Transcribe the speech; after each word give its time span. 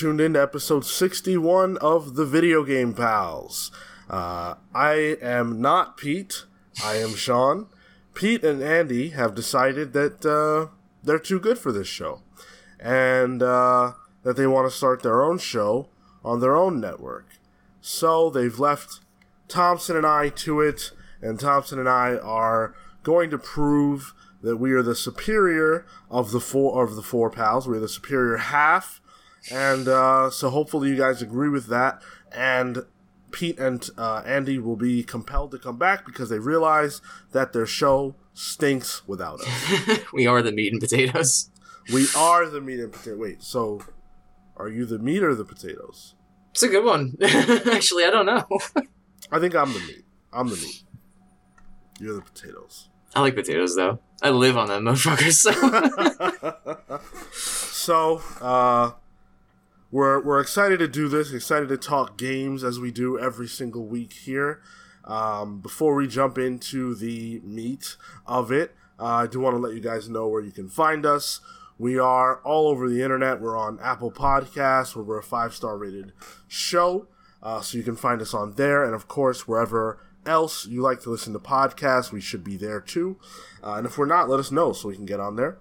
Tuned 0.00 0.18
in 0.18 0.32
to 0.32 0.40
episode 0.40 0.86
61 0.86 1.76
of 1.76 2.14
the 2.14 2.24
Video 2.24 2.64
Game 2.64 2.94
Pals. 2.94 3.70
Uh, 4.08 4.54
I 4.74 5.18
am 5.20 5.60
not 5.60 5.98
Pete. 5.98 6.44
I 6.82 6.94
am 6.94 7.14
Sean. 7.14 7.66
Pete 8.14 8.42
and 8.42 8.62
Andy 8.62 9.10
have 9.10 9.34
decided 9.34 9.92
that 9.92 10.24
uh, 10.24 10.72
they're 11.04 11.18
too 11.18 11.38
good 11.38 11.58
for 11.58 11.70
this 11.70 11.86
show 11.86 12.22
and 12.80 13.42
uh, 13.42 13.92
that 14.22 14.38
they 14.38 14.46
want 14.46 14.70
to 14.70 14.74
start 14.74 15.02
their 15.02 15.22
own 15.22 15.36
show 15.36 15.90
on 16.24 16.40
their 16.40 16.56
own 16.56 16.80
network. 16.80 17.26
So 17.82 18.30
they've 18.30 18.58
left 18.58 19.00
Thompson 19.48 19.98
and 19.98 20.06
I 20.06 20.30
to 20.30 20.62
it, 20.62 20.92
and 21.20 21.38
Thompson 21.38 21.78
and 21.78 21.90
I 21.90 22.16
are 22.16 22.74
going 23.02 23.28
to 23.28 23.38
prove 23.38 24.14
that 24.40 24.56
we 24.56 24.72
are 24.72 24.82
the 24.82 24.94
superior 24.94 25.84
of 26.10 26.30
the 26.30 26.40
four 26.40 26.82
of 26.82 26.96
the 26.96 27.02
four 27.02 27.28
pals. 27.28 27.68
We're 27.68 27.80
the 27.80 27.86
superior 27.86 28.38
half, 28.38 28.99
and 29.50 29.88
uh, 29.88 30.30
so 30.30 30.50
hopefully 30.50 30.88
you 30.90 30.96
guys 30.96 31.22
agree 31.22 31.48
with 31.48 31.66
that. 31.66 32.02
And 32.32 32.84
Pete 33.32 33.58
and 33.58 33.88
uh, 33.96 34.22
Andy 34.26 34.58
will 34.58 34.76
be 34.76 35.02
compelled 35.02 35.50
to 35.52 35.58
come 35.58 35.78
back 35.78 36.04
because 36.04 36.28
they 36.28 36.38
realize 36.38 37.00
that 37.32 37.52
their 37.52 37.66
show 37.66 38.14
stinks 38.34 39.06
without 39.06 39.40
us. 39.40 40.00
we 40.12 40.26
are 40.26 40.42
the 40.42 40.52
meat 40.52 40.72
and 40.72 40.80
potatoes. 40.80 41.50
we 41.92 42.06
are 42.16 42.46
the 42.48 42.60
meat 42.60 42.80
and 42.80 42.92
potato. 42.92 43.16
Wait, 43.16 43.42
so 43.42 43.80
are 44.56 44.68
you 44.68 44.84
the 44.84 44.98
meat 44.98 45.22
or 45.22 45.34
the 45.34 45.44
potatoes? 45.44 46.14
It's 46.52 46.62
a 46.62 46.68
good 46.68 46.84
one. 46.84 47.16
Actually, 47.22 48.04
I 48.04 48.10
don't 48.10 48.26
know. 48.26 48.44
I 49.30 49.38
think 49.38 49.54
I'm 49.54 49.72
the 49.72 49.78
meat. 49.80 50.04
I'm 50.32 50.48
the 50.48 50.56
meat. 50.56 50.82
You're 52.00 52.14
the 52.14 52.22
potatoes. 52.22 52.88
I 53.14 53.20
like 53.20 53.34
potatoes 53.34 53.76
though. 53.76 54.00
I 54.22 54.30
live 54.30 54.56
on 54.56 54.68
them 54.68 54.84
motherfuckers. 54.84 55.42
so, 57.32 58.20
So. 58.20 58.22
uh, 58.40 58.92
we're 59.90 60.20
we're 60.20 60.40
excited 60.40 60.78
to 60.78 60.88
do 60.88 61.08
this. 61.08 61.32
Excited 61.32 61.68
to 61.68 61.76
talk 61.76 62.16
games 62.16 62.62
as 62.62 62.78
we 62.78 62.90
do 62.90 63.18
every 63.18 63.48
single 63.48 63.86
week 63.86 64.12
here. 64.12 64.62
Um, 65.04 65.60
before 65.60 65.94
we 65.94 66.06
jump 66.06 66.38
into 66.38 66.94
the 66.94 67.40
meat 67.42 67.96
of 68.26 68.52
it, 68.52 68.74
uh, 68.98 69.04
I 69.04 69.26
do 69.26 69.40
want 69.40 69.54
to 69.54 69.58
let 69.58 69.74
you 69.74 69.80
guys 69.80 70.08
know 70.08 70.28
where 70.28 70.42
you 70.42 70.52
can 70.52 70.68
find 70.68 71.04
us. 71.04 71.40
We 71.78 71.98
are 71.98 72.36
all 72.42 72.68
over 72.68 72.88
the 72.88 73.02
internet. 73.02 73.40
We're 73.40 73.56
on 73.56 73.80
Apple 73.82 74.12
Podcasts, 74.12 74.94
where 74.94 75.04
we're 75.04 75.18
a 75.18 75.22
five 75.22 75.54
star 75.54 75.76
rated 75.76 76.12
show. 76.46 77.08
Uh, 77.42 77.62
so 77.62 77.78
you 77.78 77.84
can 77.84 77.96
find 77.96 78.20
us 78.20 78.34
on 78.34 78.54
there, 78.56 78.84
and 78.84 78.94
of 78.94 79.08
course 79.08 79.48
wherever 79.48 79.98
else 80.26 80.66
you 80.66 80.82
like 80.82 81.00
to 81.00 81.10
listen 81.10 81.32
to 81.32 81.38
podcasts, 81.38 82.12
we 82.12 82.20
should 82.20 82.44
be 82.44 82.56
there 82.56 82.80
too. 82.80 83.18
Uh, 83.64 83.74
and 83.74 83.86
if 83.86 83.96
we're 83.96 84.04
not, 84.04 84.28
let 84.28 84.38
us 84.38 84.52
know 84.52 84.72
so 84.72 84.88
we 84.88 84.94
can 84.94 85.06
get 85.06 85.20
on 85.20 85.36
there. 85.36 85.56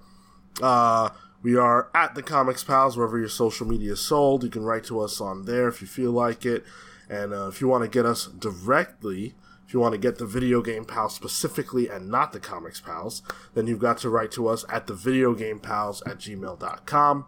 We 1.42 1.56
are 1.56 1.90
at 1.95 2.16
the 2.16 2.23
Comics 2.23 2.64
Pals 2.64 2.98
wherever 2.98 3.18
your 3.18 3.30
social 3.30 3.66
media 3.66 3.94
is 3.94 4.02
sold. 4.02 4.44
You 4.44 4.50
can 4.50 4.64
write 4.64 4.84
to 4.86 5.00
us 5.00 5.22
on 5.22 5.45
there 5.45 5.68
if 5.70 5.82
you 5.82 5.88
feel 5.88 6.12
like 6.12 6.45
it, 6.45 6.66
and 7.09 7.34
uh, 7.34 7.48
if 7.48 7.62
you 7.62 7.68
want 7.68 7.84
to 7.84 7.90
get 7.90 8.06
us 8.06 8.26
directly. 8.26 9.36
If 9.66 9.73
you 9.76 9.80
want 9.80 9.94
to 9.94 10.00
get 10.00 10.17
the 10.17 10.26
Video 10.26 10.64
Game 10.64 10.84
Pals 10.84 11.14
specifically 11.14 11.88
and 11.88 12.10
not 12.10 12.34
the 12.34 12.40
Comics 12.40 12.82
Pals, 12.82 13.22
then 13.54 13.67
you've 13.67 13.78
got 13.78 14.00
to 14.00 14.10
write 14.10 14.32
to 14.32 14.48
us 14.48 14.66
at 14.67 14.88
the 14.88 14.95
Video 14.95 15.36
Game 15.36 15.60
Pals 15.60 16.02
at 16.08 16.17
gmail.com. 16.17 17.26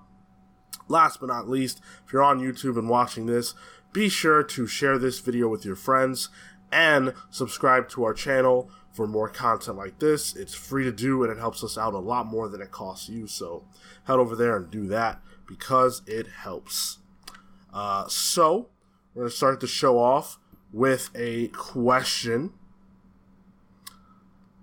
Last 0.87 1.19
but 1.19 1.27
not 1.27 1.47
least, 1.47 1.81
if 2.03 2.11
you're 2.11 2.23
on 2.23 2.39
YouTube 2.39 2.79
and 2.79 2.89
watching 2.89 3.27
this, 3.27 3.53
be 3.93 4.09
sure 4.09 4.41
to 4.41 4.65
share 4.65 4.97
this 4.97 5.19
video 5.19 5.49
with 5.49 5.65
your 5.65 5.75
friends 5.75 6.29
and 6.71 7.13
subscribe 7.29 7.89
to 7.89 8.03
our 8.03 8.13
channel 8.13 8.71
for 8.93 9.07
more 9.07 9.29
content 9.29 9.77
like 9.77 9.99
this. 9.99 10.35
It's 10.35 10.53
free 10.53 10.83
to 10.83 10.91
do 10.91 11.23
and 11.23 11.31
it 11.31 11.37
helps 11.39 11.63
us 11.63 11.77
out 11.77 11.93
a 11.93 11.99
lot 11.99 12.25
more 12.27 12.47
than 12.49 12.61
it 12.61 12.71
costs 12.71 13.07
you. 13.09 13.27
So 13.27 13.63
head 14.05 14.19
over 14.19 14.35
there 14.35 14.57
and 14.57 14.69
do 14.69 14.87
that 14.87 15.21
because 15.47 16.01
it 16.07 16.27
helps. 16.27 16.97
Uh, 17.73 18.05
so 18.07 18.67
we're 19.13 19.23
going 19.23 19.31
to 19.31 19.35
start 19.37 19.59
the 19.61 19.67
show 19.67 19.97
off 19.97 20.37
with 20.73 21.09
a 21.15 21.47
question. 21.49 22.51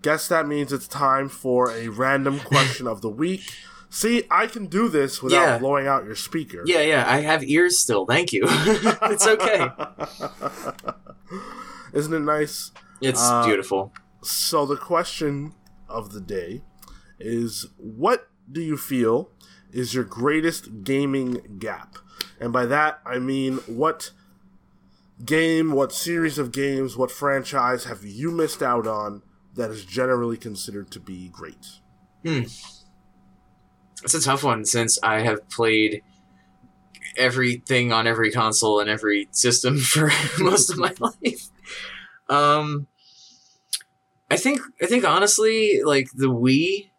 Guess 0.03 0.29
that 0.29 0.47
means 0.47 0.73
it's 0.73 0.87
time 0.87 1.29
for 1.29 1.71
a 1.71 1.89
random 1.89 2.39
question 2.45 2.87
of 2.87 3.01
the 3.03 3.09
week. 3.11 3.51
See, 3.91 4.25
I 4.31 4.47
can 4.47 4.67
do 4.67 4.89
this 4.89 5.23
without 5.23 5.43
Yeah. 5.43 5.59
blowing 5.59 5.87
out 5.87 6.05
your 6.05 6.15
speaker. 6.15 6.63
yeah, 6.67 6.83
yeah. 6.83 7.05
I 7.11 7.21
have 7.21 7.43
ears 7.43 7.79
still. 7.79 8.05
Thank 8.05 8.33
you. 8.35 8.43
it's 8.47 9.27
okay. 9.27 9.69
Isn't 11.95 12.13
it 12.13 12.21
nice? 12.21 12.71
It's 13.01 13.21
Uh, 13.21 13.47
beautiful. 13.47 13.93
So 14.23 14.67
the 14.67 14.77
question 14.77 15.55
of 15.89 16.13
the 16.13 16.21
day 16.21 16.63
is 17.19 17.67
what 17.77 18.29
do 18.51 18.61
you 18.61 18.77
feel 18.77 19.31
is 19.73 19.95
your 19.95 20.05
greatest 20.05 20.83
gaming 20.85 21.59
gap? 21.59 21.97
And 22.41 22.53
by 22.53 22.67
that 22.67 23.01
I 23.05 23.19
mean 23.19 23.57
what 23.67 24.11
game, 25.25 25.73
what 25.73 25.93
series 25.93 26.39
of 26.39 26.53
games, 26.53 26.97
what 26.97 27.11
franchise 27.11 27.85
have 27.85 28.05
you 28.05 28.31
missed 28.31 28.63
out 28.63 28.87
on 28.87 29.23
that 29.55 29.71
is 29.71 29.85
generally 29.85 30.37
considered 30.37 30.91
to 30.93 31.01
be 31.01 31.29
great? 31.29 31.67
Hmm. 32.25 32.43
It's 34.03 34.15
a 34.15 34.21
tough 34.21 34.45
one 34.45 34.65
since 34.65 34.99
I 35.03 35.21
have 35.21 35.49
played 35.49 36.03
everything 37.17 37.93
on 37.93 38.07
every 38.07 38.31
console 38.31 38.79
and 38.81 38.89
every 38.89 39.29
system 39.33 39.79
for 39.81 40.11
most 40.39 40.71
of 40.71 40.79
my 40.79 40.95
life. 40.99 41.49
Um, 42.29 42.87
I 44.31 44.37
think 44.37 44.61
I 44.83 44.87
think 44.87 45.05
honestly, 45.05 45.83
like 45.83 46.11
the 46.15 46.31
Wii 46.31 46.91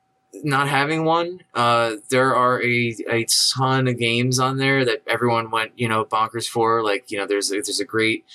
not 0.44 0.68
having 0.68 1.06
one, 1.06 1.42
uh, 1.56 1.96
there 2.10 2.36
are 2.36 2.62
a, 2.62 2.96
a 3.10 3.26
ton 3.26 3.88
of 3.88 3.98
games 3.98 4.40
on 4.40 4.58
there 4.58 4.86
that 4.86 5.02
everyone 5.08 5.52
went 5.52 5.72
you 5.78 5.88
know 5.88 6.06
bonkers 6.06 6.48
for. 6.48 6.84
Like 6.84 7.12
you 7.12 7.18
know, 7.18 7.26
there's 7.26 7.52
a, 7.52 7.56
there's 7.56 7.80
a 7.80 7.86
great 7.86 8.26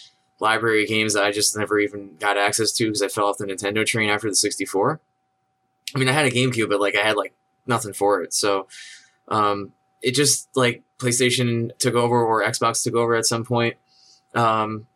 library 0.40 0.82
of 0.82 0.88
games 0.88 1.14
that 1.14 1.24
I 1.24 1.30
just 1.30 1.56
never 1.56 1.78
even 1.78 2.16
got 2.18 2.36
access 2.36 2.72
to 2.72 2.84
because 2.86 3.02
I 3.02 3.08
fell 3.08 3.26
off 3.26 3.38
the 3.38 3.46
Nintendo 3.46 3.86
train 3.86 4.10
after 4.10 4.28
the 4.28 4.34
64. 4.34 5.00
I 5.94 5.98
mean, 5.98 6.08
I 6.08 6.12
had 6.12 6.26
a 6.26 6.30
GameCube, 6.30 6.68
but 6.68 6.80
like 6.80 6.96
I 6.96 7.02
had 7.02 7.16
like 7.16 7.34
nothing 7.66 7.92
for 7.92 8.22
it. 8.22 8.34
So 8.34 8.66
um, 9.28 9.72
it 10.02 10.14
just 10.14 10.48
like 10.56 10.82
PlayStation 10.98 11.76
took 11.78 11.94
over 11.94 12.22
or 12.22 12.44
Xbox 12.44 12.82
took 12.82 12.94
over 12.94 13.14
at 13.14 13.26
some 13.26 13.44
point. 13.44 13.76
Um, 14.34 14.86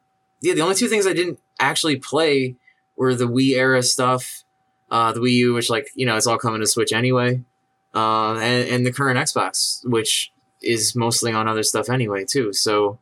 yeah, 0.40 0.54
the 0.54 0.60
only 0.60 0.74
two 0.74 0.88
things 0.88 1.06
I 1.06 1.12
didn't 1.12 1.38
actually 1.58 1.96
play 1.96 2.56
were 2.98 3.14
the 3.14 3.28
Wii 3.28 3.56
era 3.56 3.82
stuff, 3.82 4.44
uh, 4.90 5.12
the 5.12 5.20
Wii 5.20 5.32
U, 5.32 5.54
which 5.54 5.70
like 5.70 5.88
you 5.94 6.04
know 6.04 6.16
it's 6.16 6.26
all 6.26 6.38
coming 6.38 6.60
to 6.60 6.66
Switch 6.66 6.92
anyway, 6.92 7.42
uh, 7.94 8.32
and, 8.34 8.68
and 8.68 8.86
the 8.86 8.92
current 8.92 9.18
Xbox, 9.18 9.80
which 9.88 10.32
is 10.60 10.94
mostly 10.96 11.32
on 11.32 11.48
other 11.48 11.62
stuff 11.62 11.88
anyway 11.88 12.24
too. 12.24 12.52
So 12.52 12.98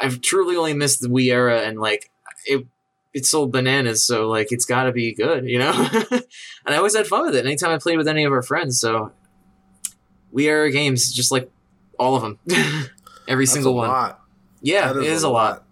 I've 0.00 0.20
truly 0.20 0.54
only 0.56 0.74
missed 0.74 1.00
the 1.00 1.08
Wii 1.08 1.32
era, 1.32 1.62
and 1.62 1.80
like 1.80 2.10
it. 2.46 2.66
It 3.14 3.26
sold 3.26 3.52
bananas, 3.52 4.02
so 4.02 4.26
like 4.30 4.52
it's 4.52 4.64
got 4.64 4.84
to 4.84 4.92
be 4.92 5.12
good, 5.12 5.44
you 5.46 5.58
know. 5.58 5.70
and 6.10 6.24
I 6.66 6.76
always 6.76 6.96
had 6.96 7.06
fun 7.06 7.26
with 7.26 7.36
it. 7.36 7.44
Anytime 7.44 7.70
I 7.70 7.76
played 7.76 7.98
with 7.98 8.08
any 8.08 8.24
of 8.24 8.32
our 8.32 8.40
friends, 8.40 8.80
so 8.80 9.12
we 10.30 10.48
are 10.48 10.70
games, 10.70 11.12
just 11.12 11.30
like 11.30 11.50
all 11.98 12.16
of 12.16 12.22
them, 12.22 12.38
every 13.28 13.44
That's 13.44 13.52
single 13.52 13.72
a 13.72 13.76
one. 13.76 13.88
lot. 13.88 14.20
Yeah, 14.62 14.94
That 14.94 15.02
it 15.02 15.10
is 15.10 15.24
a 15.24 15.28
lot. 15.28 15.66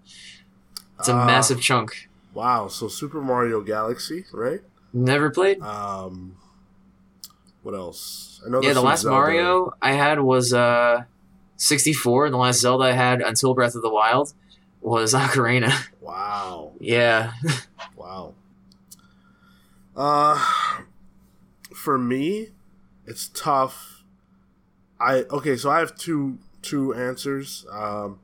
It's 0.99 1.09
a 1.09 1.17
Uh, 1.17 1.25
massive 1.25 1.63
chunk. 1.63 2.10
Wow, 2.41 2.69
so 2.69 2.89
Super 2.89 3.21
Mario 3.21 3.61
Galaxy, 3.61 4.25
right? 4.33 4.63
Never 4.95 5.29
played. 5.29 5.61
Um, 5.61 6.37
what 7.63 7.75
else? 7.75 8.41
I 8.47 8.49
know 8.49 8.63
Yeah, 8.63 8.73
the 8.73 8.81
last 8.81 9.03
Zelda. 9.03 9.15
Mario 9.15 9.75
I 9.83 9.93
had 9.93 10.21
was 10.21 10.55
uh, 10.55 11.05
64, 11.57 12.25
and 12.25 12.33
the 12.33 12.39
last 12.39 12.61
Zelda 12.61 12.85
I 12.85 12.93
had 12.93 13.21
until 13.21 13.53
Breath 13.53 13.75
of 13.75 13.83
the 13.83 13.91
Wild 13.91 14.33
was 14.81 15.13
Ocarina. 15.23 15.71
Wow, 16.01 16.73
yeah. 16.81 17.35
wow. 17.95 18.33
Uh, 19.95 20.43
for 21.75 21.99
me, 21.99 22.53
it's 23.05 23.29
tough. 23.35 24.03
I 24.99 25.25
okay, 25.31 25.57
so 25.59 25.71
I 25.71 25.81
have 25.81 25.95
two 25.95 26.39
two 26.63 26.95
answers. 26.95 27.67
Um, 27.71 28.21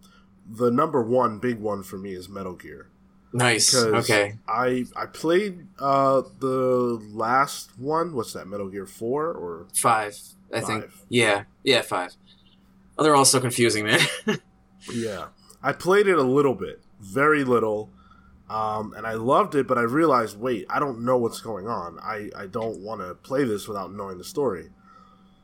the 0.51 0.71
number 0.71 1.03
one 1.03 1.39
big 1.39 1.61
one 1.61 1.83
for 1.83 1.99
me 1.99 2.15
is 2.15 2.31
Metal 2.31 2.55
Gear. 2.55 2.89
Nice. 3.37 3.75
Okay. 3.75 4.35
I 4.49 4.85
I 4.95 5.07
played 5.07 5.67
uh 5.79 6.23
the 6.41 7.01
last 7.13 7.79
one. 7.79 8.15
What's 8.15 8.33
that? 8.33 8.47
Metal 8.47 8.69
Gear 8.69 8.87
Four 8.87 9.33
or 9.33 9.67
Five, 9.75 10.19
I 10.53 10.61
think. 10.61 10.87
Yeah. 11.09 11.45
Yeah, 11.63 11.83
five. 11.83 12.13
Oh, 12.99 13.03
they're 13.03 13.17
all 13.17 13.25
so 13.25 13.41
confusing, 13.41 13.85
man. 13.85 14.01
yeah. 14.93 15.27
I 15.63 15.73
played 15.73 16.07
it 16.07 16.17
a 16.17 16.23
little 16.23 16.55
bit, 16.55 16.81
very 17.01 17.45
little, 17.45 17.91
um, 18.49 18.95
and 18.97 19.07
I 19.07 19.15
loved 19.15 19.55
it. 19.55 19.67
But 19.67 19.79
I 19.79 19.83
realized, 19.83 20.39
wait, 20.39 20.67
I 20.71 20.79
don't 20.79 21.05
know 21.05 21.17
what's 21.17 21.41
going 21.41 21.67
on. 21.67 21.99
I 22.01 22.31
I 22.37 22.47
don't 22.47 22.81
want 22.81 23.01
to 23.01 23.15
play 23.15 23.45
this 23.45 23.69
without 23.69 23.93
knowing 23.93 24.19
the 24.19 24.25
story. 24.25 24.71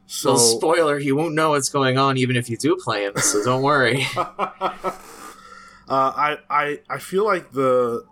So 0.06 0.32
well, 0.32 0.38
spoiler, 0.38 0.98
you 0.98 1.16
won't 1.16 1.34
know 1.34 1.50
what's 1.50 1.68
going 1.68 1.96
on 1.96 2.18
even 2.18 2.36
if 2.36 2.50
you 2.50 2.56
do 2.56 2.76
play 2.76 3.04
him, 3.04 3.16
so 3.16 3.42
don't 3.44 3.62
worry. 3.62 4.06
uh, 5.92 6.12
I, 6.16 6.38
I 6.48 6.80
I 6.88 6.98
feel 6.98 7.26
like 7.26 7.52
the 7.52 8.06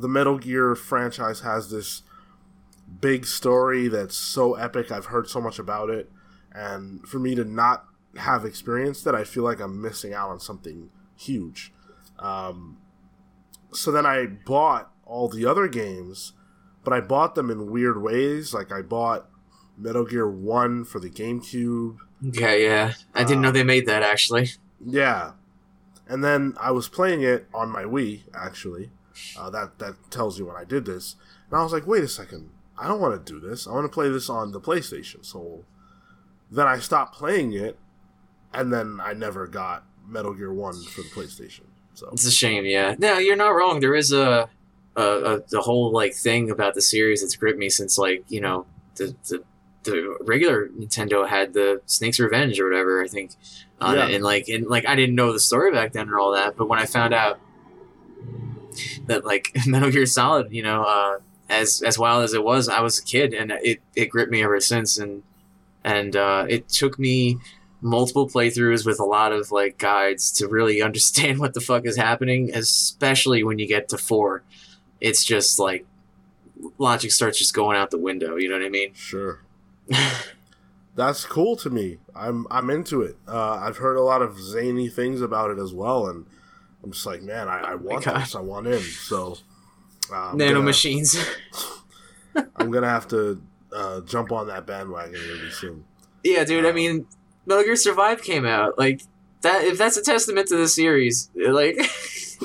the 0.00 0.06
Metal 0.06 0.38
Gear 0.38 0.76
franchise 0.76 1.40
has 1.40 1.70
this 1.70 2.02
big 3.00 3.26
story 3.26 3.88
that's 3.88 4.16
so 4.16 4.54
epic. 4.54 4.92
I've 4.92 5.06
heard 5.06 5.28
so 5.28 5.40
much 5.40 5.58
about 5.58 5.90
it, 5.90 6.08
and 6.52 7.06
for 7.08 7.18
me 7.18 7.34
to 7.34 7.44
not 7.44 7.84
have 8.16 8.44
experienced 8.44 9.08
it, 9.08 9.14
I 9.16 9.24
feel 9.24 9.42
like 9.42 9.58
I'm 9.58 9.82
missing 9.82 10.14
out 10.14 10.30
on 10.30 10.38
something 10.38 10.90
huge. 11.16 11.72
Um, 12.20 12.78
so 13.72 13.90
then 13.90 14.06
I 14.06 14.26
bought 14.26 14.92
all 15.04 15.28
the 15.28 15.46
other 15.46 15.66
games, 15.66 16.32
but 16.84 16.92
I 16.92 17.00
bought 17.00 17.34
them 17.34 17.50
in 17.50 17.72
weird 17.72 18.00
ways. 18.00 18.54
Like 18.54 18.70
I 18.70 18.82
bought 18.82 19.28
Metal 19.76 20.04
Gear 20.04 20.30
One 20.30 20.84
for 20.84 21.00
the 21.00 21.10
GameCube. 21.10 21.96
Okay, 22.28 22.62
yeah. 22.62 22.92
I 23.16 23.24
didn't 23.24 23.42
know 23.42 23.50
they 23.50 23.64
made 23.64 23.86
that 23.86 24.04
actually. 24.04 24.50
Yeah, 24.86 25.32
and 26.08 26.22
then 26.22 26.54
I 26.60 26.70
was 26.70 26.88
playing 26.88 27.22
it 27.22 27.46
on 27.54 27.70
my 27.70 27.84
Wii. 27.84 28.22
Actually, 28.34 28.90
uh, 29.38 29.50
that 29.50 29.78
that 29.78 29.94
tells 30.10 30.38
you 30.38 30.46
when 30.46 30.56
I 30.56 30.64
did 30.64 30.84
this, 30.84 31.16
and 31.50 31.58
I 31.58 31.62
was 31.62 31.72
like, 31.72 31.86
wait 31.86 32.04
a 32.04 32.08
second, 32.08 32.50
I 32.78 32.88
don't 32.88 33.00
want 33.00 33.24
to 33.24 33.32
do 33.32 33.40
this. 33.40 33.66
I 33.66 33.72
want 33.72 33.84
to 33.84 33.92
play 33.92 34.08
this 34.08 34.28
on 34.28 34.52
the 34.52 34.60
PlayStation. 34.60 35.24
So 35.24 35.64
then 36.50 36.66
I 36.66 36.78
stopped 36.78 37.14
playing 37.14 37.52
it, 37.52 37.78
and 38.52 38.72
then 38.72 39.00
I 39.02 39.12
never 39.12 39.46
got 39.46 39.84
Metal 40.06 40.34
Gear 40.34 40.52
One 40.52 40.80
for 40.84 41.02
the 41.02 41.08
PlayStation. 41.08 41.64
So 41.94 42.08
It's 42.12 42.26
a 42.26 42.30
shame, 42.30 42.66
yeah. 42.66 42.94
No, 42.98 43.18
you're 43.18 43.36
not 43.36 43.50
wrong. 43.50 43.80
There 43.80 43.94
is 43.94 44.12
a 44.12 44.48
a, 44.96 45.42
the 45.48 45.60
whole 45.60 45.92
like 45.92 46.14
thing 46.14 46.50
about 46.50 46.74
the 46.74 46.82
series 46.82 47.20
that's 47.20 47.36
gripped 47.36 47.58
me 47.58 47.68
since 47.68 47.98
like 47.98 48.24
you 48.28 48.40
know 48.40 48.66
the 48.96 49.14
the, 49.28 49.42
the 49.86 50.16
regular 50.20 50.68
Nintendo 50.68 51.26
had 51.26 51.52
the 51.54 51.80
Snake's 51.86 52.20
Revenge 52.20 52.58
or 52.60 52.68
whatever 52.68 53.02
I 53.02 53.08
think 53.08 53.32
on 53.80 53.96
Yeah. 53.96 54.06
it, 54.08 54.14
and 54.14 54.24
like 54.24 54.48
and 54.48 54.66
like 54.66 54.86
I 54.86 54.94
didn't 54.94 55.14
know 55.14 55.32
the 55.32 55.40
story 55.40 55.72
back 55.72 55.92
then 55.92 56.08
or 56.10 56.18
all 56.18 56.32
that, 56.32 56.56
but 56.56 56.68
when 56.68 56.78
I 56.78 56.86
found 56.86 57.14
out 57.14 57.40
that 59.06 59.24
like 59.24 59.52
Metal 59.66 59.90
Gear 59.90 60.06
Solid, 60.06 60.52
you 60.52 60.62
know, 60.62 60.82
uh, 60.82 61.18
as 61.48 61.82
as 61.82 61.98
wild 61.98 62.24
as 62.24 62.34
it 62.34 62.42
was, 62.44 62.68
I 62.68 62.80
was 62.80 62.98
a 62.98 63.02
kid 63.04 63.32
and 63.34 63.52
it 63.62 63.80
it 63.94 64.06
gripped 64.06 64.30
me 64.30 64.42
ever 64.42 64.60
since, 64.60 64.98
and 64.98 65.22
and 65.84 66.16
uh, 66.16 66.46
it 66.48 66.68
took 66.68 66.98
me 66.98 67.38
multiple 67.82 68.26
playthroughs 68.28 68.84
with 68.86 68.98
a 68.98 69.04
lot 69.04 69.32
of 69.32 69.52
like 69.52 69.78
guides 69.78 70.32
to 70.32 70.48
really 70.48 70.82
understand 70.88 71.38
what 71.38 71.54
the 71.54 71.60
fuck 71.60 71.86
is 71.86 71.96
happening, 71.96 72.50
especially 72.54 73.42
when 73.44 73.58
you 73.58 73.66
get 73.66 73.88
to 73.90 73.98
four. 73.98 74.42
It's 75.00 75.22
just 75.24 75.58
like 75.58 75.84
logic 76.78 77.12
starts 77.12 77.38
just 77.38 77.54
going 77.54 77.76
out 77.76 77.90
the 77.90 77.98
window. 77.98 78.36
You 78.36 78.48
know 78.48 78.56
what 78.56 78.64
I 78.64 78.70
mean? 78.70 78.94
sure. 78.94 79.40
That's 80.94 81.24
cool 81.26 81.56
to 81.56 81.68
me. 81.70 81.98
I'm 82.14 82.46
I'm 82.50 82.70
into 82.70 83.02
it. 83.02 83.16
Uh, 83.28 83.52
I've 83.62 83.76
heard 83.76 83.96
a 83.96 84.00
lot 84.02 84.22
of 84.22 84.40
zany 84.40 84.88
things 84.88 85.20
about 85.20 85.50
it 85.50 85.58
as 85.58 85.74
well, 85.74 86.06
and 86.08 86.24
I'm 86.82 86.92
just 86.92 87.04
like, 87.04 87.22
man, 87.22 87.48
I, 87.48 87.60
I 87.60 87.74
want 87.74 88.04
God. 88.04 88.20
this. 88.22 88.34
I 88.34 88.40
want 88.40 88.66
in. 88.66 88.80
So 88.80 89.36
uh, 90.10 90.30
I'm 90.30 90.36
Nano 90.38 90.54
gonna- 90.54 90.64
machines. 90.64 91.16
I'm 92.56 92.70
gonna 92.70 92.88
have 92.88 93.08
to 93.08 93.42
uh, 93.72 94.00
jump 94.02 94.32
on 94.32 94.46
that 94.48 94.66
bandwagon 94.66 95.12
really 95.14 95.50
soon. 95.50 95.84
yeah, 96.24 96.44
dude. 96.44 96.64
I 96.64 96.70
Um, 96.70 96.74
mean, 96.74 97.06
Metal 97.44 97.64
Gear 97.64 97.76
Survive 97.76 98.22
came 98.22 98.46
out 98.46 98.78
like 98.78 99.02
that. 99.42 99.64
If 99.64 99.76
that's 99.78 99.96
a 99.98 100.02
testament 100.02 100.48
to 100.48 100.56
the 100.56 100.68
series, 100.68 101.30
like 101.36 101.76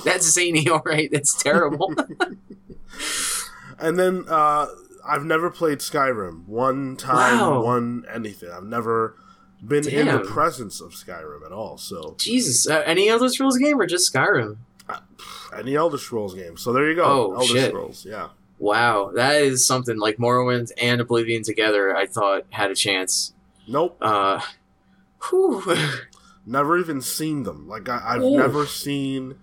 that's 0.03 0.29
zany. 0.31 0.67
All 0.69 0.81
right, 0.85 1.09
that's 1.11 1.41
terrible. 1.41 1.93
And 3.79 3.97
then 3.97 4.25
uh, 4.27 4.67
I've 5.07 5.25
never 5.25 5.49
played 5.49 5.79
Skyrim. 5.79 6.45
One 6.47 6.95
time, 6.97 7.39
Wow. 7.39 7.63
one 7.63 8.05
anything. 8.13 8.49
I've 8.51 8.63
never 8.65 9.15
been 9.65 9.87
in 9.87 10.07
the 10.07 10.19
presence 10.19 10.81
of 10.81 10.91
Skyrim 10.91 11.45
at 11.45 11.51
all. 11.51 11.77
So 11.77 12.15
Jesus, 12.17 12.67
uh, 12.69 12.83
any 12.85 13.09
Elder 13.09 13.29
Scrolls 13.29 13.57
game 13.57 13.79
or 13.79 13.85
just 13.85 14.11
Skyrim? 14.13 14.57
any 15.57 15.75
Elder 15.75 15.97
Scrolls 15.97 16.33
game. 16.33 16.57
So 16.57 16.73
there 16.73 16.89
you 16.89 16.95
go. 16.95 17.03
Oh, 17.05 17.33
Elder 17.35 17.45
shit. 17.47 17.69
Scrolls. 17.69 18.05
Yeah. 18.09 18.29
Wow, 18.59 19.11
that 19.15 19.41
is 19.41 19.65
something 19.65 19.97
like 19.97 20.17
Morrowind 20.17 20.71
and 20.79 21.01
Oblivion 21.01 21.41
together. 21.43 21.95
I 21.95 22.05
thought 22.05 22.45
had 22.51 22.69
a 22.69 22.75
chance. 22.75 23.33
Nope. 23.67 23.97
Uh, 24.01 24.39
whew. 25.29 25.63
Never 26.45 26.77
even 26.77 27.01
seen 27.01 27.43
them. 27.43 27.67
Like 27.67 27.87
I, 27.89 28.01
I've 28.05 28.21
Ooh. 28.21 28.37
never 28.37 28.65
seen. 28.67 29.35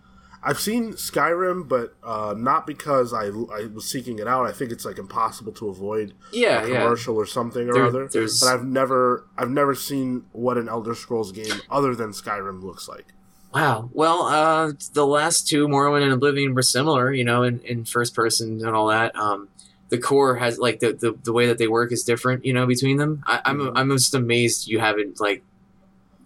I've 0.42 0.60
seen 0.60 0.92
Skyrim, 0.92 1.68
but 1.68 1.94
uh, 2.04 2.34
not 2.36 2.66
because 2.66 3.12
I, 3.12 3.26
I 3.26 3.66
was 3.72 3.86
seeking 3.90 4.18
it 4.20 4.28
out. 4.28 4.46
I 4.46 4.52
think 4.52 4.70
it's 4.70 4.84
like 4.84 4.98
impossible 4.98 5.52
to 5.52 5.68
avoid 5.68 6.14
yeah, 6.32 6.62
a 6.64 6.68
yeah. 6.68 6.82
commercial 6.82 7.16
or 7.16 7.26
something 7.26 7.68
or 7.68 7.72
There- 7.74 7.84
other. 7.86 8.08
there's- 8.08 8.40
But 8.40 8.48
I've 8.54 8.64
never 8.64 9.26
I've 9.36 9.50
never 9.50 9.74
seen 9.74 10.24
what 10.32 10.56
an 10.56 10.68
Elder 10.68 10.94
Scrolls 10.94 11.32
game 11.32 11.60
other 11.70 11.94
than 11.94 12.10
Skyrim 12.10 12.62
looks 12.62 12.88
like. 12.88 13.06
Wow. 13.52 13.88
Well, 13.92 14.22
uh, 14.24 14.72
the 14.92 15.06
last 15.06 15.48
two, 15.48 15.66
Morrowind 15.68 16.02
and 16.04 16.12
Oblivion, 16.12 16.54
were 16.54 16.62
similar, 16.62 17.12
you 17.12 17.24
know, 17.24 17.42
in, 17.42 17.60
in 17.60 17.84
first 17.86 18.14
person 18.14 18.60
and 18.64 18.76
all 18.76 18.88
that. 18.88 19.16
Um, 19.16 19.48
the 19.88 19.96
core 19.98 20.36
has 20.36 20.58
like 20.58 20.80
the, 20.80 20.92
the, 20.92 21.18
the 21.24 21.32
way 21.32 21.46
that 21.46 21.56
they 21.56 21.66
work 21.66 21.90
is 21.90 22.04
different, 22.04 22.44
you 22.44 22.52
know, 22.52 22.66
between 22.66 22.98
them. 22.98 23.24
I, 23.26 23.40
I'm 23.46 23.58
Mhm. 23.58 23.72
I'm 23.74 23.90
just 23.90 24.14
amazed 24.14 24.68
you 24.68 24.78
haven't 24.80 25.18
like 25.20 25.42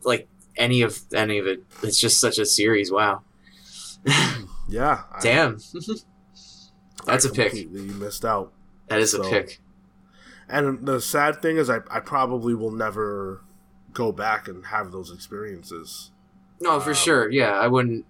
like 0.04 0.28
any 0.56 0.82
of 0.82 0.98
any 1.14 1.38
of 1.38 1.46
it. 1.46 1.62
It's 1.82 1.98
just 1.98 2.20
such 2.20 2.38
a 2.38 2.44
series. 2.44 2.90
Wow. 2.90 3.22
Yeah. 4.68 5.02
I- 5.12 5.20
Damn. 5.20 5.58
That's 7.06 7.26
I 7.26 7.28
a 7.28 7.32
pick. 7.32 7.54
You 7.54 7.68
missed 7.98 8.24
out. 8.24 8.52
That 8.88 9.00
is 9.00 9.12
a 9.14 9.22
pick. 9.22 9.60
And 10.48 10.86
the 10.86 11.00
sad 11.00 11.42
thing 11.42 11.56
is, 11.56 11.68
I, 11.70 11.78
I 11.90 12.00
probably 12.00 12.54
will 12.54 12.70
never 12.70 13.42
go 13.92 14.12
back 14.12 14.48
and 14.48 14.66
have 14.66 14.92
those 14.92 15.10
experiences. 15.12 16.10
No, 16.60 16.78
for 16.80 16.90
Um, 16.90 16.96
sure. 16.96 17.30
Yeah, 17.30 17.52
I 17.52 17.66
wouldn't 17.68 18.06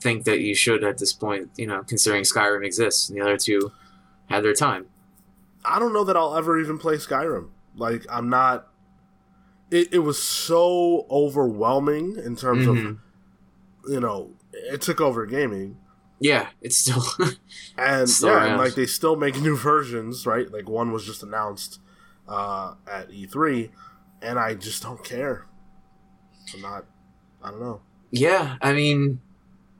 think 0.00 0.24
that 0.24 0.40
you 0.40 0.54
should 0.54 0.84
at 0.84 0.98
this 0.98 1.12
point. 1.12 1.50
You 1.56 1.66
know, 1.66 1.82
considering 1.82 2.22
Skyrim 2.22 2.64
exists 2.64 3.08
and 3.08 3.18
the 3.18 3.22
other 3.24 3.36
two 3.36 3.72
had 4.30 4.44
their 4.44 4.54
time. 4.54 4.86
I 5.64 5.78
don't 5.78 5.92
know 5.92 6.04
that 6.04 6.16
I'll 6.16 6.36
ever 6.36 6.60
even 6.60 6.78
play 6.78 6.94
Skyrim. 6.96 7.48
Like, 7.74 8.06
I'm 8.08 8.28
not. 8.28 8.68
It, 9.70 9.92
it 9.94 9.98
was 10.00 10.22
so 10.22 11.06
overwhelming 11.10 12.16
in 12.24 12.36
terms 12.36 12.66
Mhm. 12.66 12.70
of, 12.90 12.98
you 13.92 14.00
know, 14.00 14.30
it 14.72 14.80
took 14.80 15.00
over 15.00 15.26
gaming. 15.26 15.76
Yeah, 16.18 16.48
it's 16.62 16.76
still. 16.78 17.02
And 17.78 18.08
Still 18.08 18.30
yeah, 18.30 18.36
around. 18.36 18.48
and 18.52 18.58
like 18.58 18.74
they 18.74 18.86
still 18.86 19.16
make 19.16 19.38
new 19.40 19.54
versions, 19.56 20.24
right? 20.24 20.50
Like 20.50 20.66
one 20.68 20.92
was 20.92 21.04
just 21.04 21.22
announced 21.22 21.78
uh, 22.26 22.74
at 22.90 23.10
E3, 23.10 23.68
and 24.22 24.38
I 24.38 24.54
just 24.54 24.82
don't 24.82 25.04
care. 25.04 25.44
I'm 26.54 26.62
not. 26.62 26.86
I 27.42 27.50
don't 27.50 27.60
know. 27.60 27.80
Yeah, 28.10 28.56
I 28.62 28.72
mean, 28.72 29.20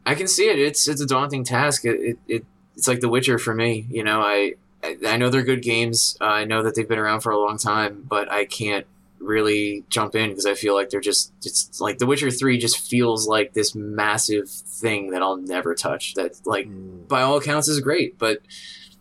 I 0.05 0.15
can 0.15 0.29
see 0.29 0.51
it. 0.51 0.59
It's 0.59 0.87
it's 0.89 1.01
a 1.01 1.07
daunting 1.07 1.43
task. 1.43 1.87
It, 1.87 2.01
it, 2.01 2.19
it 2.29 2.45
it's 2.77 2.87
like 2.87 3.01
The 3.01 3.09
Witcher 3.09 3.39
for 3.39 3.55
me. 3.55 3.87
You 3.89 4.05
know, 4.05 4.21
I 4.21 4.57
I, 4.85 4.99
I 5.07 5.17
know 5.17 5.31
they're 5.31 5.43
good 5.43 5.63
games. 5.63 6.19
Uh, 6.21 6.25
I 6.27 6.45
know 6.45 6.63
that 6.63 6.75
they've 6.75 6.87
been 6.89 6.99
around 6.99 7.21
for 7.21 7.33
a 7.33 7.39
long 7.39 7.57
time, 7.57 8.05
but 8.07 8.31
I 8.31 8.45
can't 8.45 8.87
really 9.19 9.85
jump 9.89 10.15
in 10.15 10.31
because 10.31 10.47
I 10.47 10.55
feel 10.55 10.75
like 10.75 10.91
they're 10.91 11.01
just 11.01 11.33
it's 11.45 11.81
like 11.81 11.99
The 11.99 12.07
Witcher 12.07 12.31
Three 12.31 12.59
just 12.59 12.79
feels 12.89 13.27
like 13.27 13.53
this 13.55 13.75
massive 13.75 14.49
thing 14.49 15.11
that 15.11 15.23
I'll 15.23 15.37
never 15.37 15.75
touch. 15.75 16.15
That 16.15 16.41
like 16.45 16.67
Mm. 16.67 17.09
by 17.09 17.23
all 17.23 17.37
accounts 17.37 17.69
is 17.69 17.81
great, 17.81 18.19
but 18.19 18.39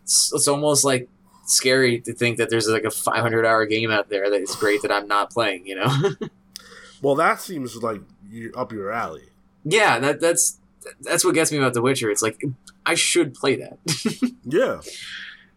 it's, 0.04 0.32
it's 0.34 0.48
almost 0.48 0.84
like 0.86 1.10
scary 1.46 2.00
to 2.02 2.14
think 2.14 2.38
that 2.38 2.50
there's 2.50 2.68
like 2.68 2.86
a 2.86 2.92
500 2.92 3.46
hour 3.46 3.66
game 3.66 3.92
out 3.92 4.10
there 4.10 4.30
that 4.30 4.42
is 4.42 4.56
great 4.56 4.82
that 4.82 4.92
I'm 4.92 5.08
not 5.08 5.30
playing. 5.32 5.68
You 5.68 5.76
know. 5.76 6.12
Well, 7.02 7.16
that 7.16 7.40
seems 7.40 7.76
like 7.84 8.02
you're 8.28 8.58
up 8.58 8.72
your 8.72 8.92
alley. 8.92 9.26
yeah, 9.64 10.00
that 10.00 10.20
that's 10.20 10.60
that's 11.02 11.24
what 11.26 11.36
gets 11.36 11.52
me 11.52 11.58
about 11.60 11.74
The 11.76 11.82
Witcher. 11.82 12.10
It's 12.10 12.22
like 12.24 12.42
I 12.86 12.96
should 12.96 13.34
play 13.36 13.58
that, 13.58 13.78
Yeah. 14.44 14.82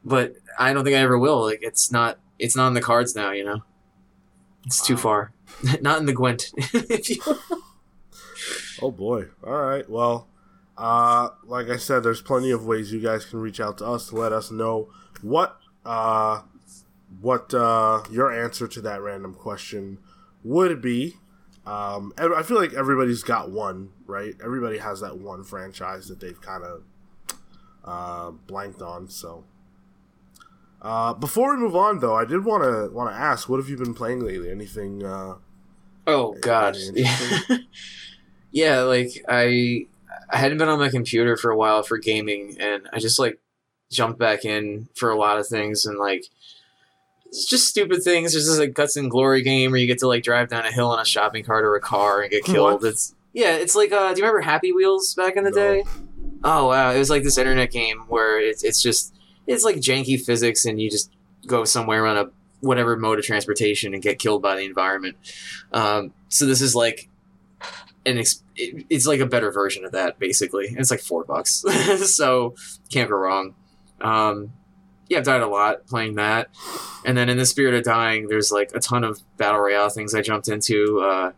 but 0.05 0.35
I 0.59 0.73
don't 0.73 0.85
think 0.85 0.97
I 0.97 1.01
ever 1.01 1.19
will. 1.19 1.41
Like 1.43 1.61
it's 1.63 1.91
not 1.91 2.19
it's 2.39 2.57
not 2.57 2.69
in 2.69 2.75
the 2.75 2.83
cards 2.83 3.15
now. 3.15 3.31
You 3.31 3.45
know, 3.45 3.63
it's 4.67 4.85
too 4.85 4.97
far. 4.97 5.33
not 5.81 5.99
in 5.99 6.07
the 6.07 6.13
Gwent. 6.13 6.53
Oh 8.81 8.91
boy. 8.91 9.27
All 9.45 9.61
right. 9.61 9.89
Well, 9.89 10.29
uh, 10.77 11.31
like 11.45 11.69
I 11.69 11.77
said, 11.77 12.03
there's 12.03 12.23
plenty 12.23 12.51
of 12.51 12.65
ways 12.65 12.93
you 12.93 13.01
guys 13.01 13.25
can 13.25 13.41
reach 13.41 13.61
out 13.61 13.79
to 13.79 13.87
us 13.87 14.09
to 14.09 14.17
let 14.17 14.33
us 14.33 14.51
know 14.51 14.89
what 15.23 15.59
uh, 15.85 16.43
what 17.21 17.53
uh, 17.53 18.03
your 18.11 18.33
answer 18.33 18.69
to 18.69 18.81
that 18.83 19.03
random 19.03 19.35
question 19.35 19.99
would 20.45 20.81
be. 20.81 21.17
Um, 21.67 22.15
I 22.17 22.43
feel 22.43 22.57
like 22.57 22.73
everybody's 22.73 23.23
got 23.23 23.51
one, 23.51 23.91
right? 24.07 24.35
Everybody 24.43 24.79
has 24.79 25.01
that 25.01 25.19
one 25.19 25.45
franchise 25.45 26.09
that 26.09 26.21
they've 26.21 26.41
kind 26.41 26.65
of 26.65 26.83
uh, 27.85 28.31
blanked 28.31 28.81
on. 28.81 29.09
So, 29.11 29.45
uh, 30.83 31.15
before 31.15 31.55
we 31.55 31.61
move 31.61 31.75
on, 31.77 31.99
though, 31.99 32.15
I 32.15 32.25
did 32.25 32.45
want 32.45 32.63
to 32.63 32.93
want 32.95 33.11
to 33.11 33.17
ask, 33.17 33.49
what 33.49 33.59
have 33.59 33.69
you 33.69 33.77
been 33.77 33.95
playing 33.95 34.21
lately? 34.25 34.51
Anything? 34.51 35.05
Uh, 35.05 35.35
Oh 36.07 36.35
God. 36.41 36.77
Yeah. 38.51 38.81
like 38.83 39.11
I 39.29 39.87
I 40.31 40.37
hadn't 40.39 40.59
been 40.59 40.69
on 40.69 40.79
my 40.79 40.89
computer 40.89 41.37
for 41.37 41.51
a 41.51 41.57
while 41.57 41.83
for 41.83 41.99
gaming 41.99 42.57
and 42.59 42.89
I 42.93 42.99
just 42.99 43.19
like 43.19 43.39
jumped 43.91 44.19
back 44.19 44.45
in 44.45 44.89
for 44.95 45.11
a 45.11 45.19
lot 45.19 45.39
of 45.39 45.47
things 45.47 45.85
and 45.85 45.99
like 45.99 46.25
it's 47.27 47.45
just 47.45 47.69
stupid 47.69 48.03
things. 48.03 48.33
There's 48.33 48.47
this 48.47 48.59
like 48.59 48.73
guts 48.73 48.97
and 48.97 49.11
glory 49.11 49.43
game 49.43 49.71
where 49.71 49.81
you 49.81 49.87
get 49.87 49.99
to 49.99 50.09
like 50.09 50.23
drive 50.23 50.49
down 50.49 50.65
a 50.65 50.73
hill 50.73 50.95
in 50.95 51.01
a 51.01 51.05
shopping 51.05 51.45
cart 51.45 51.65
or 51.65 51.75
a 51.75 51.81
car 51.81 52.23
and 52.23 52.31
get 52.31 52.45
killed. 52.45 52.83
What? 52.83 52.89
It's 52.89 53.15
yeah, 53.35 53.57
it's 53.57 53.77
like 53.77 53.93
uh 53.93 54.15
do 54.15 54.21
you 54.21 54.27
remember 54.27 54.41
Happy 54.41 54.73
Wheels 54.73 55.13
back 55.15 55.37
in 55.37 55.45
the 55.45 55.51
No. 55.51 55.57
day? 55.57 55.85
Oh 56.43 56.69
wow, 56.69 56.91
it 56.93 56.99
was 56.99 57.11
like 57.11 57.23
this 57.23 57.37
internet 57.37 57.71
game 57.71 58.05
where 58.09 58.41
it's 58.41 58.65
it's 58.65 58.81
just 58.81 59.15
it's 59.49 59.65
like 59.65 59.77
janky 59.77 60.21
physics 60.21 60.65
and 60.65 60.81
you 60.81 60.89
just 60.91 61.11
go 61.47 61.65
somewhere 61.65 62.07
on 62.07 62.17
a 62.17 62.31
whatever 62.61 62.97
mode 62.97 63.19
of 63.19 63.25
transportation 63.25 63.95
and 63.95 64.03
get 64.03 64.19
killed 64.19 64.43
by 64.43 64.55
the 64.55 64.65
environment. 64.65 65.17
Um, 65.73 66.13
so 66.29 66.47
this 66.47 66.61
is 66.61 66.75
like 66.75 67.09
an 68.05 68.19
ex- 68.19 68.43
it's 68.57 69.07
like 69.07 69.21
a 69.21 69.27
better 69.27 69.51
version 69.51 69.85
of 69.85 69.93
that 69.93 70.19
basically. 70.19 70.69
And 70.69 70.79
it's 70.79 70.91
like 70.91 71.01
four 71.01 71.25
bucks, 71.25 71.65
so 72.15 72.55
can't 72.93 73.09
go 73.09 73.17
wrong. 73.17 73.55
Um, 74.01 74.53
yeah, 75.09 75.19
I've 75.19 75.25
died 75.25 75.41
a 75.41 75.49
lot 75.49 75.87
playing 75.87 76.17
that, 76.17 76.51
and 77.07 77.17
then 77.17 77.31
in 77.31 77.39
the 77.39 77.47
spirit 77.47 77.75
of 77.75 77.83
dying, 77.83 78.29
there's 78.29 78.53
like 78.53 78.71
a 78.75 78.79
ton 78.79 79.05
of 79.05 79.21
battle 79.39 79.61
royale 79.61 79.89
things 79.89 80.15
I 80.15 80.21
jumped 80.21 80.49
into. 80.49 81.01
Uh, 81.01 81.33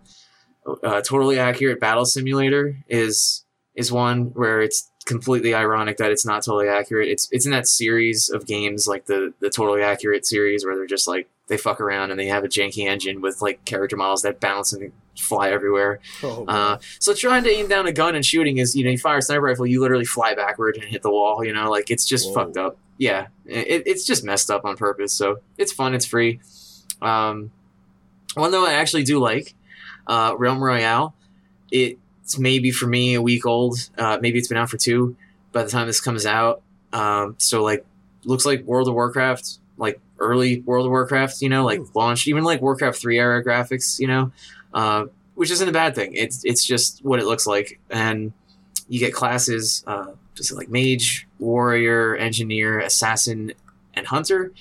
uh, 0.83 1.01
totally 1.03 1.39
accurate 1.39 1.79
battle 1.79 2.05
simulator 2.05 2.77
is 2.89 3.45
is 3.77 3.93
one 3.93 4.33
where 4.35 4.61
it's 4.61 4.90
completely 5.07 5.55
ironic 5.55 5.97
that 5.97 6.11
it's 6.11 6.25
not 6.27 6.45
totally 6.45 6.69
accurate. 6.69 7.09
It's 7.09 7.29
it's 7.33 7.47
in 7.47 7.53
that 7.53 7.67
series 7.67 8.29
of 8.31 8.47
games 8.47 8.87
like 8.87 9.07
the 9.07 9.33
the 9.41 9.51
totally 9.51 9.83
accurate 9.83 10.27
series 10.27 10.65
where 10.65 10.77
they're 10.77 10.87
just 10.87 11.09
like 11.09 11.29
they 11.49 11.57
fuck 11.57 11.81
around 11.81 12.11
and 12.11 12.21
they 12.21 12.27
have 12.27 12.45
a 12.45 12.49
janky 12.49 12.87
engine 12.87 13.21
with 13.21 13.43
like 13.43 13.65
character 13.65 13.97
models 13.97 14.23
that 14.23 14.39
bounce 14.41 14.73
and 14.73 14.93
fly 15.19 15.51
everywhere. 15.51 16.01
Oh, 16.23 16.45
Uh, 16.47 16.79
so 17.01 17.13
trying 17.13 17.43
to 17.45 17.51
aim 17.51 17.67
down 17.67 17.87
a 17.87 17.93
gun 17.93 18.15
and 18.15 18.25
shooting 18.25 18.59
is 18.59 18.77
you 18.77 18.85
know 18.85 18.91
you 18.91 18.99
fire 18.99 19.19
a 19.19 19.23
sniper 19.23 19.43
rifle 19.43 19.67
you 19.67 19.81
literally 19.81 20.05
fly 20.05 20.35
backward 20.35 20.77
and 20.77 20.85
hit 20.85 21.03
the 21.03 21.11
wall 21.11 21.45
you 21.45 21.53
know 21.53 21.69
like 21.71 21.91
it's 21.91 22.05
just 22.05 22.29
Whoa. 22.29 22.35
fucked 22.35 22.57
up. 22.57 22.79
Yeah, 22.99 23.29
it, 23.47 23.85
it's 23.87 24.05
just 24.07 24.23
messed 24.25 24.51
up 24.51 24.65
on 24.67 24.77
purpose. 24.77 25.13
So 25.15 25.39
it's 25.57 25.73
fun. 25.73 25.95
It's 25.95 26.05
free. 26.05 26.41
Um, 27.01 27.51
one 28.35 28.51
though 28.51 28.67
I 28.67 28.75
actually 28.75 29.05
do 29.05 29.19
like 29.19 29.55
uh, 30.07 30.35
Realm 30.39 30.63
Royale. 30.63 31.15
It's 32.31 32.39
maybe 32.39 32.71
for 32.71 32.87
me 32.87 33.15
a 33.15 33.23
week 33.23 33.45
old. 33.45 33.91
Uh, 33.99 34.17
maybe 34.23 34.39
it's 34.39 34.47
been 34.47 34.57
out 34.57 34.71
for 34.71 34.77
two 34.77 35.17
by 35.51 35.65
the 35.65 35.69
time 35.69 35.89
this 35.89 36.01
comes 36.01 36.25
out. 36.25 36.63
Um, 36.93 37.35
so 37.39 37.65
like 37.65 37.85
looks 38.25 38.47
like 38.47 38.63
World 38.63 38.87
of 38.87 38.95
Warcraft, 38.95 39.59
like 39.79 39.99
early 40.21 40.61
World 40.61 40.87
of 40.87 40.93
Warcraft. 40.93 41.43
You 41.43 41.49
know, 41.49 41.65
like 41.65 41.81
Ooh. 41.81 41.91
launched 41.93 42.29
even 42.29 42.45
like 42.45 42.63
Warcraft 42.63 43.01
three 43.01 43.19
era 43.19 43.45
graphics. 43.45 43.99
You 43.99 44.07
know, 44.07 44.33
uh, 44.73 45.07
which 45.35 45.51
isn't 45.51 45.69
a 45.69 45.73
bad 45.73 45.97
thing. 45.97 46.15
It's 46.15 46.45
it's 46.45 46.65
just 46.65 47.05
what 47.05 47.19
it 47.19 47.27
looks 47.27 47.49
like, 47.49 47.81
and 47.91 48.33
you 48.89 49.01
get 49.01 49.13
classes 49.13 49.83
uh, 49.89 50.13
just 50.37 50.53
like 50.53 50.69
mage, 50.69 51.27
warrior, 51.41 52.15
engineer, 52.15 52.79
assassin, 52.79 53.55
and 53.95 54.07
hunter, 54.07 54.53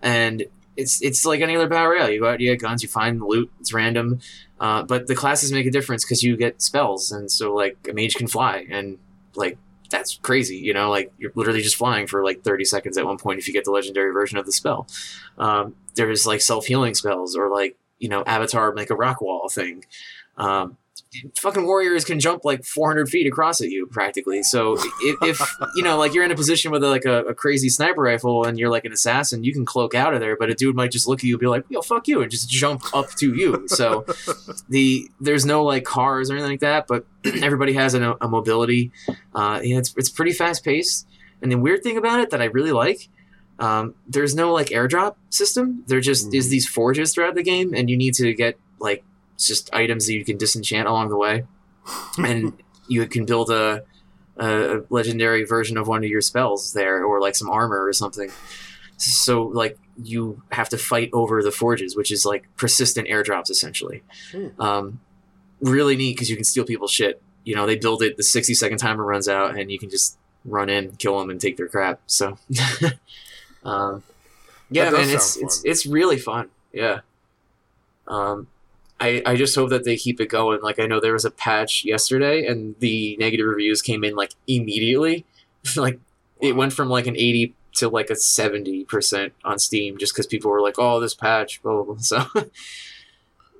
and 0.00 0.46
it's 0.74 1.02
it's 1.02 1.26
like 1.26 1.42
any 1.42 1.54
other 1.54 1.68
battle 1.68 1.92
royale. 1.92 2.08
You 2.08 2.20
go 2.20 2.30
out, 2.30 2.40
you 2.40 2.50
get 2.50 2.62
guns, 2.62 2.82
you 2.82 2.88
find 2.88 3.20
loot. 3.20 3.52
It's 3.60 3.74
random, 3.74 4.20
uh, 4.60 4.82
but 4.82 5.06
the 5.06 5.14
classes 5.16 5.50
make 5.50 5.66
a 5.66 5.70
difference 5.70 6.04
because 6.04 6.22
you 6.22 6.36
get 6.36 6.60
spells, 6.60 7.10
and 7.10 7.30
so 7.30 7.54
like 7.54 7.76
a 7.88 7.94
mage 7.94 8.14
can 8.14 8.28
fly, 8.28 8.66
and 8.70 8.98
like 9.34 9.56
that's 9.90 10.18
crazy. 10.18 10.56
You 10.56 10.74
know, 10.74 10.90
like 10.90 11.12
you're 11.18 11.32
literally 11.34 11.62
just 11.62 11.76
flying 11.76 12.06
for 12.06 12.22
like 12.22 12.42
30 12.42 12.64
seconds 12.66 12.98
at 12.98 13.06
one 13.06 13.18
point 13.18 13.38
if 13.38 13.48
you 13.48 13.54
get 13.54 13.64
the 13.64 13.70
legendary 13.70 14.12
version 14.12 14.38
of 14.38 14.46
the 14.46 14.52
spell. 14.52 14.86
Um, 15.38 15.74
there's 15.94 16.26
like 16.26 16.42
self 16.42 16.66
healing 16.66 16.94
spells 16.94 17.34
or 17.34 17.48
like 17.48 17.76
you 17.98 18.08
know 18.08 18.22
avatar 18.24 18.72
make 18.72 18.90
a 18.90 18.94
rock 18.94 19.20
wall 19.20 19.48
thing. 19.48 19.84
Um, 20.36 20.76
fucking 21.38 21.64
warriors 21.64 22.04
can 22.04 22.20
jump 22.20 22.44
like 22.44 22.64
400 22.64 23.08
feet 23.08 23.26
across 23.26 23.60
at 23.60 23.68
you 23.68 23.86
practically. 23.86 24.42
So 24.42 24.76
if, 25.00 25.16
if 25.22 25.56
you 25.74 25.82
know, 25.82 25.96
like 25.98 26.14
you're 26.14 26.24
in 26.24 26.30
a 26.30 26.34
position 26.36 26.70
with 26.70 26.84
like 26.84 27.04
a, 27.04 27.24
a 27.24 27.34
crazy 27.34 27.68
sniper 27.68 28.02
rifle 28.02 28.44
and 28.46 28.58
you're 28.58 28.70
like 28.70 28.84
an 28.84 28.92
assassin, 28.92 29.42
you 29.44 29.52
can 29.52 29.64
cloak 29.66 29.94
out 29.94 30.14
of 30.14 30.20
there, 30.20 30.36
but 30.36 30.50
a 30.50 30.54
dude 30.54 30.76
might 30.76 30.90
just 30.92 31.08
look 31.08 31.20
at 31.20 31.24
you 31.24 31.34
and 31.34 31.40
be 31.40 31.46
like, 31.46 31.64
yo, 31.68 31.82
fuck 31.82 32.06
you, 32.08 32.22
and 32.22 32.30
just 32.30 32.48
jump 32.48 32.82
up 32.94 33.10
to 33.16 33.34
you. 33.34 33.64
So 33.68 34.04
the 34.68 35.08
there's 35.20 35.44
no 35.44 35.64
like 35.64 35.84
cars 35.84 36.30
or 36.30 36.34
anything 36.34 36.52
like 36.52 36.60
that, 36.60 36.86
but 36.86 37.04
everybody 37.42 37.72
has 37.74 37.94
a, 37.94 38.16
a 38.20 38.28
mobility. 38.28 38.92
Uh, 39.34 39.60
yeah, 39.62 39.78
it's, 39.78 39.94
it's 39.96 40.08
pretty 40.10 40.32
fast 40.32 40.64
paced. 40.64 41.06
And 41.42 41.50
the 41.50 41.56
weird 41.58 41.82
thing 41.82 41.96
about 41.96 42.20
it 42.20 42.30
that 42.30 42.42
I 42.42 42.46
really 42.46 42.72
like, 42.72 43.08
um, 43.58 43.94
there's 44.06 44.34
no 44.34 44.52
like 44.52 44.68
airdrop 44.68 45.16
system. 45.30 45.84
There 45.86 46.00
just 46.00 46.32
is 46.34 46.46
Mhm. 46.46 46.50
these 46.50 46.68
forges 46.68 47.12
throughout 47.14 47.34
the 47.34 47.42
game, 47.42 47.74
and 47.74 47.88
you 47.90 47.96
need 47.96 48.14
to 48.14 48.32
get 48.34 48.58
like 48.78 49.02
just 49.46 49.72
items 49.74 50.06
that 50.06 50.14
you 50.14 50.24
can 50.24 50.36
disenchant 50.36 50.88
along 50.88 51.08
the 51.08 51.16
way, 51.16 51.44
and 52.18 52.52
you 52.88 53.06
can 53.06 53.24
build 53.24 53.50
a, 53.50 53.82
a 54.36 54.82
legendary 54.90 55.44
version 55.44 55.76
of 55.76 55.88
one 55.88 56.04
of 56.04 56.10
your 56.10 56.20
spells 56.20 56.72
there, 56.72 57.04
or 57.04 57.20
like 57.20 57.36
some 57.36 57.50
armor 57.50 57.84
or 57.84 57.92
something. 57.92 58.30
So 58.96 59.44
like 59.44 59.78
you 60.02 60.42
have 60.52 60.68
to 60.70 60.78
fight 60.78 61.10
over 61.12 61.42
the 61.42 61.50
forges, 61.50 61.96
which 61.96 62.10
is 62.10 62.24
like 62.26 62.44
persistent 62.56 63.08
airdrops 63.08 63.50
essentially. 63.50 64.02
Hmm. 64.32 64.60
Um, 64.60 65.00
really 65.60 65.96
neat 65.96 66.16
because 66.16 66.30
you 66.30 66.36
can 66.36 66.44
steal 66.44 66.64
people's 66.64 66.90
shit. 66.90 67.22
You 67.44 67.54
know, 67.54 67.66
they 67.66 67.76
build 67.76 68.02
it, 68.02 68.16
the 68.16 68.22
60 68.22 68.54
second 68.54 68.78
timer 68.78 69.04
runs 69.04 69.28
out, 69.28 69.58
and 69.58 69.70
you 69.70 69.78
can 69.78 69.90
just 69.90 70.18
run 70.44 70.68
in, 70.68 70.92
kill 70.96 71.18
them, 71.18 71.30
and 71.30 71.40
take 71.40 71.56
their 71.56 71.68
crap. 71.68 72.00
So, 72.06 72.38
um, 73.64 74.02
yeah, 74.70 74.90
man, 74.90 75.08
it's 75.08 75.34
sound 75.34 75.46
it's 75.46 75.64
it's 75.64 75.86
really 75.86 76.18
fun. 76.18 76.50
Yeah. 76.72 77.00
Um, 78.06 78.48
I 79.00 79.22
I 79.26 79.36
just 79.36 79.54
hope 79.54 79.70
that 79.70 79.84
they 79.84 79.96
keep 79.96 80.20
it 80.20 80.28
going. 80.28 80.60
Like 80.60 80.78
I 80.78 80.86
know 80.86 81.00
there 81.00 81.12
was 81.14 81.24
a 81.24 81.30
patch 81.30 81.84
yesterday, 81.84 82.46
and 82.46 82.74
the 82.80 83.16
negative 83.18 83.46
reviews 83.46 83.82
came 83.82 84.04
in 84.04 84.14
like 84.14 84.34
immediately. 84.46 85.24
like 85.76 85.98
it 86.40 86.54
went 86.56 86.72
from 86.72 86.88
like 86.88 87.06
an 87.06 87.16
80 87.16 87.54
to 87.72 87.88
like 87.88 88.10
a 88.10 88.14
70% 88.14 89.30
on 89.44 89.58
Steam 89.58 89.98
just 89.98 90.12
because 90.14 90.26
people 90.26 90.50
were 90.50 90.62
like, 90.62 90.76
oh, 90.78 90.98
this 91.00 91.14
patch, 91.14 91.62
blah, 91.62 91.82
blah, 91.82 91.94
blah. 91.94 91.96
So 92.00 92.26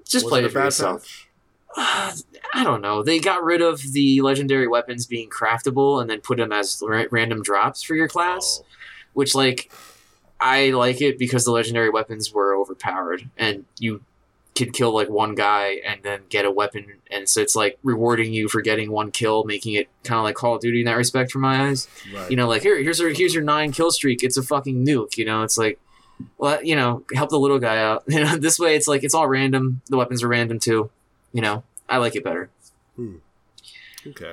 just 0.06 0.26
play 0.26 0.40
it 0.40 0.46
it, 0.46 0.52
for 0.52 0.64
yourself. 0.64 1.02
patch? 1.02 1.28
Uh, 1.76 2.12
I 2.54 2.64
don't 2.64 2.80
know. 2.80 3.02
They 3.02 3.20
got 3.20 3.44
rid 3.44 3.60
of 3.62 3.80
the 3.92 4.20
legendary 4.22 4.66
weapons 4.66 5.06
being 5.06 5.28
craftable 5.30 6.00
and 6.00 6.10
then 6.10 6.20
put 6.20 6.38
them 6.38 6.52
as 6.52 6.82
ra- 6.84 7.04
random 7.10 7.42
drops 7.42 7.82
for 7.82 7.94
your 7.94 8.08
class, 8.08 8.60
Oh. 8.62 8.66
which, 9.12 9.34
like, 9.34 9.70
I 10.40 10.70
like 10.70 11.00
it 11.00 11.18
because 11.18 11.44
the 11.44 11.52
legendary 11.52 11.90
weapons 11.90 12.32
were 12.32 12.56
overpowered 12.56 13.28
and 13.36 13.66
you 13.78 14.00
could 14.56 14.72
kill 14.72 14.92
like 14.92 15.08
one 15.08 15.34
guy 15.34 15.80
and 15.86 16.02
then 16.02 16.20
get 16.28 16.44
a 16.44 16.50
weapon 16.50 16.84
and 17.10 17.28
so 17.28 17.40
it's 17.40 17.54
like 17.56 17.78
rewarding 17.82 18.32
you 18.32 18.48
for 18.48 18.60
getting 18.60 18.90
one 18.90 19.10
kill 19.10 19.44
making 19.44 19.74
it 19.74 19.88
kind 20.04 20.18
of 20.18 20.24
like 20.24 20.34
call 20.34 20.56
of 20.56 20.60
duty 20.60 20.80
in 20.80 20.86
that 20.86 20.96
respect 20.96 21.30
from 21.30 21.42
my 21.42 21.68
eyes 21.68 21.86
Right. 22.12 22.30
you 22.30 22.36
know, 22.36 22.48
like 22.48 22.62
here, 22.62 22.76
here's 22.82 22.98
your 22.98 23.10
here's 23.10 23.32
your 23.34 23.44
nine 23.44 23.72
kill 23.72 23.90
streak. 23.90 24.22
It's 24.24 24.36
a 24.36 24.42
fucking 24.42 24.84
nuke. 24.84 25.16
You 25.16 25.24
know, 25.24 25.42
it's 25.42 25.56
like, 25.56 25.78
well, 26.36 26.62
you 26.62 26.74
know, 26.76 27.04
help 27.14 27.30
the 27.30 27.38
little 27.38 27.58
guy 27.60 27.78
out. 27.78 28.04
You 28.08 28.24
know, 28.24 28.36
this 28.36 28.58
way 28.58 28.74
it's 28.76 28.88
like 28.88 29.04
it's 29.04 29.14
all 29.14 29.28
random. 29.28 29.80
The 29.88 29.96
weapons 29.96 30.22
are 30.22 30.28
random 30.28 30.58
too. 30.58 30.90
You 31.32 31.42
know, 31.42 31.62
I 31.88 31.98
like 31.98 32.16
it 32.16 32.24
better. 32.24 32.50
Okay. 34.06 34.32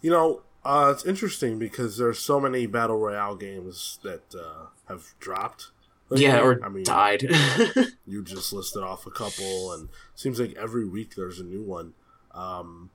You 0.00 0.10
know, 0.10 0.42
uh, 0.64 0.90
it's 0.94 1.04
interesting 1.04 1.58
because 1.58 1.96
there's 1.98 2.18
so 2.18 2.40
many 2.40 2.66
battle 2.66 2.98
royale 2.98 3.36
games 3.36 3.98
that 4.02 4.34
uh, 4.34 4.66
have 4.88 5.14
dropped. 5.20 5.70
Lately. 6.14 6.26
yeah, 6.26 6.40
or 6.40 6.64
I 6.64 6.68
mean, 6.68 6.84
died. 6.84 7.22
you 8.06 8.22
just 8.22 8.52
listed 8.52 8.82
off 8.82 9.06
a 9.06 9.10
couple, 9.10 9.72
and 9.72 9.88
seems 10.14 10.40
like 10.40 10.54
every 10.56 10.86
week 10.86 11.14
there's 11.14 11.40
a 11.40 11.44
new 11.44 11.62
one. 11.62 11.94
Um, 12.32 12.90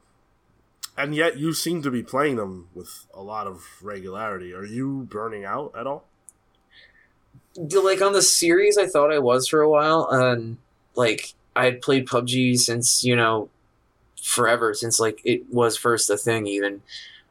and 0.97 1.15
yet 1.15 1.37
you 1.37 1.53
seem 1.53 1.81
to 1.83 1.91
be 1.91 2.03
playing 2.03 2.35
them 2.35 2.67
with 2.73 3.05
a 3.13 3.21
lot 3.21 3.47
of 3.47 3.65
regularity. 3.81 4.53
Are 4.53 4.65
you 4.65 5.07
burning 5.09 5.45
out 5.45 5.73
at 5.77 5.87
all? 5.87 6.05
like 7.55 8.01
on 8.01 8.13
the 8.13 8.21
series, 8.21 8.77
I 8.77 8.85
thought 8.85 9.11
I 9.11 9.19
was 9.19 9.47
for 9.47 9.61
a 9.61 9.69
while, 9.69 10.07
and 10.09 10.57
like 10.95 11.33
I 11.55 11.65
had 11.65 11.81
played 11.81 12.07
PUBG 12.07 12.57
since 12.57 13.03
you 13.03 13.15
know 13.15 13.49
forever, 14.21 14.73
since 14.73 14.99
like 14.99 15.21
it 15.23 15.51
was 15.51 15.77
first 15.77 16.09
a 16.09 16.17
thing 16.17 16.47
even, 16.47 16.81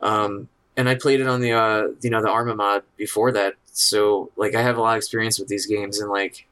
um, 0.00 0.48
and 0.76 0.88
I 0.88 0.94
played 0.94 1.20
it 1.20 1.28
on 1.28 1.40
the 1.40 1.52
uh, 1.52 1.88
you 2.00 2.10
know 2.10 2.22
the 2.22 2.30
Arma 2.30 2.54
mod 2.54 2.82
before 2.96 3.32
that, 3.32 3.54
so 3.78 4.30
like 4.36 4.54
I 4.54 4.62
have 4.62 4.76
a 4.76 4.80
lot 4.80 4.92
of 4.94 4.98
experience 4.98 5.38
with 5.38 5.48
these 5.48 5.66
games, 5.66 6.00
and 6.00 6.10
like 6.10 6.46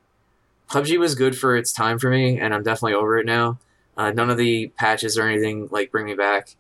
PUBG 0.71 0.99
was 0.99 1.15
good 1.15 1.37
for 1.37 1.57
its 1.57 1.73
time 1.73 1.99
for 1.99 2.09
me, 2.11 2.39
and 2.39 2.55
I'm 2.55 2.63
definitely 2.63 2.95
over 2.95 3.19
it 3.19 3.27
now. 3.27 3.59
Uh, 3.97 4.11
none 4.11 4.31
of 4.31 4.37
the 4.37 4.69
patches 4.77 5.17
or 5.19 5.27
anything 5.27 5.69
like 5.71 5.91
bring 5.91 6.07
me 6.07 6.15
back. 6.15 6.55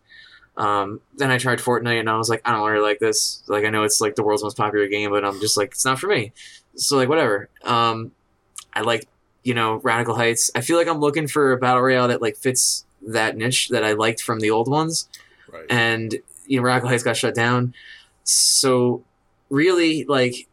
Um, 0.57 1.01
then 1.17 1.31
I 1.31 1.39
tried 1.39 1.59
Fortnite, 1.59 2.01
and 2.01 2.09
I 2.11 2.17
was 2.17 2.29
like, 2.31 2.41
I 2.45 2.51
don't 2.53 2.67
really 2.71 2.83
like 2.83 2.99
this. 2.99 3.43
Like 3.47 3.65
I 3.65 3.71
know 3.71 3.85
it's 3.85 4.01
like 4.01 4.15
the 4.17 4.23
world's 4.23 4.43
most 4.43 4.57
popular 4.57 4.89
game, 4.89 5.11
but 5.11 5.25
I'm 5.25 5.39
just 5.41 5.57
like 5.57 5.73
it's 5.73 5.85
not 5.85 5.99
for 5.99 6.09
me 6.09 6.33
so 6.79 6.99
like 6.99 7.09
whatever 7.09 7.49
um 7.65 8.13
i 8.75 8.83
like 8.83 9.09
you 9.45 9.55
know 9.55 9.77
radical 9.77 10.15
heights 10.15 10.51
i 10.55 10.61
feel 10.61 10.77
like 10.77 10.87
i'm 10.87 10.99
looking 10.99 11.27
for 11.27 11.53
a 11.53 11.57
battle 11.57 11.81
royale 11.81 12.09
that 12.09 12.21
like 12.21 12.37
fits 12.37 12.85
that 13.01 13.35
niche 13.35 13.71
that 13.71 13.83
i 13.83 13.93
liked 13.93 14.21
from 14.21 14.41
the 14.41 14.51
old 14.51 14.69
ones 14.69 15.09
Right. 15.51 15.65
and 15.71 16.15
you 16.47 16.59
know 16.59 16.63
radical 16.65 16.91
heights 16.91 17.03
got 17.03 17.17
shut 17.17 17.35
down 17.35 17.73
so 18.25 19.03
really 19.49 20.05
like 20.05 20.47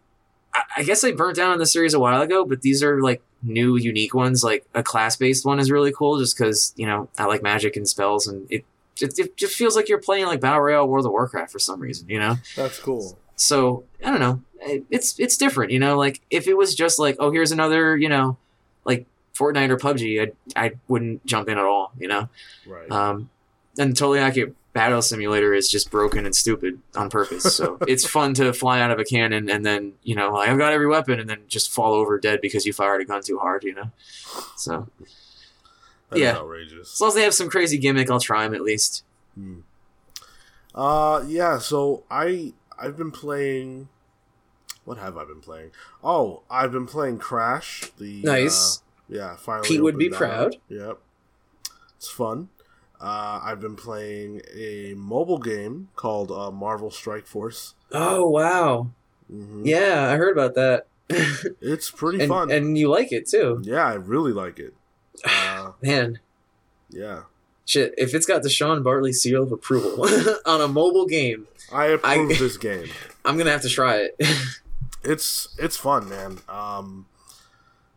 i, 0.78 0.84
guess 0.84 1.04
i 1.04 1.12
burnt 1.12 1.36
down 1.36 1.52
on 1.52 1.60
the 1.60 1.66
series 1.66 1.94
a 1.94 2.00
while 2.00 2.22
ago 2.22 2.46
but 2.46 2.62
these 2.62 2.84
are 2.84 3.02
like 3.02 3.22
new 3.42 3.76
unique 3.76 4.14
ones 4.14 4.44
like 4.44 4.66
a 4.74 4.82
class-based 4.84 5.46
one 5.46 5.60
is 5.60 5.70
really 5.72 5.92
cool 5.92 6.18
just 6.20 6.38
because 6.38 6.74
you 6.78 6.86
know 6.86 7.10
i 7.18 7.26
like 7.26 7.44
magic 7.44 7.76
and 7.76 7.88
spells 7.88 8.28
and 8.28 8.50
it 8.52 8.64
it, 9.02 9.18
it 9.18 9.38
just 9.38 9.56
feels 9.56 9.76
like 9.76 9.90
you're 9.90 10.00
playing 10.00 10.26
like 10.28 10.40
battle 10.40 10.62
royale 10.62 10.88
world 10.88 11.06
of 11.06 11.12
warcraft 11.12 11.52
for 11.52 11.60
some 11.60 11.80
reason 11.80 12.08
you 12.08 12.20
know 12.20 12.36
That's 12.56 12.80
cool. 12.80 13.18
so 13.36 13.84
I 14.04 14.12
don't 14.12 14.20
know. 14.20 14.42
It's 14.90 15.18
it's 15.20 15.36
different, 15.38 15.72
you 15.72 15.80
know. 15.80 15.98
Like 15.98 16.22
if 16.30 16.48
it 16.48 16.56
was 16.58 16.74
just 16.76 17.00
like, 17.00 17.18
oh, 17.20 17.32
here's 17.32 17.52
another, 17.52 17.98
you 17.98 18.08
know, 18.10 18.38
like 18.86 19.06
Fortnite 19.34 19.70
or 19.70 19.78
PUBG, 19.78 20.32
I 20.56 20.66
I 20.66 20.72
wouldn't 20.88 21.26
jump 21.26 21.50
in 21.50 21.58
at 21.58 21.64
all, 21.66 21.92
you 22.00 22.08
know. 22.08 22.30
Right. 22.66 22.90
Um, 22.92 23.30
and 23.78 23.96
totally 23.96 24.20
accurate 24.20 24.56
battle 24.74 25.02
simulator 25.02 25.54
is 25.54 25.70
just 25.70 25.92
broken 25.92 26.26
and 26.26 26.36
stupid 26.36 26.80
on 26.96 27.10
purpose. 27.10 27.56
So 27.56 27.78
it's 27.88 28.06
fun 28.06 28.34
to 28.36 28.52
fly 28.54 28.82
out 28.82 28.90
of 28.92 29.00
a 29.00 29.04
cannon 29.06 29.50
and 29.50 29.66
then 29.66 29.94
you 30.04 30.16
know 30.16 30.32
like 30.34 30.50
I've 30.50 30.58
got 30.58 30.74
every 30.74 30.88
weapon 30.88 31.20
and 31.20 31.30
then 31.30 31.42
just 31.48 31.72
fall 31.72 31.94
over 31.94 32.20
dead 32.20 32.42
because 32.42 32.66
you 32.66 32.74
fired 32.74 33.02
a 33.02 33.06
gun 33.06 33.22
too 33.22 33.38
hard. 33.40 33.64
You 33.64 33.76
know, 33.76 33.92
so 34.58 34.88
That 36.10 36.20
Yeah. 36.20 36.38
outrageous. 36.38 36.94
as 36.94 37.02
long 37.02 37.10
as 37.10 37.14
they 37.16 37.22
have 37.24 37.34
some 37.34 37.50
crazy 37.50 37.78
gimmick, 37.78 38.10
I'll 38.10 38.20
try 38.20 38.44
them 38.44 38.54
at 38.56 38.62
least. 38.62 39.04
Hmm. 39.36 39.60
Uh, 40.74 41.24
yeah. 41.28 41.60
So 41.60 42.04
I 42.10 42.54
I've 42.80 42.98
been 42.98 43.12
playing. 43.12 43.90
What 44.86 44.98
have 44.98 45.16
I 45.18 45.24
been 45.24 45.40
playing? 45.40 45.72
Oh, 46.04 46.42
I've 46.50 46.72
been 46.74 46.88
playing 46.88 47.20
Crash. 47.20 47.90
The 48.00 48.22
Nice. 48.24 48.80
uh, 48.80 48.82
yeah, 49.16 49.36
finally. 49.38 49.68
Pete 49.68 49.82
would 49.84 49.98
be 49.98 50.10
proud. 50.10 50.58
Yep. 50.68 50.98
It's 51.96 52.10
fun. 52.10 52.50
Uh, 53.04 53.42
I've 53.44 53.60
been 53.60 53.76
playing 53.76 54.42
a 54.56 54.94
mobile 54.94 55.38
game 55.38 55.90
called 55.98 56.32
uh, 56.32 56.52
Marvel 56.52 56.90
Strike 56.90 57.28
Force. 57.28 57.74
Oh 57.92 58.30
wow! 58.30 58.92
Mm-hmm. 59.30 59.64
Yeah, 59.66 60.10
I 60.10 60.16
heard 60.16 60.32
about 60.32 60.56
that. 60.56 60.88
it's 61.62 61.92
pretty 61.92 62.22
and, 62.22 62.30
fun, 62.30 62.50
and 62.50 62.78
you 62.78 62.88
like 62.88 63.12
it 63.12 63.28
too. 63.28 63.62
Yeah, 63.66 63.86
I 63.86 63.96
really 63.96 64.32
like 64.32 64.58
it. 64.58 64.74
Uh, 65.26 65.72
Man, 65.82 66.20
yeah. 66.90 67.24
Shit, 67.66 67.94
if 67.98 68.14
it's 68.14 68.26
got 68.26 68.42
the 68.42 68.50
Sean 68.50 68.84
Bartley 68.84 69.14
seal 69.14 69.44
of 69.44 69.52
approval 69.52 70.06
on 70.46 70.62
a 70.62 70.68
mobile 70.68 71.06
game, 71.06 71.48
I 71.72 71.88
approve 71.88 72.32
I, 72.32 72.36
this 72.40 72.58
game. 72.58 72.88
I'm 73.26 73.38
gonna 73.38 73.52
have 73.52 73.62
to 73.62 73.70
try 73.70 73.98
it. 73.98 74.16
it's 75.04 75.54
it's 75.60 75.76
fun, 75.76 76.10
man. 76.10 76.40
Um, 76.48 77.06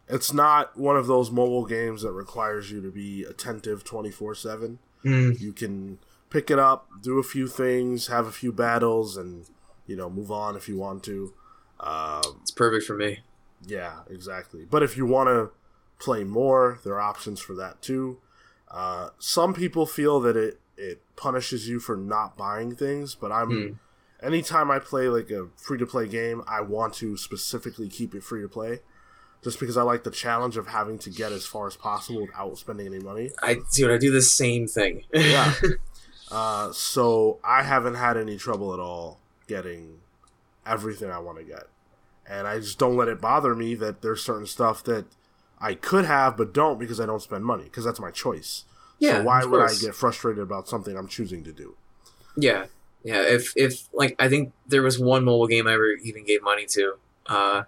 it's 0.08 0.32
not 0.32 0.76
one 0.76 0.96
of 0.96 1.06
those 1.06 1.30
mobile 1.30 1.64
games 1.64 2.02
that 2.02 2.12
requires 2.12 2.70
you 2.70 2.82
to 2.82 2.90
be 2.90 3.25
attentive 3.25 3.82
24 3.84 4.34
7 4.34 4.78
Mm. 5.06 5.40
You 5.40 5.52
can 5.52 5.98
pick 6.30 6.50
it 6.50 6.58
up, 6.58 6.88
do 7.00 7.18
a 7.18 7.22
few 7.22 7.46
things, 7.46 8.08
have 8.08 8.26
a 8.26 8.32
few 8.32 8.52
battles, 8.52 9.16
and 9.16 9.46
you 9.86 9.96
know 9.96 10.10
move 10.10 10.30
on 10.30 10.56
if 10.56 10.68
you 10.68 10.76
want 10.76 11.04
to. 11.04 11.32
Um, 11.80 12.40
it's 12.42 12.50
perfect 12.50 12.84
for 12.86 12.96
me. 12.96 13.20
Yeah, 13.64 14.00
exactly. 14.10 14.66
But 14.68 14.82
if 14.82 14.96
you 14.96 15.06
want 15.06 15.28
to 15.28 15.50
play 15.98 16.25
more, 16.25 16.80
there 16.84 16.94
are 16.94 17.00
options 17.00 17.40
for 17.40 17.54
that 17.54 17.80
too. 17.80 18.18
Uh, 18.70 19.10
some 19.18 19.54
people 19.54 19.86
feel 19.86 20.20
that 20.20 20.36
it 20.36 20.60
it 20.76 21.00
punishes 21.16 21.68
you 21.68 21.78
for 21.78 21.96
not 21.96 22.36
buying 22.36 22.75
things, 22.75 23.14
but 23.14 23.32
I'm. 23.32 23.50
Mm. 23.50 23.78
Anytime 24.22 24.70
I 24.70 24.78
play 24.78 25.08
like 25.08 25.30
a 25.30 25.48
free 25.56 25.76
to 25.76 25.84
play 25.86 26.08
game, 26.08 26.42
I 26.48 26.62
want 26.62 26.94
to 26.94 27.18
specifically 27.18 27.90
keep 27.90 28.14
it 28.14 28.22
free 28.22 28.40
to 28.40 28.48
play 28.48 28.80
just 29.42 29.60
because 29.60 29.76
I 29.76 29.82
like 29.82 30.04
the 30.04 30.10
challenge 30.10 30.56
of 30.56 30.68
having 30.68 30.98
to 31.00 31.10
get 31.10 31.32
as 31.32 31.46
far 31.46 31.66
as 31.66 31.76
possible 31.76 32.22
without 32.22 32.58
spending 32.58 32.86
any 32.86 32.98
money. 32.98 33.30
I 33.42 33.58
dude, 33.72 33.90
I 33.90 33.98
do 33.98 34.10
the 34.10 34.22
same 34.22 34.66
thing. 34.66 35.04
Yeah. 35.14 35.52
Uh, 36.30 36.72
so 36.72 37.38
I 37.44 37.62
haven't 37.62 37.94
had 37.94 38.16
any 38.16 38.36
trouble 38.36 38.74
at 38.74 38.80
all 38.80 39.20
getting 39.46 40.00
everything 40.66 41.08
I 41.08 41.20
want 41.20 41.38
to 41.38 41.44
get, 41.44 41.68
and 42.28 42.48
I 42.48 42.58
just 42.58 42.78
don't 42.80 42.96
let 42.96 43.06
it 43.06 43.20
bother 43.20 43.54
me 43.54 43.76
that 43.76 44.02
there's 44.02 44.22
certain 44.24 44.46
stuff 44.46 44.82
that 44.84 45.06
I 45.60 45.74
could 45.74 46.04
have 46.04 46.36
but 46.36 46.52
don't 46.52 46.78
because 46.80 46.98
I 47.00 47.06
don't 47.06 47.22
spend 47.22 47.44
money 47.44 47.64
because 47.64 47.84
that's 47.84 48.00
my 48.00 48.10
choice. 48.10 48.64
yeah. 48.98 49.18
so 49.18 49.22
why 49.22 49.44
would 49.44 49.62
I 49.62 49.74
get 49.80 49.94
frustrated 49.94 50.42
about 50.42 50.68
something 50.68 50.96
I'm 50.96 51.06
choosing 51.06 51.44
to 51.44 51.52
do? 51.52 51.76
Yeah, 52.36 52.66
yeah. 53.04 53.22
If 53.22 53.52
if 53.56 53.88
like 53.94 54.16
I 54.18 54.28
think 54.28 54.52
there 54.66 54.82
was 54.82 54.98
one 54.98 55.24
mobile 55.24 55.46
game 55.46 55.68
I 55.68 55.74
ever 55.74 55.92
even 56.02 56.24
gave 56.24 56.42
money 56.42 56.66
to, 56.70 56.94
uh, 57.26 57.62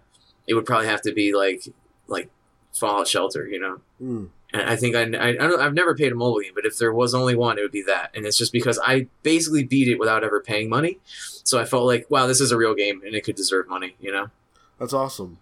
it 0.49 0.55
would 0.55 0.67
probably 0.67 0.89
have 0.89 1.03
to 1.03 1.13
be 1.13 1.33
like 1.35 1.69
like 2.09 2.31
Fallout 2.73 3.07
Shelter, 3.07 3.47
you 3.47 3.61
know. 3.61 3.81
Mm. 4.03 4.31
And 4.53 4.63
I 4.63 4.77
think 4.77 4.97
I, 4.97 5.03
I, 5.03 5.29
I 5.29 5.33
don't, 5.37 5.61
I've 5.61 5.75
never 5.75 5.95
paid 5.95 6.11
a 6.11 6.15
mobile 6.15 6.41
game, 6.41 6.53
but 6.55 6.65
if 6.65 6.79
there 6.79 6.93
was 6.93 7.15
only 7.15 7.37
one, 7.37 7.59
it 7.59 7.63
would 7.63 7.71
be 7.71 7.83
that. 7.83 8.11
And 8.15 8.25
it's 8.25 8.39
just 8.39 8.51
because 8.51 8.81
I 8.83 9.09
basically 9.23 9.63
beat 9.63 9.89
it 9.89 9.99
without 9.99 10.25
ever 10.25 10.41
paying 10.41 10.71
money, 10.71 10.99
so 11.45 11.59
I 11.61 11.65
felt 11.67 11.85
like 11.85 12.11
wow, 12.11 12.27
this 12.27 12.41
is 12.41 12.51
a 12.51 12.57
real 12.57 12.75
game 12.75 13.03
and 13.05 13.15
it 13.15 13.25
could 13.25 13.37
deserve 13.37 13.69
money, 13.69 13.95
you 14.01 14.11
know. 14.11 14.31
That's 14.79 14.93
awesome. 14.95 15.39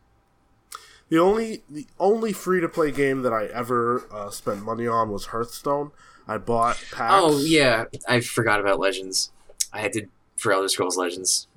The 1.09 1.19
only 1.19 1.63
the 1.71 1.87
only 2.01 2.33
free 2.33 2.61
to 2.61 2.69
play 2.69 2.91
game 2.91 3.23
that 3.23 3.33
I 3.33 3.47
ever 3.47 4.07
uh, 4.11 4.31
spent 4.31 4.65
money 4.65 4.89
on 4.89 5.11
was 5.11 5.27
Hearthstone. 5.27 5.93
I 6.27 6.39
bought 6.39 6.83
packs. 6.91 7.15
Oh 7.17 7.39
yeah, 7.39 7.85
I 8.09 8.19
forgot 8.21 8.59
about 8.59 8.81
Legends. 8.81 9.31
I 9.73 9.81
had 9.83 9.93
to 9.93 10.07
for 10.37 10.53
Elder 10.53 10.69
Scrolls 10.69 10.97
Legends. 10.97 11.47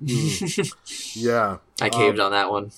yeah. 1.14 1.58
I 1.80 1.88
caved 1.88 2.20
Um, 2.20 2.26
on 2.26 2.32
that 2.32 2.50
one. 2.50 2.70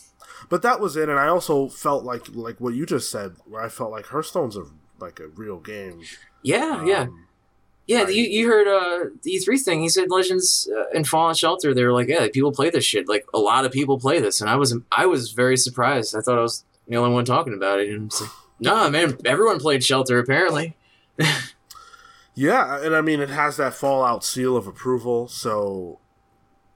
But 0.53 0.61
that 0.61 0.81
was 0.81 0.97
it, 0.99 1.09
and 1.09 1.19
I 1.19 1.29
also 1.29 1.69
felt 1.69 2.05
like 2.05 2.27
like 2.35 2.61
what 2.61 2.75
you 2.75 2.85
just 2.85 3.11
said, 3.11 3.37
where 3.47 3.63
I 3.63 3.71
felt 3.71 3.91
like 3.91 4.05
Hearthstone's 4.09 4.55
a 4.55 4.65
like 5.01 5.19
a 5.19 5.29
real 5.29 5.59
game. 5.59 6.03
Yeah, 6.43 6.85
yeah. 6.85 7.01
Um, 7.05 7.27
Yeah, 7.87 8.03
I- 8.07 8.11
you, 8.11 8.25
you 8.25 8.47
heard 8.49 8.69
uh, 8.69 9.09
the 9.23 9.31
E3 9.31 9.59
thing. 9.63 9.81
He 9.81 9.89
said 9.89 10.11
Legends 10.11 10.69
uh, 10.77 10.85
and 10.95 11.09
Fallout 11.09 11.39
Shelter. 11.39 11.73
They 11.73 11.85
were 11.85 11.95
like, 11.95 12.09
yeah, 12.09 12.29
people 12.31 12.53
play 12.53 12.69
this 12.69 12.85
shit. 12.85 13.09
Like 13.09 13.25
a 13.33 13.39
lot 13.39 13.65
of 13.65 13.73
people 13.73 13.99
play 13.99 14.21
this, 14.21 14.43
and 14.43 14.51
I 14.51 14.57
was 14.57 14.77
I 14.93 15.07
was 15.07 15.33
very 15.33 15.57
surprised. 15.57 16.15
I 16.15 16.21
thought 16.21 16.39
I 16.39 16.43
was 16.43 16.65
the 16.87 16.97
only 16.97 17.15
one 17.15 17.25
talking 17.25 17.55
about 17.55 17.81
it, 17.81 17.89
and 17.89 18.09
it's 18.09 18.21
like, 18.21 18.31
nah, 18.61 18.91
man, 18.91 19.17
everyone 19.25 19.59
played 19.59 19.83
Shelter 19.83 20.19
apparently. 20.19 20.77
Yeah, 22.35 22.83
and 22.83 22.95
I 22.97 23.01
mean 23.03 23.21
it 23.21 23.29
has 23.29 23.57
that 23.59 23.75
Fallout 23.75 24.25
seal 24.25 24.57
of 24.57 24.67
approval, 24.67 25.29
so 25.29 25.99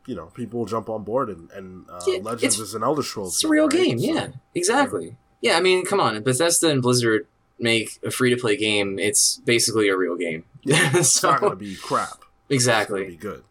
you 0.07 0.15
know 0.15 0.27
people 0.27 0.65
jump 0.67 0.89
on 0.89 1.03
board, 1.05 1.29
and, 1.29 1.51
and 1.53 1.87
uh, 1.91 2.01
Yeah, 2.07 2.19
Legends 2.23 2.59
is 2.61 2.75
an 2.75 2.83
Elder 2.83 3.03
Scrolls. 3.03 3.35
It's 3.37 3.45
a 3.45 3.49
real 3.49 3.69
game, 3.69 3.97
game. 3.97 3.99
So- 3.99 4.07
Yeah, 4.15 4.29
exactly. 4.55 5.17
Yeah, 5.41 5.57
I 5.57 5.61
mean, 5.61 5.85
come 5.85 6.01
on, 6.01 6.21
Bethesda 6.23 6.71
and 6.71 6.81
Blizzard 6.83 7.27
make 7.59 7.99
a 8.05 8.11
free 8.11 8.31
to 8.31 8.37
play 8.37 8.57
game. 8.57 8.99
It's 8.99 9.39
basically 9.39 9.89
a 9.89 9.97
real 9.97 10.17
game. 10.17 10.45
yeah 10.63 10.91
it's 10.95 11.23
not 11.23 11.41
going 11.41 11.53
to 11.53 11.57
be 11.57 11.77
crap. 11.77 12.23
Exactly, 12.49 13.03
It's 13.03 13.23
gonna 13.23 13.35
be 13.35 13.39
good. 13.39 13.45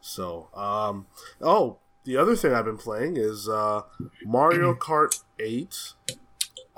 So, 0.00 0.48
um, 0.54 1.06
oh, 1.40 1.78
the 2.04 2.16
other 2.16 2.36
thing 2.36 2.52
I've 2.54 2.64
been 2.64 2.76
playing 2.76 3.16
is 3.16 3.48
uh, 3.48 3.82
Mario 4.24 4.74
Kart 4.86 5.20
Eight 5.40 5.92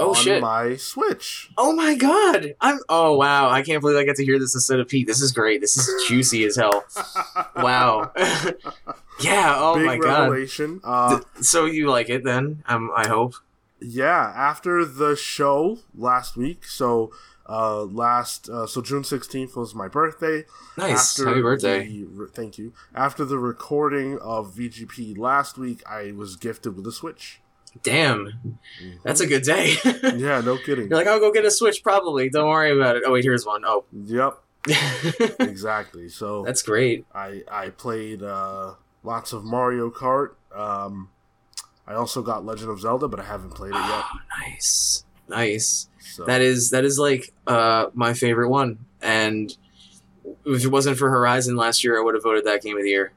Oh 0.00 0.10
on 0.10 0.14
shit. 0.14 0.40
my 0.40 0.76
Switch. 0.76 1.50
Oh 1.58 1.72
my 1.74 1.96
god! 1.96 2.54
I'm. 2.60 2.78
Oh 2.88 3.16
wow! 3.16 3.50
I 3.50 3.62
can't 3.62 3.80
believe 3.80 3.96
I 3.96 4.04
get 4.04 4.14
to 4.16 4.24
hear 4.24 4.38
this 4.38 4.54
instead 4.54 4.78
of 4.78 4.86
Pete. 4.86 5.08
This 5.08 5.20
is 5.20 5.32
great. 5.32 5.60
This 5.60 5.76
is 5.76 6.08
juicy 6.08 6.44
as 6.44 6.54
hell. 6.56 6.84
Wow. 7.56 8.12
yeah. 9.20 9.54
Oh 9.56 9.74
Big 9.74 9.86
my 9.86 9.98
god. 9.98 10.48
Uh, 10.84 11.20
so 11.40 11.64
you 11.66 11.88
like 11.90 12.08
it 12.08 12.24
then? 12.24 12.62
Um, 12.66 12.90
I 12.96 13.08
hope. 13.08 13.34
yeah, 13.80 14.32
after 14.36 14.84
the 14.84 15.16
show 15.16 15.78
last 15.94 16.36
week, 16.36 16.64
so 16.66 17.12
uh, 17.48 17.82
last 17.84 18.48
uh, 18.48 18.66
so 18.66 18.80
June 18.82 19.04
sixteenth 19.04 19.56
was 19.56 19.74
my 19.74 19.88
birthday. 19.88 20.44
Nice. 20.76 21.18
After 21.18 21.28
Happy 21.28 21.42
birthday. 21.42 21.88
the 21.88 22.28
thank 22.34 22.58
you. 22.58 22.72
After 22.94 23.24
the 23.24 23.38
recording 23.38 24.18
of 24.18 24.54
VGP 24.54 25.16
last 25.18 25.56
week, 25.58 25.82
I 25.88 26.12
was 26.12 26.36
gifted 26.36 26.76
with 26.76 26.86
a 26.86 26.92
Switch. 26.92 27.40
Damn. 27.82 28.58
That's 29.04 29.20
a 29.20 29.26
good 29.26 29.42
day. 29.42 29.76
Yeah, 30.16 30.40
no 30.40 30.56
kidding. 30.56 30.88
You're 30.88 30.98
like, 30.98 31.06
I'll 31.06 31.20
go 31.20 31.30
get 31.30 31.44
a 31.44 31.50
Switch. 31.50 31.82
Probably. 31.82 32.28
Don't 32.28 32.48
worry 32.48 32.72
about 32.72 32.96
it. 32.96 33.02
Oh 33.06 33.12
wait, 33.12 33.24
here's 33.24 33.44
one. 33.46 33.62
Oh. 33.64 33.84
Yep, 33.92 34.38
exactly. 35.40 36.08
So 36.08 36.42
That's 36.44 36.62
great. 36.62 37.04
I 37.14 37.42
I 37.50 37.68
played 37.70 38.22
uh, 38.22 38.74
lots 39.02 39.32
of 39.32 39.44
Mario 39.44 39.90
Kart. 39.90 40.30
Um, 40.54 41.10
I 41.86 41.94
also 41.94 42.22
got 42.22 42.44
Legend 42.44 42.70
of 42.70 42.80
Zelda, 42.80 43.08
but 43.08 43.20
I 43.20 43.24
haven't 43.24 43.50
played 43.50 43.70
it 43.72 43.74
yet. 43.76 44.04
Oh, 44.04 44.18
nice. 44.40 45.04
Nice. 45.28 45.88
So 46.00 46.24
That 46.24 46.40
is 46.40 46.70
that 46.70 46.84
is 46.84 46.98
like 46.98 47.32
uh 47.46 47.86
my 47.94 48.14
favorite 48.14 48.48
one. 48.48 48.78
And 49.02 49.56
if 50.44 50.64
it 50.64 50.68
wasn't 50.68 50.98
for 50.98 51.10
Horizon 51.10 51.56
last 51.56 51.84
year, 51.84 51.98
I 51.98 52.02
would 52.02 52.14
have 52.14 52.22
voted 52.22 52.44
that 52.44 52.62
game 52.62 52.76
of 52.76 52.82
the 52.82 52.88
year. 52.88 53.12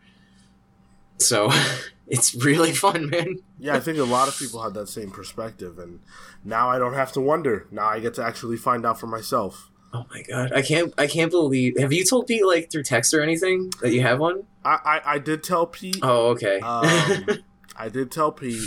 So 1.18 1.50
it's 2.08 2.36
really 2.36 2.72
fun, 2.86 3.10
man. 3.10 3.38
yeah, 3.60 3.76
I 3.76 3.80
think 3.80 3.98
a 3.98 4.04
lot 4.04 4.28
of 4.28 4.38
people 4.38 4.62
had 4.62 4.74
that 4.74 4.90
same 4.90 5.10
perspective, 5.12 5.80
and 5.80 6.00
now 6.44 6.70
I 6.70 6.78
don't 6.80 6.94
have 6.94 7.12
to 7.14 7.22
wonder. 7.22 7.68
Now 7.72 7.88
I 7.88 8.00
get 8.00 8.14
to 8.16 8.24
actually 8.24 8.58
find 8.58 8.86
out 8.86 9.00
for 9.00 9.08
myself. 9.08 9.71
Oh 9.94 10.06
my 10.10 10.22
god, 10.24 10.54
I 10.54 10.62
can't 10.62 10.94
I 10.98 11.08
can't 11.08 11.32
believe. 11.32 11.78
Have 11.80 11.92
you 11.92 12.06
told 12.06 12.28
Pete 12.28 12.46
like 12.46 12.72
through 12.72 12.84
text 12.84 13.14
or 13.14 13.22
anything 13.22 13.72
that 13.82 13.92
you 13.92 14.02
have 14.02 14.20
one? 14.20 14.44
I 14.64 14.78
I, 14.86 15.02
I 15.16 15.20
did 15.20 15.44
tell 15.44 15.66
Pete. 15.68 16.00
Oh, 16.02 16.28
okay. 16.30 16.60
Um, 16.60 17.26
I 17.78 17.90
did 17.90 18.12
tell 18.12 18.32
Pete 18.32 18.62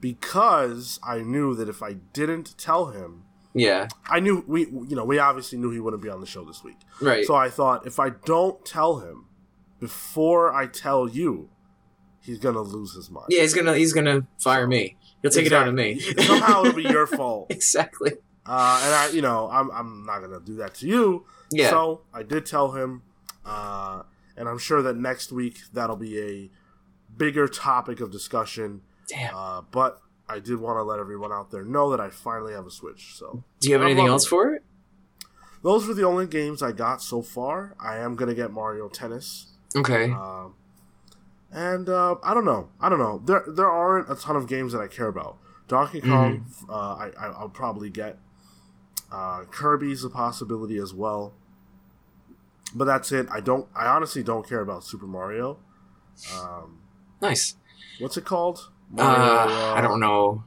because 0.00 0.98
I 1.02 1.18
knew 1.20 1.54
that 1.54 1.68
if 1.68 1.82
I 1.82 1.94
didn't 1.94 2.58
tell 2.58 2.86
him, 2.86 3.24
yeah, 3.54 3.88
I 4.08 4.20
knew 4.20 4.44
we 4.46 4.62
you 4.66 4.96
know 4.96 5.04
we 5.04 5.18
obviously 5.18 5.58
knew 5.58 5.70
he 5.70 5.80
wouldn't 5.80 6.02
be 6.02 6.08
on 6.08 6.20
the 6.20 6.26
show 6.26 6.44
this 6.44 6.64
week. 6.64 6.76
right. 7.00 7.24
So 7.24 7.34
I 7.34 7.50
thought 7.50 7.86
if 7.86 8.00
I 8.00 8.10
don't 8.10 8.64
tell 8.66 8.98
him 8.98 9.26
before 9.80 10.52
I 10.52 10.66
tell 10.66 11.08
you, 11.08 11.50
he's 12.20 12.38
gonna 12.38 12.62
lose 12.62 12.94
his 12.94 13.10
mind. 13.10 13.26
yeah, 13.30 13.42
he's 13.42 13.54
gonna 13.54 13.76
he's 13.76 13.92
gonna 13.92 14.26
fire 14.38 14.66
me. 14.66 14.96
He'll 15.22 15.30
take 15.30 15.46
it 15.46 15.52
out 15.52 15.68
on 15.68 15.74
me. 15.76 16.00
Somehow 16.00 16.64
it'll 16.64 16.72
be 16.76 16.82
your 16.82 17.06
fault. 17.18 17.46
exactly. 17.50 18.12
Uh, 18.46 18.80
and 18.84 18.94
I, 18.94 19.08
you 19.12 19.22
know, 19.22 19.48
I'm 19.50 19.70
I'm 19.70 20.04
not 20.04 20.20
gonna 20.20 20.40
do 20.40 20.56
that 20.56 20.74
to 20.76 20.86
you. 20.86 21.24
Yeah. 21.50 21.70
So 21.70 22.02
I 22.12 22.22
did 22.22 22.44
tell 22.46 22.72
him, 22.72 23.02
uh, 23.44 24.02
and 24.36 24.48
I'm 24.48 24.58
sure 24.58 24.82
that 24.82 24.96
next 24.96 25.32
week 25.32 25.58
that'll 25.72 25.96
be 25.96 26.20
a 26.20 26.50
bigger 27.16 27.48
topic 27.48 28.00
of 28.00 28.10
discussion. 28.10 28.82
Damn. 29.08 29.34
Uh, 29.34 29.60
but 29.70 30.00
I 30.28 30.40
did 30.40 30.58
want 30.58 30.78
to 30.78 30.82
let 30.82 30.98
everyone 30.98 31.32
out 31.32 31.50
there 31.50 31.64
know 31.64 31.90
that 31.90 32.00
I 32.00 32.10
finally 32.10 32.52
have 32.54 32.66
a 32.66 32.70
Switch. 32.70 33.14
So 33.14 33.44
Do 33.60 33.68
you 33.68 33.74
have 33.74 33.82
I'm 33.82 33.88
anything 33.88 34.06
else 34.08 34.26
it. 34.26 34.28
for 34.28 34.54
it? 34.54 34.62
those 35.62 35.86
were 35.86 35.94
the 35.94 36.04
only 36.04 36.26
games 36.26 36.62
I 36.62 36.72
got 36.72 37.00
so 37.02 37.22
far. 37.22 37.74
I 37.80 37.96
am 37.96 38.16
gonna 38.16 38.34
get 38.34 38.50
Mario 38.50 38.88
Tennis. 38.88 39.52
Okay. 39.74 40.10
Um, 40.10 40.54
and 41.50 41.88
uh, 41.88 42.16
I 42.22 42.34
don't 42.34 42.44
know. 42.44 42.68
I 42.80 42.88
don't 42.90 42.98
know. 42.98 43.22
There 43.24 43.44
there 43.46 43.70
aren't 43.70 44.10
a 44.10 44.16
ton 44.16 44.36
of 44.36 44.46
games 44.48 44.72
that 44.72 44.80
I 44.80 44.88
care 44.88 45.08
about. 45.08 45.38
Donkey 45.66 46.02
Kong, 46.02 46.44
uh, 46.68 46.72
I, 46.72 47.10
I 47.18 47.26
I'll 47.28 47.48
probably 47.48 47.88
get. 47.88 48.18
Uh, 49.14 49.44
Kirby's 49.44 50.02
a 50.02 50.10
possibility 50.10 50.76
as 50.76 50.92
well. 50.92 51.34
But 52.74 52.86
that's 52.86 53.12
it. 53.12 53.28
I 53.30 53.38
don't. 53.38 53.68
I 53.74 53.86
honestly 53.86 54.24
don't 54.24 54.46
care 54.46 54.60
about 54.60 54.82
Super 54.82 55.06
Mario. 55.06 55.58
Um, 56.36 56.80
nice. 57.22 57.54
what's 58.00 58.16
it 58.16 58.24
called? 58.24 58.70
Uh, 58.98 59.74
I 59.76 59.80
don't 59.80 60.00
know. 60.00 60.42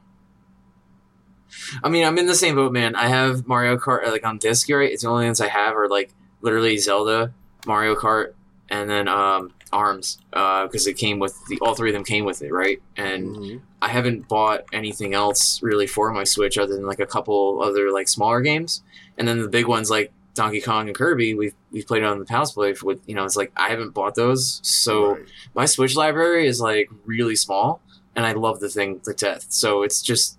I 1.82 1.88
mean, 1.88 2.06
I'm 2.06 2.18
in 2.18 2.26
the 2.26 2.36
same 2.36 2.56
boat, 2.56 2.74
man. 2.74 2.94
I 2.96 3.08
have 3.08 3.48
Mario 3.48 3.78
Kart 3.78 4.06
like 4.12 4.26
on 4.26 4.38
disc, 4.38 4.70
right? 4.70 4.92
It's 4.92 5.04
the 5.04 5.10
only 5.10 5.26
ones 5.26 5.40
I 5.40 5.48
have 5.48 5.78
are 5.78 5.88
like 5.88 6.14
literally 6.42 6.78
Zelda, 6.78 7.34
Mario 7.66 7.96
Kart, 7.96 8.34
and 8.70 8.90
then 8.90 9.08
um, 9.08 9.54
Arms, 9.74 10.18
because 10.32 10.88
it 10.88 10.94
came 10.96 11.20
with 11.20 11.36
the 11.48 11.58
all 11.62 11.76
three 11.76 11.90
of 11.90 11.94
them 11.94 12.04
came 12.04 12.26
with 12.26 12.42
it, 12.42 12.52
right? 12.52 12.82
And 12.96 13.36
Mhm. 13.36 13.62
I 13.82 13.90
haven't 13.90 14.28
bought 14.28 14.66
anything 14.74 15.14
else 15.14 15.62
really 15.62 15.88
for 15.88 16.12
my 16.12 16.24
Switch 16.24 16.58
other 16.58 16.76
than 16.76 16.86
like 16.86 17.00
a 17.00 17.06
couple 17.06 17.62
other 17.64 17.92
like 17.92 18.08
smaller 18.08 18.42
games, 18.42 18.82
and 19.18 19.28
then 19.28 19.42
the 19.42 19.48
big 19.48 19.68
ones 19.68 19.90
like 19.90 20.12
Donkey 20.34 20.62
Kong 20.62 20.88
and 20.88 20.96
Kirby. 20.96 21.34
We've 21.36 21.54
we've 21.72 21.88
played 21.88 22.04
on 22.04 22.20
the 22.20 22.26
Pals 22.26 22.54
Play 22.54 22.74
with 22.84 23.02
you 23.08 23.16
know 23.16 23.26
it's 23.26 23.36
like 23.36 23.52
I 23.58 23.70
haven't 23.70 23.92
bought 23.92 24.16
those, 24.16 24.60
so 24.64 25.14
Right. 25.16 25.26
my 25.56 25.66
Switch 25.66 25.96
library 25.96 26.48
is 26.48 26.60
like 26.62 26.90
really 27.06 27.36
small, 27.36 27.82
and 28.16 28.26
I 28.26 28.34
love 28.34 28.60
the 28.60 28.70
thing 28.70 29.00
to 29.02 29.14
death. 29.14 29.48
So 29.50 29.84
it's 29.84 30.02
just 30.02 30.38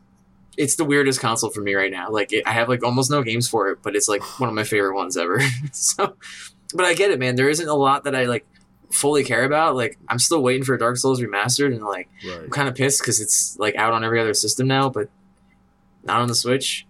it's 0.57 0.75
the 0.75 0.85
weirdest 0.85 1.21
console 1.21 1.51
for 1.51 1.61
me 1.61 1.75
right 1.75 1.93
now. 1.93 2.11
Like 2.11 2.33
it, 2.33 2.43
I 2.47 2.51
have 2.51 2.69
like 2.69 2.83
almost 2.83 3.11
no 3.13 3.23
games 3.23 3.49
for 3.49 3.69
it, 3.71 3.79
but 3.83 3.95
it's 3.95 4.09
like 4.09 4.23
one 4.41 4.49
of 4.49 4.55
my 4.57 4.65
favorite 4.65 4.95
ones 4.97 5.17
ever. 5.17 5.41
so, 5.73 6.15
but 6.75 6.85
I 6.85 6.95
get 6.95 7.13
it, 7.13 7.21
man. 7.21 7.37
There 7.37 7.49
isn't 7.49 7.69
a 7.69 7.75
lot 7.75 8.03
that 8.05 8.17
I 8.17 8.25
like 8.25 8.45
fully 8.91 9.25
care 9.25 9.45
about. 9.45 9.77
Like 9.77 9.99
I'm 10.09 10.19
still 10.19 10.43
waiting 10.43 10.65
for 10.65 10.77
Dark 10.77 10.97
Souls 10.97 11.21
remastered, 11.21 11.75
and 11.75 11.83
like 11.85 12.09
I'm 12.25 12.51
kind 12.51 12.69
of 12.69 12.75
pissed 12.75 13.01
because 13.01 13.21
it's 13.21 13.57
like 13.59 13.75
out 13.77 13.93
on 13.93 14.05
every 14.05 14.21
other 14.21 14.35
system 14.35 14.67
now, 14.67 14.89
but 14.89 15.09
not 16.05 16.21
on 16.21 16.29
the 16.29 16.35
Switch. 16.35 16.87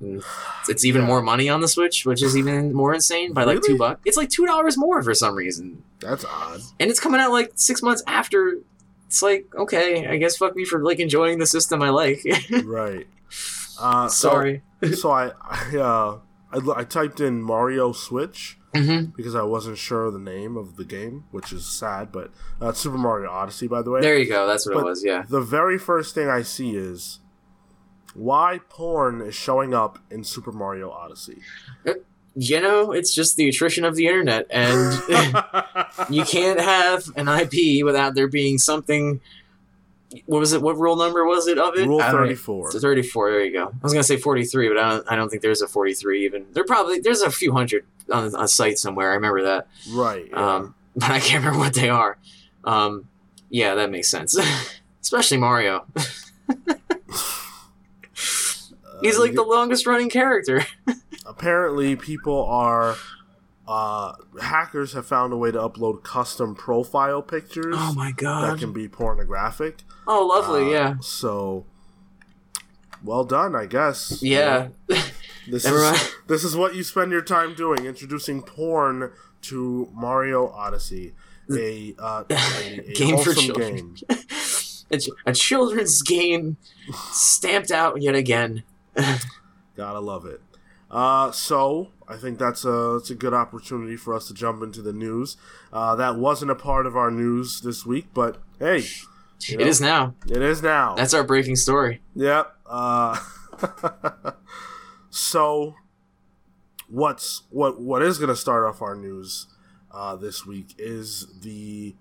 And 0.00 0.22
It's 0.68 0.84
even 0.84 1.02
Yeah. 1.02 1.06
more 1.08 1.22
money 1.22 1.48
on 1.48 1.60
the 1.60 1.68
Switch, 1.68 2.06
which 2.06 2.22
is 2.22 2.36
even 2.36 2.72
more 2.72 2.94
insane 2.94 3.32
by 3.32 3.44
like 3.44 3.60
two 3.62 3.76
bucks. 3.76 4.00
It's 4.04 4.16
like 4.16 4.30
two 4.30 4.46
dollars 4.46 4.76
more 4.78 5.02
for 5.02 5.14
some 5.14 5.34
reason 5.34 5.82
That's 6.00 6.24
odd. 6.24 6.60
and 6.78 6.90
it's 6.90 7.00
coming 7.00 7.20
out 7.20 7.32
like 7.32 7.52
six 7.56 7.82
months 7.82 8.02
after. 8.06 8.58
It's 9.06 9.22
like 9.22 9.46
okay, 9.56 10.06
I 10.06 10.16
guess 10.18 10.36
fuck 10.36 10.54
me 10.56 10.64
for 10.64 10.82
like 10.82 11.00
enjoying 11.00 11.38
the 11.38 11.46
system 11.46 11.82
I 11.82 11.90
like. 11.90 12.24
right. 12.64 13.06
Uh, 13.78 14.08
Sorry. 14.08 14.62
So, 14.94 15.10
I 15.10 15.32
I, 15.42 15.76
uh, 15.76 16.18
I 16.52 16.80
I 16.80 16.84
typed 16.84 17.18
in 17.20 17.42
Mario 17.42 17.92
Switch 17.92 18.56
hmm 18.74 19.04
because 19.16 19.34
I 19.34 19.42
wasn't 19.42 19.78
sure 19.78 20.04
of 20.04 20.12
the 20.12 20.18
name 20.20 20.56
of 20.56 20.76
the 20.76 20.84
game, 20.84 21.24
which 21.30 21.52
is 21.52 21.66
sad. 21.66 22.12
But 22.12 22.30
uh, 22.60 22.72
Super 22.72 22.98
Mario 22.98 23.30
Odyssey, 23.30 23.66
by 23.66 23.82
the 23.82 23.90
way. 23.90 24.00
There 24.00 24.16
you 24.16 24.28
go. 24.28 24.46
That's 24.46 24.66
what 24.66 24.74
But- 24.74 24.80
it 24.80 24.84
was. 24.86 25.04
Yeah. 25.04 25.24
the 25.28 25.40
very 25.40 25.78
first 25.78 26.14
thing 26.14 26.28
I 26.28 26.42
see 26.42 26.76
is 26.76 27.18
why 28.14 28.60
porn 28.68 29.20
is 29.20 29.34
showing 29.34 29.72
up 29.74 29.98
in 30.10 30.24
Super 30.24 30.52
Mario 30.52 30.90
Odyssey. 30.90 31.38
You 32.36 32.60
know, 32.60 32.92
it's 32.92 33.12
just 33.12 33.36
the 33.36 33.48
attrition 33.48 33.84
of 33.84 33.96
the 33.96 34.06
internet, 34.06 34.46
and 34.50 35.02
you 36.10 36.24
can't 36.24 36.60
have 36.60 37.04
an 37.16 37.28
IP 37.28 37.84
without 37.84 38.14
there 38.14 38.28
being 38.28 38.56
something. 38.58 39.20
What 40.26 40.40
was 40.40 40.52
it? 40.52 40.60
What 40.62 40.76
rule 40.78 40.96
number 40.96 41.24
was 41.24 41.46
it 41.46 41.58
of 41.58 41.76
it? 41.76 41.86
Rule 41.86 42.00
I 42.00 42.06
don't 42.10 42.20
know. 42.22 42.26
34. 42.26 42.66
It's 42.66 42.74
a 42.76 42.80
34. 42.80 43.30
There 43.30 43.44
you 43.44 43.52
go. 43.52 43.66
I 43.68 43.78
was 43.82 43.92
gonna 43.92 44.02
say 44.02 44.16
43, 44.16 44.68
but 44.68 44.78
I 44.78 44.90
don't. 44.90 45.06
I 45.12 45.16
don't 45.16 45.28
think 45.28 45.42
there's 45.42 45.62
a 45.62 45.68
43 45.68 46.24
even. 46.24 46.46
There 46.52 46.64
probably 46.64 46.98
there's 47.00 47.22
a 47.22 47.30
few 47.30 47.52
hundred 47.52 47.84
on 48.12 48.34
a 48.36 48.48
site 48.48 48.78
somewhere. 48.78 49.12
I 49.12 49.14
remember 49.14 49.42
that. 49.44 49.68
Right. 49.92 50.26
yeah. 50.28 50.54
um, 50.56 50.74
but 50.96 51.10
I 51.10 51.20
can't 51.20 51.44
remember 51.44 51.60
what 51.60 51.74
they 51.74 51.88
are. 51.90 52.18
Um, 52.64 53.08
yeah, 53.50 53.74
that 53.76 53.90
makes 53.90 54.08
sense. 54.08 54.36
Especially 55.00 55.36
Mario. 55.38 55.86
He's 59.02 59.16
Uh, 59.16 59.20
like 59.20 59.34
the 59.34 59.42
longest 59.42 59.86
running 59.86 60.10
character. 60.10 60.66
apparently 61.26 61.96
people 61.96 62.44
are 62.46 62.96
uh, 63.70 64.14
hackers 64.42 64.94
have 64.94 65.06
found 65.06 65.32
a 65.32 65.36
way 65.36 65.52
to 65.52 65.58
upload 65.58 66.02
custom 66.02 66.54
profile 66.56 67.22
pictures 67.22 67.76
Oh 67.78 67.94
my 67.94 68.10
god! 68.10 68.50
that 68.50 68.58
can 68.58 68.72
be 68.72 68.88
pornographic. 68.88 69.82
Oh, 70.08 70.26
lovely. 70.26 70.68
Uh, 70.74 70.78
yeah. 70.80 70.94
So, 71.00 71.66
well 73.04 73.24
done, 73.24 73.54
I 73.54 73.66
guess. 73.66 74.20
Yeah. 74.22 74.68
This 75.48 75.64
Never 75.64 75.78
is 75.94 76.10
this 76.28 76.44
is 76.44 76.54
what 76.54 76.74
you 76.76 76.84
spend 76.84 77.10
your 77.10 77.22
time 77.22 77.54
doing, 77.54 77.86
introducing 77.86 78.42
porn 78.42 79.10
to 79.42 79.88
Mario 79.92 80.48
Odyssey, 80.48 81.14
a 81.50 81.94
uh, 81.98 82.24
a, 82.30 82.34
a 82.34 82.92
Game 82.94 83.18
for 83.18 83.32
children. 83.34 83.94
game. 83.94 83.96
a, 84.92 84.98
a 85.26 85.32
children's 85.32 86.02
game 86.02 86.56
stamped 87.10 87.70
out 87.72 88.00
yet 88.02 88.14
again. 88.14 88.62
Gotta 89.76 89.98
love 89.98 90.26
it. 90.26 90.40
Uh, 90.90 91.32
so 91.32 91.88
I 92.10 92.16
think 92.16 92.38
that's 92.38 92.64
a 92.64 92.96
it's 92.96 93.10
a 93.10 93.14
good 93.14 93.32
opportunity 93.32 93.96
for 93.96 94.14
us 94.14 94.26
to 94.28 94.34
jump 94.34 94.62
into 94.62 94.82
the 94.82 94.92
news. 94.92 95.36
Uh, 95.72 95.94
that 95.94 96.16
wasn't 96.16 96.50
a 96.50 96.56
part 96.56 96.86
of 96.86 96.96
our 96.96 97.10
news 97.10 97.60
this 97.60 97.86
week, 97.86 98.08
but 98.12 98.38
hey, 98.58 98.84
you 99.46 99.56
know, 99.56 99.62
It 99.62 99.68
is 99.68 99.80
now. 99.80 100.14
It 100.28 100.42
is 100.42 100.62
now. 100.62 100.96
That's 100.96 101.14
our 101.14 101.22
breaking 101.22 101.56
story. 101.56 102.02
Yep. 102.16 102.52
Uh, 102.66 103.18
so, 105.10 105.76
what's 106.88 107.42
what 107.50 107.80
what 107.80 108.02
is 108.02 108.18
going 108.18 108.28
to 108.28 108.36
start 108.36 108.64
off 108.64 108.82
our 108.82 108.96
news 108.96 109.46
uh, 109.92 110.16
this 110.16 110.44
week 110.44 110.74
is 110.78 111.26
the 111.42 111.94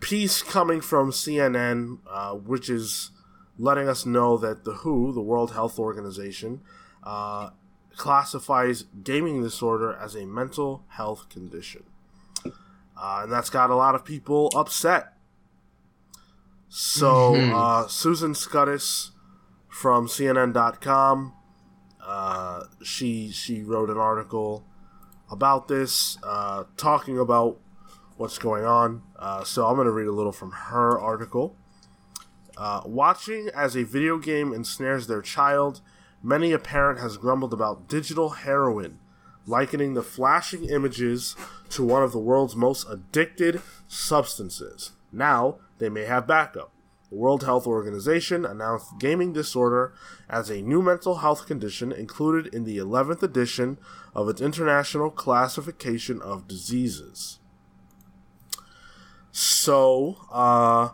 piece 0.00 0.42
coming 0.42 0.80
from 0.80 1.12
CNN, 1.12 1.98
uh, 2.10 2.32
which 2.34 2.68
is 2.68 3.10
letting 3.58 3.88
us 3.88 4.04
know 4.06 4.36
that 4.38 4.64
the 4.64 4.72
WHO, 4.72 5.12
the 5.12 5.20
World 5.20 5.52
Health 5.52 5.78
Organization, 5.78 6.62
uh, 7.04 7.50
classifies 8.00 8.84
gaming 9.04 9.42
disorder 9.42 9.94
as 9.94 10.14
a 10.14 10.24
mental 10.24 10.82
health 10.88 11.28
condition, 11.28 11.84
uh, 12.96 13.20
and 13.22 13.30
that's 13.30 13.50
got 13.50 13.68
a 13.68 13.74
lot 13.74 13.94
of 13.94 14.02
people 14.04 14.50
upset. 14.56 15.12
So, 16.68 17.34
Mhm. 17.34 17.52
uh, 17.52 17.88
Susan 17.88 18.32
Scutti 18.32 19.10
from 19.68 20.08
CNN.com, 20.08 21.34
uh, 22.02 22.64
she 22.82 23.30
she 23.30 23.62
wrote 23.62 23.90
an 23.90 23.98
article 23.98 24.64
about 25.30 25.68
this, 25.68 26.16
uh, 26.22 26.64
talking 26.76 27.18
about 27.18 27.58
what's 28.16 28.38
going 28.38 28.64
on. 28.64 29.02
Uh, 29.18 29.44
so 29.44 29.66
I'm 29.66 29.74
going 29.74 29.86
to 29.86 29.92
read 29.92 30.08
a 30.08 30.12
little 30.12 30.32
from 30.32 30.52
her 30.52 30.98
article. 30.98 31.54
Uh, 32.56 32.80
watching 32.84 33.48
as 33.54 33.76
a 33.76 33.84
video 33.84 34.18
game 34.18 34.52
ensnares 34.52 35.06
their 35.06 35.22
child, 35.22 35.80
many 36.22 36.52
a 36.52 36.58
parent 36.58 37.00
has 37.00 37.16
grumbled 37.16 37.52
about 37.52 37.88
digital 37.88 38.30
heroin, 38.30 38.98
likening 39.46 39.94
the 39.94 40.02
flashing 40.02 40.64
images 40.64 41.36
to 41.70 41.84
one 41.84 42.02
of 42.02 42.12
the 42.12 42.18
world's 42.18 42.56
most 42.56 42.86
addicted 42.88 43.60
substances. 43.88 44.92
Now, 45.12 45.56
they 45.78 45.88
may 45.88 46.04
have 46.04 46.26
backup. 46.26 46.72
The 47.10 47.16
World 47.16 47.42
Health 47.42 47.66
Organization 47.66 48.44
announced 48.44 49.00
gaming 49.00 49.32
disorder 49.32 49.92
as 50.28 50.48
a 50.48 50.62
new 50.62 50.80
mental 50.80 51.16
health 51.16 51.46
condition 51.46 51.90
included 51.90 52.54
in 52.54 52.64
the 52.64 52.78
11th 52.78 53.22
edition 53.22 53.78
of 54.14 54.28
its 54.28 54.40
International 54.40 55.10
Classification 55.10 56.22
of 56.22 56.46
Diseases. 56.46 57.40
So, 59.32 60.18
uh, 60.30 60.90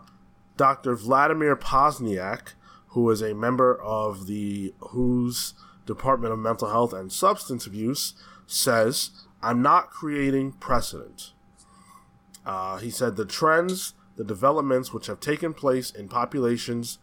Dr. 0.56 0.94
Vladimir 0.94 1.54
Poznyak, 1.54 2.54
who 2.96 3.10
is 3.10 3.20
a 3.20 3.34
member 3.34 3.78
of 3.82 4.26
the 4.26 4.72
WHO's 4.80 5.52
Department 5.84 6.32
of 6.32 6.38
Mental 6.38 6.70
Health 6.70 6.94
and 6.94 7.12
Substance 7.12 7.66
Abuse, 7.66 8.14
says, 8.46 9.10
I'm 9.42 9.60
not 9.60 9.90
creating 9.90 10.52
precedent. 10.52 11.32
Uh, 12.46 12.78
he 12.78 12.88
said 12.88 13.16
the 13.16 13.26
trends, 13.26 13.92
the 14.16 14.24
developments 14.24 14.94
which 14.94 15.08
have 15.08 15.20
taken 15.20 15.52
place 15.52 15.90
in 15.90 16.08
populations 16.08 16.98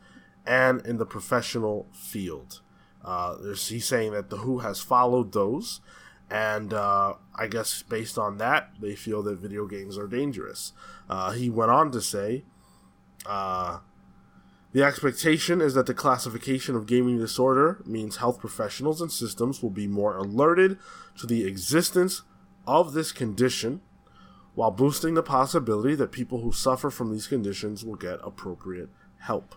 and 0.48 0.84
in 0.84 0.98
the 0.98 1.06
professional 1.06 1.86
field. 1.94 2.62
Uh, 3.06 3.54
he's 3.54 3.86
saying 3.86 4.14
that 4.14 4.32
the 4.32 4.38
WHO 4.38 4.58
has 4.60 4.82
followed 4.82 5.32
those, 5.32 5.80
and 6.28 6.74
uh, 6.74 7.14
I 7.36 7.46
guess 7.46 7.84
based 7.84 8.18
on 8.18 8.40
that, 8.40 8.72
they 8.82 8.96
feel 8.96 9.22
that 9.22 9.38
video 9.38 9.68
games 9.68 10.00
are 10.00 10.08
dangerous. 10.08 10.74
Uh, 11.08 11.34
he 11.34 11.52
went 11.52 11.70
on 11.70 11.92
to 11.92 12.02
say, 12.02 12.46
uh, 13.28 13.82
the 14.74 14.84
expectation 14.84 15.62
is 15.62 15.76
that 15.76 15.86
the 15.86 15.94
classification 15.94 16.76
of 16.76 16.88
gaming 16.88 17.20
disorder 17.20 17.82
means 17.86 18.18
health 18.18 18.40
professionals 18.40 19.02
and 19.02 19.12
systems 19.12 19.62
will 19.62 19.70
be 19.70 19.88
more 19.88 20.18
alerted 20.18 20.80
to 21.20 21.28
the 21.28 21.46
existence 21.46 22.24
of 22.66 22.94
this 22.94 23.12
condition 23.12 23.82
while 24.56 24.72
boosting 24.72 25.14
the 25.14 25.24
possibility 25.24 25.94
that 25.96 26.12
people 26.12 26.42
who 26.42 26.52
suffer 26.52 26.90
from 26.90 27.12
these 27.12 27.28
conditions 27.28 27.86
will 27.86 27.96
get 27.96 28.20
appropriate 28.24 28.90
help. 29.20 29.56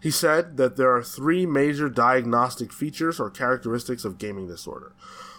He 0.00 0.10
said 0.10 0.56
that 0.56 0.76
there 0.76 0.94
are 0.94 1.02
three 1.02 1.46
major 1.46 1.88
diagnostic 1.88 2.72
features 2.72 3.18
or 3.20 3.30
characteristics 3.30 4.04
of 4.04 4.18
gaming 4.18 4.48
disorder. 4.48 4.92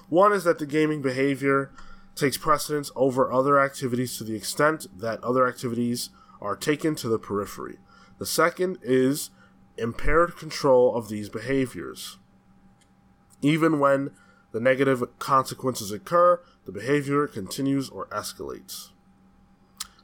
One 0.07 0.33
is 0.33 0.45
that 0.45 0.59
the 0.59 0.65
gaming 0.65 1.01
behavior 1.01 1.71
takes 2.15 2.37
precedence 2.37 2.91
over 2.95 3.31
other 3.31 3.59
activities 3.59 4.17
to 4.17 4.23
the 4.23 4.35
extent 4.35 4.87
that 4.97 5.23
other 5.23 5.47
activities 5.47 6.09
are 6.41 6.55
taken 6.55 6.95
to 6.95 7.07
the 7.07 7.19
periphery. 7.19 7.77
The 8.19 8.25
second 8.25 8.77
is 8.83 9.31
impaired 9.77 10.37
control 10.37 10.95
of 10.95 11.09
these 11.09 11.29
behaviors. 11.29 12.17
Even 13.41 13.79
when 13.79 14.11
the 14.51 14.59
negative 14.59 15.03
consequences 15.19 15.91
occur, 15.91 16.41
the 16.65 16.71
behavior 16.71 17.27
continues 17.27 17.89
or 17.89 18.07
escalates. 18.07 18.89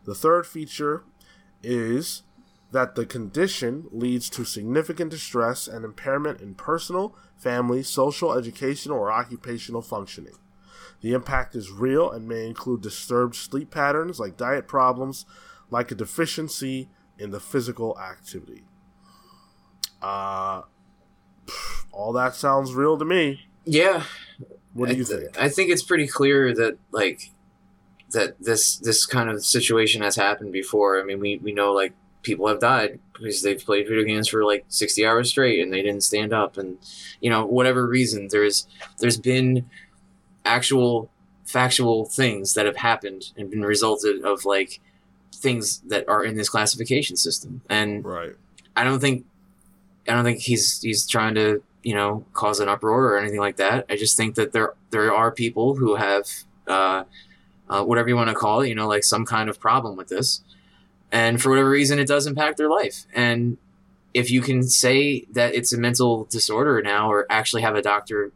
The 0.05 0.15
third 0.15 0.47
feature 0.47 1.03
is 1.61 2.23
that 2.71 2.95
the 2.95 3.05
condition 3.05 3.87
leads 3.91 4.29
to 4.29 4.45
significant 4.45 5.11
distress 5.11 5.67
and 5.67 5.83
impairment 5.83 6.41
in 6.41 6.55
personal, 6.55 7.15
family, 7.37 7.83
social, 7.83 8.33
educational, 8.33 8.97
or 8.97 9.11
occupational 9.11 9.81
functioning. 9.81 10.35
The 11.01 11.13
impact 11.13 11.55
is 11.55 11.71
real 11.71 12.11
and 12.11 12.27
may 12.27 12.47
include 12.47 12.81
disturbed 12.81 13.35
sleep 13.35 13.71
patterns 13.71 14.19
like 14.19 14.37
diet 14.37 14.67
problems, 14.67 15.25
like 15.69 15.91
a 15.91 15.95
deficiency 15.95 16.89
in 17.17 17.31
the 17.31 17.39
physical 17.39 17.97
activity. 17.99 18.63
Uh, 20.01 20.63
all 21.91 22.13
that 22.13 22.35
sounds 22.35 22.73
real 22.73 22.97
to 22.97 23.05
me. 23.05 23.41
Yeah. 23.65 24.03
What 24.73 24.89
do 24.89 24.95
you 24.95 25.03
I 25.03 25.07
th- 25.07 25.19
think? 25.19 25.41
I 25.41 25.49
think 25.49 25.71
it's 25.71 25.83
pretty 25.83 26.07
clear 26.07 26.53
that 26.53 26.77
like 26.91 27.31
that 28.11 28.35
this 28.41 28.77
this 28.77 29.05
kind 29.05 29.29
of 29.29 29.43
situation 29.45 30.01
has 30.01 30.15
happened 30.15 30.51
before. 30.51 30.99
I 30.99 31.03
mean, 31.03 31.19
we 31.19 31.37
we 31.37 31.53
know 31.53 31.71
like 31.71 31.93
people 32.23 32.47
have 32.47 32.59
died 32.59 32.99
because 33.13 33.41
they've 33.41 33.63
played 33.63 33.87
video 33.87 34.03
games 34.03 34.27
for 34.27 34.43
like 34.43 34.65
60 34.67 35.05
hours 35.05 35.29
straight 35.29 35.61
and 35.61 35.71
they 35.71 35.81
didn't 35.81 36.01
stand 36.01 36.33
up 36.33 36.57
and 36.57 36.77
you 37.21 37.29
know 37.29 37.45
whatever 37.45 37.87
reason 37.87 38.27
there's 38.31 38.67
there's 38.97 39.17
been 39.17 39.69
actual 40.43 41.09
factual 41.45 42.05
things 42.05 42.55
that 42.55 42.65
have 42.65 42.77
happened 42.77 43.31
and 43.37 43.51
been 43.51 43.61
resulted 43.61 44.23
of 44.25 44.43
like 44.43 44.81
things 45.45 45.63
that 45.91 46.03
are 46.09 46.23
in 46.29 46.35
this 46.35 46.49
classification 46.49 47.15
system 47.15 47.61
and 47.69 48.03
Right. 48.03 48.33
I 48.75 48.83
don't 48.83 48.99
think 48.99 49.25
I 50.07 50.13
don't 50.13 50.23
think 50.23 50.39
he's 50.39 50.81
he's 50.81 51.07
trying 51.07 51.35
to 51.35 51.63
you 51.83 51.95
know 51.95 52.25
cause 52.33 52.59
an 52.59 52.67
uproar 52.69 53.05
or 53.05 53.17
anything 53.17 53.39
like 53.39 53.57
that. 53.57 53.85
I 53.89 53.95
just 53.95 54.17
think 54.17 54.35
that 54.35 54.51
there 54.51 54.73
there 54.89 55.13
are 55.13 55.31
people 55.31 55.75
who 55.75 55.95
have 55.95 56.25
uh, 56.67 57.03
uh, 57.69 57.83
whatever 57.83 58.09
you 58.09 58.15
want 58.15 58.29
to 58.29 58.35
call 58.35 58.61
it, 58.61 58.69
you 58.69 58.75
know, 58.75 58.87
like 58.87 59.03
some 59.03 59.25
kind 59.25 59.49
of 59.49 59.59
problem 59.59 59.95
with 59.95 60.07
this, 60.07 60.41
and 61.11 61.41
for 61.41 61.49
whatever 61.49 61.69
reason, 61.69 61.99
it 61.99 62.07
does 62.07 62.27
impact 62.27 62.57
their 62.57 62.69
life. 62.69 63.05
And 63.13 63.57
if 64.13 64.31
you 64.31 64.41
can 64.41 64.63
say 64.63 65.25
that 65.31 65.55
it's 65.55 65.73
a 65.73 65.77
mental 65.77 66.25
disorder 66.25 66.81
now, 66.81 67.11
or 67.11 67.25
actually 67.29 67.61
have 67.61 67.75
a 67.75 67.81
doctor, 67.81 68.31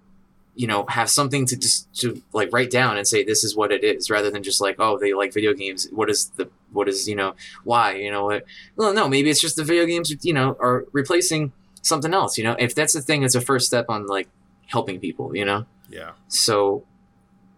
you 0.56 0.68
know, 0.68 0.86
have 0.88 1.10
something 1.10 1.46
to 1.48 1.56
just 1.58 1.94
to 2.02 2.22
like 2.34 2.50
write 2.52 2.72
down 2.72 2.98
and 2.98 3.08
say 3.08 3.24
this 3.24 3.44
is 3.44 3.56
what 3.56 3.72
it 3.72 3.84
is, 3.84 4.10
rather 4.10 4.30
than 4.32 4.44
just 4.44 4.62
like 4.62 4.76
oh 4.80 4.98
they 4.98 5.14
like 5.14 5.34
video 5.34 5.54
games. 5.54 5.88
What 5.92 6.10
is 6.10 6.30
the 6.38 6.50
what 6.72 6.88
is 6.88 7.08
you 7.08 7.16
know 7.16 7.36
why 7.64 7.96
you 7.96 8.12
know 8.12 8.26
what? 8.26 8.46
Well, 8.76 8.94
no, 8.94 9.08
maybe 9.08 9.30
it's 9.30 9.42
just 9.42 9.56
the 9.56 9.64
video 9.64 9.86
games 9.86 10.14
you 10.24 10.34
know 10.34 10.58
are 10.60 10.86
replacing 10.92 11.52
something 11.82 12.14
else. 12.14 12.38
You 12.38 12.44
know, 12.44 12.56
if 12.60 12.76
that's 12.76 12.94
the 12.94 13.02
thing, 13.02 13.24
it's 13.24 13.36
a 13.36 13.42
first 13.42 13.68
step 13.68 13.86
on 13.90 14.06
like 14.08 14.30
helping 14.68 15.00
people. 15.00 15.36
You 15.36 15.46
know. 15.46 15.66
Yeah. 15.90 16.12
So, 16.28 16.84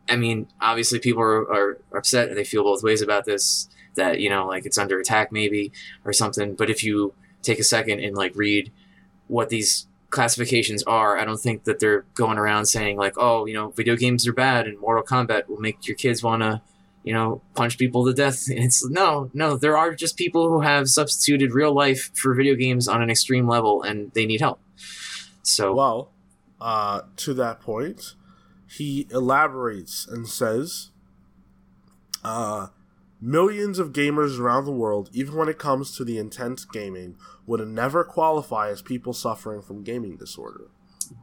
I 0.09 0.15
mean, 0.15 0.47
obviously, 0.59 0.99
people 0.99 1.21
are, 1.21 1.51
are 1.51 1.77
upset 1.95 2.29
and 2.29 2.37
they 2.37 2.45
feel 2.45 2.63
both 2.63 2.83
ways 2.83 3.01
about 3.01 3.25
this. 3.25 3.69
That 3.95 4.19
you 4.19 4.29
know, 4.29 4.47
like 4.47 4.65
it's 4.65 4.77
under 4.77 4.99
attack, 4.99 5.31
maybe 5.31 5.71
or 6.05 6.13
something. 6.13 6.55
But 6.55 6.69
if 6.69 6.83
you 6.83 7.13
take 7.41 7.59
a 7.59 7.63
second 7.63 7.99
and 7.99 8.15
like 8.15 8.35
read 8.35 8.71
what 9.27 9.49
these 9.49 9.87
classifications 10.11 10.83
are, 10.83 11.17
I 11.17 11.25
don't 11.25 11.39
think 11.39 11.63
that 11.63 11.79
they're 11.79 12.05
going 12.13 12.37
around 12.37 12.65
saying 12.65 12.97
like, 12.97 13.15
oh, 13.17 13.45
you 13.45 13.53
know, 13.53 13.69
video 13.69 13.95
games 13.95 14.27
are 14.27 14.33
bad 14.33 14.67
and 14.67 14.79
Mortal 14.79 15.03
Kombat 15.03 15.47
will 15.47 15.59
make 15.59 15.87
your 15.87 15.95
kids 15.95 16.21
want 16.21 16.43
to, 16.43 16.61
you 17.03 17.13
know, 17.13 17.41
punch 17.55 17.77
people 17.77 18.05
to 18.05 18.13
death. 18.13 18.43
It's 18.49 18.87
no, 18.89 19.29
no. 19.33 19.57
There 19.57 19.77
are 19.77 19.93
just 19.93 20.17
people 20.17 20.49
who 20.49 20.61
have 20.61 20.89
substituted 20.89 21.53
real 21.53 21.73
life 21.73 22.11
for 22.15 22.33
video 22.33 22.55
games 22.55 22.87
on 22.87 23.01
an 23.01 23.09
extreme 23.09 23.47
level, 23.47 23.81
and 23.81 24.11
they 24.13 24.25
need 24.25 24.41
help. 24.41 24.59
So, 25.41 25.73
Well, 25.73 26.11
uh, 26.59 27.01
to 27.17 27.33
that 27.33 27.59
point, 27.59 28.15
he 28.67 29.07
elaborates 29.11 30.07
and 30.07 30.27
says, 30.27 30.91
uh, 32.23 32.67
millions 33.19 33.79
of 33.79 33.93
gamers 33.93 34.39
around 34.39 34.65
the 34.65 34.71
world, 34.71 35.09
even 35.13 35.35
when 35.35 35.49
it 35.49 35.57
comes 35.57 35.95
to 35.97 36.03
the 36.03 36.17
intense 36.17 36.65
gaming, 36.65 37.15
would 37.45 37.65
never 37.67 38.03
qualify 38.03 38.69
as 38.69 38.81
people 38.81 39.13
suffering 39.13 39.61
from 39.61 39.83
gaming 39.83 40.17
disorder. 40.17 40.69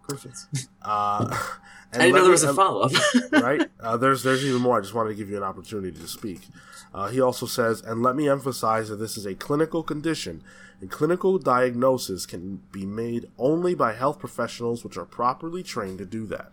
Perfect. 0.06 0.46
Uh, 0.80 1.26
and 1.92 2.00
I 2.00 2.06
didn't 2.06 2.14
know 2.16 2.22
there 2.22 2.30
was 2.30 2.44
me- 2.44 2.50
a 2.50 2.54
follow 2.54 2.80
up. 2.80 2.92
right? 3.32 3.68
Uh, 3.78 3.96
there's 3.98 4.22
there's 4.22 4.42
even 4.42 4.62
more. 4.62 4.78
I 4.78 4.80
just 4.80 4.94
wanted 4.94 5.10
to 5.10 5.14
give 5.16 5.28
you 5.28 5.36
an 5.36 5.42
opportunity 5.42 5.98
to 5.98 6.08
speak. 6.08 6.48
Uh, 6.94 7.08
he 7.08 7.20
also 7.20 7.44
says, 7.44 7.82
and 7.82 8.02
let 8.02 8.16
me 8.16 8.26
emphasize 8.26 8.88
that 8.88 8.96
this 8.96 9.18
is 9.18 9.26
a 9.26 9.34
clinical 9.34 9.82
condition, 9.82 10.42
and 10.80 10.90
clinical 10.90 11.38
diagnosis 11.38 12.24
can 12.24 12.62
be 12.72 12.86
made 12.86 13.26
only 13.36 13.74
by 13.74 13.92
health 13.92 14.18
professionals 14.18 14.82
which 14.82 14.96
are 14.96 15.04
properly 15.04 15.62
trained 15.62 15.98
to 15.98 16.06
do 16.06 16.24
that. 16.26 16.52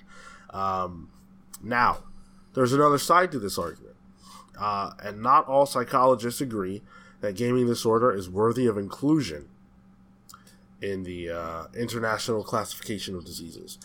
Um, 0.49 1.09
now, 1.63 1.99
there's 2.53 2.73
another 2.73 2.97
side 2.97 3.31
to 3.31 3.39
this 3.39 3.57
argument, 3.57 3.95
uh, 4.59 4.91
and 5.01 5.21
not 5.21 5.47
all 5.47 5.65
psychologists 5.65 6.41
agree 6.41 6.81
that 7.21 7.37
gaming 7.37 7.67
disorder 7.67 8.11
is 8.11 8.29
worthy 8.29 8.67
of 8.67 8.77
inclusion 8.77 9.47
in 10.81 11.03
the 11.03 11.29
uh, 11.29 11.65
International 11.75 12.43
Classification 12.43 13.15
of 13.15 13.25
Diseases. 13.25 13.77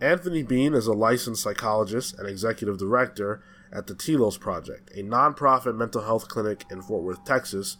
Anthony 0.00 0.42
Bean 0.42 0.74
is 0.74 0.86
a 0.86 0.92
licensed 0.92 1.42
psychologist 1.42 2.18
and 2.18 2.28
executive 2.28 2.78
director 2.78 3.42
at 3.72 3.86
the 3.86 3.94
Telos 3.94 4.36
Project, 4.36 4.90
a 4.94 5.02
nonprofit 5.02 5.76
mental 5.76 6.02
health 6.02 6.28
clinic 6.28 6.64
in 6.70 6.82
Fort 6.82 7.02
Worth, 7.02 7.24
Texas, 7.24 7.76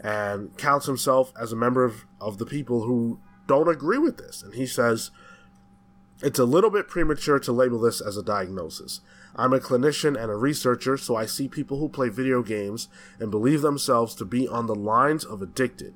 and 0.00 0.56
counts 0.56 0.86
himself 0.86 1.32
as 1.40 1.52
a 1.52 1.56
member 1.56 1.84
of, 1.84 2.04
of 2.20 2.38
the 2.38 2.46
people 2.46 2.82
who 2.82 3.20
don't 3.46 3.68
agree 3.68 3.98
with 3.98 4.18
this. 4.18 4.42
And 4.42 4.54
he 4.54 4.66
says, 4.66 5.10
It's 6.22 6.38
a 6.38 6.44
little 6.44 6.70
bit 6.70 6.88
premature 6.88 7.38
to 7.40 7.52
label 7.52 7.80
this 7.80 8.00
as 8.00 8.16
a 8.16 8.22
diagnosis. 8.22 9.00
I'm 9.34 9.52
a 9.52 9.60
clinician 9.60 10.20
and 10.20 10.30
a 10.30 10.36
researcher, 10.36 10.96
so 10.96 11.16
I 11.16 11.26
see 11.26 11.48
people 11.48 11.78
who 11.78 11.88
play 11.88 12.08
video 12.08 12.42
games 12.42 12.88
and 13.18 13.30
believe 13.30 13.62
themselves 13.62 14.14
to 14.16 14.24
be 14.24 14.46
on 14.46 14.66
the 14.66 14.74
lines 14.74 15.24
of 15.24 15.40
addicted. 15.40 15.94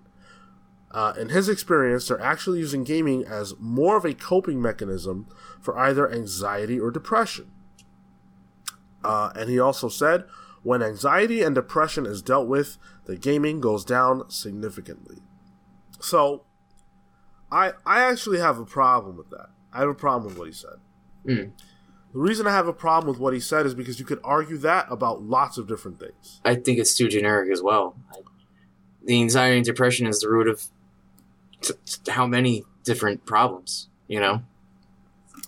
Uh, 0.91 1.13
in 1.19 1.29
his 1.29 1.49
experience, 1.49 2.09
they're 2.09 2.21
actually 2.21 2.59
using 2.59 2.85
gaming 2.85 3.25
as 3.25 3.55
more 3.59 3.97
of 3.97 4.05
a 4.05 4.15
coping 4.15 4.63
mechanism 4.63 5.27
for 5.61 5.79
either 5.79 6.11
anxiety 6.11 6.79
or 6.79 6.91
depression. 6.91 7.51
Uh, 9.05 9.31
and 9.35 9.51
he 9.51 9.59
also 9.59 9.89
said, 9.89 10.25
when 10.63 10.83
anxiety 10.83 11.43
and 11.43 11.55
depression 11.55 12.07
is 12.07 12.23
dealt 12.23 12.49
with, 12.49 12.79
the 13.05 13.17
gaming 13.17 13.61
goes 13.61 13.85
down 13.85 14.29
significantly. 14.31 15.19
So, 16.01 16.45
I 17.51 17.73
I 17.85 18.01
actually 18.01 18.39
have 18.39 18.59
a 18.59 18.65
problem 18.65 19.17
with 19.17 19.31
that. 19.31 19.51
I 19.73 19.81
have 19.81 19.89
a 19.89 19.95
problem 19.95 20.25
with 20.25 20.39
what 20.39 20.49
he 20.49 20.53
said. 20.53 20.79
Mm. 21.27 21.53
The 22.13 22.19
reason 22.19 22.47
I 22.47 22.53
have 22.53 22.67
a 22.67 22.73
problem 22.73 23.09
with 23.09 23.21
what 23.21 23.35
he 23.35 23.41
said 23.41 23.67
is 23.67 23.75
because 23.75 24.01
you 24.01 24.07
could 24.07 24.21
argue 24.25 24.57
that 24.59 24.87
about 24.91 25.23
lots 25.23 25.59
of 25.59 25.69
different 25.69 26.01
things. 26.01 26.41
I 26.45 26.55
think 26.55 26.79
it's 26.79 26.97
too 26.97 27.09
generic 27.09 27.53
as 27.53 27.63
well. 27.63 27.97
The 29.05 29.21
anxiety 29.21 29.57
and 29.57 29.65
depression 29.65 30.07
is 30.07 30.21
the 30.21 30.29
root 30.29 30.49
of 30.49 30.65
t- 31.61 31.75
t- 31.85 32.11
how 32.11 32.27
many 32.27 32.65
different 32.85 33.27
problems, 33.27 33.89
you 34.09 34.21
know? 34.21 34.43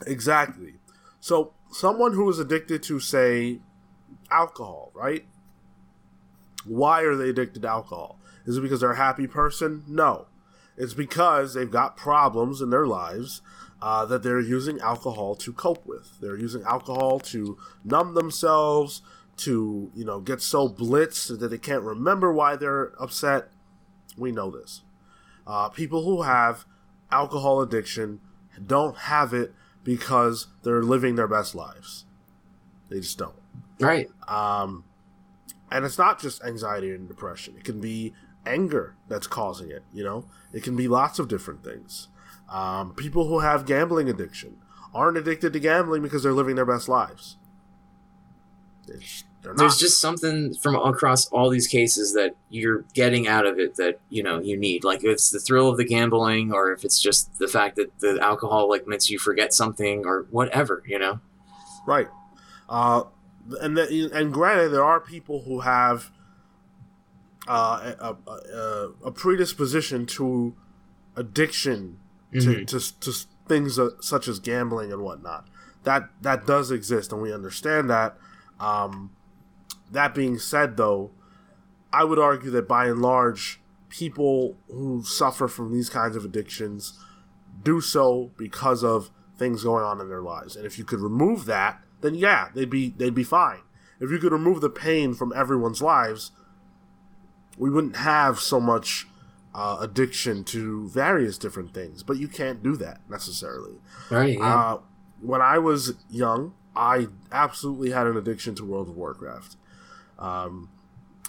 Exactly. 0.06 0.74
So, 1.20 1.52
someone 1.70 2.14
who 2.14 2.28
is 2.30 2.38
addicted 2.38 2.82
to, 2.84 3.00
say, 3.00 3.60
alcohol, 4.30 4.90
right? 4.94 5.24
Why 6.64 7.02
are 7.02 7.16
they 7.16 7.30
addicted 7.30 7.62
to 7.62 7.68
alcohol? 7.68 8.18
Is 8.46 8.56
it 8.56 8.60
because 8.60 8.80
they're 8.80 8.92
a 8.92 8.96
happy 8.96 9.26
person? 9.26 9.84
No. 9.86 10.26
It's 10.76 10.94
because 10.94 11.54
they've 11.54 11.70
got 11.70 11.96
problems 11.96 12.60
in 12.60 12.70
their 12.70 12.86
lives 12.86 13.42
uh, 13.82 14.04
that 14.06 14.22
they're 14.22 14.40
using 14.40 14.80
alcohol 14.80 15.34
to 15.36 15.52
cope 15.52 15.86
with. 15.86 16.18
They're 16.20 16.38
using 16.38 16.62
alcohol 16.62 17.20
to 17.20 17.58
numb 17.84 18.14
themselves, 18.14 19.02
to, 19.38 19.90
you 19.94 20.04
know, 20.04 20.20
get 20.20 20.40
so 20.40 20.68
blitzed 20.68 21.38
that 21.38 21.48
they 21.48 21.58
can't 21.58 21.82
remember 21.82 22.32
why 22.32 22.56
they're 22.56 22.92
upset. 23.00 23.48
We 24.16 24.32
know 24.32 24.50
this. 24.50 24.82
Uh, 25.48 25.70
people 25.70 26.04
who 26.04 26.22
have 26.22 26.66
alcohol 27.10 27.62
addiction 27.62 28.20
don't 28.64 28.96
have 28.96 29.32
it 29.32 29.54
because 29.82 30.48
they're 30.62 30.82
living 30.82 31.14
their 31.14 31.26
best 31.26 31.54
lives. 31.54 32.04
They 32.90 33.00
just 33.00 33.16
don't. 33.16 33.34
Right. 33.80 34.08
Um, 34.28 34.84
and 35.70 35.84
it's 35.84 35.98
not 35.98 36.20
just 36.20 36.44
anxiety 36.44 36.90
and 36.90 37.08
depression. 37.08 37.54
It 37.56 37.64
can 37.64 37.80
be 37.80 38.12
anger 38.44 38.96
that's 39.08 39.26
causing 39.26 39.70
it. 39.70 39.82
You 39.92 40.04
know, 40.04 40.24
it 40.52 40.62
can 40.62 40.76
be 40.76 40.88
lots 40.88 41.18
of 41.18 41.28
different 41.28 41.64
things. 41.64 42.08
Um, 42.50 42.94
people 42.94 43.26
who 43.28 43.40
have 43.40 43.66
gambling 43.66 44.08
addiction 44.08 44.58
aren't 44.94 45.18
addicted 45.18 45.52
to 45.52 45.60
gambling 45.60 46.02
because 46.02 46.22
they're 46.22 46.32
living 46.32 46.56
their 46.56 46.66
best 46.66 46.88
lives. 46.88 47.36
It's. 48.86 49.24
There's 49.42 49.78
just 49.78 50.00
something 50.00 50.52
from 50.54 50.74
across 50.74 51.26
all 51.28 51.48
these 51.48 51.66
cases 51.68 52.12
that 52.14 52.34
you're 52.50 52.84
getting 52.92 53.26
out 53.26 53.46
of 53.46 53.58
it 53.58 53.76
that 53.76 54.00
you 54.10 54.22
know 54.22 54.38
you 54.40 54.56
need 54.56 54.84
like 54.84 54.98
if 54.98 55.10
it's 55.10 55.30
the 55.30 55.38
thrill 55.40 55.68
of 55.68 55.76
the 55.76 55.84
gambling 55.84 56.52
or 56.52 56.72
if 56.72 56.84
it's 56.84 57.00
just 57.00 57.38
the 57.38 57.48
fact 57.48 57.76
that 57.76 57.98
the 58.00 58.18
alcohol 58.20 58.68
like 58.68 58.86
makes 58.86 59.08
you 59.08 59.18
forget 59.18 59.54
something 59.54 60.04
or 60.04 60.26
whatever 60.30 60.82
you 60.86 60.98
know 60.98 61.20
Right. 61.86 62.08
Uh, 62.68 63.04
and 63.62 63.74
the, 63.74 64.10
and 64.12 64.30
granted, 64.30 64.68
there 64.70 64.84
are 64.84 65.00
people 65.00 65.44
who 65.44 65.60
have 65.60 66.10
uh, 67.46 67.92
a, 67.98 68.16
a, 68.30 68.90
a, 69.06 69.10
predisposition 69.10 70.04
to 70.04 70.54
addiction 71.16 71.98
to, 72.32 72.38
Mhm. 72.40 72.66
to, 72.66 73.00
to 73.00 73.26
things 73.48 73.76
that, 73.76 74.04
such 74.04 74.28
as 74.28 74.38
gambling 74.38 74.92
and 74.92 75.00
whatnot. 75.00 75.46
That 75.84 76.10
that 76.20 76.46
does 76.46 76.70
exist, 76.70 77.10
and 77.10 77.22
we 77.22 77.32
understand 77.32 77.88
that. 77.88 78.18
Um, 78.60 79.12
that 79.90 80.14
being 80.14 80.38
said, 80.38 80.76
though, 80.76 81.10
I 81.92 82.04
would 82.04 82.18
argue 82.18 82.50
that 82.50 82.68
by 82.68 82.86
and 82.86 83.00
large, 83.00 83.60
people 83.88 84.56
who 84.68 85.02
suffer 85.02 85.48
from 85.48 85.72
these 85.72 85.88
kinds 85.88 86.16
of 86.16 86.24
addictions 86.24 86.98
do 87.62 87.80
so 87.80 88.30
because 88.36 88.84
of 88.84 89.10
things 89.36 89.64
going 89.64 89.84
on 89.84 90.00
in 90.00 90.08
their 90.08 90.22
lives. 90.22 90.56
And 90.56 90.66
if 90.66 90.78
you 90.78 90.84
could 90.84 91.00
remove 91.00 91.46
that, 91.46 91.80
then 92.00 92.14
yeah, 92.14 92.48
they'd 92.54 92.70
be 92.70 92.90
they'd 92.90 93.14
be 93.14 93.24
fine. 93.24 93.60
If 94.00 94.10
you 94.10 94.18
could 94.18 94.32
remove 94.32 94.60
the 94.60 94.70
pain 94.70 95.14
from 95.14 95.32
everyone's 95.34 95.82
lives, 95.82 96.32
we 97.56 97.70
wouldn't 97.70 97.96
have 97.96 98.38
so 98.38 98.60
much 98.60 99.06
uh, 99.54 99.78
addiction 99.80 100.44
to 100.44 100.88
various 100.88 101.38
different 101.38 101.74
things. 101.74 102.02
But 102.02 102.18
you 102.18 102.28
can't 102.28 102.62
do 102.62 102.76
that 102.76 103.00
necessarily. 103.08 103.76
right 104.10 104.38
yeah. 104.38 104.56
Uh, 104.56 104.80
when 105.20 105.40
I 105.40 105.58
was 105.58 105.94
young, 106.08 106.54
I 106.76 107.08
absolutely 107.32 107.90
had 107.90 108.06
an 108.06 108.16
addiction 108.16 108.54
to 108.56 108.64
World 108.64 108.88
of 108.88 108.96
Warcraft. 108.96 109.56
Um, 110.18 110.70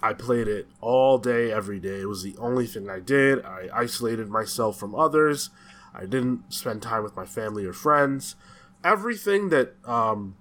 I 0.02 0.13
played 0.13 0.47
it 0.47 0.67
all 0.82 1.17
day, 1.17 1.52
every 1.52 1.80
day. 1.80 2.02
It 2.02 2.08
was 2.08 2.23
the 2.23 2.38
only 2.38 2.65
thing 2.65 2.89
I 2.89 2.99
did. 2.99 3.43
I 3.43 3.69
isolated 3.73 4.30
myself 4.30 4.80
from 4.80 4.95
others. 4.95 5.49
I 5.93 6.02
didn't 6.02 6.54
spend 6.54 6.82
time 6.82 7.04
with 7.04 7.15
my 7.15 7.25
family 7.25 7.65
or 7.65 7.73
friends. 7.73 8.36
Everything 8.84 9.49
that 9.49 9.75
um, 9.86 10.38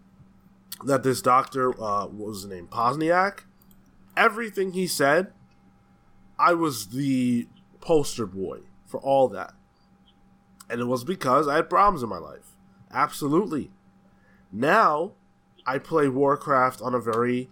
that 0.84 1.02
this 1.02 1.20
doctor, 1.20 1.70
uh, 1.82 2.06
what 2.06 2.28
was 2.28 2.42
his 2.42 2.50
name, 2.50 2.68
Poznyak, 2.68 3.40
everything 4.16 4.72
he 4.72 4.86
said, 4.86 5.32
I 6.38 6.54
was 6.54 6.88
the 6.88 7.48
poster 7.80 8.26
boy 8.26 8.60
for 8.86 9.00
all 9.00 9.28
that. 9.28 9.54
And 10.70 10.80
it 10.80 10.86
was 10.86 11.02
because 11.02 11.48
I 11.48 11.56
had 11.56 11.70
problems 11.70 12.02
in 12.02 12.08
my 12.08 12.18
life. 12.18 12.54
Absolutely. 12.92 13.70
Now, 14.52 15.12
I 15.66 15.78
play 15.78 16.08
Warcraft 16.08 16.80
on 16.80 16.94
a 16.94 17.00
very 17.00 17.50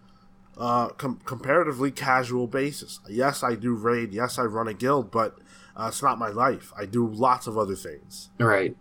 uh, 0.58 0.88
com- 0.88 1.20
comparatively 1.24 1.90
casual 1.90 2.46
basis. 2.46 3.00
Yes, 3.08 3.42
I 3.42 3.54
do 3.54 3.74
raid. 3.74 4.12
Yes, 4.12 4.38
I 4.38 4.42
run 4.42 4.68
a 4.68 4.74
guild, 4.74 5.10
but 5.10 5.38
uh, 5.76 5.86
it's 5.88 6.02
not 6.02 6.18
my 6.18 6.28
life. 6.28 6.72
I 6.76 6.86
do 6.86 7.06
lots 7.06 7.46
of 7.46 7.58
other 7.58 7.76
things, 7.76 8.30
right 8.38 8.76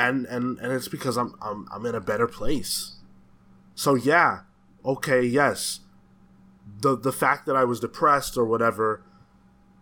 and 0.00 0.26
and 0.26 0.58
and 0.60 0.72
it's 0.72 0.88
because 0.88 1.16
I'm 1.16 1.34
I'm 1.42 1.66
I'm 1.70 1.84
in 1.86 1.94
a 1.94 2.00
better 2.00 2.26
place. 2.26 2.96
So 3.74 3.94
yeah, 3.94 4.40
okay, 4.84 5.22
yes. 5.22 5.80
The 6.80 6.96
the 6.96 7.12
fact 7.12 7.46
that 7.46 7.56
I 7.56 7.64
was 7.64 7.80
depressed 7.80 8.36
or 8.36 8.44
whatever 8.44 9.04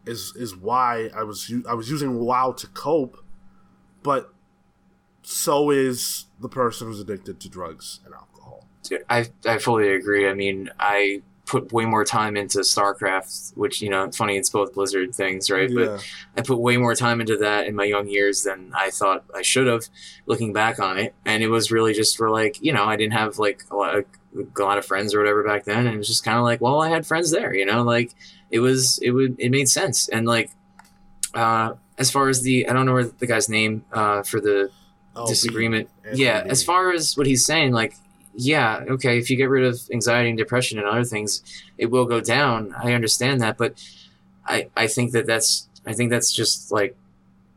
is 0.07 0.33
is 0.37 0.57
why 0.57 1.11
I 1.15 1.23
was 1.23 1.53
I 1.69 1.75
was 1.75 1.91
using 1.91 2.19
WoW 2.19 2.53
to 2.53 2.67
cope, 2.69 3.25
but 4.03 4.33
so 5.23 5.71
is 5.71 6.27
the 6.41 6.49
person 6.49 6.89
who's 6.89 7.01
addicted 7.01 7.41
to 7.41 7.49
drugs 7.49 8.01
and 8.05 8.15
alcohol. 8.15 8.38
I 9.09 9.27
I 9.47 9.59
fully 9.59 9.93
agree. 9.95 10.29
I 10.29 10.35
mean, 10.35 10.71
I 10.79 11.23
put 11.47 11.73
way 11.73 11.87
more 11.87 12.05
time 12.05 12.37
into 12.37 12.59
StarCraft, 12.59 13.57
which 13.57 13.81
you 13.81 13.89
know, 13.89 14.05
it's 14.05 14.17
funny. 14.17 14.37
It's 14.37 14.51
both 14.51 14.75
Blizzard 14.75 15.15
things, 15.15 15.51
right? 15.51 15.71
But 15.75 16.07
I 16.37 16.43
put 16.43 16.59
way 16.59 16.77
more 16.77 16.95
time 16.95 17.21
into 17.21 17.39
that 17.39 17.67
in 17.67 17.75
my 17.75 17.85
young 17.85 18.07
years 18.09 18.43
than 18.43 18.73
I 18.75 18.91
thought 18.91 19.25
I 19.35 19.43
should 19.43 19.67
have. 19.67 19.89
Looking 20.27 20.53
back 20.53 20.79
on 20.79 20.99
it, 20.99 21.15
and 21.25 21.43
it 21.43 21.49
was 21.49 21.71
really 21.71 21.95
just 21.95 22.17
for 22.17 22.31
like 22.31 22.63
you 22.63 22.73
know, 22.73 22.85
I 22.85 22.97
didn't 22.97 23.15
have 23.15 23.39
like 23.39 23.65
a 23.71 23.77
lot 23.77 23.97
of, 23.97 24.05
a 24.37 24.63
lot 24.63 24.79
of 24.79 24.85
friends 24.87 25.15
or 25.15 25.19
whatever 25.21 25.43
back 25.43 25.65
then, 25.65 25.87
and 25.87 25.95
it 25.95 25.99
was 25.99 26.09
just 26.09 26.25
kind 26.25 26.39
of 26.39 26.45
like, 26.45 26.61
well, 26.61 26.81
I 26.83 26.89
had 26.89 27.07
friends 27.07 27.31
there, 27.31 27.55
you 27.55 27.67
know, 27.67 27.83
like 27.83 28.15
it 28.51 28.61
was 28.61 28.99
it 29.03 29.11
would 29.11 29.37
it 29.39 29.51
made 29.51 29.69
sense, 29.69 30.09
and 30.09 30.27
like 30.27 30.51
uh, 31.35 31.75
as 31.99 32.11
far 32.11 32.29
as 32.29 32.43
the 32.43 32.69
I 32.69 32.73
don't 32.73 32.87
know 32.87 32.95
where 32.95 33.05
the 33.05 33.27
guy's 33.27 33.49
name 33.49 33.85
uh, 33.93 34.23
for 34.23 34.41
the 34.41 34.71
Oh, 35.17 35.27
disagreement. 35.27 35.89
Yeah, 36.13 36.45
as 36.47 36.63
far 36.63 36.93
as 36.93 37.17
what 37.17 37.27
he's 37.27 37.45
saying, 37.45 37.73
like, 37.73 37.97
yeah, 38.41 38.85
okay, 38.89 39.19
if 39.19 39.31
you 39.31 39.37
get 39.37 39.51
rid 39.51 39.65
of 39.65 39.81
anxiety 39.93 40.29
and 40.29 40.39
depression 40.39 40.79
and 40.79 40.87
other 40.87 41.03
things, 41.03 41.43
it 41.77 41.87
will 41.87 42.05
go 42.05 42.21
down. 42.21 42.73
I 42.79 42.93
understand 42.93 43.41
that, 43.41 43.59
but 43.59 43.75
I 44.47 44.69
I 44.77 44.87
think 44.87 45.11
that 45.11 45.27
that's 45.27 45.69
I 45.85 45.93
think 45.93 46.11
that's 46.11 46.33
just 46.33 46.71
like 46.71 46.97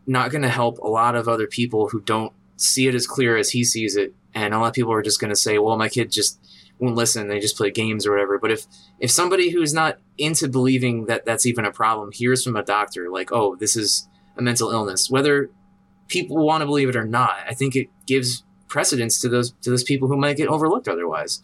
not 0.07 0.31
going 0.31 0.41
to 0.41 0.49
help 0.49 0.79
a 0.79 0.87
lot 0.87 1.15
of 1.15 1.27
other 1.27 1.45
people 1.45 1.89
who 1.89 2.01
don't 2.01 2.33
see 2.55 2.87
it 2.87 2.95
as 2.95 3.05
clear 3.05 3.37
as 3.37 3.51
he 3.51 3.63
sees 3.63 3.95
it, 3.95 4.15
and 4.33 4.55
a 4.55 4.59
lot 4.59 4.69
of 4.69 4.73
people 4.73 4.91
are 4.91 5.03
just 5.03 5.21
going 5.21 5.29
to 5.29 5.35
say, 5.35 5.59
well, 5.59 5.77
my 5.77 5.87
kid 5.87 6.11
just 6.11 6.39
won't 6.79 6.95
listen; 6.95 7.27
they 7.27 7.39
just 7.39 7.57
play 7.57 7.69
games 7.69 8.07
or 8.07 8.11
whatever. 8.11 8.39
But 8.39 8.49
if 8.49 8.65
if 8.99 9.11
somebody 9.11 9.51
who's 9.51 9.75
not 9.75 9.99
into 10.17 10.47
believing 10.47 11.05
that 11.05 11.25
that's 11.25 11.45
even 11.45 11.63
a 11.63 11.71
problem 11.71 12.11
hears 12.11 12.43
from 12.43 12.55
a 12.55 12.63
doctor, 12.63 13.07
like, 13.11 13.31
oh, 13.31 13.55
this 13.55 13.75
is 13.75 14.07
a 14.35 14.41
mental 14.41 14.71
illness, 14.71 15.11
whether 15.11 15.51
people 16.07 16.43
want 16.43 16.61
to 16.61 16.65
believe 16.65 16.89
it 16.89 16.95
or 16.95 17.05
not. 17.05 17.37
I 17.47 17.53
think 17.53 17.75
it 17.75 17.87
gives 18.07 18.43
precedence 18.71 19.19
to 19.19 19.29
those 19.29 19.51
to 19.61 19.69
those 19.69 19.83
people 19.83 20.07
who 20.07 20.17
might 20.17 20.37
get 20.37 20.47
overlooked 20.47 20.87
otherwise, 20.87 21.41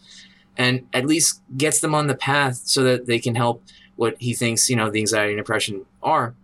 and 0.56 0.88
at 0.92 1.06
least 1.06 1.40
gets 1.56 1.80
them 1.80 1.94
on 1.94 2.08
the 2.08 2.14
path 2.14 2.56
so 2.64 2.82
that 2.82 3.06
they 3.06 3.20
can 3.20 3.36
help 3.36 3.62
what 3.96 4.16
he 4.18 4.34
thinks 4.34 4.68
you 4.68 4.74
know 4.74 4.90
the 4.90 4.98
anxiety 4.98 5.34
and 5.34 5.38
depression 5.38 5.86
are. 6.02 6.34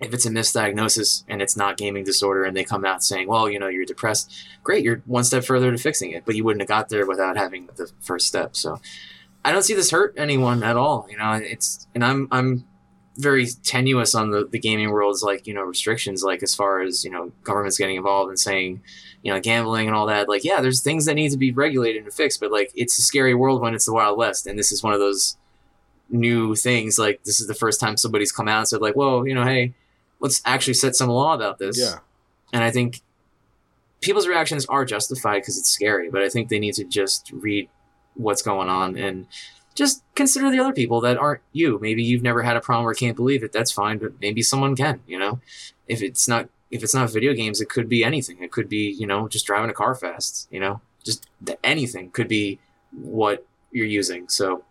If 0.00 0.14
it's 0.14 0.26
a 0.26 0.30
misdiagnosis 0.30 1.24
and 1.28 1.42
it's 1.42 1.56
not 1.56 1.76
gaming 1.76 2.04
disorder, 2.04 2.44
and 2.44 2.56
they 2.56 2.62
come 2.62 2.84
out 2.84 3.02
saying, 3.02 3.26
"Well, 3.26 3.48
you 3.48 3.58
know, 3.58 3.68
you're 3.68 3.84
depressed," 3.84 4.32
great, 4.62 4.84
you're 4.84 5.02
one 5.06 5.24
step 5.24 5.44
further 5.44 5.72
to 5.72 5.78
fixing 5.78 6.12
it, 6.12 6.24
but 6.24 6.36
you 6.36 6.44
wouldn't 6.44 6.60
have 6.60 6.68
got 6.68 6.88
there 6.88 7.06
without 7.06 7.36
having 7.36 7.68
the 7.76 7.90
first 8.00 8.26
step. 8.28 8.54
So, 8.54 8.80
I 9.44 9.50
don't 9.50 9.62
see 9.62 9.74
this 9.74 9.90
hurt 9.90 10.14
anyone 10.16 10.62
at 10.62 10.76
all. 10.76 11.08
You 11.10 11.16
know, 11.18 11.32
it's 11.32 11.86
and 11.94 12.04
I'm 12.04 12.28
I'm 12.30 12.64
very 13.16 13.46
tenuous 13.64 14.14
on 14.14 14.30
the, 14.30 14.46
the 14.46 14.58
gaming 14.60 14.90
world's 14.90 15.22
like 15.24 15.46
you 15.46 15.52
know 15.52 15.62
restrictions 15.62 16.22
like 16.22 16.42
as 16.42 16.54
far 16.54 16.80
as 16.80 17.04
you 17.04 17.10
know 17.10 17.32
governments 17.42 17.76
getting 17.76 17.96
involved 17.96 18.28
and 18.28 18.38
saying 18.38 18.80
you 19.22 19.32
know 19.32 19.40
gambling 19.40 19.86
and 19.86 19.96
all 19.96 20.06
that 20.06 20.28
like 20.28 20.44
yeah 20.44 20.60
there's 20.60 20.80
things 20.80 21.04
that 21.06 21.14
need 21.14 21.30
to 21.30 21.36
be 21.36 21.50
regulated 21.52 22.04
and 22.04 22.12
fixed 22.12 22.40
but 22.40 22.52
like 22.52 22.70
it's 22.74 22.98
a 22.98 23.02
scary 23.02 23.34
world 23.34 23.60
when 23.60 23.74
it's 23.74 23.86
the 23.86 23.92
wild 23.92 24.16
west 24.16 24.46
and 24.46 24.58
this 24.58 24.70
is 24.72 24.82
one 24.82 24.92
of 24.92 25.00
those 25.00 25.36
new 26.10 26.54
things 26.54 26.98
like 26.98 27.22
this 27.24 27.40
is 27.40 27.46
the 27.46 27.54
first 27.54 27.80
time 27.80 27.96
somebody's 27.96 28.32
come 28.32 28.48
out 28.48 28.58
and 28.60 28.68
said 28.68 28.80
like 28.80 28.94
whoa 28.94 29.24
you 29.24 29.34
know 29.34 29.44
hey 29.44 29.74
let's 30.20 30.40
actually 30.44 30.74
set 30.74 30.94
some 30.96 31.08
law 31.10 31.34
about 31.34 31.58
this 31.58 31.78
Yeah. 31.78 31.98
and 32.52 32.62
i 32.64 32.70
think 32.70 33.00
people's 34.00 34.26
reactions 34.28 34.64
are 34.66 34.84
justified 34.84 35.40
because 35.40 35.58
it's 35.58 35.68
scary 35.70 36.08
but 36.10 36.22
i 36.22 36.28
think 36.28 36.48
they 36.48 36.58
need 36.58 36.74
to 36.74 36.84
just 36.84 37.30
read 37.32 37.68
what's 38.14 38.42
going 38.42 38.68
on 38.68 38.96
and 38.96 39.26
just 39.74 40.02
consider 40.16 40.50
the 40.50 40.58
other 40.58 40.72
people 40.72 41.00
that 41.02 41.16
aren't 41.16 41.40
you. 41.52 41.78
Maybe 41.80 42.02
you've 42.02 42.24
never 42.24 42.42
had 42.42 42.56
a 42.56 42.60
problem 42.60 42.84
or 42.84 42.94
can't 42.94 43.14
believe 43.14 43.44
it. 43.44 43.52
That's 43.52 43.70
fine, 43.70 43.98
but 43.98 44.10
maybe 44.20 44.42
someone 44.42 44.74
can. 44.74 44.98
You 45.06 45.20
know, 45.20 45.38
if 45.86 46.02
it's 46.02 46.26
not 46.26 46.48
if 46.70 46.82
it's 46.82 46.94
not 46.94 47.10
video 47.12 47.32
games, 47.34 47.60
it 47.60 47.68
could 47.68 47.88
be 47.88 48.04
anything. 48.04 48.42
It 48.42 48.52
could 48.52 48.68
be 48.68 48.90
you 48.98 49.06
know 49.06 49.28
just 49.28 49.46
driving 49.46 49.70
a 49.70 49.74
car 49.74 49.94
fast. 49.94 50.48
You 50.50 50.60
know, 50.60 50.80
just 51.04 51.26
th- 51.44 51.58
anything 51.64 52.10
could 52.10 52.28
be 52.28 52.58
what 52.92 53.46
you're 53.72 53.86
using. 53.86 54.28
So 54.28 54.64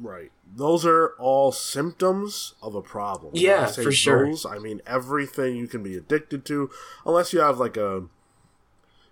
Right. 0.00 0.30
Those 0.54 0.86
are 0.86 1.14
all 1.18 1.50
symptoms 1.50 2.54
of 2.62 2.74
a 2.76 2.80
problem. 2.82 3.32
Yeah, 3.34 3.66
for 3.66 3.90
sure. 3.90 4.32
I 4.48 4.58
mean 4.60 4.80
everything 4.86 5.56
you 5.56 5.66
can 5.66 5.82
be 5.82 5.96
addicted 5.96 6.44
to, 6.46 6.70
unless 7.04 7.32
you 7.32 7.40
have 7.40 7.58
like 7.58 7.76
a, 7.76 8.04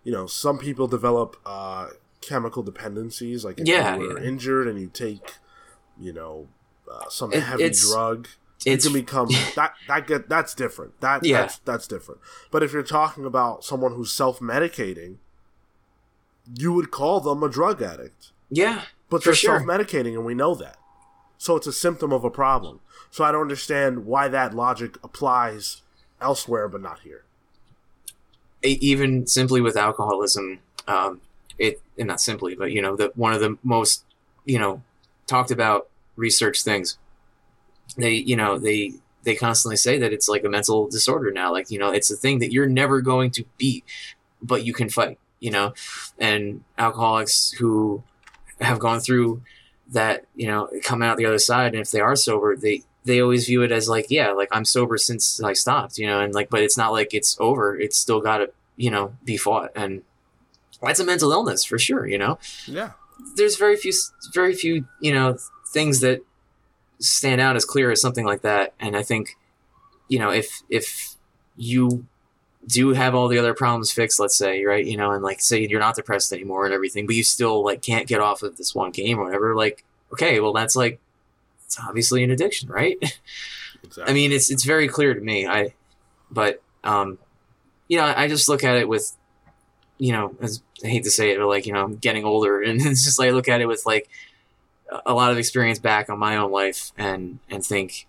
you 0.05 0.13
know, 0.13 0.27
some 0.27 0.59
people 0.59 0.87
develop 0.87 1.37
uh, 1.45 1.89
chemical 2.21 2.63
dependencies. 2.63 3.45
Like 3.45 3.59
if 3.59 3.67
Yeah, 3.67 3.97
you 3.97 4.01
were 4.09 4.21
yeah. 4.21 4.27
injured 4.29 4.69
and 4.69 4.81
you 4.81 4.87
take, 4.93 5.35
you 6.01 6.13
know, 6.13 6.47
uh, 6.91 7.09
some 7.11 7.33
It- 7.33 7.43
heavy 7.43 7.71
drug, 7.71 8.29
it's 8.65 8.85
you 8.85 8.91
can 8.93 9.01
become 9.01 9.29
that. 9.57 9.75
That 9.89 10.07
get 10.07 10.29
that's 10.29 10.55
different. 10.55 11.01
That 11.01 11.25
Yeah. 11.25 11.43
that's 11.43 11.59
that's 11.59 11.87
different. 11.87 12.21
But 12.51 12.63
if 12.63 12.73
you're 12.73 12.83
talking 12.83 13.25
about 13.27 13.65
someone 13.65 13.93
who's 13.95 14.13
self 14.13 14.39
medicating, 14.41 15.17
you 16.55 16.73
would 16.73 16.91
call 16.91 17.21
them 17.21 17.43
a 17.43 17.49
drug 17.49 17.83
addict. 17.83 18.33
yeah, 18.51 18.83
But 19.11 19.25
they're 19.25 19.35
sure. 19.35 19.59
self-medicating, 19.59 20.15
and 20.15 20.25
we 20.25 20.35
know 20.35 20.55
that. 20.55 20.77
So 21.39 21.57
it's 21.57 21.67
a 21.67 21.73
symptom 21.73 22.13
of 22.13 22.25
a 22.25 22.31
problem. 22.31 22.81
So 23.11 23.25
I 23.25 23.33
don't 23.33 23.43
understand 23.43 24.07
why 24.07 24.29
that 24.29 24.55
logic 24.55 24.97
applies 25.03 25.83
elsewhere, 26.21 26.69
but 26.69 26.81
not 26.81 27.01
here. 27.01 27.25
even 28.63 29.27
simply 29.27 29.61
with 29.61 29.77
alcoholism, 29.77 30.59
um, 30.89 31.21
it 31.59 31.81
and 31.99 32.09
not 32.09 32.21
simply, 32.21 32.55
but 32.55 32.71
you 32.73 32.83
know, 32.83 32.97
the 32.97 33.13
one 33.15 33.33
of 33.33 33.41
the 33.41 33.57
most 33.63 34.05
you 34.45 34.59
know 34.59 34.83
talked 35.27 35.51
about 35.51 35.89
research 36.17 36.63
things. 36.63 36.99
They 37.97 38.15
you 38.15 38.37
know 38.37 38.59
they 38.59 38.95
they 39.23 39.35
constantly 39.35 39.77
say 39.77 39.99
that 39.99 40.13
it's 40.13 40.29
like 40.29 40.45
a 40.45 40.49
mental 40.49 40.89
disorder 40.89 41.31
now. 41.31 41.53
Like 41.53 41.71
you 41.71 41.79
know, 41.79 41.91
it's 41.91 42.11
a 42.11 42.17
thing 42.17 42.39
that 42.41 42.53
you're 42.53 42.69
never 42.69 43.01
going 43.01 43.31
to 43.33 43.45
beat, 43.59 43.85
but 44.43 44.65
you 44.65 44.73
can 44.73 44.89
fight. 44.89 45.19
You 45.41 45.51
know, 45.51 45.75
and 46.19 46.65
alcoholics 46.79 47.51
who 47.59 48.03
have 48.61 48.79
gone 48.79 49.01
through 49.01 49.43
that 49.93 50.25
you 50.35 50.47
know 50.47 50.71
come 50.83 51.03
out 51.03 51.17
the 51.17 51.27
other 51.27 51.39
side, 51.39 51.75
and 51.75 51.83
if 51.83 51.91
they 51.91 52.01
are 52.01 52.17
sober, 52.17 52.57
they 52.57 52.83
they 53.07 53.21
always 53.21 53.47
view 53.47 53.63
it 53.63 53.71
as 53.71 53.89
like, 53.89 54.07
yeah, 54.11 54.33
like 54.33 54.49
I'm 54.51 54.65
sober 54.65 54.99
since 54.99 55.41
I 55.41 55.53
stopped, 55.53 55.97
you 55.97 56.07
know, 56.07 56.21
and 56.21 56.35
like, 56.35 56.51
but 56.51 56.63
it's 56.63 56.77
not 56.77 56.93
like 56.93 57.15
it's 57.15 57.37
over. 57.39 57.79
It's 57.79 57.97
still 57.97 58.21
got 58.21 58.39
to, 58.39 58.51
you 58.77 58.91
know, 58.91 59.15
be 59.25 59.37
fought, 59.37 59.71
and 59.77 60.03
that's 60.83 61.01
a 61.01 61.05
mental 61.05 61.33
illness 61.33 61.65
for 61.65 61.79
sure, 61.79 62.07
you 62.07 62.19
know. 62.19 62.39
Yeah. 62.67 62.93
There's 63.37 63.57
very 63.57 63.77
few, 63.77 63.93
very 64.35 64.55
few, 64.55 64.87
you 65.01 65.15
know, 65.15 65.39
things 65.69 66.01
that 66.01 66.21
stand 66.99 67.41
out 67.41 67.57
as 67.57 67.65
clear 67.65 67.91
as 67.91 68.01
something 68.01 68.25
like 68.25 68.43
that, 68.43 68.75
and 68.81 68.97
I 68.97 69.03
think, 69.03 69.37
you 70.09 70.19
know, 70.19 70.31
if 70.31 70.63
if 70.69 71.17
you 71.57 72.07
do 72.67 72.91
have 72.91 73.15
all 73.15 73.29
the 73.29 73.39
other 73.39 73.55
problems 73.55 73.93
fixed, 73.93 74.19
let's 74.19 74.37
say, 74.37 74.65
right, 74.65 74.85
you 74.85 74.97
know, 74.97 75.13
and 75.13 75.23
like 75.23 75.41
say 75.41 75.67
you're 75.67 75.81
not 75.81 75.95
depressed 75.95 76.33
anymore 76.33 76.65
and 76.65 76.75
everything, 76.75 77.07
but 77.07 77.15
you 77.15 77.23
still 77.23 77.65
like 77.65 77.81
can't 77.83 78.09
get 78.09 78.21
off 78.21 78.43
of 78.43 78.57
this 78.57 78.75
one 78.75 78.91
game 78.91 79.19
or 79.19 79.25
whatever, 79.25 79.55
like, 79.55 79.85
okay, 80.13 80.41
well, 80.41 80.53
that's 80.53 80.75
like 80.75 81.01
it's 81.65 81.79
obviously 81.81 82.25
an 82.25 82.31
addiction, 82.31 82.69
right? 82.69 82.97
Exactly. 83.83 84.05
I 84.11 84.15
mean, 84.15 84.33
it's 84.33 84.51
it's 84.51 84.65
very 84.65 84.89
clear 84.89 85.15
to 85.15 85.21
me. 85.21 85.47
I, 85.47 85.75
but 86.31 86.63
um, 86.83 87.19
you 87.89 87.99
know, 87.99 88.05
I 88.05 88.29
just 88.29 88.49
look 88.49 88.65
at 88.65 88.77
it 88.77 88.89
with, 88.89 89.17
you 89.99 90.13
know, 90.13 90.35
as 90.41 90.63
I 90.85 90.89
hate 90.89 91.05
to 91.05 91.11
say 91.11 91.31
it, 91.31 91.39
but 91.39 91.47
like 91.47 91.67
you 91.67 91.73
know, 91.73 91.85
I'm 91.85 91.97
getting 91.97 92.25
older, 92.25 92.63
and 92.63 92.81
it's 92.81 93.05
just 93.05 93.19
like 93.19 93.29
I 93.29 93.33
look 93.33 93.49
at 93.49 93.61
it 93.61 93.67
with 93.67 93.85
like 93.87 94.09
a 95.05 95.15
lot 95.15 95.33
of 95.33 95.39
experience 95.39 95.79
back 95.79 96.09
on 96.11 96.19
my 96.19 96.37
own 96.37 96.51
life, 96.51 96.93
and 96.97 97.39
and 97.51 97.65
think, 97.65 98.07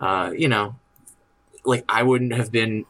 uh, 0.00 0.32
you 0.36 0.48
know, 0.48 0.76
like 1.64 1.84
I 1.88 2.02
wouldn't 2.02 2.34
have 2.34 2.50
been 2.50 2.86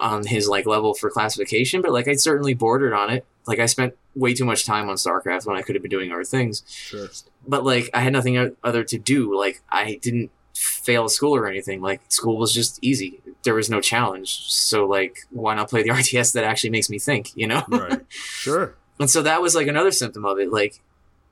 on 0.00 0.26
his 0.26 0.48
like 0.48 0.66
level 0.66 0.94
for 0.94 1.10
classification, 1.10 1.80
but 1.80 1.92
like 1.92 2.08
I 2.08 2.14
certainly 2.14 2.54
bordered 2.54 2.92
on 2.92 3.10
it. 3.10 3.24
Like 3.46 3.58
I 3.58 3.66
spent 3.66 3.94
way 4.14 4.34
too 4.34 4.44
much 4.44 4.66
time 4.66 4.88
on 4.88 4.96
StarCraft 4.96 5.46
when 5.46 5.56
I 5.56 5.62
could 5.62 5.74
have 5.74 5.82
been 5.82 5.90
doing 5.90 6.12
other 6.12 6.24
things. 6.24 6.62
Sure. 6.68 7.08
But 7.46 7.64
like 7.64 7.88
I 7.94 8.00
had 8.00 8.12
nothing 8.12 8.56
other 8.62 8.84
to 8.84 8.98
do. 8.98 9.36
Like 9.36 9.62
I 9.70 9.98
didn't 10.02 10.30
fail 10.54 11.08
school 11.08 11.34
or 11.34 11.48
anything. 11.48 11.80
Like 11.80 12.00
school 12.08 12.36
was 12.36 12.52
just 12.52 12.78
easy. 12.82 13.20
There 13.44 13.54
was 13.54 13.70
no 13.70 13.80
challenge. 13.80 14.52
So 14.52 14.86
like 14.86 15.20
why 15.30 15.54
not 15.54 15.70
play 15.70 15.82
the 15.82 15.88
RTS 16.00 16.32
that 16.34 16.44
actually 16.44 16.70
makes 16.70 16.90
me 16.90 16.98
think, 16.98 17.34
you 17.36 17.46
know? 17.46 17.62
Right. 17.68 18.00
Sure. 18.08 18.74
and 18.98 19.08
so 19.08 19.22
that 19.22 19.40
was 19.40 19.54
like 19.54 19.68
another 19.68 19.92
symptom 19.92 20.24
of 20.24 20.38
it. 20.38 20.52
Like 20.52 20.80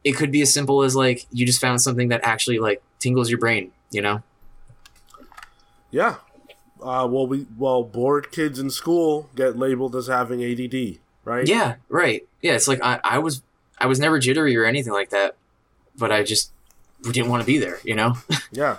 it 0.04 0.12
could 0.12 0.32
be 0.32 0.42
as 0.42 0.52
simple 0.52 0.82
as 0.82 0.96
like 0.96 1.26
you 1.30 1.46
just 1.46 1.60
found 1.60 1.80
something 1.80 2.08
that 2.08 2.20
actually 2.24 2.58
like 2.58 2.82
tingles 2.98 3.30
your 3.30 3.38
brain, 3.38 3.72
you 3.90 4.00
know? 4.00 4.22
Yeah. 5.90 6.16
Uh, 6.80 7.06
well, 7.10 7.26
we 7.26 7.46
well 7.58 7.82
bored 7.82 8.32
kids 8.32 8.58
in 8.58 8.70
school 8.70 9.28
get 9.34 9.58
labeled 9.58 9.94
as 9.94 10.06
having 10.06 10.42
ADD, 10.42 10.98
right? 11.24 11.46
Yeah, 11.46 11.76
right. 11.88 12.26
Yeah, 12.40 12.54
it's 12.54 12.68
like 12.68 12.82
I, 12.82 13.00
I 13.04 13.18
was 13.18 13.42
I 13.78 13.86
was 13.86 14.00
never 14.00 14.18
jittery 14.18 14.56
or 14.56 14.64
anything 14.64 14.92
like 14.92 15.10
that, 15.10 15.36
but 15.96 16.10
I 16.10 16.22
just 16.22 16.52
didn't 17.02 17.28
want 17.28 17.42
to 17.42 17.46
be 17.46 17.58
there, 17.58 17.78
you 17.84 17.94
know? 17.94 18.16
Yeah. 18.52 18.78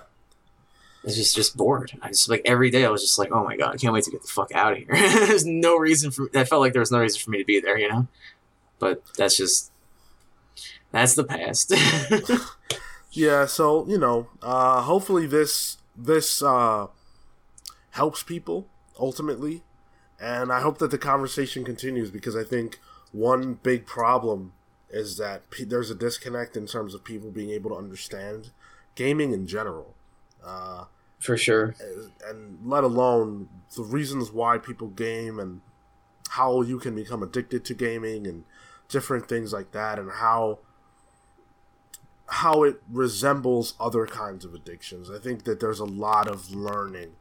It's 1.04 1.16
just 1.16 1.36
just 1.36 1.58
bored. 1.58 1.98
I 2.02 2.10
just 2.10 2.30
like 2.30 2.44
every 2.46 2.70
day 2.70 2.86
I 2.86 2.90
was 2.90 3.02
just 3.02 3.18
like, 3.18 3.32
oh 3.32 3.44
my 3.44 3.58
god, 3.58 3.74
I 3.74 3.78
can't 3.78 3.92
wait 3.92 4.04
to 4.04 4.12
get 4.12 4.22
the 4.22 4.28
fuck 4.28 4.52
out 4.54 4.74
of 4.74 4.78
here. 4.78 4.88
There's 5.26 5.46
no 5.46 5.76
reason 5.76 6.12
for 6.12 6.30
I 6.36 6.44
felt 6.44 6.62
like 6.62 6.74
there 6.74 6.80
was 6.80 6.92
no 6.92 7.00
reason 7.00 7.20
for 7.20 7.32
me 7.32 7.40
to 7.40 7.46
be 7.46 7.60
there, 7.60 7.78
you 7.78 7.90
know. 7.90 8.08
But 8.78 9.02
that's 9.18 9.36
just 9.36 9.71
that's 10.92 11.14
the 11.16 11.24
past. 11.24 11.74
yeah, 13.12 13.46
so 13.46 13.86
you 13.88 13.98
know, 13.98 14.28
uh, 14.42 14.82
hopefully 14.82 15.28
this 15.28 15.78
this 15.96 16.42
uh, 16.42 16.88
helps 17.92 18.24
people 18.24 18.68
ultimately, 19.00 19.64
and 20.20 20.52
I 20.52 20.62
hope 20.62 20.78
that 20.80 20.92
the 20.92 20.98
conversation 20.98 21.64
continues 21.64 22.12
because 22.12 22.36
I 22.36 22.44
think 22.44 22.80
one 23.12 23.56
big 23.56 23.86
problem 23.86 24.54
is 24.90 25.18
that 25.18 25.50
p- 25.50 25.64
there's 25.64 25.90
a 25.90 25.96
disconnect 25.96 26.58
in 26.58 26.66
terms 26.68 26.94
of 26.94 27.04
people 27.04 27.32
being 27.32 27.50
able 27.50 27.70
to 27.72 27.78
understand 27.78 28.52
gaming 28.96 29.32
in 29.32 29.48
general. 29.48 29.96
Uh, 30.44 30.86
For 31.20 31.38
sure. 31.38 31.76
And 32.28 32.60
let 32.66 32.84
alone 32.84 33.48
the 33.76 33.84
reasons 33.84 34.32
why 34.32 34.58
people 34.58 34.88
game 34.90 35.40
and 35.40 35.62
how 36.32 36.62
you 36.62 36.80
can 36.80 36.96
become 36.96 37.24
addicted 37.24 37.64
to 37.66 37.74
gaming 37.74 38.28
and 38.28 38.44
different 38.90 39.30
things 39.30 39.54
like 39.54 39.72
that 39.72 40.00
and 40.00 40.12
how 40.12 40.60
how 42.32 42.64
it 42.64 42.82
resembles 42.90 43.74
other 43.80 44.06
kinds 44.08 44.46
of 44.46 44.54
addictions. 44.54 45.12
I 45.12 45.20
think 45.20 45.44
that 45.44 45.60
there's 45.60 45.80
a 45.80 45.86
lot 45.86 46.28
of 46.28 46.50
learning 46.52 47.12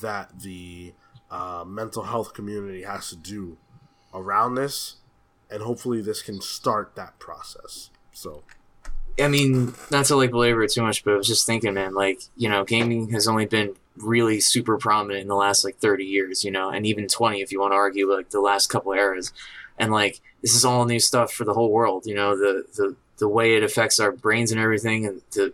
that 0.00 0.40
the 0.40 0.94
uh, 1.30 1.64
mental 1.66 2.02
health 2.02 2.34
community 2.34 2.82
has 2.82 3.10
to 3.10 3.16
do 3.16 3.56
around 4.12 4.56
this, 4.56 4.96
and 5.48 5.62
hopefully 5.62 6.00
this 6.02 6.22
can 6.22 6.40
start 6.40 6.96
that 6.96 7.18
process. 7.20 7.90
So 8.12 8.42
I 9.20 9.28
mean, 9.28 9.74
not 9.90 10.06
to 10.06 10.16
like 10.16 10.30
belabor 10.30 10.62
it 10.62 10.72
too 10.72 10.82
much, 10.82 11.04
but 11.04 11.14
I 11.14 11.16
was 11.16 11.26
just 11.26 11.46
thinking, 11.46 11.74
man, 11.74 11.94
like, 11.94 12.20
you 12.36 12.48
know, 12.48 12.64
gaming 12.64 13.10
has 13.10 13.26
only 13.26 13.46
been 13.46 13.74
really 13.96 14.40
super 14.40 14.76
prominent 14.76 15.22
in 15.22 15.28
the 15.28 15.34
last 15.34 15.64
like 15.64 15.78
30 15.78 16.04
years, 16.04 16.44
you 16.44 16.50
know, 16.50 16.70
and 16.70 16.86
even 16.86 17.08
20 17.08 17.40
if 17.40 17.50
you 17.50 17.60
want 17.60 17.72
to 17.72 17.76
argue 17.76 18.12
like 18.12 18.30
the 18.30 18.40
last 18.40 18.68
couple 18.68 18.92
eras. 18.92 19.32
And 19.78 19.92
like, 19.92 20.20
this 20.42 20.54
is 20.54 20.64
all 20.64 20.84
new 20.84 21.00
stuff 21.00 21.32
for 21.32 21.44
the 21.44 21.54
whole 21.54 21.70
world, 21.70 22.06
you 22.06 22.14
know, 22.14 22.36
the, 22.36 22.64
the, 22.74 22.96
the 23.18 23.28
way 23.28 23.56
it 23.56 23.62
affects 23.62 24.00
our 24.00 24.12
brains 24.12 24.50
and 24.50 24.60
everything. 24.60 25.06
And 25.06 25.22
the 25.32 25.52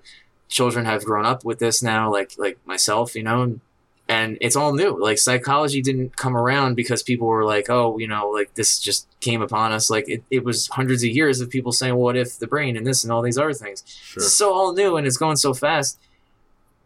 children 0.48 0.84
have 0.84 1.04
grown 1.04 1.26
up 1.26 1.44
with 1.44 1.58
this 1.58 1.82
now, 1.82 2.10
like, 2.12 2.32
like 2.38 2.58
myself, 2.66 3.14
you 3.14 3.22
know, 3.22 3.42
and 3.42 3.60
and 4.08 4.36
it's 4.40 4.56
all 4.56 4.74
new. 4.74 5.00
Like 5.00 5.18
psychology 5.18 5.80
didn't 5.80 6.16
come 6.16 6.36
around 6.36 6.74
because 6.74 7.02
people 7.02 7.26
were 7.26 7.44
like, 7.44 7.70
oh, 7.70 7.98
you 7.98 8.06
know, 8.06 8.28
like 8.28 8.54
this 8.54 8.78
just 8.78 9.08
came 9.20 9.40
upon 9.40 9.72
us. 9.72 9.88
Like 9.88 10.08
it, 10.08 10.22
it 10.30 10.44
was 10.44 10.68
hundreds 10.68 11.02
of 11.02 11.10
years 11.10 11.40
of 11.40 11.48
people 11.48 11.72
saying, 11.72 11.96
what 11.96 12.16
if 12.16 12.38
the 12.38 12.46
brain 12.46 12.76
and 12.76 12.86
this 12.86 13.02
and 13.02 13.12
all 13.12 13.22
these 13.22 13.38
other 13.38 13.54
things. 13.54 13.82
Sure. 13.86 14.22
It's 14.22 14.34
so 14.34 14.52
all 14.52 14.74
new 14.74 14.96
and 14.96 15.06
it's 15.06 15.16
going 15.16 15.36
so 15.36 15.54
fast. 15.54 15.98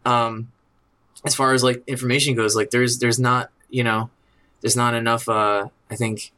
Um, 0.05 0.51
as 1.25 1.35
far 1.35 1.53
as 1.53 1.61
like 1.61 1.83
information 1.87 2.35
goes, 2.35 2.55
like 2.55 2.71
there's 2.71 2.99
there's 2.99 3.19
not 3.19 3.49
you 3.69 3.83
know 3.83 4.09
there's 4.61 4.77
not 4.77 4.93
enough. 4.93 5.27
Uh, 5.27 5.67
I 5.91 5.95
think 5.95 6.31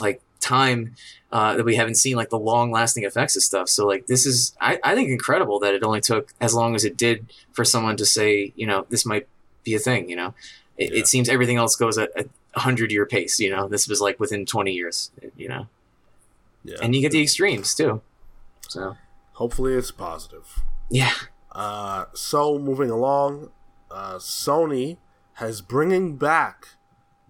like 0.00 0.20
time 0.40 0.94
uh, 1.32 1.56
that 1.56 1.64
we 1.64 1.76
haven't 1.76 1.94
seen 1.94 2.16
like 2.16 2.30
the 2.30 2.38
long 2.38 2.70
lasting 2.70 3.04
effects 3.04 3.36
of 3.36 3.42
stuff. 3.42 3.68
So 3.68 3.86
like 3.86 4.06
this 4.06 4.26
is 4.26 4.56
I, 4.60 4.78
I 4.82 4.94
think 4.94 5.10
incredible 5.10 5.60
that 5.60 5.74
it 5.74 5.82
only 5.82 6.00
took 6.00 6.32
as 6.40 6.54
long 6.54 6.74
as 6.74 6.84
it 6.84 6.96
did 6.96 7.32
for 7.52 7.64
someone 7.64 7.96
to 7.96 8.06
say 8.06 8.52
you 8.56 8.66
know 8.66 8.86
this 8.88 9.06
might 9.06 9.28
be 9.64 9.74
a 9.74 9.78
thing. 9.78 10.08
You 10.08 10.16
know, 10.16 10.34
it, 10.76 10.92
yeah. 10.92 11.00
it 11.00 11.06
seems 11.06 11.28
everything 11.28 11.56
else 11.56 11.76
goes 11.76 11.98
at 11.98 12.10
a 12.16 12.60
hundred 12.60 12.90
year 12.92 13.06
pace. 13.06 13.38
You 13.38 13.50
know, 13.50 13.68
this 13.68 13.88
was 13.88 14.00
like 14.00 14.18
within 14.18 14.46
twenty 14.46 14.72
years. 14.72 15.10
You 15.36 15.48
know, 15.48 15.66
yeah. 16.64 16.76
and 16.82 16.94
you 16.94 17.00
get 17.00 17.12
the 17.12 17.22
extremes 17.22 17.74
too. 17.74 18.00
So 18.68 18.96
hopefully 19.32 19.74
it's 19.74 19.90
positive. 19.90 20.62
Yeah. 20.90 21.12
Uh, 21.52 22.04
so 22.14 22.58
moving 22.58 22.90
along, 22.90 23.50
uh, 23.90 24.16
Sony 24.16 24.98
has 25.34 25.60
bringing 25.60 26.16
back 26.16 26.68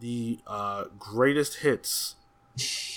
the 0.00 0.40
uh, 0.46 0.84
greatest 0.98 1.58
hits. 1.58 2.16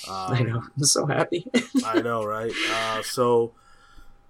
Um, 0.08 0.34
I 0.34 0.40
know. 0.42 0.64
I'm 0.76 0.84
so 0.84 1.06
happy. 1.06 1.48
I 1.86 2.02
know, 2.02 2.26
right? 2.26 2.52
Uh, 2.72 3.02
so 3.04 3.54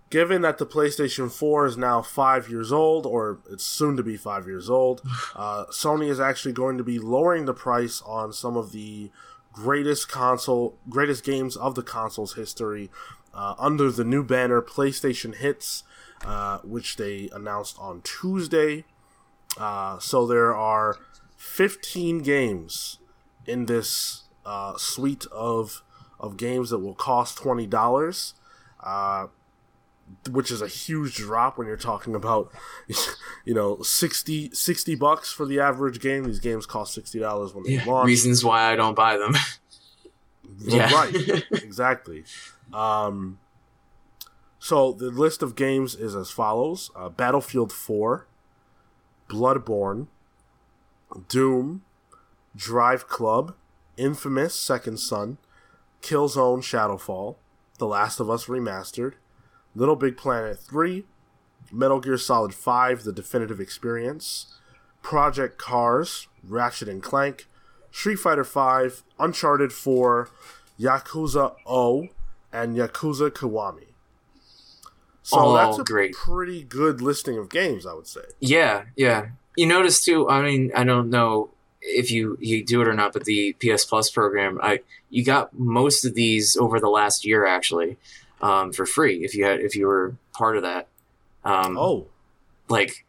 given 0.10 0.44
that 0.44 0.60
the 0.60 0.66
PlayStation 0.66 1.32
4 1.32 1.66
is 1.66 1.78
now 1.78 2.02
five 2.02 2.48
years 2.48 2.72
old, 2.72 3.06
or 3.06 3.40
it's 3.50 3.66
soon 3.66 3.98
to 3.98 4.04
be 4.04 4.16
five 4.16 4.46
years 4.46 4.70
old, 4.70 5.02
uh, 5.36 5.66
Sony 5.72 6.08
is 6.08 6.20
actually 6.20 6.54
going 6.54 6.78
to 6.78 6.84
be 6.84 7.00
lowering 7.00 7.46
the 7.46 7.54
price 7.54 8.02
on 8.06 8.32
some 8.32 8.56
of 8.56 8.72
the 8.72 9.10
greatest 9.52 10.10
console, 10.10 10.78
greatest 10.90 11.24
games 11.24 11.56
of 11.56 11.76
the 11.76 11.84
console's 11.84 12.34
history 12.34 12.92
uh, 13.34 13.56
under 13.58 13.92
the 13.92 14.04
new 14.04 14.24
banner 14.24 14.62
PlayStation 14.62 15.36
Hits, 15.36 15.84
uh, 16.24 16.60
which 16.60 16.98
they 16.98 17.30
announced 17.34 17.78
on 17.80 18.02
Tuesday. 18.02 18.86
Uh, 19.58 19.98
so 20.00 20.28
there 20.28 20.54
are 20.54 20.98
15 21.38 22.20
games 22.20 23.00
in 23.46 23.66
this 23.66 24.23
uh, 24.46 24.78
suite 24.78 25.26
of 25.32 25.84
of 26.20 26.38
games 26.38 26.70
that 26.70 26.80
will 26.80 26.96
cost 26.96 27.38
twenty 27.38 27.68
dollars. 27.68 28.34
Uh, 28.82 29.28
which 30.30 30.52
is 30.52 30.62
a 30.62 30.68
huge 30.68 31.16
drop 31.16 31.58
when 31.58 31.68
you're 31.68 31.78
talking 31.78 32.16
about 32.16 32.52
you 33.46 33.54
know 33.54 33.82
60, 33.82 34.52
60 34.54 34.96
bucks 34.96 35.32
for 35.32 35.46
the 35.46 35.60
average 35.60 36.00
game 36.00 36.26
these 36.26 36.40
games 36.40 36.66
cost 36.66 36.98
$60 36.98 37.54
when 37.54 37.64
they 37.64 37.74
yeah, 37.74 37.86
launch 37.86 38.08
reasons 38.08 38.44
why 38.44 38.72
i 38.72 38.76
don't 38.76 38.96
buy 38.96 39.18
them 39.18 39.34
yeah. 40.60 40.94
right 40.94 41.44
exactly 41.52 42.24
um, 42.74 43.40
so 44.60 44.92
the 44.92 45.10
list 45.10 45.42
of 45.42 45.56
games 45.56 45.96
is 45.96 46.16
as 46.16 46.32
follows 46.32 46.92
uh, 46.96 47.10
battlefield 47.10 47.72
4 47.72 48.28
bloodborne 49.30 50.08
doom 51.28 51.84
drive 52.56 53.08
club 53.08 53.56
infamous 53.98 54.56
second 54.56 54.98
son 54.98 55.38
killzone 56.02 56.60
shadowfall 56.60 57.36
the 57.78 57.88
last 57.88 58.20
of 58.20 58.30
us 58.30 58.46
remastered 58.46 59.14
Little 59.76 59.96
Big 59.96 60.18
Planet 60.18 60.60
3, 60.60 61.04
Metal 61.72 62.00
Gear 62.00 62.18
Solid 62.18 62.54
5 62.54 63.04
The 63.04 63.12
Definitive 63.12 63.60
Experience, 63.60 64.54
Project 65.02 65.58
Cars, 65.58 66.28
Ratchet 66.44 66.88
and 66.88 67.02
Clank, 67.02 67.48
Street 67.92 68.18
Fighter 68.18 68.44
5, 68.44 69.04
Uncharted 69.20 69.74
4, 69.74 70.30
Yakuza 70.80 71.56
0, 71.68 72.10
and 72.52 72.76
Yakuza 72.76 73.32
Kiwami. 73.32 73.88
So 75.24 75.38
all 75.38 75.54
that's 75.54 75.80
a 75.80 75.84
great. 75.84 76.14
pretty 76.14 76.64
good 76.64 77.02
listing 77.02 77.38
of 77.38 77.50
games, 77.50 77.86
I 77.86 77.94
would 77.94 78.08
say. 78.08 78.26
Yeah, 78.40 78.84
yeah. 78.96 79.28
You 79.56 79.68
notice 79.68 80.04
too. 80.04 80.30
I 80.30 80.42
mean, 80.42 80.72
I 80.76 80.84
don't 80.84 81.10
know 81.10 81.53
if 81.84 82.12
you 82.12 82.38
you 82.40 82.64
do 82.64 82.82
it 82.82 82.88
or 82.88 82.94
not, 82.94 83.14
but 83.14 83.26
the 83.26 83.54
PS 83.54 83.86
Plus 83.86 84.10
program, 84.10 84.60
I 84.62 84.80
you 85.10 85.24
got 85.24 85.58
most 85.58 86.06
of 86.06 86.14
these 86.16 86.58
over 86.58 86.80
the 86.80 86.90
last 86.90 87.26
year 87.26 87.46
actually, 87.46 87.98
um, 88.42 88.72
for 88.74 88.86
free 88.86 89.24
if 89.24 89.36
you 89.36 89.46
had 89.46 89.60
if 89.60 89.76
you 89.76 89.88
were 89.88 90.16
part 90.34 90.58
of 90.58 90.64
that. 90.64 90.88
Um, 91.46 91.78
Oh, 91.78 92.08
like 92.70 93.06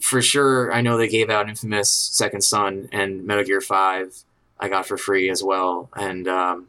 for 0.00 0.22
sure, 0.22 0.72
I 0.72 0.80
know 0.82 0.96
they 0.96 1.08
gave 1.08 1.30
out 1.30 1.48
Infamous 1.48 1.90
Second 1.90 2.42
Son 2.42 2.88
and 2.92 3.24
Metal 3.24 3.44
Gear 3.44 3.60
Five. 3.60 4.24
I 4.58 4.68
got 4.68 4.86
for 4.86 4.96
free 4.96 5.28
as 5.28 5.42
well, 5.42 5.90
and 5.94 6.26
um, 6.28 6.68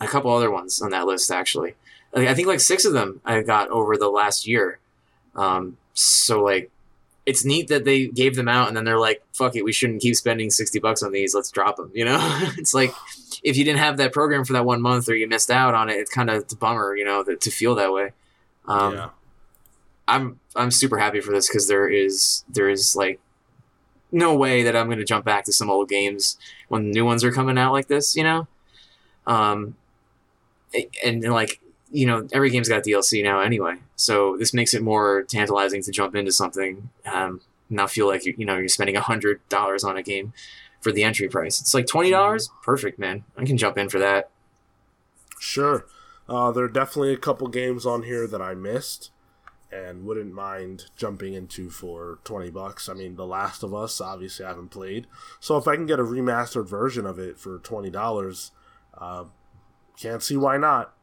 a 0.00 0.06
couple 0.06 0.30
other 0.32 0.50
ones 0.50 0.82
on 0.82 0.90
that 0.90 1.06
list 1.06 1.30
actually. 1.30 1.74
I 2.14 2.28
I 2.28 2.34
think 2.34 2.48
like 2.48 2.60
six 2.60 2.84
of 2.84 2.92
them 2.92 3.20
I 3.24 3.42
got 3.42 3.70
over 3.70 3.96
the 3.96 4.08
last 4.08 4.46
year. 4.46 4.78
Um, 5.34 5.78
so 5.94 6.42
like, 6.42 6.70
it's 7.26 7.44
neat 7.44 7.68
that 7.68 7.84
they 7.84 8.06
gave 8.08 8.36
them 8.36 8.48
out, 8.48 8.68
and 8.68 8.76
then 8.76 8.84
they're 8.84 8.98
like, 8.98 9.22
"Fuck 9.32 9.56
it, 9.56 9.64
we 9.64 9.72
shouldn't 9.72 10.02
keep 10.02 10.14
spending 10.14 10.50
sixty 10.50 10.78
bucks 10.78 11.02
on 11.02 11.12
these. 11.12 11.34
Let's 11.34 11.50
drop 11.50 11.76
them." 11.76 11.90
You 11.94 12.04
know, 12.04 12.18
it's 12.58 12.74
like 12.74 12.92
if 13.42 13.56
you 13.56 13.64
didn't 13.64 13.80
have 13.80 13.96
that 13.98 14.12
program 14.12 14.44
for 14.44 14.52
that 14.54 14.64
one 14.64 14.82
month 14.82 15.08
or 15.08 15.14
you 15.14 15.28
missed 15.28 15.50
out 15.50 15.74
on 15.74 15.88
it, 15.88 15.94
it's 15.94 16.10
kind 16.10 16.30
of 16.30 16.44
a 16.50 16.56
bummer, 16.56 16.96
you 16.96 17.04
know, 17.04 17.22
that, 17.22 17.40
to 17.42 17.50
feel 17.50 17.74
that 17.74 17.92
way. 17.92 18.12
Um, 18.66 18.94
yeah. 18.94 19.10
I'm 20.06 20.40
I'm 20.54 20.70
super 20.70 20.98
happy 20.98 21.20
for 21.20 21.32
this 21.32 21.48
because 21.48 21.68
there 21.68 21.88
is 21.88 22.44
there 22.48 22.68
is 22.68 22.94
like 22.94 23.20
no 24.12 24.36
way 24.36 24.62
that 24.62 24.76
I'm 24.76 24.88
gonna 24.88 25.04
jump 25.04 25.24
back 25.24 25.44
to 25.44 25.52
some 25.52 25.70
old 25.70 25.88
games 25.88 26.38
when 26.68 26.90
new 26.90 27.04
ones 27.04 27.24
are 27.24 27.32
coming 27.32 27.58
out 27.58 27.72
like 27.72 27.88
this, 27.88 28.16
you 28.16 28.22
know. 28.22 28.46
Um, 29.26 29.76
and, 30.74 31.24
and 31.24 31.32
like 31.32 31.60
you 31.94 32.06
know 32.06 32.26
every 32.32 32.50
game's 32.50 32.68
got 32.68 32.82
DLC 32.84 33.22
now 33.22 33.40
anyway, 33.40 33.76
so 33.96 34.36
this 34.36 34.52
makes 34.52 34.74
it 34.74 34.82
more 34.82 35.22
tantalizing 35.22 35.82
to 35.82 35.90
jump 35.90 36.14
into 36.14 36.32
something, 36.32 36.90
um, 37.06 37.40
not 37.70 37.90
feel 37.90 38.06
like 38.06 38.24
you 38.24 38.34
you 38.36 38.44
know 38.44 38.56
you're 38.56 38.68
spending 38.68 38.96
hundred 38.96 39.46
dollars 39.48 39.84
on 39.84 39.96
a 39.96 40.02
game 40.02 40.32
for 40.80 40.92
the 40.92 41.04
entry 41.04 41.28
price. 41.28 41.60
It's 41.60 41.74
like 41.74 41.86
twenty 41.86 42.10
dollars, 42.10 42.50
perfect, 42.62 42.98
man. 42.98 43.24
I 43.36 43.44
can 43.44 43.56
jump 43.56 43.78
in 43.78 43.88
for 43.88 43.98
that. 43.98 44.30
Sure. 45.38 45.86
Uh, 46.28 46.50
there 46.50 46.64
are 46.64 46.68
definitely 46.68 47.12
a 47.12 47.18
couple 47.18 47.48
games 47.48 47.84
on 47.84 48.02
here 48.02 48.26
that 48.26 48.40
I 48.40 48.54
missed 48.54 49.10
and 49.70 50.04
wouldn't 50.04 50.32
mind 50.32 50.86
jumping 50.96 51.34
into 51.34 51.68
for 51.68 52.18
20 52.24 52.50
bucks. 52.50 52.88
I 52.88 52.94
mean, 52.94 53.16
The 53.16 53.26
Last 53.26 53.62
of 53.62 53.74
Us, 53.74 54.00
obviously, 54.00 54.44
I 54.46 54.48
haven't 54.48 54.68
played. 54.68 55.06
So 55.40 55.56
if 55.56 55.66
I 55.66 55.74
can 55.74 55.86
get 55.86 55.98
a 55.98 56.04
remastered 56.04 56.68
version 56.68 57.04
of 57.06 57.18
it 57.18 57.38
for 57.38 57.58
$20, 57.58 58.50
uh, 58.96 59.24
can't 59.98 60.22
see 60.22 60.36
why 60.36 60.56
not. 60.56 60.93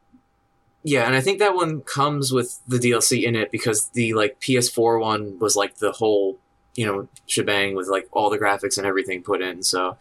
Yeah, 0.84 1.06
and 1.06 1.14
I 1.14 1.20
think 1.20 1.38
that 1.38 1.54
one 1.54 1.82
comes 1.82 2.32
with 2.32 2.58
the 2.66 2.78
DLC 2.78 3.22
in 3.22 3.36
it 3.36 3.52
because 3.52 3.88
the 3.90 4.14
like 4.14 4.40
PS4 4.40 5.00
one 5.00 5.38
was 5.38 5.54
like 5.54 5.78
the 5.78 5.92
whole, 5.92 6.40
you 6.74 6.86
know, 6.86 7.08
shebang 7.26 7.76
with 7.76 7.88
like 7.88 8.08
all 8.12 8.30
the 8.30 8.38
graphics 8.38 8.78
and 8.78 8.86
everything 8.86 9.22
put 9.22 9.40
in. 9.40 9.62
So 9.62 9.96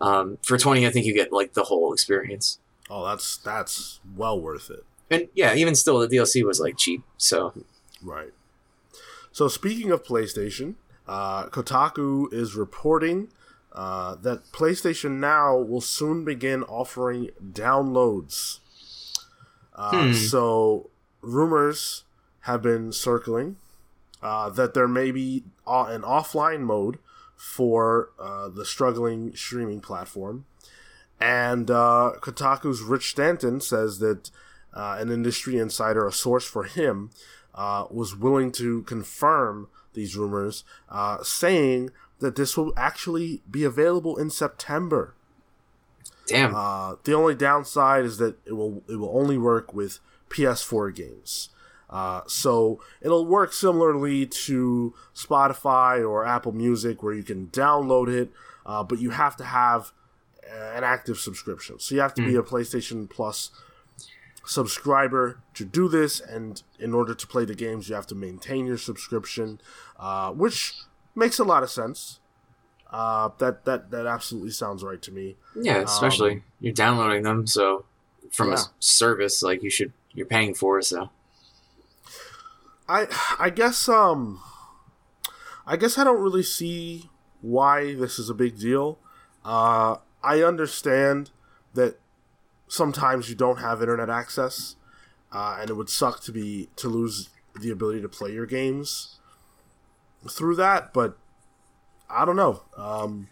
um, 0.00 0.38
for 0.42 0.56
20 0.56 0.86
I 0.86 0.90
think 0.90 1.06
you 1.06 1.14
get 1.14 1.32
like 1.32 1.52
the 1.52 1.64
whole 1.64 1.92
experience. 1.92 2.58
Oh, 2.88 3.04
that's 3.04 3.36
that's 3.36 4.00
well 4.16 4.40
worth 4.40 4.70
it. 4.70 4.84
And 5.10 5.28
yeah, 5.34 5.54
even 5.54 5.74
still 5.74 5.98
the 5.98 6.08
DLC 6.08 6.44
was 6.44 6.60
like 6.60 6.78
cheap. 6.78 7.02
So 7.18 7.52
Right. 8.02 8.32
So 9.30 9.48
speaking 9.48 9.90
of 9.90 10.02
PlayStation, 10.02 10.74
uh, 11.06 11.46
Kotaku 11.46 12.32
is 12.32 12.54
reporting 12.54 13.28
uh, 13.72 14.16
that 14.16 14.52
PlayStation 14.52 15.18
Now 15.18 15.56
will 15.56 15.80
soon 15.80 16.24
begin 16.24 16.62
offering 16.64 17.30
downloads. 17.42 18.58
Hmm. 19.90 20.12
So 20.12 20.90
rumors 21.20 22.04
have 22.40 22.62
been 22.62 22.92
circling 22.92 23.56
uh, 24.22 24.50
that 24.50 24.74
there 24.74 24.88
may 24.88 25.10
be 25.10 25.44
uh, 25.66 25.86
an 25.88 26.02
offline 26.02 26.60
mode 26.60 26.98
for 27.36 28.10
uh, 28.18 28.48
the 28.48 28.64
struggling 28.64 29.34
streaming 29.34 29.80
platform. 29.80 30.44
And 31.20 31.70
uh, 31.70 32.12
Kotaku's 32.20 32.82
Rich 32.82 33.10
Stanton 33.10 33.60
says 33.60 33.98
that 33.98 34.30
uh, 34.74 34.96
an 34.98 35.10
industry 35.10 35.58
insider, 35.58 36.06
a 36.06 36.12
source 36.12 36.44
for 36.44 36.64
him, 36.64 37.10
uh, 37.54 37.86
was 37.90 38.16
willing 38.16 38.50
to 38.52 38.82
confirm 38.82 39.68
these 39.94 40.16
rumors, 40.16 40.64
saying 41.22 41.90
that 42.20 42.34
this 42.34 42.56
will 42.56 42.72
actually 42.76 43.42
be 43.50 43.62
available 43.62 44.16
in 44.16 44.30
September. 44.30 45.14
Damn. 46.26 46.54
Uh, 46.54 46.96
the 47.04 47.14
only 47.14 47.34
downside 47.34 48.04
is 48.04 48.18
that 48.18 48.36
it 48.46 48.52
will 48.52 48.82
it 48.88 48.96
will 48.96 49.16
only 49.16 49.38
work 49.38 49.74
with 49.74 50.00
PS4 50.28 50.94
games. 50.94 51.50
Uh, 51.90 52.22
so 52.26 52.80
it'll 53.02 53.26
work 53.26 53.52
similarly 53.52 54.24
to 54.24 54.94
Spotify 55.14 56.00
or 56.00 56.24
Apple 56.24 56.52
Music, 56.52 57.02
where 57.02 57.12
you 57.12 57.22
can 57.22 57.48
download 57.48 58.08
it, 58.08 58.30
uh, 58.64 58.82
but 58.82 58.98
you 58.98 59.10
have 59.10 59.36
to 59.36 59.44
have 59.44 59.92
an 60.50 60.84
active 60.84 61.18
subscription. 61.18 61.78
So 61.78 61.94
you 61.94 62.00
have 62.00 62.14
to 62.14 62.24
be 62.24 62.34
a 62.34 62.42
PlayStation 62.42 63.08
Plus 63.08 63.50
subscriber 64.44 65.40
to 65.54 65.64
do 65.64 65.88
this, 65.88 66.20
and 66.20 66.62
in 66.78 66.94
order 66.94 67.14
to 67.14 67.26
play 67.26 67.44
the 67.44 67.54
games, 67.54 67.88
you 67.88 67.94
have 67.94 68.06
to 68.08 68.14
maintain 68.14 68.66
your 68.66 68.78
subscription, 68.78 69.60
uh, 69.98 70.32
which 70.32 70.74
makes 71.14 71.38
a 71.38 71.44
lot 71.44 71.62
of 71.62 71.70
sense. 71.70 72.20
Uh, 72.92 73.30
that 73.38 73.64
that 73.64 73.90
that 73.90 74.06
absolutely 74.06 74.50
sounds 74.50 74.84
right 74.84 75.00
to 75.02 75.10
me. 75.10 75.36
yeah, 75.54 75.78
especially 75.78 76.32
um, 76.32 76.42
you're 76.60 76.74
downloading 76.74 77.22
them, 77.22 77.46
so 77.46 77.86
from 78.30 78.48
a 78.48 78.50
Yeah. 78.52 78.58
s- 78.58 78.68
service 78.80 79.42
like 79.42 79.62
you 79.62 79.70
should 79.70 79.92
you're 80.12 80.26
paying 80.26 80.52
for 80.54 80.78
it, 80.78 80.84
so 80.84 81.08
I 82.88 83.06
I 83.38 83.50
guess 83.50 83.88
um 83.88 84.40
I 85.66 85.76
guess 85.76 85.96
I 85.98 86.04
don't 86.04 86.20
really 86.20 86.42
see 86.42 87.08
why 87.40 87.94
this 87.94 88.18
is 88.18 88.28
a 88.28 88.34
big 88.34 88.58
deal. 88.58 88.98
Uh 89.44 89.96
I 90.22 90.42
understand 90.42 91.30
that 91.74 91.98
sometimes 92.68 93.28
you 93.28 93.34
don't 93.34 93.58
have 93.58 93.80
internet 93.80 94.08
access, 94.10 94.76
uh, 95.32 95.56
and 95.60 95.70
it 95.70 95.74
would 95.74 95.88
suck 95.88 96.20
to 96.24 96.32
be 96.32 96.68
to 96.76 96.88
lose 96.88 97.30
the 97.58 97.70
ability 97.70 98.00
to 98.02 98.08
play 98.08 98.32
your 98.32 98.46
games 98.46 99.18
through 100.28 100.54
that, 100.56 100.92
but 100.92 101.16
I 102.12 102.24
don't 102.24 102.36
know. 102.36 102.62
Um 102.76 103.28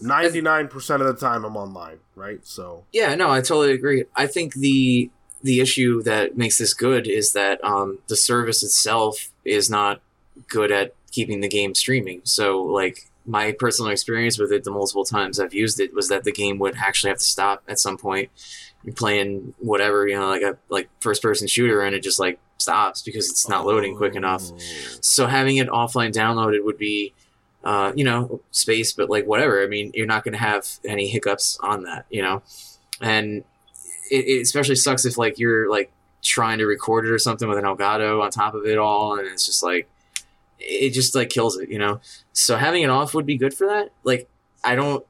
ninety 0.00 0.40
nine 0.40 0.68
percent 0.68 1.02
of 1.02 1.08
the 1.08 1.14
time 1.14 1.44
I'm 1.44 1.56
online, 1.56 1.98
right? 2.16 2.44
So 2.46 2.84
Yeah, 2.92 3.14
no, 3.14 3.30
I 3.30 3.40
totally 3.40 3.72
agree. 3.72 4.04
I 4.16 4.26
think 4.26 4.54
the 4.54 5.10
the 5.44 5.60
issue 5.60 6.02
that 6.02 6.36
makes 6.38 6.56
this 6.56 6.72
good 6.72 7.06
is 7.06 7.32
that 7.32 7.62
um, 7.62 7.98
the 8.08 8.16
service 8.16 8.62
itself 8.62 9.30
is 9.44 9.68
not 9.68 10.00
good 10.48 10.72
at 10.72 10.94
keeping 11.12 11.40
the 11.40 11.48
game 11.48 11.74
streaming. 11.74 12.22
So, 12.24 12.62
like 12.62 13.10
my 13.26 13.52
personal 13.52 13.90
experience 13.90 14.38
with 14.38 14.50
it, 14.52 14.64
the 14.64 14.70
multiple 14.70 15.04
times 15.04 15.38
I've 15.38 15.52
used 15.52 15.78
it, 15.80 15.94
was 15.94 16.08
that 16.08 16.24
the 16.24 16.32
game 16.32 16.58
would 16.58 16.76
actually 16.76 17.10
have 17.10 17.18
to 17.18 17.24
stop 17.24 17.62
at 17.68 17.78
some 17.78 17.98
point. 17.98 18.30
You're 18.84 18.94
playing 18.94 19.52
whatever, 19.58 20.08
you 20.08 20.18
know, 20.18 20.28
like 20.28 20.42
a 20.42 20.56
like 20.70 20.88
first 21.00 21.20
person 21.20 21.46
shooter, 21.46 21.82
and 21.82 21.94
it 21.94 22.02
just 22.02 22.18
like 22.18 22.38
stops 22.56 23.02
because 23.02 23.28
it's 23.28 23.46
not 23.46 23.66
loading 23.66 23.96
quick 23.96 24.14
enough. 24.14 24.50
Oh. 24.50 24.58
So 25.02 25.26
having 25.26 25.58
it 25.58 25.68
offline 25.68 26.12
downloaded 26.12 26.64
would 26.64 26.78
be, 26.78 27.12
uh, 27.64 27.92
you 27.96 28.04
know, 28.04 28.40
space, 28.50 28.92
but 28.92 29.08
like 29.10 29.26
whatever. 29.26 29.62
I 29.62 29.66
mean, 29.66 29.90
you're 29.94 30.06
not 30.06 30.22
going 30.24 30.32
to 30.34 30.38
have 30.38 30.68
any 30.84 31.08
hiccups 31.08 31.58
on 31.62 31.82
that, 31.84 32.06
you 32.10 32.22
know, 32.22 32.42
and 33.00 33.42
it, 34.10 34.26
it 34.26 34.40
especially 34.42 34.76
sucks 34.76 35.04
if 35.04 35.16
like 35.18 35.38
you're 35.38 35.70
like 35.70 35.90
trying 36.22 36.58
to 36.58 36.66
record 36.66 37.04
it 37.06 37.10
or 37.10 37.18
something 37.18 37.48
with 37.48 37.58
an 37.58 37.64
Elgato 37.64 38.22
on 38.22 38.30
top 38.30 38.54
of 38.54 38.66
it 38.66 38.78
all, 38.78 39.18
and 39.18 39.26
it's 39.26 39.46
just 39.46 39.62
like 39.62 39.88
it 40.58 40.90
just 40.90 41.14
like 41.14 41.30
kills 41.30 41.58
it, 41.58 41.68
you 41.68 41.78
know. 41.78 42.00
So 42.32 42.56
having 42.56 42.82
it 42.82 42.90
off 42.90 43.14
would 43.14 43.26
be 43.26 43.36
good 43.36 43.52
for 43.54 43.66
that. 43.66 43.90
Like, 44.04 44.28
I 44.62 44.74
don't 44.76 45.04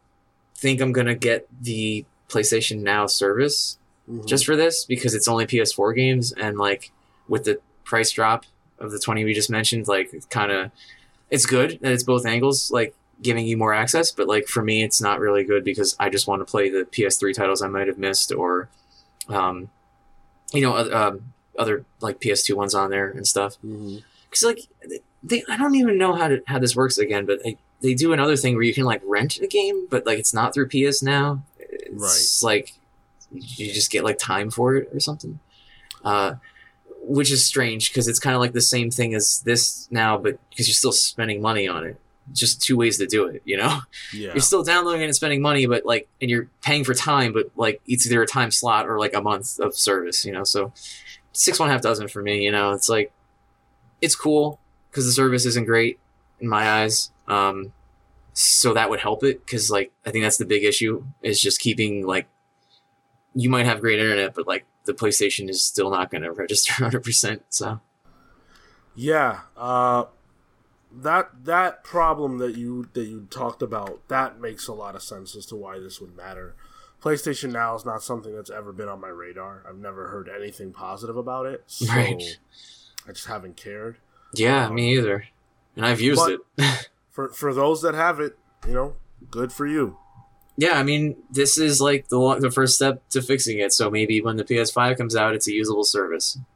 think 0.57 0.81
I'm 0.81 0.93
gonna 0.93 1.15
get 1.15 1.47
the 1.63 2.05
PlayStation 2.29 2.81
Now 2.83 3.07
service 3.07 3.79
Mhm. 4.11 4.27
just 4.27 4.45
for 4.45 4.55
this 4.55 4.85
because 4.85 5.15
it's 5.15 5.29
only 5.29 5.47
PS4 5.47 5.95
games 5.95 6.33
and 6.33 6.59
like 6.59 6.91
with 7.29 7.45
the 7.45 7.59
price 7.85 8.11
drop 8.11 8.45
of 8.79 8.91
the 8.91 8.99
20 8.99 9.25
we 9.25 9.33
just 9.33 9.49
mentioned 9.49 9.89
like 9.89 10.13
kind 10.29 10.53
of 10.53 10.71
it's 11.35 11.47
good 11.47 11.79
that 11.83 11.93
it's 11.93 12.05
both 12.05 12.25
angles 12.27 12.71
like 12.71 12.95
giving 13.23 13.47
you 13.47 13.57
more 13.57 13.73
access 13.73 14.11
but 14.11 14.27
like 14.29 14.47
for 14.47 14.63
me 14.63 14.83
it's 14.83 15.01
not 15.01 15.21
really 15.21 15.45
good 15.45 15.65
because 15.65 15.97
I 16.01 16.09
just 16.09 16.27
want 16.27 16.41
to 16.41 16.51
play 16.51 16.69
the 16.69 16.85
PS3 16.85 17.35
titles 17.35 17.63
I 17.63 17.69
might 17.69 17.89
have 17.89 17.99
missed 17.99 18.33
or 18.33 18.69
um 19.29 19.69
you 20.53 20.63
know 20.63 20.77
oth- 20.77 20.93
um, 20.93 21.33
other 21.59 21.85
like 22.01 22.21
PS2 22.21 22.55
ones 22.55 22.75
on 22.75 22.91
there 22.91 23.11
and 23.11 23.27
stuff. 23.27 23.57
Because 23.63 24.43
like 24.43 24.61
they 25.23 25.45
I 25.49 25.57
don't 25.57 25.75
even 25.75 25.99
know 25.99 26.15
how 26.15 26.29
to 26.29 26.43
how 26.47 26.59
this 26.59 26.77
works 26.77 26.99
again 26.99 27.25
but 27.27 27.43
they, 27.43 27.57
they 27.81 27.95
do 27.95 28.13
another 28.13 28.37
thing 28.37 28.55
where 28.55 28.65
you 28.65 28.75
can 28.75 28.85
like 28.85 29.03
rent 29.05 29.39
a 29.39 29.47
game 29.47 29.87
but 29.89 30.07
like 30.07 30.19
it's 30.19 30.35
not 30.35 30.55
through 30.55 30.69
PS 30.69 31.03
now. 31.03 31.43
It's 31.61 32.43
like 32.43 32.75
you 33.31 33.73
just 33.73 33.91
get 33.91 34.05
like 34.05 34.19
time 34.19 34.51
for 34.51 34.77
it 34.77 34.89
or 34.93 35.01
something. 35.01 35.39
Uh, 36.05 36.35
which 37.07 37.31
is 37.31 37.45
strange 37.45 37.91
because 37.91 38.09
it's 38.09 38.19
kind 38.19 38.35
of 38.35 38.41
like 38.41 38.53
the 38.53 38.61
same 38.61 38.91
thing 38.91 39.15
as 39.15 39.41
this 39.41 39.89
now 39.91 40.17
but 40.19 40.39
because 40.51 40.69
you're 40.69 40.75
still 40.75 40.93
spending 40.93 41.41
money 41.41 41.69
on 41.69 41.85
it 41.85 41.99
just 42.33 42.63
two 42.63 42.77
ways 42.77 42.97
to 42.97 43.07
do 43.07 43.27
it 43.27 43.43
you 43.45 43.57
know 43.57 43.81
yeah. 44.13 44.33
you're 44.33 44.41
still 44.41 44.63
downloading 44.63 45.03
it 45.03 45.07
and 45.07 45.15
spending 45.15 45.43
money 45.43 45.67
but 45.67 45.85
like 45.85 46.09
and 46.23 46.31
you're 46.31 46.49
paying 46.63 46.83
for 46.83 46.95
time 46.95 47.33
but 47.33 47.51
like 47.57 47.83
it's 47.87 48.07
either 48.07 48.23
a 48.23 48.27
time 48.27 48.51
slot 48.51 48.89
or 48.89 48.99
like 48.99 49.15
a 49.15 49.21
month 49.21 49.59
of 49.59 49.77
service 49.77 50.25
you 50.25 50.33
know 50.33 50.45
so 50.45 50.73
six 51.33 51.59
one 51.59 51.69
half 51.69 51.83
dozen 51.83 52.09
for 52.09 52.23
me 52.23 52.43
you 52.43 52.51
know 52.51 52.73
it's 52.73 52.89
like 52.89 53.13
it's 54.01 54.15
cool 54.15 54.59
because 54.91 55.07
the 55.07 55.13
service 55.13 55.45
isn't 55.47 55.65
great 55.65 55.99
in 56.41 56.49
my 56.49 56.69
eyes. 56.69 57.11
Um, 57.27 57.73
so 58.33 58.75
that 58.75 58.91
would 58.91 59.01
help 59.01 59.25
it 59.25 59.45
because 59.45 59.71
like 59.71 59.93
I 60.05 60.11
think 60.11 60.25
that's 60.25 60.37
the 60.37 60.45
big 60.45 60.65
issue 60.65 61.05
is 61.23 61.41
just 61.41 61.61
keeping 61.61 62.07
like 62.07 62.27
you 63.35 63.51
might 63.51 63.67
have 63.67 63.81
great 63.81 63.99
internet, 63.99 64.35
but 64.35 64.47
like 64.47 64.65
the 64.85 64.95
PlayStation 64.95 65.49
is 65.49 65.65
still 65.65 65.91
not 65.91 66.11
going 66.11 66.23
to 66.25 66.33
register 66.33 66.73
100. 66.75 67.03
percent 67.03 67.43
So 67.51 67.81
Yeah, 68.95 69.41
uh, 69.57 70.05
that 70.93 71.45
that 71.45 71.83
problem 71.85 72.39
that 72.39 72.57
you 72.57 72.89
that 72.95 73.05
you 73.07 73.27
talked 73.31 73.63
about 73.63 74.07
that 74.09 74.41
makes 74.41 74.69
a 74.69 74.73
lot 74.73 74.95
of 74.95 75.03
sense 75.03 75.35
as 75.35 75.47
to 75.47 75.57
why 75.57 75.79
this 75.79 76.01
would 76.01 76.17
matter. 76.17 76.55
PlayStation 77.03 77.53
Now 77.53 77.75
is 77.75 77.85
not 77.85 78.03
something 78.03 78.35
that's 78.35 78.49
ever 78.51 78.73
been 78.73 78.89
on 78.89 79.01
my 79.01 79.09
radar. 79.09 79.63
I've 79.69 79.77
never 79.77 80.09
heard 80.09 80.29
anything 80.35 80.73
positive 80.73 81.17
about 81.17 81.47
it, 81.47 81.65
so 81.67 81.93
Right. 81.93 82.23
I 83.07 83.13
just 83.13 83.27
haven't 83.27 83.57
cared. 83.57 83.99
yeah, 84.35 84.69
me 84.71 84.95
either. 84.97 85.27
And 85.77 85.85
I've 85.85 86.01
used 86.01 86.23
it. 86.29 86.41
For 87.11 87.29
for 87.29 87.53
those 87.55 87.83
that 87.83 87.95
have 87.95 88.19
it, 88.21 88.37
you 88.67 88.73
know, 88.75 88.97
good 89.31 89.53
for 89.53 89.67
you. 89.67 89.99
Yeah, 90.57 90.79
I 90.79 90.83
mean, 90.83 91.17
this 91.31 91.59
is 91.59 91.81
like 91.81 92.09
the 92.09 92.37
the 92.41 92.51
first 92.51 92.75
step 92.77 93.09
to 93.11 93.23
fixing 93.23 93.59
it. 93.59 93.73
So 93.73 93.91
maybe 93.91 94.21
when 94.21 94.37
the 94.37 94.45
PS5 94.45 94.97
comes 94.97 95.17
out, 95.17 95.35
it's 95.35 95.49
a 95.49 95.53
usable 95.53 95.85
service. 95.85 96.39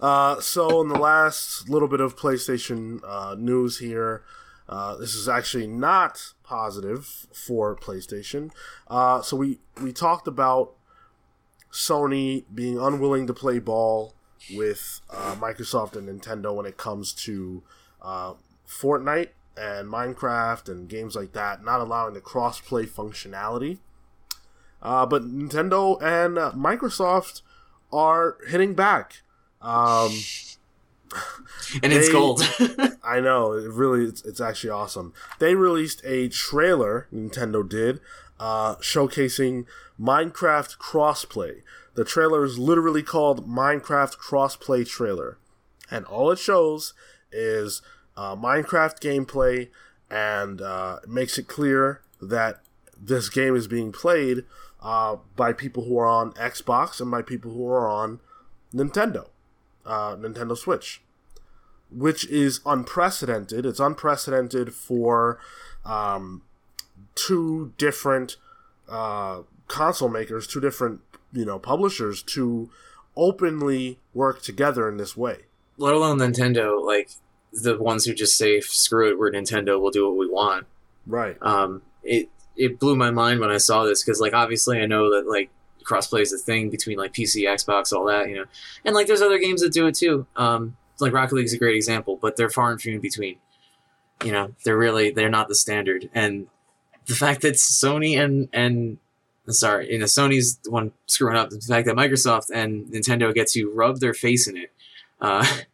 Uh, 0.00 0.38
so 0.38 0.82
in 0.82 0.88
the 0.88 0.98
last 0.98 1.66
little 1.70 1.88
bit 1.88 2.00
of 2.00 2.14
PlayStation 2.14 3.00
uh, 3.06 3.34
news 3.38 3.78
here, 3.78 4.22
uh, 4.68 4.96
this 4.96 5.14
is 5.14 5.28
actually 5.28 5.66
not 5.66 6.34
positive 6.42 7.26
for 7.32 7.74
PlayStation. 7.74 8.50
Uh, 8.86 9.22
so 9.22 9.34
we 9.34 9.60
we 9.80 9.92
talked 9.92 10.26
about 10.26 10.74
Sony 11.72 12.44
being 12.54 12.78
unwilling 12.78 13.26
to 13.28 13.32
play 13.32 13.58
ball 13.58 14.14
with 14.54 15.00
uh, 15.08 15.36
Microsoft 15.36 15.96
and 15.96 16.06
Nintendo 16.08 16.54
when 16.54 16.66
it 16.66 16.76
comes 16.76 17.12
to 17.12 17.62
uh, 18.02 18.34
Fortnite 18.68 19.30
and 19.56 19.88
Minecraft 19.88 20.68
and 20.68 20.88
games 20.88 21.14
like 21.14 21.32
that, 21.32 21.64
not 21.64 21.80
allowing 21.80 22.14
the 22.14 22.20
cross-play 22.20 22.86
functionality. 22.86 23.78
Uh, 24.82 25.06
but 25.06 25.22
Nintendo 25.22 26.00
and 26.02 26.38
uh, 26.38 26.52
Microsoft 26.52 27.42
are 27.92 28.36
hitting 28.48 28.74
back. 28.74 29.22
Um, 29.62 30.12
And 31.82 31.92
it's 31.92 32.10
gold. 32.10 32.42
I 33.04 33.20
know 33.20 33.52
it 33.52 33.70
really 33.70 34.04
it's, 34.04 34.24
it's 34.24 34.40
actually 34.40 34.70
awesome. 34.70 35.12
They 35.38 35.54
released 35.54 36.02
a 36.04 36.28
trailer. 36.28 37.06
Nintendo 37.12 37.68
did, 37.68 38.00
uh, 38.38 38.76
showcasing 38.76 39.66
Minecraft 40.00 40.76
crossplay. 40.78 41.62
The 41.94 42.04
trailer 42.04 42.44
is 42.44 42.58
literally 42.58 43.02
called 43.02 43.48
Minecraft 43.48 44.16
Crossplay 44.18 44.86
Trailer, 44.86 45.38
and 45.90 46.04
all 46.06 46.30
it 46.32 46.38
shows 46.38 46.92
is 47.30 47.82
uh, 48.16 48.36
Minecraft 48.36 49.00
gameplay, 49.00 49.68
and 50.10 50.60
uh, 50.60 51.00
makes 51.06 51.38
it 51.38 51.48
clear 51.48 52.00
that 52.20 52.60
this 53.00 53.28
game 53.28 53.56
is 53.56 53.66
being 53.66 53.92
played 53.92 54.44
uh, 54.82 55.16
by 55.36 55.52
people 55.52 55.84
who 55.84 55.98
are 55.98 56.06
on 56.06 56.32
Xbox 56.32 57.00
and 57.00 57.10
by 57.10 57.22
people 57.22 57.52
who 57.52 57.68
are 57.68 57.88
on 57.88 58.20
Nintendo, 58.74 59.28
uh, 59.84 60.16
Nintendo 60.16 60.56
Switch 60.56 61.00
which 61.94 62.26
is 62.28 62.60
unprecedented. 62.66 63.64
It's 63.64 63.80
unprecedented 63.80 64.74
for 64.74 65.38
um, 65.84 66.42
two 67.14 67.72
different 67.78 68.36
uh, 68.88 69.42
console 69.68 70.08
makers, 70.08 70.46
two 70.46 70.60
different 70.60 71.00
you 71.32 71.44
know 71.44 71.58
publishers 71.58 72.22
to 72.22 72.70
openly 73.16 73.98
work 74.12 74.42
together 74.42 74.88
in 74.88 74.96
this 74.96 75.16
way. 75.16 75.42
Let 75.76 75.94
alone 75.94 76.18
Nintendo, 76.18 76.84
like 76.84 77.10
the 77.62 77.78
ones 77.78 78.04
who 78.04 78.14
just 78.14 78.36
say 78.36 78.60
screw 78.60 79.10
it, 79.10 79.18
we're 79.18 79.30
Nintendo, 79.30 79.80
we'll 79.80 79.90
do 79.90 80.06
what 80.08 80.16
we 80.16 80.28
want. 80.28 80.66
Right. 81.06 81.36
um, 81.42 81.82
it 82.02 82.28
it 82.56 82.78
blew 82.78 82.96
my 82.96 83.10
mind 83.10 83.40
when 83.40 83.50
I 83.50 83.58
saw 83.58 83.84
this 83.84 84.02
because 84.02 84.20
like 84.20 84.32
obviously 84.32 84.80
I 84.80 84.86
know 84.86 85.10
that 85.14 85.28
like 85.28 85.50
crossplay 85.84 86.22
is 86.22 86.32
a 86.32 86.38
thing 86.38 86.70
between 86.70 86.98
like 86.98 87.12
PC, 87.12 87.42
Xbox, 87.42 87.92
all 87.92 88.06
that 88.06 88.28
you 88.28 88.36
know, 88.36 88.44
and 88.84 88.94
like 88.94 89.06
there's 89.06 89.22
other 89.22 89.38
games 89.38 89.60
that 89.60 89.72
do 89.72 89.86
it 89.86 89.94
too. 89.94 90.26
Um, 90.36 90.76
like 91.00 91.12
Rocket 91.12 91.34
League's 91.34 91.52
a 91.52 91.58
great 91.58 91.76
example, 91.76 92.16
but 92.20 92.36
they're 92.36 92.50
far 92.50 92.70
and 92.70 92.80
few 92.80 92.94
in 92.94 93.00
between. 93.00 93.36
You 94.24 94.32
know, 94.32 94.54
they're 94.64 94.78
really 94.78 95.10
they're 95.10 95.28
not 95.28 95.48
the 95.48 95.54
standard, 95.54 96.08
and 96.14 96.46
the 97.06 97.14
fact 97.14 97.42
that 97.42 97.54
Sony 97.54 98.18
and 98.18 98.48
and 98.52 98.98
sorry, 99.48 99.92
you 99.92 99.98
know 99.98 100.06
Sony's 100.06 100.56
the 100.58 100.70
one 100.70 100.92
screwing 101.06 101.36
up. 101.36 101.50
The 101.50 101.60
fact 101.60 101.86
that 101.86 101.96
Microsoft 101.96 102.50
and 102.52 102.86
Nintendo 102.86 103.34
get 103.34 103.48
to 103.48 103.70
rub 103.70 104.00
their 104.00 104.14
face 104.14 104.46
in 104.46 104.56
it. 104.56 104.72
Uh, 105.20 105.46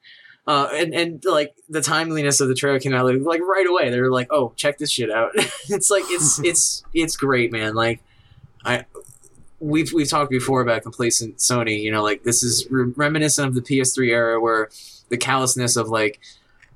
uh, 0.50 0.68
and, 0.74 0.92
and 0.94 1.24
like 1.24 1.54
the 1.68 1.80
timeliness 1.80 2.40
of 2.40 2.48
the 2.48 2.54
trailer 2.56 2.80
came 2.80 2.92
out 2.92 3.04
like, 3.06 3.20
like 3.22 3.40
right 3.42 3.66
away. 3.68 3.88
They 3.90 4.00
were 4.00 4.10
like, 4.10 4.26
"Oh, 4.32 4.52
check 4.56 4.78
this 4.78 4.90
shit 4.90 5.10
out." 5.10 5.30
it's 5.68 5.90
like 5.90 6.04
it's 6.08 6.40
it's 6.44 6.82
it's 6.92 7.16
great, 7.16 7.52
man. 7.52 7.74
Like 7.74 8.00
I 8.64 8.84
we've 9.60 9.92
we've 9.92 10.08
talked 10.08 10.30
before 10.30 10.60
about 10.60 10.82
complacent 10.82 11.36
Sony. 11.36 11.80
You 11.82 11.92
know, 11.92 12.02
like 12.02 12.24
this 12.24 12.42
is 12.42 12.66
re- 12.70 12.92
reminiscent 12.96 13.46
of 13.46 13.54
the 13.54 13.60
PS3 13.62 14.08
era 14.08 14.40
where 14.40 14.70
the 15.08 15.16
callousness 15.16 15.76
of 15.76 15.88
like, 15.88 16.18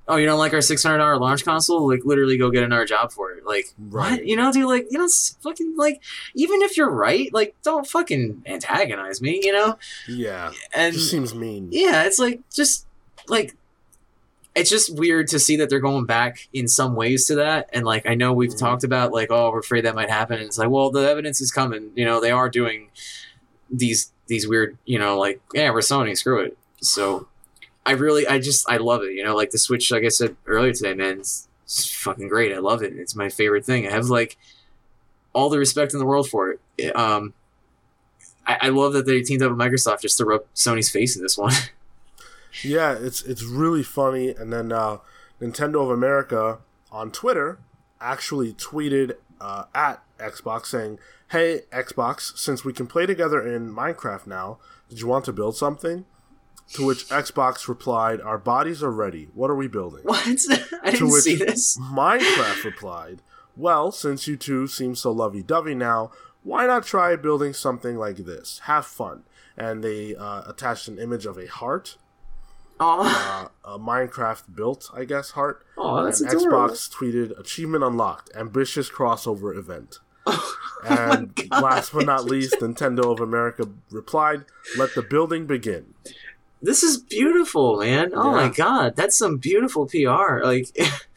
oh, 0.06 0.16
you 0.16 0.26
don't 0.26 0.38
like 0.38 0.52
our 0.52 0.60
six 0.60 0.82
hundred 0.84 0.98
dollar 0.98 1.16
launch 1.18 1.44
console? 1.44 1.88
Like 1.88 2.04
literally 2.04 2.38
go 2.38 2.50
get 2.50 2.62
another 2.62 2.84
job 2.84 3.10
for 3.10 3.32
it. 3.32 3.44
Like 3.44 3.66
Right. 3.78 4.10
what? 4.20 4.26
You 4.26 4.36
know, 4.36 4.52
dude. 4.52 4.66
Like 4.68 4.86
you 4.90 4.98
know, 4.98 5.08
fucking 5.40 5.74
like 5.76 6.00
even 6.36 6.62
if 6.62 6.76
you're 6.76 6.90
right, 6.90 7.28
like 7.34 7.56
don't 7.64 7.86
fucking 7.88 8.42
antagonize 8.46 9.20
me. 9.20 9.40
You 9.42 9.52
know, 9.52 9.78
Yeah. 10.06 10.52
and 10.76 10.94
just 10.94 11.10
seems 11.10 11.34
mean. 11.34 11.70
yeah, 11.72 12.04
it's 12.04 12.20
like 12.20 12.40
just 12.52 12.86
like 13.26 13.56
it's 14.54 14.70
just 14.70 14.94
weird 14.96 15.26
to 15.28 15.38
see 15.38 15.56
that 15.56 15.68
they're 15.68 15.80
going 15.80 16.04
back 16.06 16.48
in 16.52 16.68
some 16.68 16.94
ways 16.94 17.26
to 17.26 17.34
that. 17.36 17.68
And 17.72 17.84
like 17.84 18.06
I 18.06 18.14
know 18.14 18.32
we've 18.32 18.52
Mhm. 18.52 18.58
talked 18.58 18.84
about 18.84 19.12
like, 19.12 19.30
oh, 19.30 19.50
we're 19.50 19.58
afraid 19.58 19.84
that 19.84 19.94
might 19.96 20.10
happen. 20.10 20.36
And 20.38 20.46
it's 20.46 20.58
like, 20.58 20.70
well, 20.70 20.90
the 20.90 21.08
evidence 21.08 21.40
is 21.40 21.50
coming. 21.50 21.90
You 21.96 22.04
know, 22.04 22.20
they 22.20 22.30
are 22.30 22.48
doing 22.48 22.88
these 23.70 24.12
these 24.26 24.46
weird, 24.48 24.78
you 24.86 24.98
know, 24.98 25.18
like, 25.18 25.40
yeah, 25.52 25.70
we're 25.70 25.80
Sony, 25.80 26.16
screw 26.16 26.40
it. 26.40 26.56
So 26.80 27.26
I 27.84 27.92
really 27.92 28.26
I 28.26 28.38
just 28.38 28.64
I 28.70 28.76
love 28.76 29.02
it. 29.02 29.12
You 29.14 29.24
know, 29.24 29.34
like 29.34 29.50
the 29.50 29.58
Switch, 29.58 29.90
like 29.90 30.04
I 30.04 30.08
said 30.08 30.36
earlier 30.46 30.72
today, 30.72 30.94
man, 30.94 31.18
it's, 31.20 31.48
it's 31.64 31.92
fucking 31.92 32.28
great. 32.28 32.52
I 32.54 32.58
love 32.58 32.82
it. 32.82 32.92
It's 32.94 33.16
my 33.16 33.28
favorite 33.28 33.64
thing. 33.64 33.86
I 33.86 33.90
have 33.90 34.06
like 34.06 34.36
all 35.32 35.50
the 35.50 35.58
respect 35.58 35.92
in 35.92 35.98
the 35.98 36.06
world 36.06 36.28
for 36.28 36.50
it. 36.52 36.60
It, 36.78 36.94
um 36.96 37.34
I, 38.46 38.58
I 38.62 38.68
love 38.68 38.92
that 38.92 39.04
they 39.06 39.22
teamed 39.22 39.42
up 39.42 39.50
with 39.50 39.58
Microsoft 39.58 40.02
just 40.02 40.18
to 40.18 40.24
rub 40.24 40.44
Sony's 40.54 40.90
face 40.90 41.16
in 41.16 41.22
this 41.22 41.36
one. 41.36 41.52
Yeah, 42.62 42.92
it's 42.98 43.22
it's 43.22 43.42
really 43.42 43.82
funny. 43.82 44.30
And 44.30 44.52
then 44.52 44.72
uh, 44.72 44.98
Nintendo 45.40 45.82
of 45.82 45.90
America 45.90 46.58
on 46.92 47.10
Twitter 47.10 47.58
actually 48.00 48.52
tweeted 48.52 49.14
uh, 49.40 49.64
at 49.74 50.02
Xbox 50.18 50.66
saying, 50.66 50.98
"Hey 51.30 51.62
Xbox, 51.72 52.36
since 52.38 52.64
we 52.64 52.72
can 52.72 52.86
play 52.86 53.06
together 53.06 53.40
in 53.44 53.74
Minecraft 53.74 54.26
now, 54.26 54.58
did 54.88 55.00
you 55.00 55.06
want 55.06 55.24
to 55.26 55.32
build 55.32 55.56
something?" 55.56 56.04
To 56.74 56.86
which 56.86 57.08
Xbox 57.08 57.68
replied, 57.68 58.20
"Our 58.20 58.38
bodies 58.38 58.82
are 58.82 58.90
ready. 58.90 59.28
What 59.34 59.50
are 59.50 59.54
we 59.56 59.68
building?" 59.68 60.00
What? 60.04 60.26
I 60.82 60.90
didn't 60.92 61.08
which- 61.10 61.22
see 61.22 61.36
this. 61.36 61.76
Minecraft 61.78 62.64
replied, 62.64 63.20
Well, 63.56 63.92
since 63.92 64.26
you 64.26 64.36
two 64.36 64.66
seem 64.66 64.94
so 64.94 65.12
lovey 65.12 65.42
dovey 65.42 65.74
now, 65.74 66.10
why 66.42 66.66
not 66.66 66.84
try 66.86 67.16
building 67.16 67.52
something 67.52 67.96
like 67.96 68.16
this? 68.18 68.60
Have 68.64 68.86
fun. 68.86 69.24
And 69.56 69.84
they 69.84 70.14
uh, 70.16 70.42
attached 70.48 70.88
an 70.88 70.98
image 70.98 71.26
of 71.26 71.36
a 71.38 71.46
heart, 71.46 71.96
uh, 72.80 73.48
a 73.64 73.78
Minecraft 73.78 74.54
built, 74.54 74.90
I 74.94 75.04
guess, 75.04 75.30
heart. 75.32 75.64
oh 75.78 76.04
that's 76.04 76.20
and 76.20 76.30
adorable. 76.30 76.74
Xbox 76.74 76.90
tweeted, 76.94 77.38
Achievement 77.38 77.84
unlocked, 77.84 78.30
ambitious 78.36 78.90
crossover 78.90 79.56
event. 79.56 79.98
Oh 80.86 80.86
And 80.86 81.34
God. 81.34 81.62
last 81.62 81.92
but 81.94 82.04
not 82.04 82.26
least, 82.26 82.56
Nintendo 82.60 83.10
of 83.10 83.18
America 83.20 83.66
replied, 83.90 84.44
Let 84.76 84.94
the 84.94 85.00
building 85.00 85.46
begin. 85.46 85.94
This 86.60 86.82
is 86.82 86.98
beautiful, 86.98 87.78
man. 87.78 88.12
Oh 88.14 88.32
my 88.32 88.48
god, 88.48 88.94
that's 88.96 89.16
some 89.16 89.38
beautiful 89.38 89.86
PR. 89.86 90.42
Like, 90.44 90.68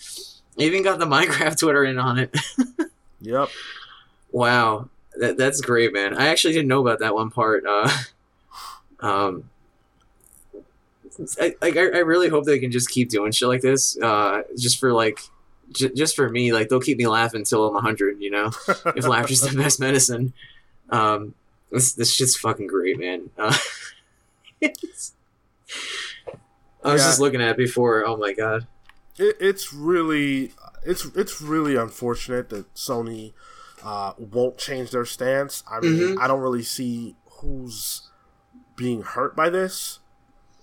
even 0.58 0.84
got 0.84 1.00
the 1.00 1.06
Minecraft 1.06 1.60
Twitter 1.60 1.84
in 1.84 1.98
on 2.00 2.18
it. 2.20 2.36
Yep. 3.22 3.50
wow, 4.32 4.90
that, 5.20 5.38
that's 5.38 5.60
great, 5.60 5.92
man. 5.92 6.16
I 6.16 6.28
actually 6.28 6.54
didn't 6.54 6.68
know 6.70 6.82
about 6.82 7.00
that 7.00 7.16
one 7.16 7.32
part. 7.32 7.66
Uh, 7.68 7.90
um, 9.00 9.50
I, 11.40 11.56
like, 11.62 11.78
I, 11.78 11.82
I 11.82 12.00
really 12.00 12.30
hope 12.30 12.46
they 12.46 12.60
can 12.60 12.72
just 12.72 12.90
keep 12.90 13.10
doing 13.10 13.32
shit 13.32 13.48
like 13.48 13.62
this. 13.62 13.98
Uh, 14.00 14.42
just 14.58 14.80
for 14.80 14.94
like, 14.94 15.20
j- 15.72 15.92
just 15.96 16.16
for 16.16 16.30
me, 16.30 16.54
like 16.54 16.70
they'll 16.70 16.80
keep 16.80 16.98
me 16.98 17.08
laughing 17.08 17.40
until 17.42 17.68
I'm 17.76 17.82
hundred. 17.84 18.22
You 18.22 18.32
know. 18.32 18.52
if 18.96 19.06
laughter's 19.08 19.42
the 19.42 19.56
best 19.62 19.80
medicine. 19.80 20.34
Um, 20.90 21.34
this 21.72 21.94
this 21.94 22.14
shit's 22.14 22.38
fucking 22.38 22.68
great, 22.68 23.00
man. 23.00 23.30
Uh, 23.38 23.56
I 26.84 26.94
was 26.94 27.02
Yeah. 27.02 27.08
just 27.08 27.20
looking 27.20 27.42
at 27.42 27.50
it 27.52 27.58
before. 27.58 28.06
Oh 28.06 28.18
my 28.18 28.34
god. 28.34 28.68
it, 29.18 29.36
it's 29.40 29.74
really 29.74 30.52
it's 30.86 31.06
it's 31.16 31.42
really 31.42 31.76
unfortunate 31.76 32.50
that 32.50 32.74
Sony 32.76 33.34
uh, 33.84 34.14
won't 34.18 34.58
change 34.58 34.92
their 34.92 35.06
stance. 35.06 35.64
I 35.70 35.80
mean, 35.82 35.94
Mhm. 36.16 36.20
I 36.22 36.28
don't 36.28 36.40
really 36.42 36.64
see 36.64 37.16
who's 37.42 38.10
being 38.76 39.02
hurt 39.02 39.36
by 39.36 39.50
this. 39.50 40.00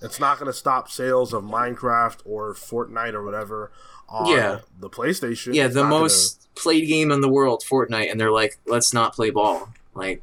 It's 0.04 0.20
not 0.20 0.38
going 0.38 0.46
to 0.50 0.56
stop 0.56 0.90
sales 0.90 1.32
of 1.32 1.42
Minecraft 1.44 2.18
or 2.24 2.52
Fortnite 2.54 3.14
or 3.14 3.24
whatever 3.24 3.72
on 4.08 4.26
Yeah. 4.30 4.60
the 4.78 4.90
PlayStation. 4.90 5.54
Yeah, 5.54 5.64
It's 5.66 5.74
the 5.74 5.82
not 5.82 5.90
gonna- 5.90 6.02
most 6.02 6.48
played 6.54 6.86
game 6.86 7.10
in 7.10 7.20
the 7.20 7.28
world, 7.28 7.64
Fortnite, 7.68 8.10
and 8.10 8.20
they're 8.20 8.30
like, 8.30 8.58
let's 8.66 8.92
not 8.92 9.14
play 9.14 9.30
ball. 9.30 9.70
Like, 9.94 10.22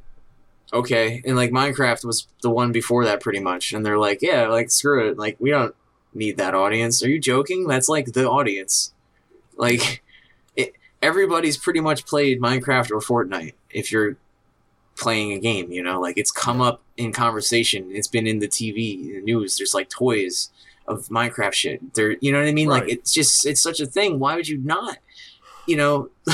okay. 0.72 1.22
And 1.26 1.36
like 1.36 1.52
Minecraft 1.52 2.06
was 2.06 2.28
the 2.42 2.50
one 2.50 2.72
before 2.72 3.04
that 3.06 3.22
pretty 3.22 3.40
much. 3.40 3.74
And 3.74 3.86
they're 3.86 3.98
like, 3.98 4.22
yeah, 4.22 4.48
like 4.48 4.72
screw 4.72 5.10
it. 5.10 5.18
Like, 5.18 5.36
we 5.40 5.50
don't 5.50 5.76
need 6.14 6.38
that 6.38 6.54
audience. 6.54 7.04
Are 7.04 7.10
you 7.10 7.20
joking? 7.20 7.68
That's 7.68 7.90
like 7.90 8.14
the 8.14 8.30
audience. 8.30 8.94
Like, 9.58 10.04
it, 10.56 10.74
everybody's 11.02 11.58
pretty 11.58 11.80
much 11.82 12.06
played 12.06 12.40
Minecraft 12.42 12.92
or 12.92 13.00
Fortnite 13.00 13.54
if 13.72 13.92
you're 13.92 14.18
playing 14.96 15.32
a 15.32 15.40
game, 15.40 15.72
you 15.72 15.82
know? 15.84 16.00
Like, 16.00 16.18
it's 16.18 16.32
come 16.32 16.62
up 16.62 16.82
in 17.04 17.12
conversation. 17.12 17.90
It's 17.92 18.08
been 18.08 18.28
in 18.28 18.40
the 18.40 18.48
TV, 18.48 19.14
the 19.16 19.22
news. 19.22 19.58
There's 19.58 19.74
like 19.74 19.90
toys 19.90 20.50
of 20.88 21.08
Minecraft 21.10 21.54
shit. 21.54 21.94
There, 21.94 22.18
you 22.22 22.32
know 22.32 22.40
what 22.40 22.48
I 22.48 22.54
mean? 22.54 22.68
Like, 22.70 22.88
it's 22.90 23.14
just, 23.14 23.46
it's 23.46 23.62
such 23.62 23.80
a 23.80 23.86
thing. 23.86 24.20
Why 24.20 24.36
would 24.36 24.48
you 24.48 24.58
not? 24.58 24.98
You 25.68 25.78
know, 25.78 26.10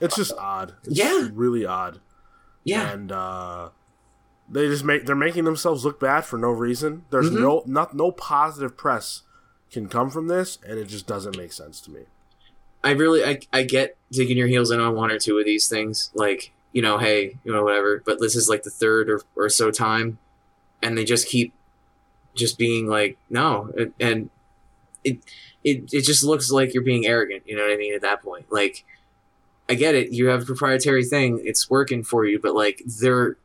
It's 0.00 0.16
just 0.16 0.32
odd. 0.38 0.74
It's 0.84 0.98
Yeah. 0.98 1.28
really 1.32 1.64
odd. 1.64 2.00
yeah. 2.64 2.90
and 2.92 3.12
uh, 3.12 3.68
they 4.50 4.66
just 4.66 4.82
make 4.84 5.06
they're 5.06 5.14
making 5.14 5.44
themselves 5.44 5.84
look 5.84 6.00
bad 6.00 6.24
for 6.24 6.38
no 6.38 6.50
reason. 6.50 7.04
There's 7.10 7.30
Mhm. 7.30 7.40
no 7.40 7.62
not 7.66 7.94
no 7.94 8.10
positive 8.10 8.76
press 8.76 9.22
can 9.70 9.88
come 9.88 10.10
from 10.10 10.26
this, 10.28 10.58
and 10.66 10.78
it 10.78 10.86
just 10.86 11.06
doesn't 11.06 11.36
make 11.36 11.52
sense 11.52 11.80
to 11.82 11.90
me. 11.92 12.02
I 12.82 12.90
really 12.92 13.24
I, 13.24 13.38
I 13.52 13.62
get 13.62 13.96
digging 14.10 14.36
your 14.36 14.48
heels 14.48 14.70
in 14.72 14.80
on 14.80 14.94
one 14.96 15.10
or 15.12 15.18
two 15.18 15.38
of 15.38 15.44
these 15.44 15.68
things, 15.68 16.10
like 16.14 16.52
you 16.76 16.82
know, 16.82 16.98
hey, 16.98 17.38
you 17.42 17.50
know, 17.50 17.64
whatever. 17.64 18.02
But 18.04 18.20
this 18.20 18.36
is 18.36 18.50
like 18.50 18.62
the 18.62 18.68
third 18.70 19.08
or, 19.08 19.22
or 19.34 19.48
so 19.48 19.70
time, 19.70 20.18
and 20.82 20.96
they 20.96 21.06
just 21.06 21.26
keep 21.26 21.54
just 22.34 22.58
being 22.58 22.86
like, 22.86 23.16
no, 23.30 23.72
and, 23.78 23.94
and 23.98 24.30
it 25.02 25.16
it 25.64 25.90
it 25.90 26.02
just 26.02 26.22
looks 26.22 26.50
like 26.50 26.74
you're 26.74 26.82
being 26.82 27.06
arrogant. 27.06 27.44
You 27.46 27.56
know 27.56 27.62
what 27.62 27.72
I 27.72 27.78
mean? 27.78 27.94
At 27.94 28.02
that 28.02 28.22
point, 28.22 28.52
like, 28.52 28.84
I 29.70 29.74
get 29.74 29.94
it. 29.94 30.12
You 30.12 30.26
have 30.26 30.42
a 30.42 30.44
proprietary 30.44 31.02
thing; 31.06 31.40
it's 31.42 31.70
working 31.70 32.04
for 32.04 32.26
you, 32.26 32.38
but 32.38 32.54
like, 32.54 32.82
they're 32.84 33.38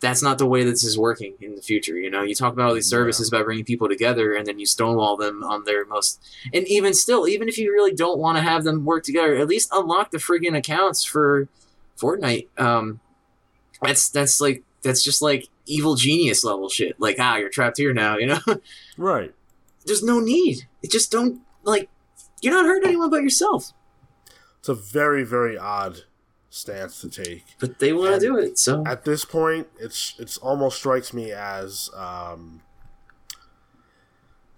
that's 0.00 0.22
not 0.22 0.36
the 0.36 0.44
way 0.44 0.62
this 0.62 0.84
is 0.84 0.98
working 0.98 1.36
in 1.40 1.54
the 1.54 1.62
future. 1.62 1.96
You 1.96 2.10
know, 2.10 2.22
you 2.22 2.34
talk 2.34 2.52
about 2.52 2.68
all 2.68 2.74
these 2.74 2.92
Yeah. 2.92 2.98
services 2.98 3.28
about 3.28 3.46
bringing 3.46 3.64
people 3.64 3.88
together, 3.88 4.34
and 4.34 4.46
then 4.46 4.58
you 4.58 4.66
stonewall 4.66 5.16
them 5.16 5.42
on 5.42 5.64
their 5.64 5.86
most. 5.86 6.20
And 6.52 6.68
even 6.68 6.92
still, 6.92 7.26
even 7.26 7.48
if 7.48 7.56
you 7.56 7.72
really 7.72 7.94
don't 7.94 8.18
want 8.18 8.36
to 8.36 8.42
have 8.42 8.62
them 8.64 8.84
work 8.84 9.04
together, 9.04 9.36
at 9.36 9.48
least 9.48 9.70
unlock 9.72 10.10
the 10.10 10.18
friggin' 10.18 10.54
accounts 10.54 11.02
for 11.02 11.48
Fortnite. 12.00 12.48
Um, 12.58 13.00
that's 13.82 14.08
that's 14.10 14.40
like 14.40 14.62
that's 14.82 15.02
just 15.02 15.22
like 15.22 15.48
evil 15.66 15.94
genius 15.96 16.44
level 16.44 16.68
shit. 16.68 16.98
Like, 17.00 17.16
ah, 17.18 17.36
you're 17.36 17.48
trapped 17.50 17.76
here 17.78 17.92
now. 17.92 18.16
You 18.16 18.26
know, 18.26 18.40
Right. 18.96 19.34
there's 19.86 20.02
no 20.02 20.20
need. 20.20 20.66
It 20.82 20.90
just 20.90 21.10
don't 21.10 21.40
like. 21.64 21.88
You're 22.40 22.54
not 22.54 22.66
hurting 22.66 22.88
anyone 22.88 23.10
but 23.10 23.22
yourself. 23.22 23.72
It's 24.60 24.68
a 24.68 24.74
very 24.74 25.24
very 25.24 25.56
odd 25.58 26.02
stance 26.50 27.00
to 27.02 27.08
take. 27.10 27.44
But 27.60 27.78
they 27.78 27.92
want 27.92 28.14
to 28.14 28.20
do 28.20 28.36
it, 28.38 28.58
so 28.58 28.82
At 28.86 29.04
this 29.04 29.24
point, 29.24 29.66
it's 29.78 30.14
it's 30.18 30.38
almost 30.38 30.78
strikes 30.78 31.12
me 31.12 31.32
as 31.32 31.90
um, 31.94 32.62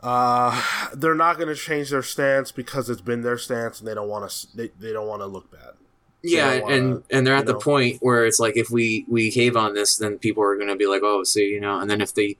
uh, 0.02 0.62
they're 0.94 1.14
not 1.14 1.36
going 1.36 1.48
to 1.48 1.54
change 1.54 1.90
their 1.90 2.02
stance 2.02 2.52
because 2.52 2.88
it's 2.88 3.00
been 3.02 3.22
their 3.22 3.36
stance, 3.38 3.80
and 3.80 3.88
they 3.88 3.94
don't 3.94 4.08
want 4.08 4.30
to 4.30 4.56
they, 4.56 4.70
they 4.78 4.92
don't 4.92 5.06
want 5.08 5.20
to 5.22 5.26
look 5.26 5.50
bad. 5.50 5.74
Yeah, 6.22 6.52
and 6.52 7.02
and 7.10 7.12
uh, 7.12 7.20
they're 7.22 7.34
at 7.34 7.46
the 7.46 7.52
know. 7.54 7.58
point 7.58 7.98
where 8.00 8.26
it's 8.26 8.38
like 8.38 8.56
if 8.56 8.70
we 8.70 9.04
we 9.08 9.30
cave 9.30 9.56
on 9.56 9.74
this, 9.74 9.96
then 9.96 10.18
people 10.18 10.42
are 10.42 10.56
going 10.56 10.68
to 10.68 10.76
be 10.76 10.86
like, 10.86 11.02
oh, 11.02 11.24
see, 11.24 11.48
you 11.48 11.60
know, 11.60 11.78
and 11.80 11.88
then 11.90 12.00
if 12.00 12.14
they 12.14 12.36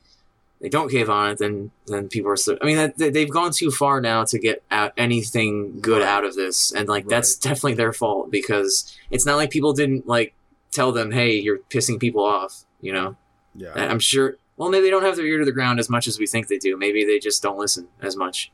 they 0.61 0.69
don't 0.69 0.91
cave 0.91 1.09
on 1.09 1.31
it, 1.31 1.39
then 1.39 1.71
then 1.87 2.09
people 2.09 2.31
are. 2.31 2.37
Still, 2.37 2.59
I 2.61 2.67
mean, 2.67 2.77
that, 2.77 2.97
they've 2.99 3.31
gone 3.31 3.53
too 3.53 3.71
far 3.71 4.01
now 4.01 4.25
to 4.25 4.39
get 4.39 4.63
out 4.71 4.93
anything 4.97 5.81
good 5.81 6.03
Right. 6.03 6.09
out 6.09 6.25
of 6.25 6.35
this, 6.35 6.73
and 6.73 6.89
like 6.89 7.07
that's 7.09 7.35
definitely 7.49 7.75
their 7.75 7.93
fault 7.93 8.31
because 8.31 8.95
it's 9.11 9.25
not 9.25 9.37
like 9.37 9.51
people 9.51 9.73
didn't 9.73 10.07
like 10.07 10.35
tell 10.71 10.93
them, 10.93 11.11
hey, 11.11 11.35
you're 11.39 11.59
pissing 11.71 11.99
people 11.99 12.25
off, 12.25 12.65
you 12.81 12.93
know. 12.93 13.17
Yeah. 13.55 13.73
And 13.75 13.91
I'm 13.91 13.99
sure. 13.99 14.37
Well, 14.57 14.69
maybe 14.69 14.83
they 14.83 14.91
don't 14.91 15.03
have 15.03 15.17
their 15.17 15.25
ear 15.27 15.39
to 15.39 15.45
the 15.47 15.53
ground 15.53 15.81
as 15.81 15.89
much 15.89 16.07
as 16.07 16.19
we 16.19 16.27
think 16.27 16.49
they 16.49 16.59
do. 16.59 16.77
Maybe 16.77 17.05
they 17.05 17.19
just 17.19 17.43
don't 17.43 17.59
listen 17.59 17.89
as 18.03 18.15
much. 18.15 18.53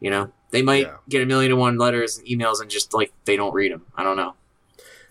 You 0.00 0.08
know, 0.10 0.30
they 0.52 0.62
might 0.62 0.86
Yeah. 0.86 0.96
get 1.08 1.22
a 1.22 1.26
million 1.26 1.50
and 1.50 1.60
one 1.60 1.76
letters 1.78 2.16
and 2.16 2.26
emails 2.28 2.60
and 2.60 2.70
just 2.70 2.94
like 2.94 3.12
they 3.24 3.34
don't 3.36 3.52
read 3.52 3.72
them. 3.72 3.84
I 3.96 4.04
don't 4.04 4.16
know. 4.16 4.34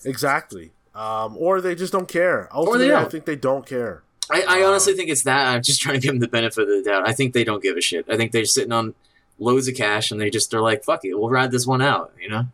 Exactly. 0.08 0.72
Um, 0.96 1.36
or 1.38 1.62
they 1.62 1.76
just 1.76 1.92
don't 1.94 2.08
care. 2.08 2.50
Ultimately, 2.52 2.88
I 2.88 3.00
don't. 3.00 3.06
I 3.06 3.10
think 3.10 3.26
they 3.26 3.36
don't 3.36 3.66
care. 3.66 4.04
I, 4.32 4.42
I 4.48 4.62
Um, 4.64 4.70
honestly 4.70 4.94
think 4.94 5.10
it's 5.10 5.24
that. 5.24 5.48
I'm 5.48 5.62
just 5.62 5.80
trying 5.84 5.96
to 5.96 6.02
give 6.02 6.14
them 6.14 6.20
the 6.20 6.28
benefit 6.28 6.64
of 6.64 6.68
the 6.68 6.82
doubt. 6.84 7.08
I 7.08 7.14
think 7.14 7.34
they 7.34 7.44
don't 7.44 7.62
give 7.62 7.78
a 7.78 7.82
shit. 7.82 8.06
I 8.10 8.18
think 8.18 8.32
they're 8.32 8.46
sitting 8.46 8.72
on 8.72 8.96
loads 9.40 9.68
of 9.68 9.76
cash 9.76 10.10
and 10.12 10.20
they 10.20 10.30
just 10.32 10.50
they're 10.50 10.62
like, 10.62 10.84
"Fuck 10.84 11.06
it, 11.06 11.14
we'll 11.14 11.30
ride 11.30 11.52
this 11.52 11.68
one 11.68 11.82
out." 11.82 12.12
You 12.20 12.30
know, 12.30 12.46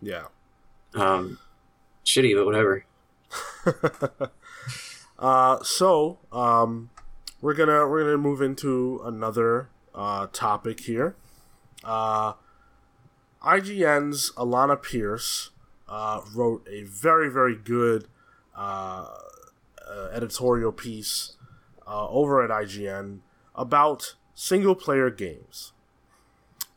Yeah. 0.00 0.24
um, 0.94 1.38
shitty, 2.04 2.36
but 2.36 2.46
whatever. 2.46 2.84
uh, 5.18 5.62
so 5.62 6.18
um, 6.32 6.90
we're 7.40 7.54
gonna 7.54 7.86
we're 7.88 8.04
gonna 8.04 8.16
move 8.18 8.40
into 8.40 9.00
another 9.04 9.68
uh, 9.94 10.28
topic 10.32 10.80
here. 10.80 11.16
Uh, 11.84 12.34
IGN's 13.42 14.32
Alana 14.32 14.80
Pierce 14.80 15.50
uh, 15.88 16.20
wrote 16.34 16.66
a 16.70 16.82
very 16.82 17.30
very 17.30 17.56
good 17.56 18.06
uh, 18.54 19.06
uh, 19.88 20.08
editorial 20.12 20.72
piece 20.72 21.36
uh, 21.86 22.08
over 22.08 22.42
at 22.42 22.50
IGN 22.50 23.20
about 23.54 24.14
single 24.34 24.74
player 24.74 25.10
games. 25.10 25.72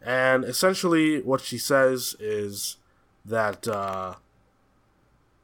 And 0.02 0.44
essentially, 0.44 1.22
what 1.22 1.42
she 1.42 1.58
says 1.58 2.16
is 2.20 2.78
that, 3.24 3.68
uh, 3.68 4.16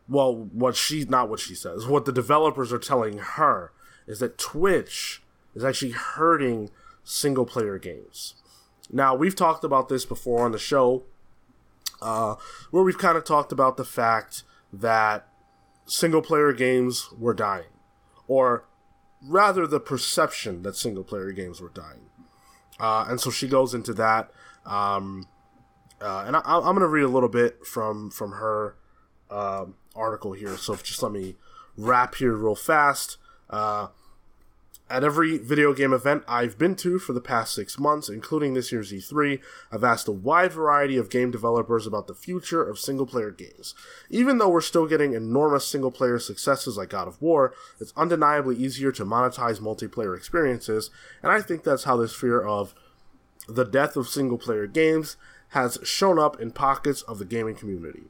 well, 0.09 0.35
what 0.35 0.75
she, 0.75 1.05
not 1.05 1.29
what 1.29 1.39
she 1.39 1.53
says, 1.53 1.85
what 1.85 2.05
the 2.05 2.11
developers 2.11 2.73
are 2.73 2.79
telling 2.79 3.19
her 3.19 3.71
is 4.07 4.19
that 4.19 4.37
Twitch 4.37 5.21
is 5.53 5.63
actually 5.63 5.91
hurting 5.91 6.71
single 7.03 7.45
player 7.45 7.77
games. 7.77 8.33
Now, 8.91 9.13
we've 9.13 9.35
talked 9.35 9.63
about 9.63 9.89
this 9.89 10.05
before 10.05 10.45
on 10.45 10.53
the 10.53 10.59
show, 10.59 11.03
uh, 12.01 12.35
where 12.71 12.83
we've 12.83 12.97
kind 12.97 13.17
of 13.17 13.23
talked 13.23 13.51
about 13.51 13.77
the 13.77 13.85
fact 13.85 14.43
that 14.71 15.27
single 15.85 16.21
player 16.21 16.53
games 16.53 17.09
were 17.17 17.33
dying, 17.33 17.71
or 18.27 18.65
rather 19.23 19.65
the 19.65 19.79
perception 19.79 20.63
that 20.63 20.75
single 20.75 21.03
player 21.03 21.31
games 21.31 21.61
were 21.61 21.69
dying. 21.69 22.09
Uh, 22.79 23.05
and 23.07 23.19
so 23.19 23.29
she 23.31 23.47
goes 23.47 23.73
into 23.73 23.93
that. 23.93 24.31
Um, 24.65 25.27
uh, 26.01 26.25
and 26.27 26.35
I, 26.35 26.41
I'm 26.45 26.61
going 26.61 26.79
to 26.79 26.87
read 26.87 27.03
a 27.03 27.07
little 27.07 27.29
bit 27.29 27.65
from 27.65 28.11
from 28.11 28.33
her 28.33 28.75
um, 29.31 29.75
article 29.95 30.33
here. 30.33 30.57
So 30.57 30.75
just 30.75 31.01
let 31.01 31.11
me 31.11 31.35
wrap 31.75 32.15
here 32.15 32.33
real 32.33 32.55
fast. 32.55 33.17
Uh, 33.49 33.87
at 34.89 35.03
every 35.03 35.37
video 35.37 35.73
game 35.73 35.91
event 35.91 36.23
I've 36.27 36.57
been 36.57 36.75
to 36.77 36.97
for 36.97 37.13
the 37.13 37.21
past 37.21 37.53
six 37.53 37.77
months, 37.77 38.07
including 38.07 38.53
this 38.53 38.71
year's 38.71 38.91
E3, 38.91 39.41
I've 39.71 39.83
asked 39.83 40.07
a 40.07 40.13
wide 40.13 40.53
variety 40.53 40.97
of 40.97 41.09
game 41.09 41.29
developers 41.29 41.85
about 41.85 42.07
the 42.07 42.13
future 42.13 42.63
of 42.63 42.79
single 42.79 43.05
player 43.05 43.31
games. 43.31 43.75
Even 44.09 44.37
though 44.37 44.49
we're 44.49 44.61
still 44.61 44.87
getting 44.87 45.13
enormous 45.13 45.67
single 45.67 45.91
player 45.91 46.19
successes 46.19 46.77
like 46.77 46.89
God 46.89 47.07
of 47.07 47.21
War, 47.21 47.53
it's 47.79 47.93
undeniably 47.97 48.55
easier 48.55 48.91
to 48.93 49.05
monetize 49.05 49.59
multiplayer 49.59 50.15
experiences, 50.15 50.89
and 51.21 51.31
I 51.31 51.41
think 51.41 51.63
that's 51.63 51.83
how 51.83 51.97
this 51.97 52.15
fear 52.15 52.41
of 52.41 52.73
the 53.47 53.65
death 53.65 53.95
of 53.97 54.07
single 54.07 54.37
player 54.37 54.67
games 54.67 55.17
has 55.49 55.77
shown 55.83 56.19
up 56.19 56.39
in 56.39 56.51
pockets 56.51 57.01
of 57.03 57.19
the 57.19 57.25
gaming 57.25 57.55
community. 57.55 58.03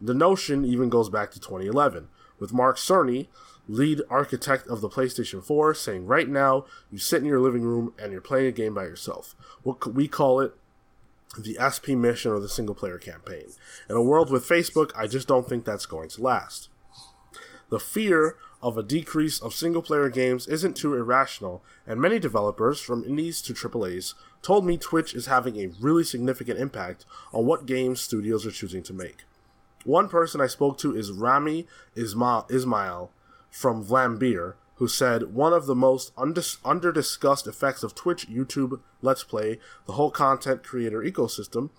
The 0.00 0.14
notion 0.14 0.64
even 0.64 0.88
goes 0.88 1.08
back 1.08 1.30
to 1.32 1.40
2011, 1.40 2.08
with 2.38 2.52
Mark 2.52 2.76
Cerny, 2.76 3.26
lead 3.68 4.00
architect 4.08 4.66
of 4.66 4.80
the 4.80 4.88
PlayStation 4.88 5.44
4, 5.44 5.74
saying, 5.74 6.06
Right 6.06 6.28
now, 6.28 6.64
you 6.90 6.98
sit 6.98 7.20
in 7.20 7.28
your 7.28 7.40
living 7.40 7.62
room 7.62 7.92
and 7.98 8.12
you're 8.12 8.20
playing 8.20 8.46
a 8.46 8.52
game 8.52 8.74
by 8.74 8.84
yourself. 8.84 9.36
What 9.62 9.94
we 9.94 10.08
call 10.08 10.40
it 10.40 10.54
the 11.36 11.58
SP 11.60 11.90
mission 11.90 12.32
or 12.32 12.40
the 12.40 12.48
single 12.48 12.74
player 12.74 12.98
campaign. 12.98 13.52
In 13.88 13.96
a 13.96 14.02
world 14.02 14.30
with 14.30 14.48
Facebook, 14.48 14.90
I 14.96 15.06
just 15.06 15.28
don't 15.28 15.48
think 15.48 15.64
that's 15.64 15.86
going 15.86 16.08
to 16.10 16.22
last. 16.22 16.68
The 17.68 17.78
fear 17.78 18.36
of 18.62 18.78
a 18.78 18.82
decrease 18.82 19.40
of 19.40 19.54
single 19.54 19.82
player 19.82 20.08
games 20.08 20.48
isn't 20.48 20.76
too 20.76 20.94
irrational, 20.94 21.62
and 21.86 22.00
many 22.00 22.18
developers, 22.18 22.80
from 22.80 23.04
indies 23.04 23.42
to 23.42 23.52
AAAs, 23.52 24.14
told 24.42 24.64
me 24.64 24.78
Twitch 24.78 25.14
is 25.14 25.26
having 25.26 25.56
a 25.56 25.70
really 25.80 26.02
significant 26.02 26.58
impact 26.58 27.04
on 27.32 27.44
what 27.44 27.66
games 27.66 28.00
studios 28.00 28.46
are 28.46 28.50
choosing 28.50 28.82
to 28.84 28.92
make. 28.92 29.24
One 29.84 30.08
person 30.08 30.40
I 30.40 30.46
spoke 30.46 30.78
to 30.78 30.96
is 30.96 31.12
Rami 31.12 31.66
Isma- 31.96 32.50
Ismail 32.50 33.10
from 33.50 33.84
Vlambeer, 33.84 34.54
who 34.76 34.88
said 34.88 35.34
one 35.34 35.52
of 35.52 35.66
the 35.66 35.74
most 35.74 36.14
undis- 36.16 36.58
under-discussed 36.64 37.46
effects 37.46 37.82
of 37.82 37.94
Twitch, 37.94 38.28
YouTube, 38.28 38.80
Let's 39.02 39.24
Play, 39.24 39.58
the 39.86 39.94
whole 39.94 40.10
content 40.10 40.62
creator 40.62 41.02
ecosystem, 41.02 41.70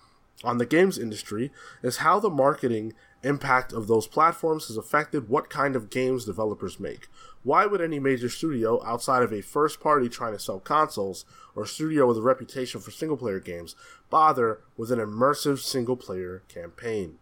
on 0.42 0.58
the 0.58 0.66
games 0.66 0.98
industry 0.98 1.50
is 1.82 1.98
how 1.98 2.18
the 2.18 2.30
marketing 2.30 2.94
impact 3.22 3.72
of 3.72 3.86
those 3.86 4.06
platforms 4.06 4.68
has 4.68 4.76
affected 4.76 5.28
what 5.28 5.50
kind 5.50 5.76
of 5.76 5.90
games 5.90 6.24
developers 6.24 6.80
make. 6.80 7.08
Why 7.42 7.66
would 7.66 7.80
any 7.80 7.98
major 7.98 8.28
studio 8.28 8.82
outside 8.84 9.22
of 9.22 9.32
a 9.32 9.42
first 9.42 9.80
party 9.80 10.08
trying 10.08 10.32
to 10.32 10.38
sell 10.38 10.60
consoles 10.60 11.24
or 11.54 11.66
studio 11.66 12.06
with 12.06 12.16
a 12.16 12.22
reputation 12.22 12.80
for 12.80 12.90
single 12.90 13.16
player 13.16 13.40
games 13.40 13.74
bother 14.08 14.60
with 14.76 14.90
an 14.90 14.98
immersive 14.98 15.58
single 15.58 15.96
player 15.96 16.42
campaign? 16.48 17.18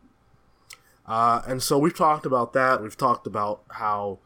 Uh, 1.06 1.42
and 1.46 1.62
so 1.62 1.78
we've 1.78 1.96
talked 1.96 2.26
about 2.26 2.52
that. 2.52 2.82
We've 2.82 2.96
talked 2.96 3.26
about 3.26 3.62
how 3.70 4.18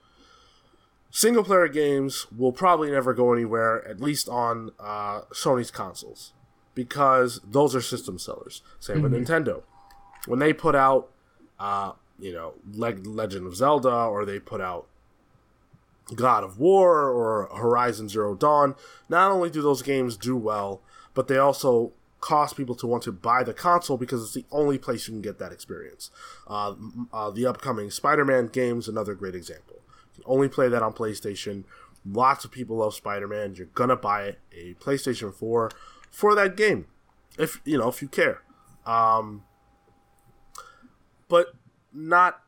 single 1.12 1.44
player 1.44 1.68
games 1.68 2.26
will 2.36 2.50
probably 2.50 2.90
never 2.90 3.14
go 3.14 3.32
anywhere, 3.32 3.86
at 3.86 4.00
least 4.00 4.28
on 4.28 4.72
uh, 4.80 5.20
Sony's 5.32 5.70
consoles, 5.70 6.32
because 6.74 7.40
those 7.44 7.76
are 7.76 7.80
system 7.80 8.18
sellers. 8.18 8.62
Same 8.80 8.96
mm-hmm. 8.96 9.12
with 9.12 9.28
Nintendo. 9.28 9.62
When 10.26 10.40
they 10.40 10.52
put 10.52 10.74
out, 10.74 11.10
uh, 11.60 11.92
you 12.18 12.32
know, 12.32 12.54
Le- 12.72 12.94
Legend 13.04 13.46
of 13.46 13.54
Zelda, 13.54 14.06
or 14.06 14.24
they 14.24 14.40
put 14.40 14.60
out 14.60 14.86
God 16.14 16.42
of 16.42 16.58
War 16.58 17.10
or 17.10 17.48
Horizon 17.54 18.08
Zero 18.08 18.34
Dawn, 18.34 18.74
not 19.08 19.30
only 19.30 19.50
do 19.50 19.62
those 19.62 19.82
games 19.82 20.16
do 20.16 20.36
well, 20.36 20.80
but 21.14 21.28
they 21.28 21.36
also 21.36 21.92
cause 22.20 22.54
people 22.54 22.76
to 22.76 22.86
want 22.86 23.02
to 23.02 23.12
buy 23.12 23.42
the 23.42 23.52
console 23.52 23.96
because 23.98 24.22
it's 24.22 24.34
the 24.34 24.44
only 24.50 24.78
place 24.78 25.08
you 25.08 25.12
can 25.12 25.20
get 25.20 25.38
that 25.40 25.52
experience. 25.52 26.10
Uh, 26.46 26.74
uh, 27.12 27.30
the 27.30 27.44
upcoming 27.44 27.90
Spider 27.90 28.24
Man 28.24 28.46
game's 28.46 28.88
another 28.88 29.14
great 29.14 29.34
example. 29.34 29.81
Only 30.26 30.48
play 30.48 30.68
that 30.68 30.82
on 30.82 30.92
PlayStation. 30.92 31.64
Lots 32.04 32.44
of 32.44 32.50
people 32.50 32.76
love 32.78 32.94
Spider 32.94 33.28
Man. 33.28 33.54
You're 33.54 33.66
gonna 33.66 33.96
buy 33.96 34.36
a 34.52 34.74
PlayStation 34.74 35.32
4 35.34 35.70
for 36.10 36.34
that 36.34 36.56
game, 36.56 36.86
if 37.38 37.60
you 37.64 37.78
know 37.78 37.88
if 37.88 38.02
you 38.02 38.08
care. 38.08 38.42
Um, 38.84 39.44
but 41.28 41.54
not 41.92 42.42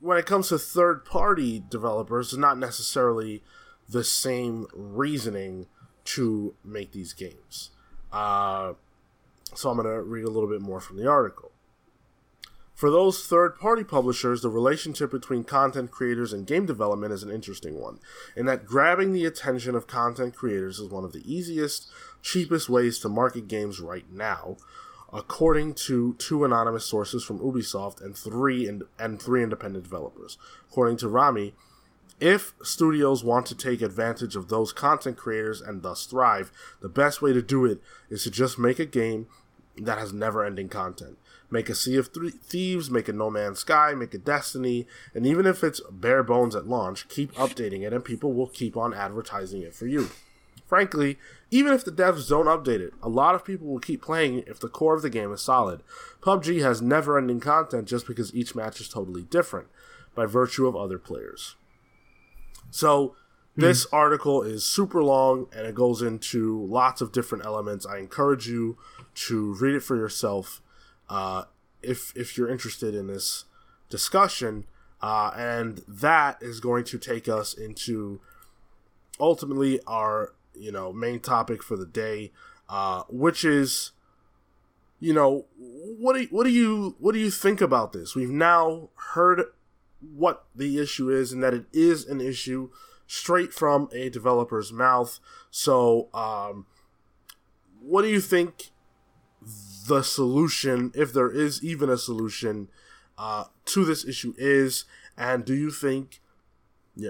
when 0.00 0.18
it 0.18 0.26
comes 0.26 0.48
to 0.48 0.58
third 0.58 1.04
party 1.04 1.62
developers, 1.68 2.28
it's 2.28 2.36
not 2.36 2.58
necessarily 2.58 3.42
the 3.88 4.04
same 4.04 4.66
reasoning 4.72 5.66
to 6.04 6.54
make 6.64 6.92
these 6.92 7.12
games. 7.12 7.70
Uh, 8.12 8.74
so 9.54 9.70
I'm 9.70 9.76
going 9.76 9.88
to 9.88 10.02
read 10.02 10.24
a 10.24 10.30
little 10.30 10.48
bit 10.48 10.60
more 10.60 10.80
from 10.80 10.96
the 10.96 11.06
article. 11.06 11.47
For 12.78 12.92
those 12.92 13.26
third 13.26 13.58
party 13.58 13.82
publishers, 13.82 14.40
the 14.40 14.50
relationship 14.50 15.10
between 15.10 15.42
content 15.42 15.90
creators 15.90 16.32
and 16.32 16.46
game 16.46 16.64
development 16.64 17.12
is 17.12 17.24
an 17.24 17.30
interesting 17.32 17.80
one, 17.80 17.98
in 18.36 18.46
that 18.46 18.66
grabbing 18.66 19.12
the 19.12 19.24
attention 19.24 19.74
of 19.74 19.88
content 19.88 20.36
creators 20.36 20.78
is 20.78 20.88
one 20.88 21.02
of 21.02 21.12
the 21.12 21.24
easiest, 21.28 21.90
cheapest 22.22 22.68
ways 22.68 23.00
to 23.00 23.08
market 23.08 23.48
games 23.48 23.80
right 23.80 24.08
now, 24.12 24.58
according 25.12 25.74
to 25.74 26.14
two 26.20 26.44
anonymous 26.44 26.86
sources 26.86 27.24
from 27.24 27.40
Ubisoft 27.40 28.00
and 28.00 28.16
three 28.16 28.68
in, 28.68 28.82
and 28.96 29.20
three 29.20 29.42
independent 29.42 29.82
developers. 29.82 30.38
According 30.70 30.98
to 30.98 31.08
Rami, 31.08 31.54
if 32.20 32.54
studios 32.62 33.24
want 33.24 33.46
to 33.46 33.56
take 33.56 33.82
advantage 33.82 34.36
of 34.36 34.50
those 34.50 34.72
content 34.72 35.16
creators 35.16 35.60
and 35.60 35.82
thus 35.82 36.06
thrive, 36.06 36.52
the 36.80 36.88
best 36.88 37.22
way 37.22 37.32
to 37.32 37.42
do 37.42 37.64
it 37.64 37.80
is 38.08 38.22
to 38.22 38.30
just 38.30 38.56
make 38.56 38.78
a 38.78 38.86
game 38.86 39.26
that 39.76 39.98
has 39.98 40.12
never 40.12 40.44
ending 40.44 40.68
content. 40.68 41.18
Make 41.50 41.70
a 41.70 41.74
Sea 41.74 41.96
of 41.96 42.08
Thieves, 42.08 42.90
make 42.90 43.08
a 43.08 43.12
No 43.12 43.30
Man's 43.30 43.60
Sky, 43.60 43.94
make 43.94 44.12
a 44.12 44.18
Destiny, 44.18 44.86
and 45.14 45.26
even 45.26 45.46
if 45.46 45.64
it's 45.64 45.80
bare 45.90 46.22
bones 46.22 46.54
at 46.54 46.68
launch, 46.68 47.08
keep 47.08 47.32
updating 47.34 47.82
it 47.82 47.92
and 47.92 48.04
people 48.04 48.34
will 48.34 48.48
keep 48.48 48.76
on 48.76 48.92
advertising 48.92 49.62
it 49.62 49.74
for 49.74 49.86
you. 49.86 50.10
Frankly, 50.66 51.18
even 51.50 51.72
if 51.72 51.82
the 51.82 51.90
devs 51.90 52.28
don't 52.28 52.44
update 52.44 52.80
it, 52.80 52.92
a 53.02 53.08
lot 53.08 53.34
of 53.34 53.44
people 53.44 53.66
will 53.66 53.78
keep 53.78 54.02
playing 54.02 54.44
if 54.46 54.60
the 54.60 54.68
core 54.68 54.94
of 54.94 55.00
the 55.00 55.08
game 55.08 55.32
is 55.32 55.40
solid. 55.40 55.82
PUBG 56.20 56.60
has 56.60 56.82
never 56.82 57.16
ending 57.16 57.40
content 57.40 57.88
just 57.88 58.06
because 58.06 58.34
each 58.34 58.54
match 58.54 58.78
is 58.78 58.88
totally 58.88 59.22
different 59.22 59.68
by 60.14 60.26
virtue 60.26 60.66
of 60.66 60.76
other 60.76 60.98
players. 60.98 61.54
So, 62.70 63.14
this 63.56 63.86
mm. 63.86 63.94
article 63.94 64.42
is 64.42 64.64
super 64.64 65.02
long 65.02 65.46
and 65.56 65.66
it 65.66 65.74
goes 65.74 66.02
into 66.02 66.62
lots 66.66 67.00
of 67.00 67.12
different 67.12 67.46
elements. 67.46 67.86
I 67.86 67.96
encourage 67.96 68.46
you 68.46 68.76
to 69.26 69.54
read 69.54 69.74
it 69.74 69.82
for 69.82 69.96
yourself 69.96 70.60
uh, 71.08 71.44
if 71.82 72.12
if 72.16 72.36
you're 72.36 72.48
interested 72.48 72.94
in 72.94 73.06
this 73.06 73.44
discussion. 73.88 74.64
Uh, 75.00 75.30
and 75.36 75.82
that 75.86 76.38
is 76.40 76.58
going 76.58 76.82
to 76.82 76.98
take 76.98 77.28
us 77.28 77.54
into 77.54 78.20
ultimately 79.20 79.78
our 79.86 80.34
you 80.54 80.72
know 80.72 80.92
main 80.92 81.20
topic 81.20 81.62
for 81.62 81.76
the 81.76 81.86
day, 81.86 82.32
uh, 82.68 83.02
which 83.08 83.44
is 83.44 83.92
you 85.00 85.12
know 85.12 85.46
what 85.56 86.14
do 86.14 86.22
you, 86.22 86.28
what 86.30 86.44
do 86.44 86.50
you 86.50 86.96
what 86.98 87.12
do 87.12 87.18
you 87.20 87.30
think 87.30 87.60
about 87.60 87.92
this? 87.92 88.14
We've 88.14 88.28
now 88.28 88.88
heard 89.12 89.44
what 90.00 90.44
the 90.54 90.78
issue 90.78 91.10
is 91.10 91.32
and 91.32 91.42
that 91.42 91.54
it 91.54 91.66
is 91.72 92.06
an 92.06 92.20
issue 92.20 92.70
straight 93.06 93.52
from 93.52 93.88
a 93.92 94.08
developer's 94.10 94.72
mouth. 94.72 95.18
So, 95.50 96.08
um, 96.14 96.66
what 97.80 98.02
do 98.02 98.08
you 98.08 98.20
think 98.20 98.70
the 99.88 100.02
solution, 100.02 100.92
if 100.94 101.12
there 101.12 101.30
is 101.30 101.62
even 101.64 101.90
a 101.90 101.98
solution, 101.98 102.68
uh, 103.16 103.44
to 103.66 103.84
this 103.84 104.04
issue 104.04 104.34
is? 104.38 104.84
And 105.16 105.44
do 105.44 105.54
you 105.54 105.70
think, 105.70 106.20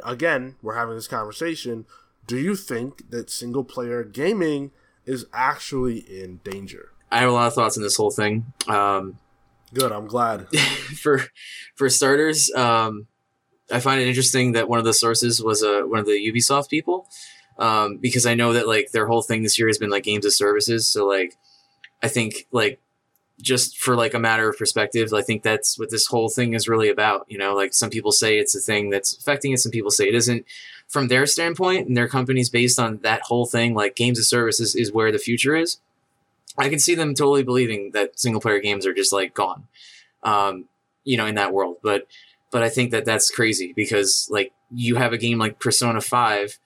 again, 0.03 0.57
we're 0.63 0.77
having 0.77 0.95
this 0.95 1.09
conversation, 1.09 1.85
do 2.27 2.39
you 2.39 2.57
think 2.57 3.11
that 3.11 3.31
single 3.31 3.65
player 3.65 4.03
gaming 4.03 4.71
is 5.05 5.27
actually 5.33 5.99
in 5.99 6.41
danger? 6.45 6.91
I 7.11 7.21
have 7.21 7.31
a 7.31 7.33
lot 7.33 7.47
of 7.47 7.55
thoughts 7.55 7.77
on 7.77 7.83
this 7.83 7.97
whole 7.97 8.11
thing. 8.11 8.53
Um, 8.67 9.19
Good, 9.73 9.93
I'm 9.93 10.07
glad. 10.07 10.49
for 11.03 11.23
for 11.75 11.91
starters, 11.91 12.51
um, 12.55 13.07
I 13.71 13.81
find 13.81 14.01
it 14.01 14.09
interesting 14.09 14.53
that 14.53 14.69
one 14.69 14.79
of 14.79 14.85
the 14.85 14.95
sources 14.95 15.43
was 15.43 15.63
uh, 15.63 15.83
one 15.83 16.01
of 16.01 16.07
the 16.07 16.33
Ubisoft 16.33 16.71
people, 16.71 17.07
um, 17.59 17.99
because 17.99 18.25
I 18.25 18.35
know 18.35 18.55
that 18.55 18.67
like 18.67 18.93
their 18.93 19.07
whole 19.07 19.23
thing 19.23 19.43
this 19.43 19.59
year 19.59 19.69
has 19.69 19.79
been 19.79 19.91
like 19.91 20.05
games 20.05 20.25
of 20.25 20.33
services. 20.33 20.87
So 20.87 21.07
like, 21.07 21.37
I 22.03 22.09
think 22.09 22.47
like 22.53 22.81
just 23.41 23.79
for 23.79 23.95
like 23.95 24.15
a 24.15 24.19
matter 24.19 24.49
of 24.49 24.59
perspective, 24.59 25.13
I 25.13 25.23
think 25.23 25.43
that's 25.43 25.79
what 25.79 25.91
this 25.91 26.07
whole 26.07 26.29
thing 26.29 26.55
is 26.55 26.69
really 26.69 26.89
about. 26.89 27.27
You 27.29 27.39
know, 27.39 27.55
like 27.55 27.73
some 27.73 27.91
people 27.91 28.13
say 28.13 28.39
it's 28.39 28.57
a 28.57 28.61
thing 28.61 28.91
that's 28.91 29.17
affecting 29.17 29.53
it, 29.53 29.59
some 29.59 29.73
people 29.73 29.91
say 29.91 30.09
it 30.09 30.15
isn't. 30.15 30.45
From 30.89 31.09
their 31.09 31.27
standpoint, 31.27 31.87
and 31.87 31.97
their 31.97 32.09
companies 32.09 32.49
based 32.49 32.81
on 32.81 32.99
that 33.03 33.21
whole 33.23 33.45
thing, 33.45 33.75
like 33.75 33.95
games 33.95 34.19
of 34.19 34.25
services 34.25 34.75
is 34.75 34.91
where 34.91 35.13
the 35.13 35.19
future 35.19 35.55
is. 35.55 35.81
I 36.57 36.71
can 36.71 36.79
see 36.79 36.95
them 36.95 37.15
totally 37.15 37.43
believing 37.43 37.91
that 37.93 38.19
single 38.19 38.41
player 38.41 38.59
games 38.59 38.87
are 38.87 38.95
just 38.95 39.13
like 39.13 39.35
gone, 39.35 39.69
um, 40.23 40.65
you 41.05 41.17
know, 41.17 41.27
in 41.27 41.35
that 41.35 41.53
world. 41.53 41.77
But 41.83 42.07
but 42.51 42.63
I 42.63 42.71
think 42.71 42.91
that 42.93 43.05
that's 43.05 43.31
crazy 43.31 43.75
because 43.77 44.29
like 44.31 44.53
you 44.71 44.97
have 44.97 45.13
a 45.13 45.19
game 45.19 45.39
like 45.39 45.61
Persona 45.61 46.01
Five, 46.01 46.59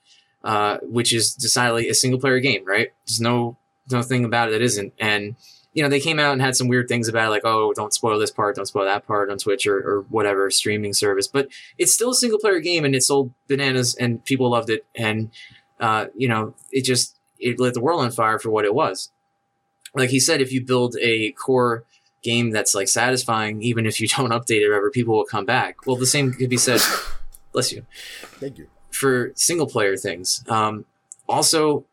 uh, 0.45 0.79
which 0.83 1.13
is 1.13 1.35
decidedly 1.35 1.89
a 1.89 1.95
single 1.95 2.21
player 2.21 2.39
game, 2.39 2.65
right? 2.65 2.91
There's 3.07 3.21
no 3.21 3.59
no 3.93 4.03
thing 4.03 4.25
about 4.25 4.49
it 4.49 4.53
that 4.53 4.63
isn't, 4.63 4.93
and 4.99 5.37
you 5.75 5.83
know, 5.83 5.89
they 5.89 6.01
came 6.01 6.19
out 6.19 6.33
and 6.33 6.43
had 6.43 6.57
some 6.57 6.69
weird 6.69 6.89
things 6.89 7.09
about 7.09 7.29
it, 7.29 7.31
like, 7.31 7.45
oh, 7.45 7.73
don't 7.73 7.95
spoil 7.95 8.19
this 8.19 8.31
part, 8.31 8.57
don't 8.57 8.67
spoil 8.67 8.85
that 8.85 9.07
part 9.07 9.31
on 9.31 9.39
Twitch 9.39 9.67
or, 9.67 9.79
or 9.79 10.03
whatever 10.11 10.51
streaming 10.51 10.93
service. 10.93 11.27
But 11.27 11.49
it's 11.79 11.93
still 11.93 12.11
a 12.11 12.15
single 12.15 12.39
player 12.39 12.61
game 12.61 12.85
and 12.85 12.95
it 12.95 13.03
sold 13.03 13.33
bananas 13.49 13.95
and 13.95 14.23
people 14.25 14.51
loved 14.51 14.69
it. 14.69 14.85
And, 14.95 15.31
uh, 15.81 16.07
you 16.15 16.29
know, 16.29 16.55
it 16.71 16.85
just, 16.85 17.17
it 17.39 17.59
lit 17.59 17.75
the 17.75 17.81
world 17.81 18.03
on 18.03 18.11
fire 18.11 18.39
for 18.39 18.51
what 18.51 18.67
it 18.67 18.75
was. 18.75 19.11
Like 19.95 20.11
he 20.11 20.21
said, 20.21 20.41
if 20.41 20.53
you 20.53 20.63
build 20.65 20.97
a 21.01 21.33
core 21.33 21.85
game 22.23 22.51
that's 22.51 22.75
like 22.75 22.89
satisfying, 22.89 23.63
even 23.63 23.87
if 23.87 23.99
you 23.99 24.09
don't 24.17 24.31
update 24.31 24.61
it 24.61 24.75
ever, 24.75 24.91
people 24.91 25.17
will 25.17 25.25
come 25.25 25.47
back. 25.47 25.87
Well, 25.87 25.97
the 25.97 26.07
same 26.07 26.33
could 26.33 26.51
be 26.51 26.59
said, 26.59 26.83
bless 27.53 27.73
you. 27.73 27.87
Thank 28.23 28.59
you. 28.59 28.69
For 28.91 29.33
single 29.37 29.67
player 29.67 29.97
things. 29.97 30.45
Um, 30.49 30.85
also, 31.27 31.87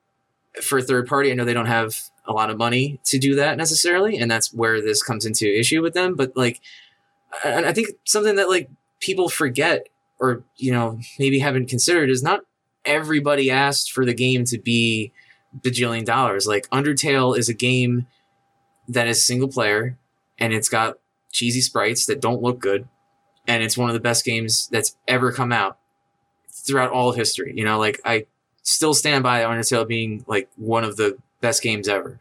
for 0.61 0.81
third 0.81 1.07
party, 1.07 1.31
I 1.31 1.35
know 1.35 1.45
they 1.45 1.53
don't 1.53 1.65
have 1.65 1.95
a 2.25 2.33
lot 2.33 2.49
of 2.49 2.57
money 2.57 2.99
to 3.05 3.17
do 3.17 3.35
that 3.35 3.57
necessarily, 3.57 4.17
and 4.17 4.29
that's 4.29 4.53
where 4.53 4.81
this 4.81 5.01
comes 5.01 5.25
into 5.25 5.47
issue 5.47 5.81
with 5.81 5.93
them. 5.93 6.15
But 6.15 6.35
like, 6.35 6.61
and 7.43 7.65
I 7.65 7.73
think 7.73 7.89
something 8.05 8.35
that 8.35 8.49
like 8.49 8.69
people 8.99 9.29
forget 9.29 9.87
or 10.19 10.43
you 10.57 10.71
know 10.71 10.99
maybe 11.17 11.39
haven't 11.39 11.69
considered 11.69 12.09
is 12.09 12.23
not 12.23 12.41
everybody 12.85 13.49
asked 13.49 13.91
for 13.91 14.05
the 14.05 14.13
game 14.13 14.43
to 14.45 14.57
be 14.57 15.11
bajillion 15.61 16.05
dollars. 16.05 16.47
Like 16.47 16.69
Undertale 16.69 17.37
is 17.37 17.49
a 17.49 17.53
game 17.53 18.07
that 18.87 19.07
is 19.07 19.25
single 19.25 19.47
player 19.47 19.97
and 20.39 20.53
it's 20.53 20.69
got 20.69 20.97
cheesy 21.31 21.61
sprites 21.61 22.05
that 22.05 22.21
don't 22.21 22.41
look 22.41 22.59
good, 22.59 22.87
and 23.47 23.63
it's 23.63 23.77
one 23.77 23.89
of 23.89 23.93
the 23.93 23.99
best 23.99 24.25
games 24.25 24.67
that's 24.71 24.95
ever 25.07 25.31
come 25.31 25.51
out 25.51 25.77
throughout 26.51 26.91
all 26.91 27.09
of 27.09 27.15
history. 27.15 27.53
You 27.55 27.65
know, 27.65 27.79
like 27.79 27.99
I 28.05 28.25
still 28.69 28.93
stand 28.93 29.23
by 29.23 29.41
Undertale 29.41 29.87
being 29.87 30.23
like 30.27 30.49
one 30.55 30.83
of 30.83 30.95
the 30.95 31.17
best 31.41 31.63
games 31.63 31.87
ever. 31.87 32.19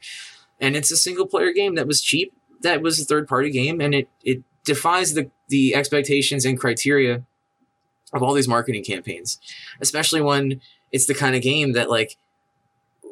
And 0.61 0.77
it's 0.77 0.91
a 0.91 0.97
single 0.97 1.27
player 1.27 1.53
game 1.53 1.75
that 1.75 1.87
was 1.87 2.01
cheap, 2.01 2.33
that 2.63 2.83
was 2.83 3.01
a 3.01 3.05
third 3.05 3.29
party 3.29 3.51
game, 3.51 3.81
and 3.81 3.95
it 3.95 4.09
it 4.25 4.43
defies 4.65 5.15
the 5.15 5.31
the 5.49 5.75
expectations 5.75 6.45
and 6.45 6.59
criteria 6.59 7.23
of 8.13 8.23
all 8.23 8.33
these 8.33 8.49
marketing 8.49 8.83
campaigns, 8.83 9.39
especially 9.81 10.23
when 10.23 10.61
it's 10.91 11.07
the 11.07 11.15
kind 11.15 11.37
of 11.37 11.43
game 11.43 11.73
that 11.73 11.91
like 11.91 12.17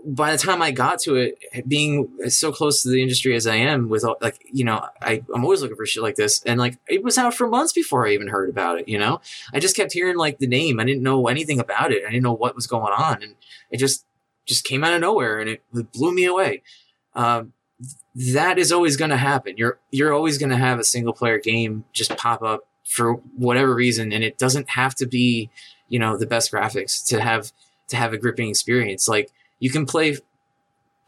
by 0.07 0.31
the 0.31 0.39
time 0.39 0.63
I 0.63 0.71
got 0.71 1.01
to 1.01 1.17
it, 1.17 1.69
being 1.69 2.09
so 2.29 2.53
close 2.53 2.83
to 2.83 2.89
the 2.89 3.03
industry 3.03 3.35
as 3.35 3.47
I 3.47 3.57
am, 3.57 3.89
with 3.89 4.05
all- 4.05 4.19
like 4.21 4.39
you 4.53 4.65
know, 4.65 4.87
I 5.03 5.23
I'm 5.35 5.43
always 5.43 5.63
looking 5.63 5.77
for 5.77 5.85
shit 5.85 6.03
like 6.03 6.15
this, 6.15 6.43
and 6.45 6.61
like 6.61 6.79
it 6.89 7.03
was 7.03 7.19
out 7.19 7.35
for 7.35 7.49
months 7.49 7.73
before 7.73 8.07
I 8.07 8.13
even 8.13 8.29
heard 8.29 8.49
about 8.49 8.79
it. 8.79 8.89
You 8.89 8.99
know, 8.99 9.21
I 9.53 9.59
just 9.59 9.77
kept 9.77 9.93
hearing 9.93 10.17
like 10.17 10.39
the 10.39 10.47
name. 10.47 10.79
I 10.79 10.85
didn't 10.85 11.03
know 11.03 11.27
anything 11.27 11.59
about 11.59 11.93
it. 11.93 12.05
I 12.07 12.11
didn't 12.11 12.23
know 12.23 12.33
what 12.33 12.55
was 12.55 12.67
going 12.67 12.93
on, 12.93 13.23
and 13.23 13.35
it 13.71 13.79
just 13.79 14.05
just 14.47 14.65
came 14.65 14.85
out 14.85 14.95
of 14.95 15.01
nowhere, 15.01 15.41
and 15.41 15.51
it, 15.51 15.63
it 15.75 15.93
blew 15.93 16.15
me 16.15 16.25
away. 16.25 16.63
Um, 17.15 17.53
that 18.15 18.59
is 18.59 18.71
always 18.73 18.97
going 18.97 19.11
to 19.11 19.17
happen. 19.17 19.57
You're 19.57 19.79
you're 19.91 20.15
always 20.15 20.39
going 20.39 20.51
to 20.51 20.57
have 20.57 20.79
a 20.79 20.85
single 20.85 21.13
player 21.13 21.39
game 21.39 21.85
just 21.93 22.17
pop 22.17 22.43
up 22.43 22.69
for 22.85 23.15
whatever 23.37 23.75
reason, 23.75 24.13
and 24.13 24.23
it 24.23 24.39
doesn't 24.39 24.71
have 24.71 24.95
to 24.97 25.07
be 25.07 25.51
you 25.89 25.99
know 25.99 26.17
the 26.17 26.27
best 26.27 26.53
graphics 26.53 27.05
to 27.07 27.21
have 27.21 27.53
to 27.89 27.97
have 27.97 28.13
a 28.13 28.19
gripping 28.19 28.49
experience. 28.49 29.09
Like 29.09 29.33
you 29.59 29.71
can 29.71 29.87
play 29.87 30.19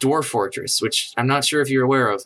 Dwarf 0.00 0.24
Fortress, 0.26 0.80
which 0.80 1.12
I'm 1.16 1.26
not 1.26 1.44
sure 1.44 1.60
if 1.60 1.70
you're 1.70 1.84
aware 1.84 2.08
of. 2.08 2.24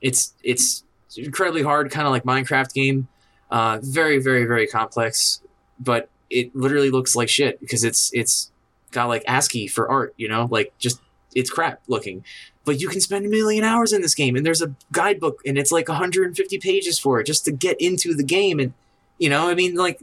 It's 0.00 0.34
it's 0.42 0.84
incredibly 1.16 1.62
hard, 1.62 1.90
kind 1.90 2.06
of 2.06 2.12
like 2.12 2.24
Minecraft 2.24 2.72
game. 2.72 3.08
Uh, 3.50 3.78
very 3.82 4.18
very 4.18 4.44
very 4.44 4.66
complex, 4.66 5.40
but 5.80 6.08
it 6.30 6.54
literally 6.54 6.90
looks 6.90 7.16
like 7.16 7.28
shit 7.28 7.60
because 7.60 7.84
it's 7.84 8.10
it's 8.12 8.50
got 8.90 9.06
like 9.06 9.24
ASCII 9.26 9.66
for 9.66 9.90
art. 9.90 10.14
You 10.16 10.28
know, 10.28 10.48
like 10.50 10.72
just 10.78 11.00
it's 11.34 11.50
crap 11.50 11.80
looking. 11.88 12.24
But 12.64 12.80
you 12.80 12.88
can 12.88 13.00
spend 13.00 13.24
a 13.24 13.30
million 13.30 13.64
hours 13.64 13.94
in 13.94 14.02
this 14.02 14.14
game, 14.14 14.36
and 14.36 14.44
there's 14.44 14.60
a 14.60 14.74
guidebook, 14.92 15.40
and 15.46 15.56
it's 15.56 15.72
like 15.72 15.88
150 15.88 16.58
pages 16.58 16.98
for 16.98 17.18
it 17.18 17.24
just 17.24 17.46
to 17.46 17.52
get 17.52 17.80
into 17.80 18.14
the 18.14 18.22
game. 18.22 18.60
And 18.60 18.74
you 19.18 19.30
know, 19.30 19.48
I 19.48 19.54
mean, 19.54 19.74
like 19.74 19.98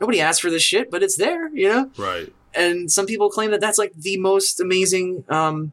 nobody 0.00 0.20
asked 0.20 0.42
for 0.42 0.50
this 0.50 0.62
shit, 0.62 0.90
but 0.90 1.02
it's 1.02 1.16
there. 1.16 1.48
You 1.48 1.68
know, 1.70 1.90
Right. 1.96 2.32
And 2.56 2.90
some 2.90 3.06
people 3.06 3.28
claim 3.30 3.50
that 3.50 3.60
that's 3.60 3.78
like 3.78 3.92
the 3.94 4.16
most 4.18 4.60
amazing 4.60 5.24
um 5.28 5.72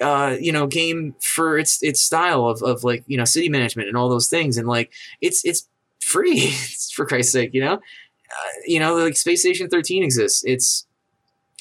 uh 0.00 0.36
you 0.40 0.52
know 0.52 0.66
game 0.66 1.14
for 1.20 1.58
its 1.58 1.82
its 1.82 2.00
style 2.00 2.46
of, 2.46 2.62
of 2.62 2.84
like 2.84 3.04
you 3.06 3.16
know 3.16 3.24
city 3.24 3.48
management 3.48 3.88
and 3.88 3.96
all 3.96 4.08
those 4.08 4.28
things. 4.28 4.56
And 4.56 4.66
like 4.66 4.92
it's 5.20 5.44
it's 5.44 5.68
free 6.00 6.50
for 6.94 7.06
christ's 7.06 7.32
sake 7.32 7.50
you 7.52 7.60
know? 7.64 7.74
Uh, 7.74 8.52
you 8.66 8.80
know 8.80 8.96
like 8.96 9.16
space 9.16 9.40
station 9.40 9.68
13 9.68 10.02
exists. 10.02 10.42
It's 10.44 10.86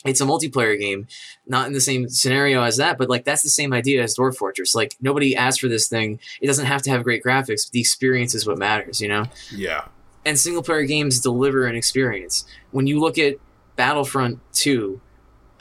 it's 0.04 0.20
a 0.20 0.26
multiplayer 0.26 0.80
game. 0.80 1.08
Not 1.46 1.68
in 1.68 1.74
the 1.74 1.82
same 1.82 2.10
scenario 2.10 2.64
as 2.64 2.78
that 2.78 2.98
but 2.98 3.10
like 3.10 3.26
that's 3.26 3.44
the 3.44 3.50
same 3.50 3.74
idea 3.74 4.02
as 4.02 4.16
dwarf 4.16 4.36
fortress. 4.36 4.74
Like 4.74 4.96
nobody 5.02 5.36
asked 5.36 5.62
for 5.62 5.68
this 5.68 5.88
thing. 5.88 6.20
It 6.42 6.48
doesn't 6.48 6.66
have 6.66 6.82
to 6.84 6.90
have 6.90 7.04
great 7.04 7.24
graphics 7.24 7.68
but 7.68 7.74
the 7.74 7.82
experience 7.82 8.34
is 8.34 8.48
what 8.48 8.58
matters 8.58 9.02
you 9.02 9.08
know? 9.10 9.26
Yeah. 9.52 9.86
and 10.26 10.40
single 10.40 10.64
player 10.64 10.84
games 10.84 11.20
deliver 11.20 11.66
an 11.68 11.76
experience. 11.76 12.46
When 12.72 12.88
you 12.88 13.00
look 13.00 13.18
at 13.18 13.36
Battlefront 13.82 14.40
2, 14.54 15.02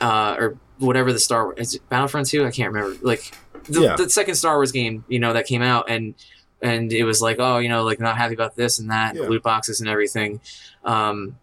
uh, 0.02 0.36
or 0.38 0.58
whatever 0.78 1.10
the 1.10 1.18
Star 1.18 1.46
Wars, 1.46 1.78
Battlefront 1.88 2.28
2? 2.28 2.44
I 2.44 2.50
can't 2.50 2.70
remember. 2.70 2.98
Like 3.00 3.32
the, 3.64 3.80
Yeah. 3.80 3.96
the 3.96 4.10
second 4.10 4.34
Star 4.34 4.56
Wars 4.56 4.72
game, 4.72 5.04
you 5.08 5.18
know, 5.18 5.32
that 5.32 5.46
came 5.46 5.62
out 5.62 5.88
and 5.88 6.14
and 6.62 6.92
it 6.92 7.04
was 7.04 7.22
like, 7.22 7.36
oh, 7.38 7.56
you 7.56 7.70
know, 7.70 7.82
like 7.84 7.98
not 7.98 8.18
happy 8.18 8.34
about 8.34 8.54
this 8.56 8.78
and 8.78 8.90
that, 8.90 9.14
Yeah. 9.16 9.22
loot 9.22 9.42
boxes 9.42 9.80
and 9.80 9.88
everything. 9.88 10.42
Um, 10.84 11.38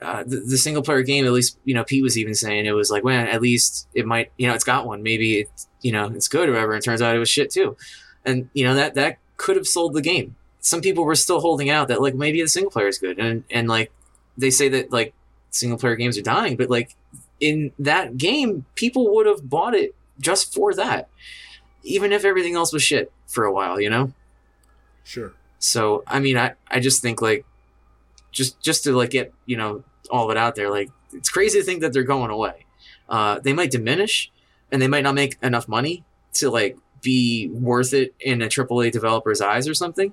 uh, 0.00 0.22
the, 0.24 0.36
the 0.38 0.56
single 0.56 0.82
player 0.82 1.02
game, 1.02 1.26
at 1.26 1.32
least, 1.32 1.58
you 1.66 1.74
know, 1.74 1.84
Pete 1.84 2.02
was 2.02 2.16
even 2.16 2.34
saying 2.34 2.64
it 2.64 2.72
was 2.72 2.90
like, 2.90 3.04
well, 3.04 3.26
at 3.28 3.42
least 3.42 3.86
it 3.92 4.06
might, 4.06 4.32
you 4.38 4.46
know, 4.48 4.54
it's 4.54 4.64
got 4.64 4.86
one. 4.86 5.02
Maybe 5.02 5.40
it's, 5.40 5.68
you 5.82 5.92
know, 5.92 6.06
it's 6.06 6.28
good 6.28 6.48
or 6.48 6.52
whatever. 6.52 6.72
And 6.72 6.80
it 6.82 6.84
turns 6.86 7.02
out 7.02 7.14
it 7.14 7.18
was 7.18 7.28
shit 7.28 7.50
too. 7.50 7.76
And, 8.24 8.48
you 8.54 8.64
know, 8.64 8.74
that, 8.74 8.94
that 8.94 9.18
could 9.36 9.56
have 9.56 9.66
sold 9.66 9.92
the 9.92 10.00
game 10.00 10.34
some 10.60 10.80
people 10.80 11.04
were 11.04 11.14
still 11.14 11.38
holding 11.40 11.70
out 11.70 11.86
that 11.88 12.00
like 12.02 12.14
maybe 12.16 12.42
the 12.42 12.48
single 12.48 12.72
player 12.72 12.88
is 12.88 12.98
good 12.98 13.20
and 13.20 13.44
and 13.50 13.68
like 13.68 13.92
they 14.36 14.50
say 14.50 14.68
that 14.68 14.90
like 14.90 15.14
single 15.56 15.78
player 15.78 15.96
games 15.96 16.16
are 16.18 16.22
dying 16.22 16.56
but 16.56 16.68
like 16.70 16.94
in 17.40 17.72
that 17.78 18.16
game 18.16 18.64
people 18.74 19.14
would 19.14 19.26
have 19.26 19.48
bought 19.48 19.74
it 19.74 19.94
just 20.20 20.54
for 20.54 20.72
that 20.74 21.08
even 21.82 22.12
if 22.12 22.24
everything 22.24 22.54
else 22.54 22.72
was 22.72 22.82
shit 22.82 23.12
for 23.26 23.44
a 23.44 23.52
while 23.52 23.80
you 23.80 23.90
know 23.90 24.12
Sure. 25.04 25.32
so 25.58 26.02
i 26.06 26.18
mean 26.18 26.36
i 26.36 26.52
i 26.68 26.80
just 26.80 27.00
think 27.02 27.20
like 27.22 27.44
just 28.32 28.60
just 28.60 28.84
to 28.84 28.92
like 28.96 29.10
get 29.10 29.32
you 29.46 29.56
know 29.56 29.84
all 30.10 30.24
of 30.24 30.30
it 30.30 30.36
out 30.36 30.54
there 30.56 30.70
like 30.70 30.90
it's 31.12 31.28
crazy 31.28 31.58
to 31.60 31.64
think 31.64 31.80
that 31.80 31.92
they're 31.92 32.02
going 32.02 32.30
away 32.30 32.66
uh 33.08 33.38
they 33.40 33.52
might 33.52 33.70
diminish 33.70 34.30
and 34.72 34.82
they 34.82 34.88
might 34.88 35.04
not 35.04 35.14
make 35.14 35.36
enough 35.42 35.68
money 35.68 36.04
to 36.32 36.50
like 36.50 36.76
be 37.02 37.48
worth 37.52 37.92
it 37.94 38.14
in 38.18 38.42
a 38.42 38.46
AAA 38.46 38.90
developer's 38.90 39.40
eyes 39.40 39.68
or 39.68 39.74
something 39.74 40.12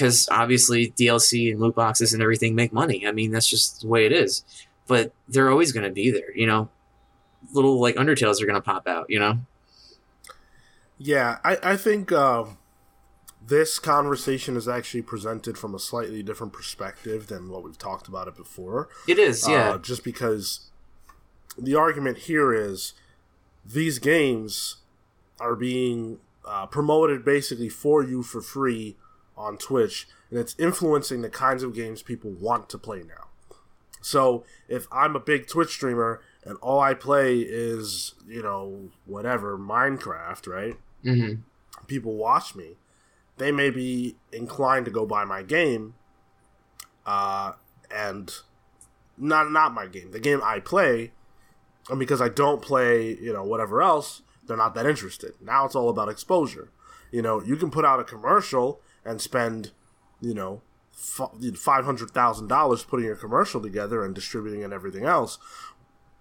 because 0.00 0.26
obviously 0.30 0.92
DLC 0.92 1.50
and 1.52 1.60
loot 1.60 1.74
boxes 1.74 2.14
and 2.14 2.22
everything 2.22 2.54
make 2.54 2.72
money. 2.72 3.06
I 3.06 3.12
mean, 3.12 3.32
that's 3.32 3.46
just 3.46 3.82
the 3.82 3.86
way 3.86 4.06
it 4.06 4.12
is. 4.12 4.42
But 4.86 5.12
they're 5.28 5.50
always 5.50 5.72
going 5.72 5.84
to 5.84 5.92
be 5.92 6.10
there, 6.10 6.34
you 6.34 6.46
know. 6.46 6.70
Little 7.52 7.78
like 7.78 7.96
Undertales 7.96 8.40
are 8.40 8.46
going 8.46 8.54
to 8.54 8.62
pop 8.62 8.88
out, 8.88 9.10
you 9.10 9.18
know. 9.18 9.40
Yeah, 10.96 11.36
I, 11.44 11.58
I 11.62 11.76
think 11.76 12.12
um, 12.12 12.56
this 13.46 13.78
conversation 13.78 14.56
is 14.56 14.66
actually 14.66 15.02
presented 15.02 15.58
from 15.58 15.74
a 15.74 15.78
slightly 15.78 16.22
different 16.22 16.54
perspective 16.54 17.26
than 17.26 17.50
what 17.50 17.62
we've 17.62 17.78
talked 17.78 18.08
about 18.08 18.26
it 18.26 18.36
before. 18.36 18.88
It 19.06 19.18
is, 19.18 19.46
yeah, 19.46 19.72
Uh, 19.72 19.78
just 19.78 20.02
because 20.02 20.70
the 21.58 21.74
argument 21.74 22.18
here 22.18 22.54
is 22.54 22.94
these 23.66 23.98
games 23.98 24.76
are 25.38 25.56
being 25.56 26.20
uh, 26.46 26.64
promoted 26.66 27.22
basically 27.22 27.68
for 27.68 28.02
you 28.02 28.22
for 28.22 28.40
free 28.40 28.96
on 29.40 29.56
Twitch, 29.56 30.06
and 30.30 30.38
it's 30.38 30.54
influencing 30.58 31.22
the 31.22 31.30
kinds 31.30 31.62
of 31.62 31.74
games 31.74 32.02
people 32.02 32.30
want 32.30 32.68
to 32.68 32.78
play 32.78 32.98
now. 33.02 33.28
So 34.02 34.44
if 34.68 34.86
I'm 34.92 35.16
a 35.16 35.20
big 35.20 35.46
Twitch 35.46 35.70
streamer 35.70 36.22
and 36.44 36.56
all 36.62 36.80
I 36.80 36.94
play 36.94 37.38
is, 37.40 38.14
you 38.26 38.42
know, 38.42 38.90
whatever, 39.06 39.58
Minecraft, 39.58 40.46
right? 40.46 40.76
hmm 41.02 41.34
people 41.86 42.14
watch 42.14 42.54
me, 42.54 42.76
they 43.38 43.50
may 43.50 43.70
be 43.70 44.14
inclined 44.32 44.84
to 44.84 44.90
go 44.92 45.04
buy 45.06 45.24
my 45.24 45.42
game, 45.42 45.94
uh, 47.06 47.52
and 47.90 48.32
not 49.18 49.50
not 49.50 49.72
my 49.74 49.86
game, 49.86 50.10
the 50.12 50.20
game 50.20 50.40
I 50.44 50.60
play, 50.60 51.12
and 51.88 51.98
because 51.98 52.20
I 52.20 52.28
don't 52.28 52.62
play, 52.62 53.16
you 53.20 53.32
know, 53.32 53.42
whatever 53.42 53.82
else, 53.82 54.22
they're 54.46 54.56
not 54.56 54.74
that 54.74 54.86
interested. 54.86 55.32
Now 55.40 55.64
it's 55.64 55.74
all 55.74 55.88
about 55.88 56.08
exposure. 56.08 56.70
You 57.10 57.22
know, 57.22 57.42
you 57.42 57.56
can 57.56 57.70
put 57.70 57.84
out 57.84 57.98
a 57.98 58.04
commercial 58.04 58.80
and 59.10 59.20
spend, 59.20 59.72
you 60.20 60.32
know, 60.34 60.62
five 60.92 61.84
hundred 61.84 62.10
thousand 62.10 62.48
dollars 62.48 62.84
putting 62.84 63.06
your 63.06 63.16
commercial 63.16 63.60
together 63.60 64.04
and 64.04 64.14
distributing 64.14 64.62
and 64.62 64.72
everything 64.72 65.04
else, 65.04 65.38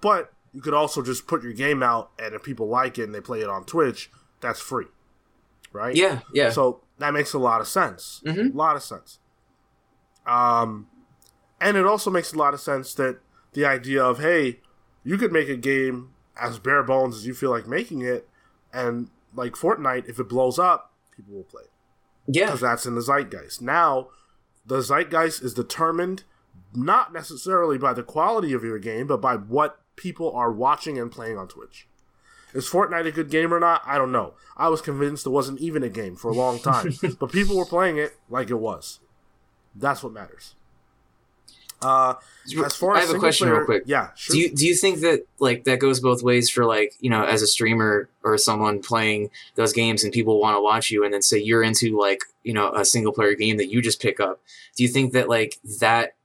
but 0.01 0.33
you 0.53 0.61
could 0.61 0.73
also 0.73 1.01
just 1.03 1.27
put 1.27 1.43
your 1.43 1.53
game 1.53 1.83
out, 1.83 2.09
and 2.17 2.33
if 2.33 2.41
people 2.41 2.67
like 2.67 2.97
it 2.97 3.03
and 3.03 3.13
they 3.13 3.21
play 3.21 3.41
it 3.41 3.49
on 3.49 3.63
Twitch, 3.65 4.09
that's 4.41 4.59
free, 4.59 4.87
right? 5.71 5.95
yeah, 5.95 6.21
yeah. 6.33 6.49
So 6.49 6.81
that 6.97 7.13
makes 7.13 7.33
a 7.33 7.39
lot 7.39 7.61
of 7.61 7.67
sense. 7.67 8.21
Mhm. 8.25 8.53
A 8.53 8.57
lot 8.57 8.75
of 8.75 8.81
sense. 8.81 9.19
Um, 10.25 10.87
and 11.61 11.77
it 11.77 11.85
also 11.85 12.09
makes 12.09 12.33
a 12.33 12.37
lot 12.37 12.53
of 12.53 12.59
sense 12.59 12.93
that 12.95 13.19
the 13.53 13.65
idea 13.65 14.03
of 14.03 14.19
hey, 14.19 14.59
you 15.03 15.17
could 15.17 15.31
make 15.31 15.49
a 15.49 15.55
game 15.55 16.09
as 16.39 16.57
bare 16.57 16.83
bones 16.83 17.15
as 17.17 17.27
you 17.27 17.33
feel 17.33 17.51
like 17.51 17.67
making 17.67 18.01
it, 18.01 18.27
and 18.73 19.09
like 19.35 19.53
Fortnite, 19.53 20.07
if 20.09 20.19
it 20.19 20.29
blows 20.29 20.57
up, 20.57 20.93
people 21.15 21.35
will 21.35 21.43
play 21.43 21.63
it 21.63 21.68
yeah, 22.31 22.45
because 22.45 22.61
that's 22.61 22.85
in 22.85 22.95
the 22.95 23.01
zeitgeist. 23.01 23.61
Now, 23.61 24.09
the 24.65 24.81
zeitgeist 24.81 25.41
is 25.41 25.53
determined 25.53 26.23
not 26.73 27.11
necessarily 27.11 27.77
by 27.77 27.93
the 27.93 28.03
quality 28.03 28.53
of 28.53 28.63
your 28.63 28.77
game, 28.77 29.07
but 29.07 29.19
by 29.19 29.35
what 29.35 29.79
people 29.95 30.31
are 30.33 30.51
watching 30.51 30.99
and 30.99 31.11
playing 31.11 31.37
on 31.37 31.47
Twitch. 31.47 31.87
Is 32.53 32.69
Fortnite 32.69 33.07
a 33.07 33.11
good 33.11 33.29
game 33.29 33.53
or 33.53 33.59
not? 33.59 33.81
I 33.85 33.97
don't 33.97 34.11
know. 34.11 34.33
I 34.57 34.69
was 34.69 34.81
convinced 34.81 35.25
it 35.25 35.31
wasn't 35.31 35.59
even 35.59 35.83
a 35.83 35.89
game 35.89 36.15
for 36.15 36.29
a 36.29 36.35
long 36.35 36.59
time, 36.59 36.93
but 37.19 37.31
people 37.31 37.57
were 37.57 37.65
playing 37.65 37.97
it 37.97 38.15
like 38.29 38.49
it 38.49 38.55
was. 38.55 38.99
That's 39.75 40.03
what 40.03 40.13
matters. 40.13 40.55
Uh, 41.81 42.15
as 42.65 42.75
far 42.75 42.95
I 42.95 43.01
as 43.01 43.07
have 43.07 43.15
a 43.15 43.19
question 43.19 43.47
player, 43.47 43.59
real 43.59 43.65
quick. 43.65 43.83
Yeah, 43.85 44.09
sure. 44.15 44.33
Do 44.33 44.39
you 44.39 44.53
do 44.53 44.67
you 44.67 44.75
think 44.75 44.99
that 44.99 45.25
like 45.39 45.63
that 45.63 45.79
goes 45.79 45.99
both 45.99 46.21
ways 46.21 46.49
for 46.49 46.65
like 46.65 46.93
you 46.99 47.09
know 47.09 47.23
as 47.23 47.41
a 47.41 47.47
streamer 47.47 48.09
or 48.23 48.37
someone 48.37 48.81
playing 48.81 49.29
those 49.55 49.71
games 49.71 50.03
and 50.03 50.11
people 50.11 50.39
want 50.39 50.57
to 50.57 50.61
watch 50.61 50.91
you 50.91 51.05
and 51.05 51.13
then 51.13 51.21
say 51.21 51.37
you're 51.37 51.63
into 51.63 51.97
like 51.97 52.23
you 52.43 52.53
know 52.53 52.71
a 52.71 52.83
single 52.83 53.13
player 53.13 53.33
game 53.35 53.57
that 53.57 53.69
you 53.69 53.81
just 53.81 54.01
pick 54.01 54.19
up? 54.19 54.41
Do 54.75 54.83
you 54.83 54.89
think 54.89 55.13
that 55.13 55.29
like 55.29 55.57
that 55.79 56.15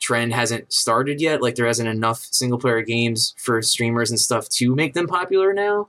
trend 0.00 0.32
hasn't 0.32 0.72
started 0.72 1.20
yet? 1.20 1.40
Like 1.42 1.54
there 1.54 1.66
hasn't 1.66 1.88
enough 1.88 2.26
single 2.30 2.58
player 2.58 2.82
games 2.82 3.34
for 3.38 3.62
streamers 3.62 4.10
and 4.10 4.18
stuff 4.18 4.48
to 4.50 4.74
make 4.74 4.94
them 4.94 5.06
popular 5.06 5.52
now? 5.52 5.88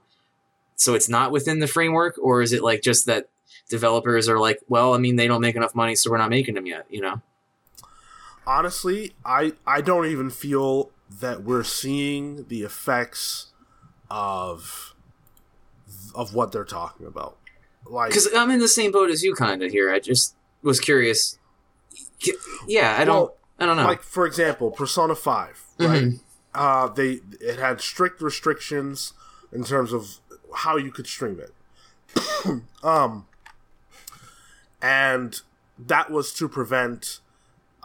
So 0.76 0.94
it's 0.94 1.08
not 1.08 1.32
within 1.32 1.58
the 1.58 1.66
framework, 1.66 2.16
or 2.22 2.42
is 2.42 2.52
it 2.52 2.62
like 2.62 2.82
just 2.82 3.06
that 3.06 3.28
developers 3.68 4.28
are 4.28 4.38
like, 4.38 4.60
well, 4.68 4.94
I 4.94 4.98
mean, 4.98 5.16
they 5.16 5.26
don't 5.26 5.40
make 5.40 5.56
enough 5.56 5.74
money, 5.74 5.94
so 5.94 6.10
we're 6.10 6.18
not 6.18 6.30
making 6.30 6.54
them 6.54 6.66
yet, 6.66 6.86
you 6.90 7.00
know? 7.00 7.20
Honestly, 8.46 9.12
I 9.24 9.52
I 9.66 9.80
don't 9.80 10.06
even 10.06 10.30
feel 10.30 10.90
that 11.20 11.42
we're 11.42 11.64
seeing 11.64 12.46
the 12.48 12.62
effects 12.62 13.52
of 14.10 14.94
of 16.14 16.34
what 16.34 16.52
they're 16.52 16.64
talking 16.64 17.06
about. 17.06 17.36
Like, 17.88 18.10
Because 18.10 18.28
I'm 18.34 18.50
in 18.50 18.58
the 18.58 18.68
same 18.68 18.90
boat 18.90 19.10
as 19.10 19.22
you, 19.22 19.34
kind 19.34 19.62
of 19.62 19.70
here. 19.70 19.92
I 19.92 20.00
just 20.00 20.34
was 20.62 20.80
curious. 20.80 21.38
Yeah, 22.66 22.96
I 22.98 23.04
don't. 23.04 23.14
well, 23.16 23.36
I 23.58 23.66
don't 23.66 23.76
know. 23.76 23.84
like 23.84 24.02
for 24.02 24.26
example, 24.26 24.70
Persona 24.70 25.14
Five, 25.14 25.62
right? 25.78 26.04
Mhm. 26.04 26.20
Uh, 26.54 26.88
they 26.88 27.20
it 27.40 27.58
had 27.58 27.80
strict 27.80 28.20
restrictions 28.22 29.12
in 29.52 29.62
terms 29.64 29.92
of 29.92 30.18
how 30.54 30.76
you 30.76 30.90
could 30.90 31.06
stream 31.06 31.38
it. 31.38 32.62
um, 32.82 33.26
and 34.82 35.40
that 35.78 36.10
was 36.10 36.32
to 36.34 36.48
prevent 36.48 37.20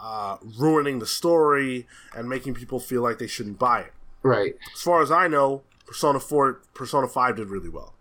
uh, 0.02 0.36
ruining 0.58 0.98
the 0.98 1.06
story 1.06 1.86
and 2.14 2.28
making 2.28 2.54
people 2.54 2.80
feel 2.80 3.02
like 3.02 3.18
they 3.18 3.26
shouldn't 3.26 3.58
buy 3.58 3.80
it. 3.82 3.92
Right. 4.22 4.56
As 4.74 4.82
far 4.82 5.00
as 5.00 5.10
I 5.10 5.28
know, 5.28 5.62
Persona 5.86 6.20
Four, 6.20 6.60
Persona 6.74 7.06
Five 7.08 7.36
did 7.36 7.48
really 7.48 7.68
well. 7.68 7.94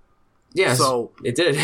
Yeah. 0.54 0.74
So 0.74 1.12
it 1.24 1.36
did. 1.36 1.58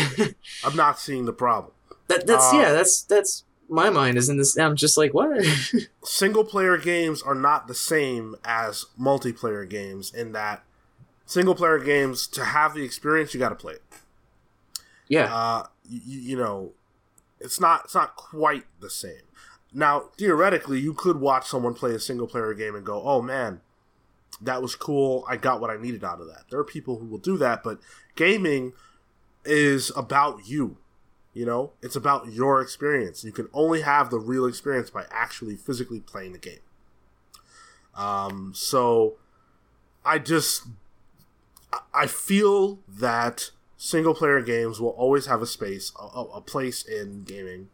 I'm 0.64 0.76
not 0.76 0.98
seeing 0.98 1.24
the 1.24 1.32
problem. 1.32 1.72
that 2.06 2.26
that's 2.26 2.52
Uh, 2.52 2.58
yeah. 2.58 2.72
That's 2.72 3.02
that's 3.02 3.44
my 3.68 3.90
mind 3.90 4.16
is 4.16 4.28
in 4.28 4.38
this. 4.38 4.56
I'm 4.56 4.76
just 4.76 4.96
like 4.96 5.12
what? 5.12 5.44
Single 6.04 6.44
player 6.44 6.78
games 6.78 7.20
are 7.22 7.34
not 7.34 7.66
the 7.68 7.74
same 7.74 8.36
as 8.44 8.86
multiplayer 8.98 9.68
games 9.68 10.12
in 10.14 10.32
that 10.32 10.64
single 11.26 11.54
player 11.54 11.78
games 11.78 12.26
to 12.26 12.42
have 12.42 12.72
the 12.74 12.82
experience 12.82 13.34
you 13.34 13.40
got 13.40 13.50
to 13.50 13.54
play 13.54 13.74
it. 13.74 13.82
yeah. 15.08 15.34
uh, 15.34 15.66
you, 15.86 16.20
you 16.20 16.36
know, 16.36 16.72
it's 17.38 17.60
not 17.60 17.84
it's 17.84 17.94
not 17.94 18.16
quite 18.16 18.64
the 18.80 18.90
same. 18.90 19.22
Now, 19.72 20.10
theoretically, 20.16 20.80
you 20.80 20.94
could 20.94 21.20
watch 21.20 21.46
someone 21.46 21.74
play 21.74 21.94
a 21.94 22.00
single 22.00 22.26
player 22.26 22.54
game 22.54 22.74
and 22.74 22.84
go, 22.84 23.02
"Oh 23.02 23.20
man, 23.20 23.60
that 24.40 24.62
was 24.62 24.74
cool. 24.74 25.24
I 25.28 25.36
got 25.36 25.60
what 25.60 25.70
I 25.70 25.76
needed 25.76 26.02
out 26.04 26.20
of 26.20 26.26
that." 26.28 26.44
There 26.50 26.58
are 26.58 26.64
people 26.64 26.98
who 26.98 27.06
will 27.06 27.18
do 27.18 27.36
that, 27.38 27.62
but 27.62 27.78
gaming 28.16 28.72
is 29.44 29.92
about 29.96 30.48
you. 30.48 30.78
You 31.34 31.44
know, 31.46 31.72
it's 31.82 31.94
about 31.96 32.32
your 32.32 32.60
experience. 32.60 33.22
You 33.22 33.32
can 33.32 33.48
only 33.52 33.82
have 33.82 34.10
the 34.10 34.18
real 34.18 34.46
experience 34.46 34.90
by 34.90 35.04
actually 35.10 35.56
physically 35.56 36.00
playing 36.00 36.32
the 36.32 36.38
game. 36.38 36.60
Um, 37.94 38.52
so 38.54 39.16
I 40.04 40.18
just 40.18 40.64
I- 41.92 42.06
feel 42.06 42.78
that 42.88 43.50
single 43.76 44.14
player 44.14 44.40
games 44.40 44.80
will 44.80 44.90
always 44.90 45.26
have 45.26 45.42
a 45.42 45.46
space, 45.46 45.92
a 46.00 46.20
a 46.20 46.40
place 46.40 46.82
in 46.82 47.24
gaming. 47.24 47.68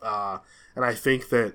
Uh, 0.00 0.38
and 0.78 0.84
I 0.84 0.94
think 0.94 1.30
that 1.30 1.54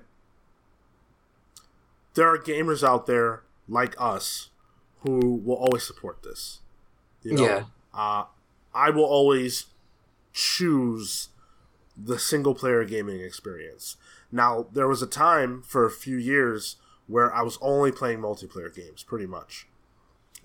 there 2.12 2.28
are 2.28 2.36
gamers 2.36 2.86
out 2.86 3.06
there 3.06 3.42
like 3.66 3.94
us 3.98 4.50
who 5.00 5.40
will 5.42 5.54
always 5.54 5.82
support 5.82 6.22
this. 6.22 6.60
You 7.22 7.32
know? 7.32 7.44
Yeah. 7.46 7.64
Uh, 7.94 8.24
I 8.74 8.90
will 8.90 9.06
always 9.06 9.64
choose 10.34 11.30
the 11.96 12.18
single 12.18 12.54
player 12.54 12.84
gaming 12.84 13.20
experience. 13.20 13.96
Now, 14.30 14.66
there 14.70 14.86
was 14.86 15.00
a 15.00 15.06
time 15.06 15.62
for 15.62 15.86
a 15.86 15.90
few 15.90 16.18
years 16.18 16.76
where 17.06 17.34
I 17.34 17.40
was 17.40 17.56
only 17.62 17.92
playing 17.92 18.18
multiplayer 18.18 18.74
games, 18.74 19.02
pretty 19.02 19.26
much. 19.26 19.66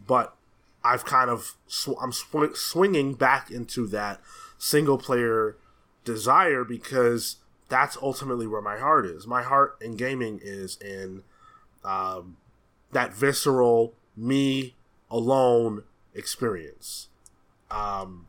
But 0.08 0.38
I've 0.86 1.04
kind 1.04 1.30
of 1.30 1.58
sw- 1.68 2.00
I'm 2.02 2.14
sw- 2.14 2.56
swinging 2.56 3.16
back 3.16 3.52
into 3.52 3.88
that 3.88 4.22
single 4.58 4.98
player 4.98 5.58
desire 6.06 6.64
because 6.64 7.36
that's 7.70 7.98
ultimately 8.02 8.48
where 8.48 8.62
my 8.62 8.78
heart 8.78 9.06
is. 9.06 9.26
My 9.26 9.44
heart 9.44 9.78
in 9.80 9.96
gaming 9.96 10.40
is 10.44 10.78
in 10.78 11.24
um, 11.84 12.38
that 12.92 13.14
visceral 13.14 13.94
me 14.18 14.76
alone 15.10 15.84
experience. 16.14 17.08
Um, 17.72 18.28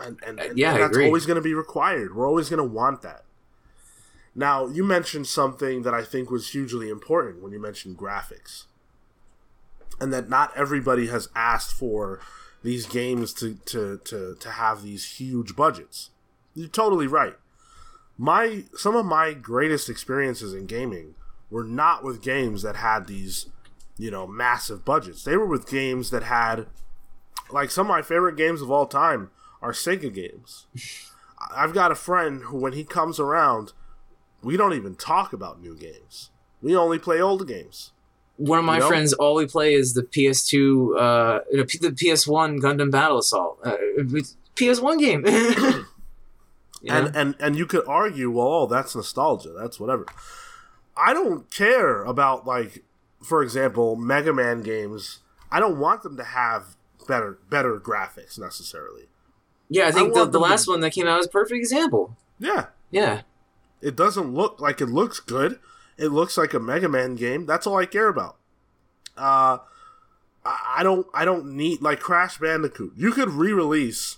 and, 0.00 0.18
and, 0.26 0.40
and, 0.40 0.58
yeah, 0.58 0.74
and 0.74 0.82
that's 0.82 0.96
always 0.96 1.26
going 1.26 1.36
to 1.36 1.42
be 1.42 1.54
required. 1.54 2.14
We're 2.16 2.26
always 2.26 2.48
going 2.48 2.58
to 2.58 2.64
want 2.64 3.02
that. 3.02 3.24
Now, 4.34 4.66
you 4.66 4.84
mentioned 4.84 5.26
something 5.26 5.82
that 5.82 5.94
I 5.94 6.04
think 6.04 6.30
was 6.30 6.50
hugely 6.50 6.88
important 6.88 7.42
when 7.42 7.52
you 7.52 7.60
mentioned 7.60 7.98
graphics. 7.98 8.64
And 10.00 10.12
that 10.12 10.28
not 10.28 10.56
everybody 10.56 11.08
has 11.08 11.28
asked 11.34 11.72
for 11.72 12.20
these 12.62 12.86
games 12.86 13.32
to, 13.34 13.54
to, 13.66 13.98
to, 14.04 14.36
to 14.38 14.50
have 14.50 14.82
these 14.82 15.18
huge 15.18 15.56
budgets. 15.56 16.10
You're 16.54 16.68
totally 16.68 17.08
right. 17.08 17.36
My 18.18 18.64
some 18.74 18.96
of 18.96 19.06
my 19.06 19.32
greatest 19.32 19.88
experiences 19.88 20.52
in 20.52 20.66
gaming 20.66 21.14
were 21.50 21.64
not 21.64 22.02
with 22.02 22.20
games 22.20 22.62
that 22.62 22.76
had 22.76 23.06
these, 23.06 23.46
you 23.96 24.10
know, 24.10 24.26
massive 24.26 24.84
budgets. 24.84 25.22
They 25.24 25.36
were 25.36 25.46
with 25.46 25.70
games 25.70 26.10
that 26.10 26.24
had 26.24 26.66
like 27.50 27.70
some 27.70 27.86
of 27.86 27.90
my 27.90 28.02
favorite 28.02 28.36
games 28.36 28.60
of 28.60 28.70
all 28.70 28.86
time 28.86 29.30
are 29.62 29.72
Sega 29.72 30.12
games. 30.12 30.66
I've 31.54 31.72
got 31.72 31.92
a 31.92 31.94
friend 31.94 32.42
who 32.42 32.56
when 32.56 32.72
he 32.72 32.82
comes 32.84 33.20
around, 33.20 33.72
we 34.42 34.56
don't 34.56 34.74
even 34.74 34.96
talk 34.96 35.32
about 35.32 35.60
new 35.62 35.76
games. 35.76 36.30
We 36.60 36.74
only 36.76 36.98
play 36.98 37.20
old 37.20 37.46
games. 37.46 37.92
One 38.36 38.58
of 38.58 38.64
my 38.64 38.74
You 38.76 38.80
know? 38.80 38.88
friends, 38.88 39.12
all 39.14 39.34
we 39.36 39.46
play 39.46 39.74
is 39.74 39.94
the 39.94 40.02
PS2, 40.02 40.54
uh, 40.98 41.40
you 41.50 41.58
know, 41.58 41.64
P- 41.64 41.78
the 41.78 41.90
PS1 41.90 42.60
Gundam 42.60 42.90
Battle 42.90 43.18
Assault. 43.18 43.58
Uh, 43.64 43.76
PS1 44.56 44.98
game. 44.98 45.24
You 46.82 46.90
know? 46.92 46.96
And 47.06 47.16
and 47.16 47.34
and 47.40 47.56
you 47.56 47.66
could 47.66 47.86
argue, 47.86 48.30
well, 48.30 48.46
oh, 48.48 48.66
that's 48.66 48.94
nostalgia. 48.94 49.50
That's 49.50 49.78
whatever. 49.80 50.06
I 50.96 51.12
don't 51.12 51.50
care 51.50 52.02
about 52.04 52.46
like, 52.46 52.84
for 53.22 53.42
example, 53.42 53.96
Mega 53.96 54.32
Man 54.32 54.62
games. 54.62 55.20
I 55.50 55.60
don't 55.60 55.78
want 55.78 56.02
them 56.02 56.16
to 56.16 56.24
have 56.24 56.76
better 57.06 57.38
better 57.48 57.78
graphics 57.80 58.38
necessarily. 58.38 59.08
yeah, 59.68 59.86
I 59.88 59.92
think 59.92 60.12
the, 60.14 60.20
the 60.20 60.30
them 60.30 60.32
to- 60.32 60.38
last 60.48 60.68
one 60.68 60.80
that 60.80 60.90
came 60.92 61.06
out 61.06 61.20
is 61.20 61.26
a 61.26 61.30
perfect 61.30 61.58
example. 61.58 62.16
Yeah, 62.38 62.66
Yeah. 62.90 63.22
it 63.80 63.96
doesn't 63.96 64.32
look 64.34 64.60
like 64.60 64.80
it 64.80 64.86
looks 64.86 65.18
good. 65.20 65.58
It 65.96 66.08
looks 66.12 66.36
like 66.38 66.54
a 66.54 66.60
Mega 66.60 66.88
Man 66.88 67.16
game. 67.16 67.46
That's 67.46 67.66
all 67.66 67.76
I 67.76 67.86
care 67.86 68.06
about. 68.08 68.36
Uh, 69.16 69.58
I 70.44 70.76
I 70.78 70.82
don't. 70.84 71.06
I 71.12 71.24
don't 71.24 71.56
need 71.56 71.82
like 71.82 71.98
Crash 71.98 72.38
Bandicoot. 72.38 72.92
You 72.96 73.10
could 73.10 73.30
re-release. 73.30 74.17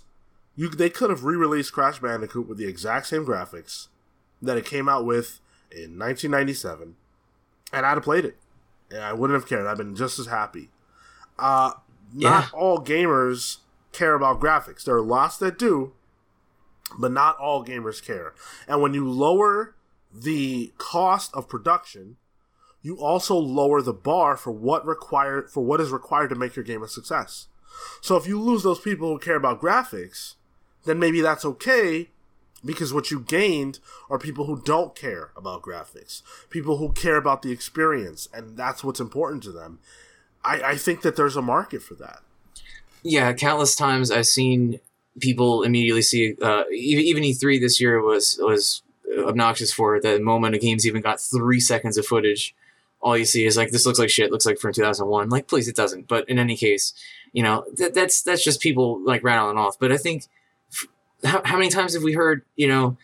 You 0.61 0.69
they 0.69 0.91
could 0.91 1.09
have 1.09 1.25
re-released 1.25 1.73
Crash 1.73 2.01
Bandicoot 2.01 2.47
with 2.47 2.59
the 2.59 2.69
exact 2.69 3.07
same 3.07 3.25
graphics 3.25 3.89
that 4.43 4.59
it 4.59 4.67
came 4.67 4.91
out 4.91 5.07
with 5.07 5.41
in 5.71 5.99
1997, 5.99 6.97
and 7.73 7.87
I'd 7.87 7.95
have 7.95 8.03
played 8.03 8.27
it, 8.27 8.37
and 8.91 9.01
I 9.01 9.15
wouldn't 9.15 9.41
have 9.41 9.49
cared. 9.49 9.67
I've 9.67 9.79
been 9.79 9.97
just 9.97 10.19
as 10.19 10.27
happy. 10.27 10.69
Uh, 11.39 11.73
not 12.13 12.53
all 12.53 12.79
gamers 12.79 13.61
care 13.93 14.13
about 14.13 14.39
graphics. 14.39 14.85
There 14.85 14.97
are 14.97 15.01
lots 15.01 15.39
that 15.39 15.59
do, 15.59 15.95
but 16.99 17.11
not 17.11 17.39
all 17.39 17.65
gamers 17.65 18.05
care. 18.05 18.35
And 18.69 18.83
when 18.83 18.93
you 18.93 19.09
lower 19.09 19.75
the 20.13 20.75
cost 20.77 21.31
of 21.33 21.49
production, 21.49 22.19
you 22.83 22.99
also 22.99 23.35
lower 23.35 23.81
the 23.81 23.95
bar 23.95 24.37
for 24.37 24.51
what 24.51 24.87
required 24.87 25.49
for 25.49 25.65
what 25.65 25.81
is 25.81 25.91
required 25.91 26.29
to 26.29 26.37
make 26.37 26.55
your 26.55 26.67
game 26.67 26.83
a 26.83 26.89
success. 26.89 27.47
So 28.03 28.19
if 28.19 28.27
you 28.27 28.39
lose 28.39 28.63
those 28.63 28.81
people 28.81 29.09
who 29.09 29.19
care 29.19 29.37
about 29.37 29.63
graphics, 29.63 30.35
then 30.85 30.99
maybe 30.99 31.21
that's 31.21 31.45
okay 31.45 32.09
because 32.65 32.93
what 32.93 33.11
you 33.11 33.21
gained 33.21 33.79
are 34.11 34.19
people 34.19 34.45
who 34.47 34.61
don't 34.63 34.95
care 34.95 35.31
about 35.37 35.63
graphics, 35.63 36.23
people 36.51 36.77
who 36.77 36.93
care 36.93 37.17
about 37.17 37.43
the 37.43 37.53
experience, 37.53 38.29
and 38.35 38.57
that's 38.57 38.85
what's 38.85 39.01
important 39.01 39.43
to 39.45 39.53
them. 39.53 39.79
I, 40.45 40.63
I 40.63 40.77
think 40.77 41.03
that 41.03 41.17
there's 41.17 41.37
a 41.37 41.43
market 41.43 41.83
for 41.83 41.95
that. 41.95 42.21
Yeah, 43.03 43.33
countless 43.33 43.75
times 43.75 44.11
I've 44.11 44.27
seen 44.27 44.81
people 45.21 45.63
immediately 45.63 46.03
see. 46.03 46.37
Uh, 46.41 46.65
even 46.71 47.05
even 47.05 47.23
E3 47.23 47.61
this 47.61 47.81
year 47.81 48.03
was 48.03 48.39
was 48.41 48.83
obnoxious 49.19 49.73
for 49.73 50.01
the 50.01 50.21
moment 50.21 50.55
a 50.55 50.59
game's 50.59 50.87
even 50.87 51.03
got 51.03 51.21
three 51.21 51.61
seconds 51.61 51.97
of 51.99 52.07
footage. 52.07 52.55
All 53.01 53.17
you 53.17 53.25
see 53.25 53.47
is 53.47 53.57
like 53.57 53.71
this 53.71 53.87
looks 53.87 53.99
like 53.99 54.11
shit. 54.11 54.31
Looks 54.31 54.45
like 54.45 54.59
from 54.59 54.73
2001. 54.75 55.31
Like, 55.31 55.47
please, 55.49 55.69
it 55.69 55.77
doesn't. 55.77 56.09
But 56.09 56.29
in 56.29 56.39
any 56.39 56.57
case, 56.57 56.93
you 57.33 57.43
know 57.43 57.65
that 57.77 57.95
that's 57.95 58.23
that's 58.23 58.45
just 58.45 58.61
people 58.61 59.03
like 59.03 59.25
rattling 59.25 59.57
off. 59.57 59.79
But 59.79 59.93
I 59.93 59.97
think 59.97 60.27
how, 61.25 61.43
how 61.45 61.57
many 61.57 61.71
times 61.71 61.95
have 61.95 62.03
we 62.03 62.13
heard 62.13 62.43
you 62.57 62.69
know 62.69 62.97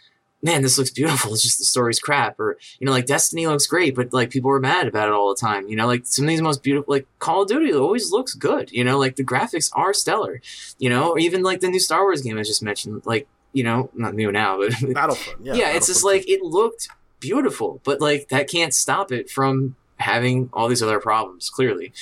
man, 0.47 0.63
this 0.63 0.79
looks 0.79 0.91
beautiful. 0.91 1.33
It's 1.33 1.43
just 1.43 1.59
the 1.59 1.65
story's 1.65 1.99
crap. 1.99 2.39
Or, 2.39 2.57
you 2.79 2.87
know, 2.87 2.93
like 2.93 3.07
Destiny 3.07 3.47
looks 3.47 3.67
great, 3.67 3.95
but 3.95 4.13
like 4.13 4.31
people 4.31 4.51
are 4.51 4.61
mad 4.61 4.87
about 4.87 5.09
it 5.09 5.15
all 5.15 5.29
the 5.35 5.41
time. 5.41 5.69
You 5.69 5.77
know, 5.77 5.87
like 5.87 6.07
some 6.07 6.25
of 6.25 6.29
these 6.29 6.41
most 6.41 6.63
beautiful, 6.63 6.93
like 6.93 7.07
Call 7.19 7.43
of 7.43 7.49
Duty 7.49 7.73
always 7.75 8.13
looks 8.13 8.35
good. 8.35 8.71
You 8.73 8.85
know, 8.85 8.99
like 8.99 9.17
the 9.17 9.25
graphics 9.25 9.71
are 9.75 9.93
stellar. 9.93 10.41
You 10.79 10.89
know, 10.89 11.11
or 11.11 11.19
even 11.19 11.43
like 11.43 11.61
the 11.61 11.69
new 11.69 11.81
Star 11.81 12.03
Wars 12.03 12.23
game 12.23 12.39
I 12.39 12.43
just 12.43 12.63
mentioned, 12.63 13.03
like, 13.05 13.29
you 13.53 13.65
know, 13.65 13.91
not 13.95 14.15
new 14.15 14.31
now, 14.31 14.59
but 14.59 14.75
Battlefront, 14.95 15.45
yeah. 15.45 15.55
yeah, 15.55 15.71
it's 15.73 15.87
just 15.87 16.05
like 16.05 16.29
it 16.29 16.43
looked 16.43 16.89
beautiful, 17.21 17.81
but 17.85 18.01
like 18.01 18.29
that 18.29 18.49
can't 18.49 18.75
stop 18.75 19.11
it 19.11 19.31
from 19.31 19.77
having 19.97 20.51
all 20.53 20.69
these 20.69 20.83
other 20.83 21.01
problems. 21.01 21.51
Clearly, 21.51 21.93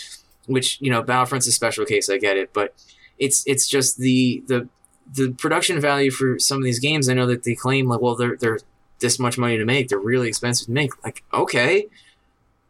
which 0.47 0.81
you 0.81 0.91
know, 0.91 1.03
Battlefront's 1.03 1.47
a 1.47 1.53
special 1.53 1.85
case. 1.85 2.11
I 2.11 2.19
get 2.19 2.37
it, 2.37 2.53
but 2.53 2.75
it's 3.19 3.45
it's 3.47 3.69
just 3.69 3.99
the 3.99 4.43
the 4.49 4.69
the 5.13 5.33
production 5.33 5.81
value 5.81 6.11
for 6.11 6.39
some 6.39 6.59
of 6.59 6.65
these 6.65 6.79
games. 6.79 7.09
I 7.09 7.15
know 7.15 7.27
that 7.27 7.45
they 7.45 7.55
claim 7.55 7.89
like, 7.89 8.01
well, 8.01 8.15
they're 8.15 8.37
they're 8.37 8.59
this 9.01 9.19
much 9.19 9.39
money 9.39 9.59
to 9.59 9.65
make. 9.65 9.89
They're 9.89 9.99
really 9.99 10.29
expensive 10.29 10.67
to 10.67 10.73
make. 10.73 10.91
Like, 11.05 11.25
okay. 11.33 11.89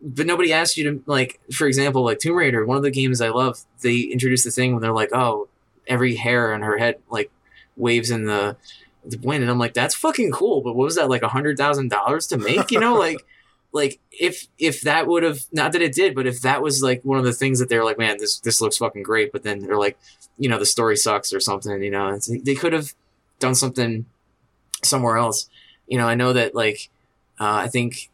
But 0.02 0.27
nobody 0.27 0.52
asked 0.52 0.77
you 0.77 0.85
to 0.85 1.02
like, 1.06 1.40
for 1.52 1.66
example, 1.66 2.05
like 2.05 2.19
Tomb 2.19 2.36
Raider, 2.36 2.65
one 2.66 2.77
of 2.77 2.82
the 2.82 2.90
games 2.90 3.20
I 3.20 3.31
love. 3.31 3.61
They 3.81 4.01
introduced 4.01 4.44
the 4.44 4.51
thing 4.51 4.73
when 4.73 4.82
they're 4.82 4.93
like, 4.93 5.11
"Oh, 5.12 5.48
every 5.86 6.15
hair 6.16 6.52
on 6.52 6.62
her 6.62 6.77
head 6.77 6.97
like 7.09 7.31
waves 7.77 8.11
in 8.11 8.24
the 8.24 8.56
the 9.05 9.19
wind," 9.19 9.43
and 9.43 9.51
I'm 9.51 9.59
like, 9.59 9.73
"That's 9.73 9.94
fucking 9.94 10.32
cool." 10.32 10.61
But 10.61 10.74
what 10.74 10.85
was 10.85 10.97
that 10.97 11.09
like 11.09 11.23
a 11.23 11.28
hundred 11.28 11.56
thousand 11.56 11.89
dollars 11.90 12.27
to 12.28 12.36
make? 12.36 12.70
You 12.70 12.81
know, 12.81 12.94
like 12.94 13.24
like 13.74 13.98
if 14.12 14.46
if 14.56 14.82
that 14.82 15.06
would 15.09 15.24
have 15.24 15.40
not 15.52 15.72
that 15.72 15.82
it 15.82 15.92
did, 15.92 16.14
but 16.14 16.26
if 16.26 16.40
that 16.42 16.62
was 16.62 16.82
like 16.82 17.05
one 17.05 17.18
of 17.18 17.24
the 17.24 17.32
things 17.32 17.59
that 17.59 17.68
they're 17.68 17.84
like, 17.84 17.98
man, 17.98 18.16
this 18.18 18.38
this 18.38 18.60
looks 18.60 18.78
fucking 18.78 19.02
great, 19.02 19.32
but 19.32 19.42
then 19.42 19.59
they're 19.59 19.76
like, 19.76 19.98
you 20.38 20.48
know, 20.48 20.59
the 20.59 20.64
story 20.64 20.96
sucks 20.96 21.32
or 21.32 21.40
something, 21.40 21.82
you 21.82 21.90
know, 21.90 22.10
it's, 22.10 22.30
they 22.42 22.55
could 22.55 22.72
have 22.72 22.94
done 23.40 23.55
something 23.55 24.06
somewhere 24.82 25.16
else. 25.16 25.51
You 25.88 25.98
know, 25.98 26.09
I 26.09 26.14
know 26.14 26.32
that 26.32 26.55
like 26.55 26.88
uh, 27.40 27.62
I 27.64 27.68
think 27.68 28.10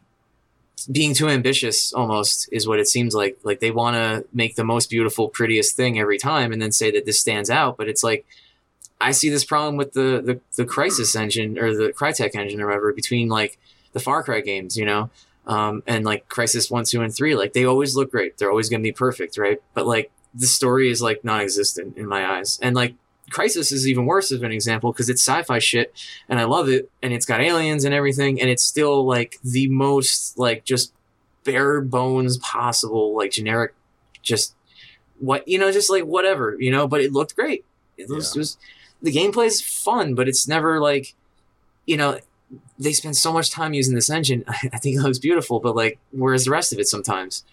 being 0.91 1.13
too 1.13 1.29
ambitious 1.29 1.93
almost 1.93 2.49
is 2.51 2.67
what 2.67 2.79
it 2.79 2.87
seems 2.87 3.13
like. 3.13 3.37
Like 3.43 3.59
they 3.59 3.71
want 3.71 3.95
to 3.95 4.25
make 4.33 4.55
the 4.55 4.63
most 4.63 4.89
beautiful, 4.89 5.29
prettiest 5.29 5.75
thing 5.75 5.99
every 5.99 6.17
time, 6.17 6.51
and 6.51 6.59
then 6.61 6.71
say 6.71 6.89
that 6.89 7.05
this 7.05 7.19
stands 7.19 7.51
out. 7.51 7.77
But 7.77 7.87
it's 7.87 8.03
like 8.03 8.25
I 8.99 9.11
see 9.11 9.29
this 9.29 9.45
problem 9.45 9.77
with 9.77 9.93
the 9.93 10.21
the, 10.23 10.39
the 10.55 10.65
Crysis 10.65 11.15
engine 11.15 11.59
or 11.59 11.75
the 11.75 11.93
Crytek 11.93 12.35
engine 12.35 12.59
or 12.61 12.65
whatever 12.65 12.91
between 12.93 13.29
like 13.29 13.59
the 13.93 13.99
Far 13.99 14.23
Cry 14.23 14.41
games, 14.41 14.75
you 14.75 14.85
know, 14.85 15.11
um, 15.51 15.83
and 15.85 16.05
like 16.05 16.27
Crysis 16.29 16.71
one, 16.71 16.85
two, 16.85 17.01
and 17.01 17.13
three. 17.13 17.35
Like 17.35 17.53
they 17.53 17.65
always 17.65 17.95
look 17.95 18.11
great. 18.11 18.37
They're 18.37 18.49
always 18.49 18.69
going 18.69 18.81
to 18.81 18.87
be 18.87 18.91
perfect, 18.91 19.37
right? 19.37 19.59
But 19.73 19.85
like 19.85 20.11
the 20.33 20.47
story 20.47 20.89
is 20.89 21.01
like 21.01 21.23
non-existent 21.23 21.97
in 21.97 22.07
my 22.07 22.25
eyes, 22.37 22.57
and 22.61 22.75
like 22.75 22.95
Crysis 23.31 23.71
is 23.71 23.87
even 23.87 24.05
worse 24.05 24.31
of 24.31 24.43
an 24.43 24.51
example 24.51 24.91
because 24.91 25.09
it's 25.09 25.21
sci-fi 25.21 25.59
shit 25.59 25.93
and 26.27 26.37
I 26.37 26.43
love 26.43 26.67
it 26.67 26.89
and 27.01 27.13
it's 27.13 27.25
got 27.25 27.39
aliens 27.39 27.85
and 27.85 27.93
everything 27.93 28.41
and 28.41 28.49
it's 28.49 28.63
still 28.63 29.05
like 29.05 29.37
the 29.41 29.69
most 29.69 30.37
like 30.37 30.65
just 30.65 30.91
bare 31.45 31.79
bones 31.79 32.37
possible 32.39 33.15
like 33.15 33.31
generic 33.31 33.73
just 34.21 34.53
what 35.19 35.47
you 35.47 35.57
know 35.57 35.71
just 35.71 35.89
like 35.89 36.03
whatever 36.03 36.57
you 36.59 36.71
know 36.71 36.87
but 36.89 36.99
it 36.99 37.13
looked 37.13 37.33
great 37.35 37.63
it 37.97 38.09
was, 38.09 38.35
Yeah. 38.35 38.37
it 38.37 38.41
was 38.41 38.57
the 39.01 39.13
gameplay 39.13 39.45
is 39.45 39.61
fun 39.61 40.13
but 40.13 40.27
it's 40.27 40.45
never 40.45 40.81
like 40.81 41.13
you 41.85 41.95
know 41.95 42.19
they 42.79 42.91
spend 42.93 43.15
so 43.15 43.31
much 43.31 43.49
time 43.51 43.73
using 43.73 43.95
this 43.95 44.09
engine 44.09 44.43
I 44.73 44.77
think 44.77 44.97
it 44.97 45.01
looks 45.01 45.19
beautiful 45.19 45.59
but 45.59 45.75
like 45.75 45.99
where's 46.11 46.45
the 46.45 46.51
rest 46.51 46.73
of 46.73 46.79
it 46.79 46.87
sometimes 46.87 47.43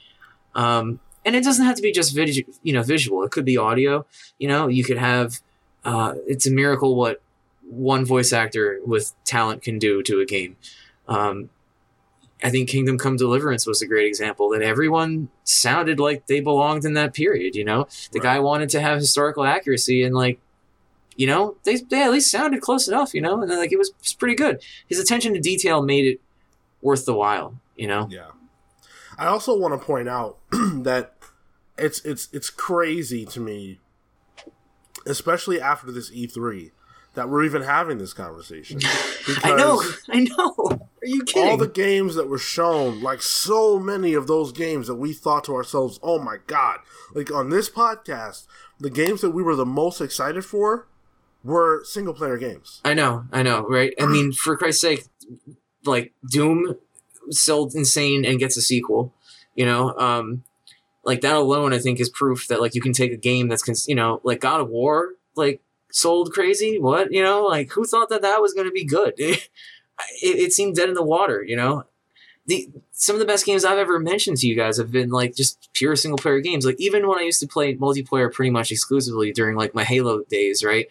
um 0.54 1.00
and 1.24 1.36
it 1.36 1.44
doesn't 1.44 1.64
have 1.66 1.76
to 1.76 1.82
be 1.82 1.92
just 1.92 2.14
vid- 2.14 2.46
you 2.62 2.72
know 2.72 2.82
visual 2.82 3.22
it 3.24 3.30
could 3.30 3.44
be 3.44 3.56
audio 3.56 4.06
you 4.38 4.48
know 4.48 4.66
you 4.68 4.82
could 4.84 4.98
have 4.98 5.40
uh, 5.84 6.14
it's 6.26 6.46
a 6.46 6.50
miracle 6.50 6.96
what 6.96 7.22
one 7.70 8.04
voice 8.04 8.32
actor 8.32 8.80
with 8.84 9.12
talent 9.24 9.62
can 9.62 9.78
do 9.78 10.02
to 10.02 10.20
a 10.20 10.26
game. 10.26 10.56
Um, 11.06 11.50
I 12.42 12.50
think 12.50 12.68
Kingdom 12.68 12.98
Come 12.98 13.16
Deliverance 13.16 13.66
was 13.66 13.82
a 13.82 13.86
great 13.86 14.06
example 14.06 14.48
that 14.50 14.62
everyone 14.62 15.28
sounded 15.44 15.98
like 16.00 16.26
they 16.26 16.40
belonged 16.40 16.84
in 16.84 16.94
that 16.94 17.14
period. 17.14 17.54
You 17.54 17.64
know, 17.64 17.86
the 18.12 18.20
Right. 18.20 18.22
guy 18.36 18.38
wanted 18.40 18.68
to 18.70 18.80
have 18.80 18.98
historical 18.98 19.44
accuracy 19.44 20.02
and 20.02 20.14
like, 20.14 20.40
you 21.18 21.26
know, 21.26 21.56
they 21.64 21.76
they 21.76 22.02
at 22.04 22.12
least 22.12 22.30
sounded 22.30 22.62
close 22.62 22.86
enough. 22.88 23.12
You 23.12 23.20
know, 23.20 23.42
and 23.42 23.50
like 23.50 23.72
it 23.72 23.76
was, 23.76 23.88
it 23.90 23.96
was 24.00 24.14
pretty 24.14 24.36
good. 24.36 24.62
His 24.88 25.00
attention 25.00 25.34
to 25.34 25.40
detail 25.40 25.82
made 25.82 26.06
it 26.06 26.20
worth 26.80 27.04
the 27.04 27.14
while. 27.14 27.60
You 27.76 27.88
know, 27.88 28.08
Yeah. 28.10 28.28
I 29.18 29.26
also 29.26 29.58
want 29.58 29.78
to 29.78 29.84
point 29.84 30.08
out 30.08 30.38
that 30.52 31.14
it's 31.76 32.00
it's 32.04 32.28
it's 32.32 32.50
crazy 32.50 33.26
to 33.26 33.40
me, 33.40 33.80
especially 35.06 35.60
after 35.60 35.90
this 35.90 36.08
E3, 36.10 36.70
that 37.14 37.28
we're 37.28 37.44
even 37.44 37.62
having 37.62 37.98
this 37.98 38.12
conversation. 38.12 38.80
I 39.42 39.56
know, 39.56 39.82
I 40.08 40.20
know. 40.20 40.54
Are 41.02 41.06
you 41.06 41.24
kidding? 41.24 41.50
All 41.50 41.56
the 41.56 41.66
games 41.66 42.14
that 42.14 42.28
were 42.28 42.38
shown, 42.38 43.02
like 43.02 43.22
so 43.22 43.78
many 43.80 44.14
of 44.14 44.28
those 44.28 44.52
games 44.52 44.86
that 44.86 44.94
we 44.94 45.12
thought 45.12 45.42
to 45.44 45.54
ourselves, 45.56 45.98
"Oh 46.00 46.20
my 46.20 46.36
god!" 46.46 46.78
Like 47.12 47.32
on 47.32 47.50
this 47.50 47.68
podcast, 47.68 48.46
the 48.78 48.90
games 48.90 49.20
that 49.22 49.30
we 49.30 49.42
were 49.42 49.56
the 49.56 49.66
most 49.66 50.00
excited 50.00 50.44
for 50.44 50.86
were 51.44 51.82
single 51.84 52.14
player 52.14 52.36
games. 52.36 52.80
I 52.84 52.94
know, 52.94 53.24
I 53.32 53.42
know, 53.42 53.66
right? 53.68 53.94
I 54.00 54.06
mean, 54.06 54.32
for 54.32 54.56
Christ's 54.56 54.80
sake, 54.80 55.04
like 55.84 56.12
Doom 56.30 56.76
sold 57.30 57.74
insane 57.74 58.24
and 58.24 58.38
gets 58.38 58.56
a 58.56 58.62
sequel. 58.62 59.12
You 59.54 59.66
know, 59.66 59.96
um, 59.98 60.44
like 61.04 61.20
that 61.22 61.34
alone, 61.34 61.72
I 61.72 61.78
think 61.78 62.00
is 62.00 62.08
proof 62.08 62.48
that 62.48 62.60
like 62.60 62.74
you 62.74 62.80
can 62.80 62.92
take 62.92 63.12
a 63.12 63.16
game 63.16 63.48
that's 63.48 63.62
cons- 63.62 63.88
you 63.88 63.94
know, 63.94 64.20
like 64.24 64.40
God 64.40 64.60
of 64.60 64.68
War, 64.68 65.14
like 65.36 65.60
sold 65.90 66.32
crazy. 66.32 66.78
What 66.78 67.12
you 67.12 67.22
know, 67.22 67.44
like 67.44 67.70
who 67.72 67.84
thought 67.84 68.08
that 68.10 68.22
that 68.22 68.40
was 68.40 68.54
going 68.54 68.66
to 68.66 68.72
be 68.72 68.84
good? 68.84 69.14
it, 69.18 69.40
it 70.22 70.52
seemed 70.52 70.76
dead 70.76 70.88
in 70.88 70.94
the 70.94 71.02
water. 71.02 71.42
You 71.42 71.56
know, 71.56 71.84
the 72.46 72.68
some 72.92 73.14
of 73.14 73.20
the 73.20 73.26
best 73.26 73.46
games 73.46 73.64
I've 73.64 73.78
ever 73.78 73.98
mentioned 73.98 74.38
to 74.38 74.48
you 74.48 74.56
guys 74.56 74.78
have 74.78 74.90
been 74.90 75.10
like 75.10 75.36
just 75.36 75.68
pure 75.74 75.96
single 75.96 76.18
player 76.18 76.40
games. 76.40 76.64
Like 76.64 76.80
even 76.80 77.06
when 77.08 77.18
I 77.18 77.22
used 77.22 77.40
to 77.40 77.46
play 77.46 77.74
multiplayer 77.76 78.32
pretty 78.32 78.50
much 78.50 78.72
exclusively 78.72 79.32
during 79.32 79.56
like 79.56 79.74
my 79.74 79.84
Halo 79.84 80.22
days, 80.24 80.64
right? 80.64 80.88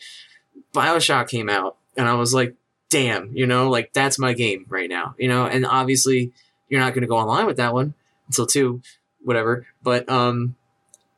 Bioshock 0.73 1.27
came 1.29 1.49
out, 1.49 1.77
and 1.95 2.07
I 2.07 2.13
was 2.13 2.33
like, 2.33 2.55
damn, 2.89 3.35
you 3.35 3.45
know, 3.45 3.69
like 3.69 3.93
that's 3.93 4.19
my 4.19 4.33
game 4.33 4.65
right 4.69 4.89
now, 4.89 5.15
you 5.17 5.27
know. 5.27 5.45
And 5.45 5.65
obviously, 5.65 6.31
you're 6.69 6.79
not 6.79 6.93
going 6.93 7.01
to 7.01 7.07
go 7.07 7.17
online 7.17 7.45
with 7.45 7.57
that 7.57 7.73
one 7.73 7.93
until 8.27 8.45
two, 8.45 8.81
whatever. 9.23 9.65
But 9.81 10.09
um, 10.09 10.55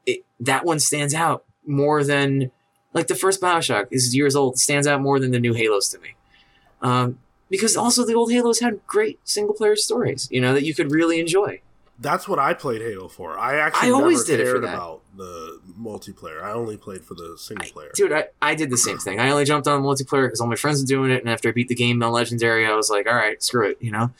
it, 0.05 0.23
that 0.39 0.65
one 0.65 0.79
stands 0.79 1.13
out 1.13 1.43
more 1.65 2.03
than 2.03 2.51
like 2.93 3.07
the 3.07 3.15
first 3.15 3.41
Bioshock 3.41 3.87
is 3.91 4.15
years 4.15 4.35
old. 4.35 4.57
Stands 4.57 4.87
out 4.87 5.01
more 5.01 5.19
than 5.19 5.31
the 5.31 5.39
new 5.39 5.53
Halos 5.53 5.89
to 5.89 5.99
me. 5.99 6.15
Um, 6.81 7.19
because 7.49 7.75
also 7.75 8.05
the 8.05 8.13
old 8.13 8.31
Halos 8.31 8.59
had 8.59 8.85
great 8.85 9.19
single 9.23 9.55
player 9.55 9.75
stories, 9.75 10.27
you 10.31 10.39
know, 10.39 10.53
that 10.53 10.63
you 10.63 10.73
could 10.73 10.91
really 10.91 11.19
enjoy. 11.19 11.61
That's 12.01 12.27
what 12.29 12.39
I 12.39 12.53
played 12.53 12.81
Halo 12.81 13.07
for. 13.09 13.37
I 13.37 13.57
actually 13.57 13.89
I 13.89 13.91
always 13.91 14.19
never 14.19 14.37
did 14.37 14.39
it 14.39 14.49
for 14.51 14.61
cared 14.61 14.63
about 14.63 15.01
the 15.17 15.59
multiplayer. 15.77 16.41
I 16.41 16.53
only 16.53 16.77
played 16.77 17.03
for 17.03 17.13
the 17.13 17.35
single 17.37 17.69
player. 17.69 17.91
Dude, 17.93 18.13
I, 18.13 18.27
I 18.41 18.55
did 18.55 18.69
the 18.69 18.77
same 18.77 18.97
thing. 18.97 19.19
I 19.19 19.29
only 19.31 19.43
jumped 19.43 19.67
on 19.67 19.81
multiplayer 19.81 20.25
because 20.25 20.39
all 20.39 20.47
my 20.47 20.55
friends 20.55 20.81
were 20.81 20.87
doing 20.87 21.11
it, 21.11 21.19
and 21.21 21.29
after 21.29 21.49
I 21.49 21.51
beat 21.51 21.67
the 21.67 21.75
game 21.75 22.01
on 22.01 22.11
Legendary, 22.13 22.65
I 22.65 22.73
was 22.73 22.89
like, 22.89 23.05
all 23.05 23.15
right, 23.15 23.41
screw 23.43 23.69
it, 23.69 23.77
you 23.81 23.91
know. 23.91 24.11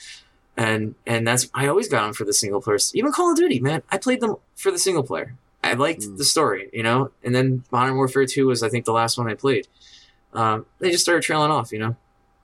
And 0.58 0.96
and 1.06 1.26
that's 1.26 1.50
I 1.54 1.68
always 1.68 1.88
got 1.88 2.04
them 2.04 2.14
for 2.14 2.26
the 2.26 2.34
single 2.34 2.62
player. 2.62 2.80
Even 2.94 3.14
Call 3.14 3.32
of 3.32 3.38
Duty, 3.38 3.62
man, 3.62 3.82
I 3.90 3.98
played 3.98 4.20
them 4.20 4.36
for 4.58 4.72
the 4.72 4.80
single 4.80 5.04
player. 5.04 5.36
I 5.64 5.74
liked 5.74 6.02
Mm. 6.02 6.18
the 6.18 6.26
story, 6.26 6.70
you 6.74 6.84
know. 6.84 7.12
And 7.24 7.34
then 7.34 7.64
Modern 7.72 7.96
Warfare 7.96 8.26
Two 8.26 8.48
was, 8.48 8.62
I 8.62 8.68
think, 8.68 8.84
the 8.84 8.92
last 8.92 9.18
one 9.18 9.30
I 9.30 9.36
played. 9.36 9.68
Um, 10.34 10.66
they 10.80 10.92
just 10.92 11.04
started 11.04 11.24
trailing 11.24 11.50
off, 11.52 11.72
you 11.72 11.80
know. 11.80 11.96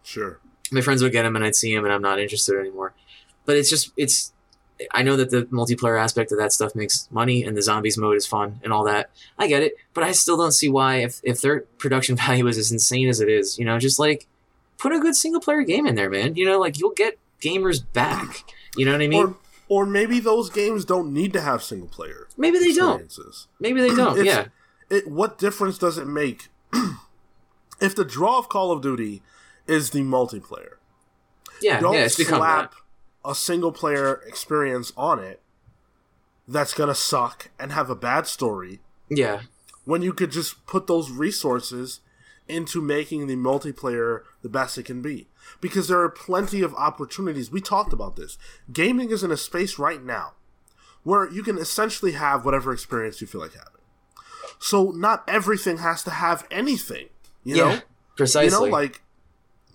Sure. 0.04 0.40
My 0.72 0.80
friends 0.82 1.04
would 1.04 1.12
get 1.12 1.24
them, 1.24 1.36
and 1.36 1.44
I'd 1.44 1.56
see 1.56 1.76
them, 1.76 1.84
and 1.84 1.94
I'm 1.94 2.02
not 2.02 2.20
interested 2.20 2.58
anymore. 2.58 2.94
But 3.46 3.58
it's 3.58 3.70
just 3.70 3.92
it's. 3.98 4.32
I 4.92 5.04
know 5.04 5.16
that 5.16 5.30
the 5.30 5.44
multiplayer 5.46 5.98
aspect 6.00 6.32
of 6.34 6.38
that 6.38 6.52
stuff 6.52 6.76
makes 6.76 7.08
money, 7.12 7.44
and 7.44 7.56
the 7.56 7.62
zombies 7.62 7.98
mode 7.98 8.18
is 8.18 8.26
fun 8.26 8.60
and 8.64 8.74
all 8.74 8.84
that. 8.84 9.10
I 9.40 9.48
get 9.48 9.64
it, 9.64 9.74
but 9.94 10.04
I 10.04 10.12
still 10.12 10.36
don't 10.38 10.52
see 10.52 10.68
why 10.70 10.98
if 10.98 11.22
if 11.24 11.42
their 11.42 11.62
production 11.78 12.16
value 12.18 12.46
is 12.48 12.58
as 12.58 12.72
insane 12.72 13.08
as 13.08 13.20
it 13.22 13.30
is, 13.30 13.58
you 13.58 13.64
know, 13.66 13.80
just 13.80 14.00
like 14.00 14.28
put 14.78 14.92
a 14.92 15.00
good 15.00 15.16
single 15.16 15.40
player 15.42 15.64
game 15.64 15.86
in 15.88 15.96
there, 15.96 16.10
man. 16.10 16.36
You 16.36 16.46
know, 16.46 16.60
like 16.60 16.78
you'll 16.80 16.92
get 16.94 17.18
gamers 17.42 17.84
back. 17.94 18.44
You 18.76 18.86
know 18.86 18.92
what 18.92 19.02
I 19.02 19.08
mean? 19.08 19.24
or 19.28 19.36
or 19.68 19.86
maybe 19.86 20.20
those 20.20 20.50
games 20.50 20.84
don't 20.86 21.12
need 21.14 21.34
to 21.34 21.42
have 21.42 21.64
single 21.64 21.88
player 21.88 22.28
Maybe 22.38 22.60
they 22.60 22.74
don't. 22.74 23.12
Maybe 23.60 23.82
they 23.82 23.96
don't. 23.96 24.20
It's- 24.20 24.26
yeah. 24.26 24.46
It 24.96 25.08
what 25.08 25.38
difference 25.40 25.78
does 25.80 25.98
it 25.98 26.06
make 26.06 26.50
if 27.82 27.96
the 27.96 28.06
draw 28.06 28.38
of 28.38 28.50
Call 28.50 28.72
of 28.72 28.82
Duty 28.82 29.22
is 29.68 29.90
the 29.92 30.02
multiplayer? 30.02 30.76
Yeah. 31.62 31.80
Don't 31.80 31.94
Yeah. 31.94 32.02
It's 32.06 32.18
become 32.18 32.42
that. 32.42 32.74
slap 32.74 32.76
a 33.26 33.36
single 33.36 33.72
player 33.72 34.22
experience 34.28 34.92
on 34.96 35.20
it 35.20 35.42
that's 36.48 36.74
gonna 36.74 36.96
suck 36.96 37.50
and 37.60 37.72
have 37.72 37.90
a 37.90 37.96
bad 37.96 38.28
story 38.28 38.80
Yeah. 39.10 39.42
when 39.84 40.02
you 40.02 40.14
could 40.14 40.32
just 40.32 40.66
put 40.66 40.88
those 40.88 41.10
resources 41.12 42.02
into 42.48 42.82
making 42.82 43.26
the 43.28 43.36
multiplayer 43.36 44.22
the 44.44 44.50
best 44.50 44.78
it 44.78 44.84
can 44.84 45.02
be. 45.02 45.28
Because 45.62 45.88
there 45.88 46.00
are 46.00 46.10
plenty 46.10 46.62
of 46.62 46.76
opportunities. 46.76 47.52
We 47.52 47.62
talked 47.62 47.94
about 47.94 48.16
this. 48.16 48.38
Gaming 48.72 49.10
is 49.10 49.24
in 49.24 49.32
a 49.32 49.38
space 49.38 49.80
right 49.80 50.04
now 50.04 50.34
where 51.04 51.32
you 51.32 51.44
can 51.44 51.58
essentially 51.58 52.12
have 52.14 52.46
whatever 52.46 52.72
experience 52.72 53.22
you 53.22 53.28
feel 53.28 53.42
like 53.42 53.54
having. 53.54 53.72
So 54.60 54.92
not 54.92 55.24
everything 55.28 55.78
has 55.78 56.04
to 56.04 56.12
have 56.12 56.48
anything. 56.52 57.10
You 57.44 57.56
yeah. 57.56 57.64
know? 57.64 57.80
Precisely. 58.16 58.66
You 58.66 58.72
know, 58.72 58.72
like 58.78 59.02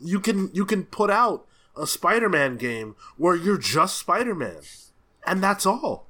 you 0.01 0.20
can 0.20 0.51
you 0.52 0.64
can 0.64 0.85
put 0.85 1.10
out 1.10 1.47
a 1.81 1.86
Spider-Man 1.86 2.57
game 2.57 2.94
where 3.16 3.35
you're 3.35 3.59
just 3.59 3.98
Spider-Man. 3.98 4.61
And 5.27 5.43
that's 5.43 5.66
all. 5.66 6.07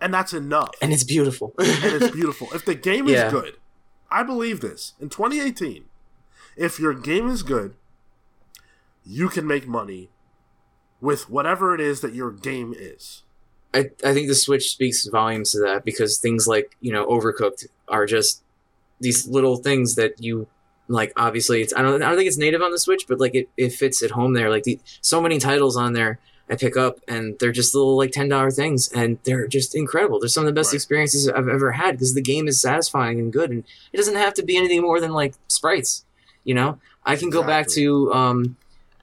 And 0.00 0.12
that's 0.12 0.34
enough 0.34 0.70
and 0.82 0.92
it's 0.92 1.04
beautiful. 1.04 1.54
and 1.58 2.02
it's 2.02 2.10
beautiful. 2.14 2.48
If 2.52 2.64
the 2.64 2.74
game 2.74 3.08
Yeah. 3.08 3.26
is 3.28 3.32
good, 3.32 3.56
I 4.10 4.22
believe 4.22 4.60
this. 4.60 4.92
In 5.00 5.08
2018, 5.08 5.84
if 6.56 6.78
your 6.78 6.92
game 6.92 7.28
is 7.28 7.42
good, 7.42 7.74
you 9.06 9.28
can 9.28 9.46
make 9.46 9.66
money 9.66 10.10
with 11.00 11.30
whatever 11.30 11.74
it 11.74 11.80
is 11.80 12.00
that 12.00 12.14
your 12.14 12.30
game 12.30 12.74
is. 12.76 13.22
I, 13.72 13.90
I 14.04 14.12
think 14.14 14.28
the 14.28 14.34
Switch 14.34 14.70
speaks 14.70 15.06
volumes 15.06 15.52
to 15.52 15.60
that 15.60 15.84
because 15.84 16.18
things 16.18 16.46
like, 16.46 16.76
you 16.80 16.92
know, 16.92 17.06
Overcooked 17.06 17.66
are 17.88 18.06
just 18.06 18.42
these 19.00 19.26
little 19.26 19.56
things 19.56 19.94
that 19.96 20.22
you 20.22 20.46
like 20.88 21.12
obviously 21.16 21.62
it's 21.62 21.72
I 21.74 21.82
don't 21.82 22.02
I 22.02 22.08
don't 22.08 22.16
think 22.16 22.28
it's 22.28 22.38
native 22.38 22.62
on 22.62 22.70
the 22.70 22.78
Switch, 22.78 23.06
but 23.08 23.20
like 23.20 23.34
it, 23.34 23.48
it 23.56 23.72
fits 23.72 24.02
at 24.02 24.10
home 24.12 24.34
there. 24.34 24.50
Like 24.50 24.64
the 24.64 24.78
so 25.00 25.20
many 25.20 25.38
titles 25.38 25.76
on 25.76 25.92
there 25.92 26.18
I 26.50 26.56
pick 26.56 26.76
up 26.76 26.98
and 27.08 27.38
they're 27.38 27.52
just 27.52 27.74
little 27.74 27.96
like 27.96 28.10
ten 28.12 28.28
dollar 28.28 28.50
things 28.50 28.88
and 28.88 29.18
they're 29.24 29.46
just 29.46 29.74
incredible. 29.74 30.20
They're 30.20 30.28
some 30.28 30.44
of 30.44 30.46
the 30.46 30.52
best 30.52 30.72
Right. 30.72 30.76
experiences 30.76 31.28
I've 31.28 31.48
ever 31.48 31.72
had 31.72 31.92
because 31.92 32.14
the 32.14 32.22
game 32.22 32.46
is 32.48 32.60
satisfying 32.60 33.18
and 33.18 33.32
good 33.32 33.50
and 33.50 33.64
it 33.92 33.96
doesn't 33.96 34.16
have 34.16 34.34
to 34.34 34.42
be 34.42 34.56
anything 34.56 34.82
more 34.82 35.00
than 35.00 35.12
like 35.12 35.34
sprites. 35.48 36.04
You 36.44 36.54
know? 36.54 36.78
I 37.06 37.16
can 37.16 37.30
go 37.30 37.42
back 37.42 37.66
to 37.68 38.12
um 38.12 38.56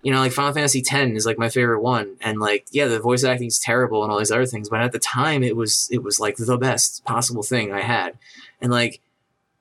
you 0.04 0.12
know, 0.12 0.20
like 0.20 0.32
Final 0.32 0.52
Fantasy 0.54 0.80
X 0.80 1.12
is 1.16 1.26
like 1.28 1.38
my 1.38 1.50
favorite 1.50 1.82
one, 1.82 2.18
and 2.22 2.40
like 2.40 2.66
yeah, 2.72 2.88
the 2.88 3.00
voice 3.00 3.24
acting 3.24 3.48
is 3.48 3.60
terrible 3.60 4.02
and 4.02 4.12
all 4.12 4.18
these 4.18 4.32
other 4.32 4.48
things, 4.48 4.68
but 4.68 4.82
at 4.82 4.92
the 4.92 4.98
time 5.00 5.44
it 5.44 5.56
was 5.56 5.88
it 5.92 6.02
was 6.02 6.20
like 6.20 6.38
the 6.38 6.58
best 6.58 7.06
possible 7.06 7.44
thing 7.44 7.72
I 7.72 7.82
had, 7.82 8.18
and 8.60 8.72
like 8.72 9.00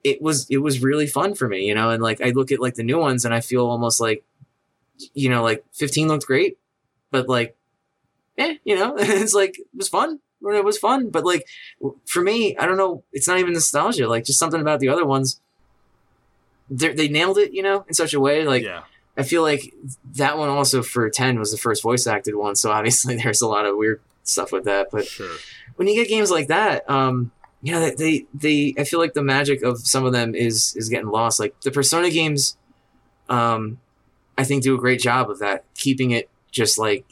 it 0.04 0.20
was 0.22 0.46
it 0.50 0.58
was 0.58 0.82
really 0.82 1.06
fun 1.06 1.34
for 1.34 1.48
me, 1.48 1.66
you 1.66 1.74
know, 1.74 1.90
and 1.90 2.02
like 2.02 2.20
I 2.20 2.30
look 2.30 2.52
at 2.52 2.60
like 2.60 2.74
the 2.74 2.82
new 2.82 2.98
ones 2.98 3.24
and 3.24 3.34
I 3.34 3.40
feel 3.40 3.66
almost 3.66 4.00
like, 4.00 4.24
you 5.14 5.28
know, 5.28 5.42
like 5.42 5.64
15 5.72 6.08
looked 6.08 6.26
great, 6.26 6.58
but 7.10 7.28
like, 7.28 7.56
eh, 8.38 8.56
you 8.64 8.76
know, 8.76 8.94
it's 8.98 9.34
like 9.34 9.58
it 9.58 9.66
was 9.74 9.88
fun. 9.88 10.20
It 10.42 10.64
was 10.64 10.78
fun, 10.78 11.10
but 11.10 11.24
like 11.24 11.46
for 12.06 12.22
me, 12.22 12.56
I 12.56 12.64
don't 12.64 12.78
know. 12.78 13.04
It's 13.12 13.28
not 13.28 13.38
even 13.38 13.52
nostalgia. 13.52 14.08
Like 14.08 14.24
just 14.24 14.38
something 14.38 14.60
about 14.60 14.80
the 14.80 14.88
other 14.88 15.04
ones. 15.04 15.40
They 16.70 17.08
nailed 17.08 17.36
it, 17.36 17.52
you 17.52 17.62
know, 17.62 17.84
in 17.88 17.94
such 17.94 18.14
a 18.14 18.20
way. 18.20 18.46
Like 18.46 18.62
yeah. 18.62 18.82
I 19.16 19.22
feel 19.22 19.42
like 19.42 19.74
that 20.14 20.38
one 20.38 20.48
also 20.48 20.82
for 20.82 21.10
10 21.10 21.38
was 21.38 21.50
the 21.50 21.58
first 21.58 21.82
voice 21.82 22.06
acted 22.06 22.36
one, 22.36 22.56
so 22.56 22.70
obviously 22.70 23.16
there's 23.22 23.42
a 23.42 23.48
lot 23.48 23.66
of 23.66 23.76
weird 23.76 24.00
stuff 24.22 24.50
with 24.52 24.64
that. 24.64 24.90
But 24.90 25.06
Sure. 25.06 25.36
when 25.76 25.88
you 25.88 25.94
get 25.94 26.08
games 26.08 26.30
like 26.30 26.48
that, 26.48 26.88
um, 26.88 27.32
you 27.62 27.72
know, 27.72 27.80
they, 27.80 27.94
they, 27.94 28.26
they, 28.34 28.74
I 28.80 28.84
feel 28.84 28.98
like 29.00 29.12
the 29.14 29.22
magic 29.22 29.62
of 29.62 29.78
some 29.80 30.04
of 30.06 30.12
them 30.12 30.34
is 30.34 30.74
is 30.76 30.88
getting 30.88 31.08
lost. 31.08 31.38
Like 31.40 31.58
the 31.60 31.70
Persona 31.70 32.10
games, 32.10 32.56
um, 33.28 33.78
I 34.38 34.44
think 34.44 34.62
do 34.62 34.74
a 34.74 34.78
great 34.78 35.00
job 35.00 35.30
of 35.30 35.38
that, 35.40 35.64
keeping 35.74 36.10
it 36.12 36.28
just 36.50 36.78
like 36.78 37.04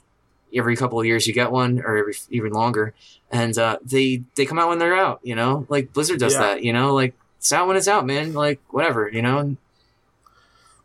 every 0.54 0.74
couple 0.76 0.98
of 0.98 1.04
years 1.06 1.26
you 1.26 1.34
get 1.34 1.52
one, 1.52 1.80
or 1.80 1.96
every 1.96 2.14
even 2.30 2.52
longer, 2.52 2.94
and 3.30 3.56
uh, 3.58 3.78
they 3.84 4.22
they 4.36 4.46
come 4.46 4.58
out 4.58 4.68
when 4.70 4.78
they're 4.78 4.96
out. 4.96 5.20
You 5.22 5.34
know, 5.34 5.66
like 5.68 5.92
Blizzard 5.92 6.18
does 6.20 6.32
Yeah. 6.34 6.40
that. 6.40 6.62
You 6.64 6.72
know, 6.72 6.94
like 6.94 7.14
it's 7.36 7.52
out 7.52 7.68
when 7.68 7.76
it's 7.76 7.88
out, 7.88 8.06
man. 8.06 8.32
Like 8.32 8.60
whatever. 8.70 9.08
You 9.08 9.20
know, 9.22 9.56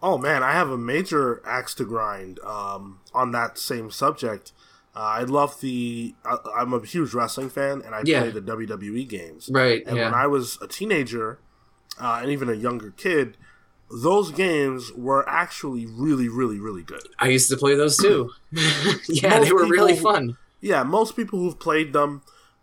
Oh 0.02 0.18
man, 0.18 0.44
I 0.44 0.52
have 0.52 0.70
a 0.70 0.78
major 0.78 1.42
axe 1.48 1.74
to 1.76 1.86
grind 1.86 2.40
um, 2.42 3.00
on 3.14 3.32
that 3.32 3.58
same 3.58 3.90
subject. 3.90 4.52
Uh, 4.96 5.00
I 5.00 5.24
love 5.24 5.60
the. 5.62 6.14
I, 6.24 6.38
I'm 6.58 6.74
a 6.74 6.86
huge 6.86 7.14
wrestling 7.14 7.50
fan, 7.50 7.82
and 7.84 7.96
I 7.96 8.02
Yeah. 8.06 8.22
play 8.22 8.30
the 8.32 8.42
WWE 8.42 9.08
games. 9.10 9.50
right? 9.52 9.84
And 9.88 9.98
yeah. 9.98 10.06
when 10.06 10.14
I 10.14 10.28
was 10.28 10.58
a 10.62 10.68
teenager, 10.68 11.40
uh, 12.00 12.20
and 12.22 12.30
even 12.32 12.48
a 12.50 12.54
younger 12.54 12.92
kid, 12.92 13.38
those 13.90 14.32
games 14.32 14.92
were 14.94 15.28
actually 15.28 15.86
really, 15.86 16.28
really, 16.30 16.60
really 16.60 16.84
good. 16.84 17.02
I 17.20 17.30
used 17.30 17.50
to 17.50 17.58
play 17.58 17.76
those 17.76 17.98
too. 17.98 18.32
yeah, 19.10 19.30
Most 19.40 19.46
they 19.48 19.52
were 19.54 19.68
really 19.68 19.96
fun. 19.96 20.38
Yeah, 20.62 20.84
most 20.84 21.16
people 21.16 21.40
who've 21.40 21.60
played 21.60 21.92
them 21.94 22.22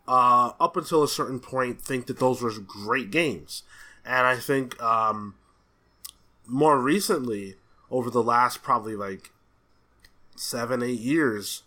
uh, 0.09 0.53
up 0.61 0.77
until 0.77 1.03
a 1.03 1.09
certain 1.09 1.39
point 1.41 1.81
think 1.83 2.07
that 2.07 2.19
those 2.19 2.41
were 2.43 2.51
great 2.61 3.11
games, 3.11 3.63
and 4.05 4.27
I 4.27 4.37
think 4.37 4.81
um, 4.83 5.35
more 6.47 6.79
recently, 6.81 7.57
over 7.91 8.09
the 8.09 8.23
last 8.23 8.63
probably 8.63 8.95
like 8.97 9.31
seven, 10.37 10.83
eight 10.83 11.01
years, 11.01 11.63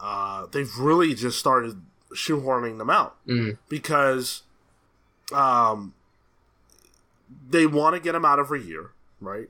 uh, 0.00 0.46
they've 0.50 0.76
really 0.78 1.14
just 1.14 1.38
started 1.38 1.80
shoehorning 2.14 2.78
them 2.78 2.90
out 2.90 3.16
Mm. 3.26 3.58
because 3.68 4.42
um, 5.32 5.94
they 7.48 7.66
want 7.66 7.94
to 7.94 8.00
get 8.00 8.12
them 8.12 8.24
out 8.24 8.38
every 8.38 8.62
year, 8.62 8.90
right? 9.20 9.48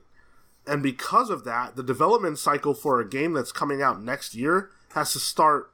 And 0.67 0.83
because 0.83 1.29
of 1.29 1.43
that, 1.45 1.75
the 1.75 1.83
development 1.83 2.37
cycle 2.37 2.73
for 2.73 2.99
a 2.99 3.07
game 3.07 3.33
that's 3.33 3.51
coming 3.51 3.81
out 3.81 4.01
next 4.01 4.35
year 4.35 4.69
has 4.93 5.11
to 5.13 5.19
start 5.19 5.71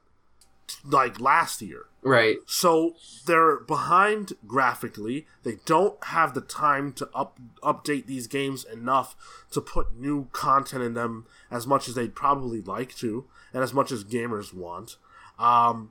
like 0.84 1.20
last 1.20 1.60
year. 1.60 1.84
Right. 2.02 2.36
So 2.46 2.94
they're 3.26 3.56
behind 3.58 4.32
graphically. 4.46 5.26
They 5.42 5.58
don't 5.66 6.02
have 6.04 6.32
the 6.32 6.40
time 6.40 6.92
to 6.94 7.08
up 7.14 7.38
update 7.62 8.06
these 8.06 8.26
games 8.26 8.64
enough 8.64 9.14
to 9.50 9.60
put 9.60 9.94
new 9.98 10.28
content 10.32 10.82
in 10.82 10.94
them 10.94 11.26
as 11.50 11.66
much 11.66 11.88
as 11.88 11.94
they'd 11.94 12.14
probably 12.14 12.60
like 12.62 12.94
to, 12.96 13.26
and 13.52 13.62
as 13.62 13.72
much 13.74 13.90
as 13.92 14.04
gamers 14.04 14.52
want. 14.54 14.96
Um, 15.38 15.90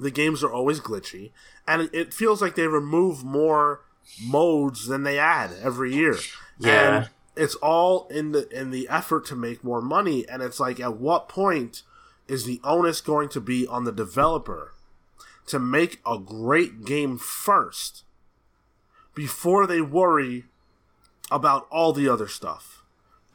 the 0.00 0.10
games 0.10 0.42
are 0.44 0.52
always 0.52 0.80
glitchy, 0.80 1.30
and 1.66 1.88
it- 1.92 2.12
feels 2.12 2.42
like 2.42 2.54
they 2.54 2.66
remove 2.66 3.24
more 3.24 3.80
modes 4.22 4.86
than 4.86 5.02
they 5.04 5.18
add 5.18 5.52
every 5.62 5.94
year. 5.94 6.16
Yeah. 6.58 6.96
And 6.96 7.10
it's 7.34 7.54
all 7.56 8.06
in 8.08 8.32
the 8.32 8.48
in 8.50 8.70
the 8.70 8.88
effort 8.88 9.24
to 9.26 9.36
make 9.36 9.62
more 9.64 9.80
money, 9.82 10.28
and 10.28 10.42
it's 10.42 10.60
like 10.60 10.80
at 10.80 10.96
what 10.96 11.28
point 11.28 11.82
is 12.28 12.44
the 12.44 12.60
onus 12.64 13.00
going 13.00 13.28
to 13.30 13.40
be 13.40 13.66
on 13.66 13.84
the 13.84 13.92
developer 13.92 14.74
to 15.46 15.58
make 15.58 16.00
a 16.04 16.18
great 16.18 16.84
game 16.84 17.16
first 17.18 18.02
before 19.14 19.66
they 19.66 19.80
worry 19.80 20.44
about 21.30 21.66
all 21.70 21.92
the 21.92 22.08
other 22.08 22.28
stuff. 22.28 22.75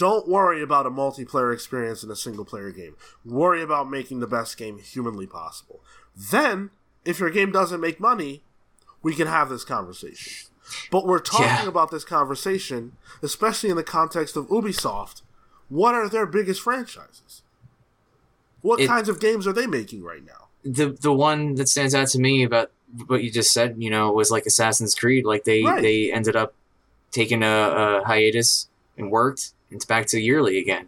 Don't 0.01 0.27
worry 0.27 0.63
about 0.63 0.87
a 0.87 0.89
multiplayer 0.89 1.53
experience 1.53 2.01
in 2.03 2.09
a 2.09 2.15
single 2.15 2.43
player 2.43 2.71
game. 2.71 2.95
Worry 3.23 3.61
about 3.61 3.87
making 3.87 4.19
the 4.19 4.25
best 4.25 4.57
game 4.57 4.79
humanly 4.79 5.27
possible. 5.27 5.79
Then, 6.15 6.71
if 7.05 7.19
your 7.19 7.29
game 7.29 7.51
doesn't 7.51 7.79
make 7.79 7.99
money, 7.99 8.41
we 9.03 9.13
can 9.13 9.27
have 9.27 9.47
this 9.49 9.63
conversation. 9.63 10.49
But 10.89 11.05
we're 11.05 11.19
talking 11.19 11.45
Yeah. 11.45 11.67
about 11.67 11.91
this 11.91 12.03
conversation, 12.03 12.93
especially 13.21 13.69
in 13.69 13.75
the 13.75 13.83
context 13.83 14.35
of 14.35 14.47
Ubisoft. 14.47 15.21
What 15.69 15.93
are 15.93 16.09
their 16.09 16.25
biggest 16.25 16.61
franchises? 16.61 17.43
What 18.61 18.79
It- 18.79 18.87
kinds 18.87 19.07
of 19.07 19.19
games 19.19 19.45
are 19.45 19.53
they 19.53 19.67
making 19.67 20.01
right 20.03 20.25
now? 20.25 20.47
the 20.63 20.97
the 20.99 21.13
one 21.13 21.53
that 21.55 21.67
stands 21.69 21.93
out 21.93 22.07
to 22.07 22.19
me 22.19 22.41
about 22.43 22.71
what 23.05 23.23
you 23.23 23.29
just 23.29 23.53
said, 23.53 23.75
you 23.77 23.91
know, 23.91 24.11
was 24.11 24.31
like 24.31 24.47
Assassin's 24.47 24.95
Creed. 24.95 25.25
Like 25.25 25.43
they 25.43 25.63
Right. 25.63 25.79
they 25.83 26.11
ended 26.11 26.35
up 26.35 26.55
taking 27.11 27.43
a, 27.43 28.01
a 28.01 28.03
hiatus 28.07 28.67
and 28.97 29.11
worked. 29.11 29.53
It's 29.71 29.85
back 29.85 30.07
to 30.07 30.19
yearly 30.19 30.59
again. 30.59 30.87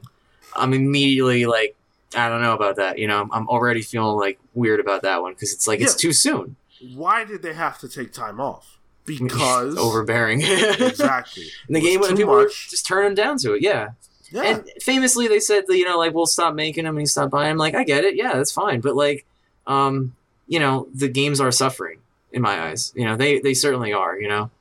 I'm 0.55 0.73
immediately 0.73 1.45
like, 1.45 1.75
I 2.15 2.29
don't 2.29 2.41
know 2.41 2.53
about 2.53 2.75
that. 2.75 2.99
You 2.99 3.07
know, 3.07 3.21
I'm, 3.21 3.31
I'm 3.31 3.49
already 3.49 3.81
feeling 3.81 4.17
like 4.17 4.39
weird 4.53 4.79
about 4.79 5.01
that 5.01 5.21
one 5.21 5.33
because 5.33 5.53
it's 5.53 5.67
like 5.67 5.81
it's 5.81 5.95
too 5.95 6.13
soon. 6.13 6.55
Why 6.93 7.23
did 7.23 7.41
they 7.41 7.53
have 7.53 7.79
to 7.79 7.89
take 7.89 8.13
time 8.13 8.39
off? 8.39 8.69
Because 9.05 9.77
overbearing. 9.77 10.41
exactly. 10.43 11.47
And 11.67 11.75
the 11.75 11.81
game 11.81 11.99
when 11.99 12.15
people 12.15 12.31
were 12.31 12.47
just 12.47 12.85
turning 12.85 13.13
them 13.13 13.15
down 13.15 13.37
to 13.39 13.53
it, 13.53 13.61
yeah. 13.61 13.89
Yeah. 14.31 14.43
And 14.43 14.69
famously, 14.81 15.27
they 15.27 15.41
said 15.41 15.65
that 15.67 15.77
you 15.77 15.83
know, 15.83 15.97
like 15.97 16.13
we'll 16.13 16.25
stop 16.25 16.55
making 16.55 16.85
them 16.85 16.95
and 16.95 17.01
you 17.01 17.07
stop 17.07 17.29
buying. 17.29 17.49
them. 17.49 17.57
like, 17.57 17.75
I 17.75 17.83
get 17.83 18.05
it, 18.05 18.15
yeah, 18.15 18.33
that's 18.33 18.51
fine. 18.51 18.79
But 18.79 18.95
like, 18.95 19.25
um, 19.67 20.15
you 20.47 20.57
know, 20.59 20.87
the 20.93 21.09
games 21.09 21.41
are 21.41 21.51
suffering 21.51 21.99
in 22.31 22.41
my 22.41 22.67
eyes. 22.67 22.93
You 22.95 23.05
know, 23.05 23.15
they 23.15 23.39
they 23.39 23.53
certainly 23.53 23.93
are. 23.93 24.17
You 24.17 24.27
know, 24.27 24.51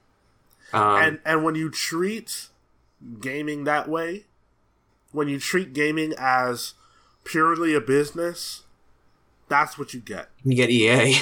um, 0.72 1.02
and 1.02 1.20
and 1.24 1.44
when 1.44 1.54
you 1.54 1.70
treat 1.70 2.48
gaming 3.20 3.64
that 3.64 3.88
way, 3.88 4.24
when 5.12 5.28
you 5.28 5.38
treat 5.38 5.72
gaming 5.72 6.14
as 6.18 6.74
purely 7.24 7.74
a 7.74 7.80
business, 7.80 8.62
that's 9.48 9.78
what 9.78 9.92
you 9.94 10.00
get. 10.00 10.30
you 10.44 10.56
get 10.56 10.70
EA. 10.70 11.10
You 11.10 11.16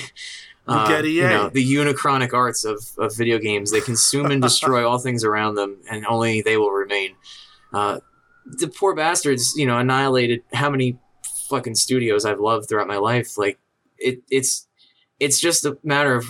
get 0.87 1.05
EA. 1.05 1.11
You 1.11 1.29
know, 1.29 1.49
the 1.49 1.65
unichronic 1.65 2.33
arts 2.33 2.65
of, 2.65 2.79
of 2.99 3.17
video 3.17 3.39
games. 3.39 3.71
They 3.71 3.81
consume 3.81 4.31
and 4.31 4.41
destroy 4.41 4.89
all 4.89 4.99
things 4.99 5.25
around 5.25 5.57
them, 5.57 5.79
and 5.91 6.07
only 6.07 6.43
they 6.43 6.57
will 6.57 6.71
remain. 6.71 7.17
Uh, 7.73 8.01
the 8.47 8.69
poor 8.69 8.95
bastards, 8.95 9.55
you 9.57 9.67
know, 9.67 9.79
annihilated 9.79 10.43
how 10.53 10.71
many 10.71 10.99
fucking 11.49 11.75
studios 11.75 12.25
I've 12.25 12.41
loved 12.41 12.69
throughout 12.69 12.87
my 12.87 12.97
life. 12.97 13.37
Like 13.37 13.59
it, 13.99 14.23
it's 14.31 14.67
it's 15.19 15.41
just 15.41 15.65
a 15.65 15.77
matter 15.83 16.15
of 16.15 16.27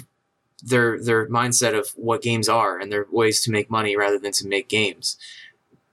their 0.62 1.00
their 1.02 1.28
mindset 1.28 1.78
of 1.78 1.90
what 1.90 2.22
games 2.22 2.48
are 2.48 2.78
and 2.78 2.92
their 2.92 3.06
ways 3.10 3.40
to 3.42 3.50
make 3.50 3.70
money 3.70 3.96
rather 3.96 4.18
than 4.18 4.32
to 4.32 4.48
make 4.48 4.68
games, 4.68 5.16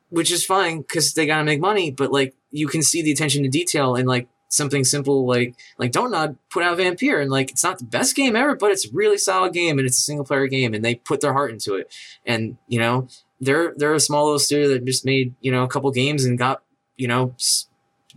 which 0.09 0.31
is 0.31 0.45
fine 0.45 0.81
because 0.81 1.13
they 1.13 1.25
gotta 1.25 1.43
make 1.43 1.59
money. 1.59 1.91
But 1.91 2.11
like 2.11 2.35
you 2.51 2.67
can 2.67 2.81
see 2.81 3.01
the 3.01 3.11
attention 3.11 3.43
to 3.43 3.49
detail 3.49 3.95
in 3.95 4.05
like 4.05 4.27
something 4.49 4.83
simple 4.83 5.27
like 5.27 5.55
like 5.77 5.91
Don't 5.91 6.11
Nod 6.11 6.37
put 6.49 6.63
out 6.63 6.77
Vampire 6.77 7.19
and 7.19 7.29
like 7.29 7.51
it's 7.51 7.63
not 7.63 7.79
the 7.79 7.85
best 7.85 8.15
game 8.15 8.35
ever, 8.35 8.55
but 8.55 8.71
it's 8.71 8.87
a 8.87 8.93
really 8.93 9.17
solid 9.17 9.53
game 9.53 9.77
and 9.77 9.85
it's 9.87 9.97
a 9.97 10.01
single 10.01 10.25
player 10.25 10.47
game 10.47 10.73
and 10.73 10.83
they 10.83 10.95
put 10.95 11.21
their 11.21 11.33
heart 11.33 11.51
into 11.51 11.75
it. 11.75 11.93
And 12.25 12.57
you 12.67 12.79
know 12.79 13.07
they're 13.39 13.73
they're 13.75 13.93
a 13.93 13.99
small 13.99 14.25
little 14.25 14.39
studio 14.39 14.69
that 14.69 14.85
just 14.85 15.05
made 15.05 15.35
you 15.41 15.51
know 15.51 15.63
a 15.63 15.67
couple 15.67 15.91
games 15.91 16.25
and 16.25 16.37
got 16.37 16.63
you 16.95 17.07
know 17.07 17.35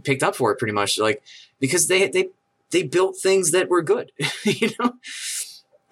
picked 0.05 0.23
up 0.23 0.35
for 0.35 0.51
it 0.53 0.59
pretty 0.59 0.73
much 0.73 0.99
like 0.99 1.23
because 1.59 1.89
they 1.89 2.09
they 2.09 2.29
they 2.71 2.83
built 2.83 3.17
things 3.17 3.51
that 3.51 3.69
were 3.69 3.83
good 3.83 4.13
you 4.45 4.71
know 4.79 4.95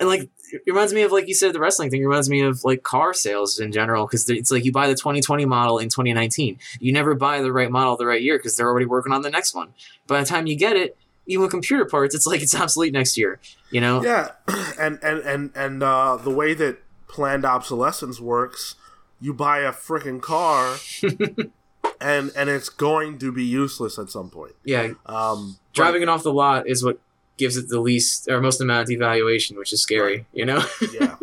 and 0.00 0.08
like 0.08 0.30
it 0.52 0.62
reminds 0.66 0.92
me 0.92 1.02
of 1.02 1.12
like 1.12 1.28
you 1.28 1.34
said 1.34 1.52
the 1.52 1.60
wrestling 1.60 1.90
thing. 1.90 2.02
It 2.02 2.06
reminds 2.06 2.30
me 2.30 2.42
of 2.42 2.64
like 2.64 2.82
car 2.82 3.14
sales 3.14 3.58
in 3.58 3.72
general 3.72 4.06
because 4.06 4.28
it's 4.30 4.50
like 4.50 4.64
you 4.64 4.72
buy 4.72 4.86
the 4.88 4.94
2020 4.94 5.44
model 5.44 5.78
in 5.78 5.88
2019 5.88 6.58
you 6.80 6.92
never 6.92 7.14
buy 7.14 7.40
the 7.40 7.52
right 7.52 7.70
model 7.70 7.96
the 7.96 8.06
right 8.06 8.22
year 8.22 8.38
because 8.38 8.56
they're 8.56 8.68
already 8.68 8.86
working 8.86 9.12
on 9.12 9.22
the 9.22 9.30
next 9.30 9.54
one. 9.54 9.74
By 10.06 10.20
the 10.20 10.26
time 10.26 10.46
you 10.46 10.56
get 10.56 10.76
it 10.76 10.96
even 11.26 11.42
with 11.42 11.50
computer 11.50 11.84
parts 11.84 12.14
it's 12.14 12.26
like 12.26 12.42
it's 12.42 12.54
obsolete 12.54 12.92
next 12.92 13.16
year 13.16 13.38
you 13.70 13.80
know? 13.80 14.02
Yeah, 14.02 14.30
and 14.78 14.98
and 15.02 15.20
and 15.20 15.50
and 15.54 15.82
uh, 15.82 16.16
the 16.16 16.30
way 16.30 16.54
that 16.54 16.78
planned 17.06 17.44
obsolescence 17.44 18.20
works, 18.20 18.76
you 19.20 19.34
buy 19.34 19.60
a 19.60 19.72
freaking 19.72 20.20
car, 20.20 20.76
and 22.00 22.32
and 22.34 22.48
it's 22.50 22.68
going 22.68 23.18
to 23.18 23.32
be 23.32 23.44
useless 23.44 23.98
at 23.98 24.10
some 24.10 24.30
point. 24.30 24.54
yeah. 24.64 24.92
Um, 25.06 25.58
but- 25.58 25.74
driving 25.74 26.02
it 26.02 26.08
off 26.08 26.22
the 26.22 26.32
lot 26.32 26.68
is 26.68 26.84
what 26.84 26.98
gives 27.38 27.56
it 27.56 27.68
the 27.68 27.80
least 27.80 28.28
or 28.28 28.40
most 28.40 28.60
amount 28.60 28.82
of 28.82 28.88
devaluation 28.88 29.56
which 29.56 29.72
is 29.72 29.80
scary 29.80 30.26
you 30.32 30.44
know 30.44 30.62
yeah. 31.00 31.16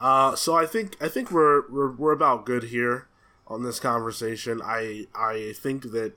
Uh, 0.00 0.36
so 0.36 0.54
I 0.54 0.64
think 0.64 0.96
I 1.02 1.08
think 1.08 1.30
we're, 1.30 1.68
we're 1.68 1.90
we're 1.90 2.12
about 2.12 2.46
good 2.46 2.64
here 2.64 3.08
on 3.48 3.64
this 3.64 3.80
conversation. 3.80 4.60
I 4.62 5.06
I 5.14 5.54
think 5.56 5.90
that 5.90 6.12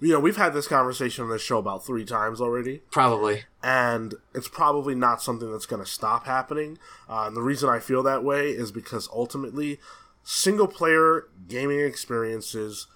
you 0.00 0.12
know, 0.12 0.20
we've 0.20 0.36
had 0.36 0.52
this 0.52 0.68
conversation 0.68 1.24
on 1.24 1.30
this 1.30 1.42
show 1.42 1.58
about 1.58 1.86
three 1.86 2.04
times 2.04 2.40
already. 2.40 2.82
Probably. 2.90 3.44
and 3.62 4.14
it's 4.34 4.48
probably 4.48 4.94
not 4.94 5.22
something 5.22 5.50
that's 5.50 5.66
going 5.66 5.82
to 5.82 5.90
stop 5.90 6.26
happening. 6.26 6.78
Uh, 7.08 7.24
and 7.26 7.36
the 7.36 7.42
reason 7.42 7.70
I 7.70 7.78
feel 7.78 8.02
that 8.02 8.22
way 8.22 8.50
is 8.50 8.70
because 8.70 9.08
ultimately, 9.12 9.80
single 10.22 10.68
player 10.68 11.28
gaming 11.48 11.80
experiences 11.80 12.88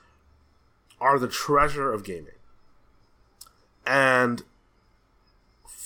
are 1.00 1.18
the 1.18 1.28
treasure 1.28 1.90
of 1.90 2.04
gaming. 2.04 2.34
And 3.86 4.42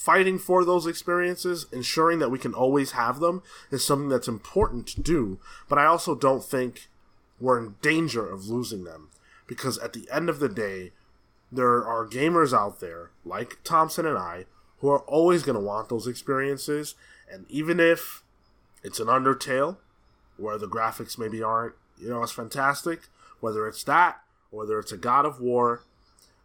fighting 0.05 0.39
for 0.39 0.67
those 0.67 0.87
experiences, 0.87 1.65
ensuring 1.73 2.19
that 2.19 2.31
we 2.31 2.39
can 2.39 2.53
always 2.53 2.93
have 2.93 3.21
them, 3.21 3.43
is 3.71 3.83
something 3.83 4.11
that's 4.11 4.29
important 4.29 4.87
to 4.87 5.01
do. 5.01 5.39
But 5.67 5.79
I 5.79 5.87
also 5.87 6.15
don't 6.15 6.45
think 6.45 6.89
we're 7.41 7.59
in 7.59 7.77
danger 7.81 8.29
of 8.29 8.47
losing 8.47 8.85
them. 8.85 9.09
Because 9.47 9.79
at 9.79 9.95
the 9.95 10.07
end 10.13 10.29
of 10.29 10.41
the 10.41 10.49
day, 10.49 10.93
there 11.51 11.87
are 11.87 12.07
gamers 12.07 12.53
out 12.53 12.81
there, 12.81 13.13
like 13.25 13.59
Thompson 13.65 14.05
and 14.05 14.19
I, 14.19 14.45
who 14.81 14.91
are 14.91 15.01
always 15.01 15.43
going 15.43 15.59
to 15.59 15.65
want 15.65 15.89
those 15.89 16.07
experiences. 16.07 16.95
And 17.31 17.47
even 17.49 17.81
if 17.81 18.23
it's 18.83 19.01
an 19.01 19.07
Undertale, 19.07 19.79
where 20.37 20.59
the 20.59 20.69
graphics 20.69 21.19
maybe 21.19 21.43
aren't, 21.43 21.77
you 21.97 22.11
know, 22.11 22.23
as 22.23 22.33
fantastic, 22.33 23.09
whether 23.41 23.67
it's 23.67 23.85
that, 23.85 24.21
whether 24.51 24.79
it's 24.79 24.93
a 24.93 24.99
God 24.99 25.25
of 25.25 25.41
War, 25.41 25.83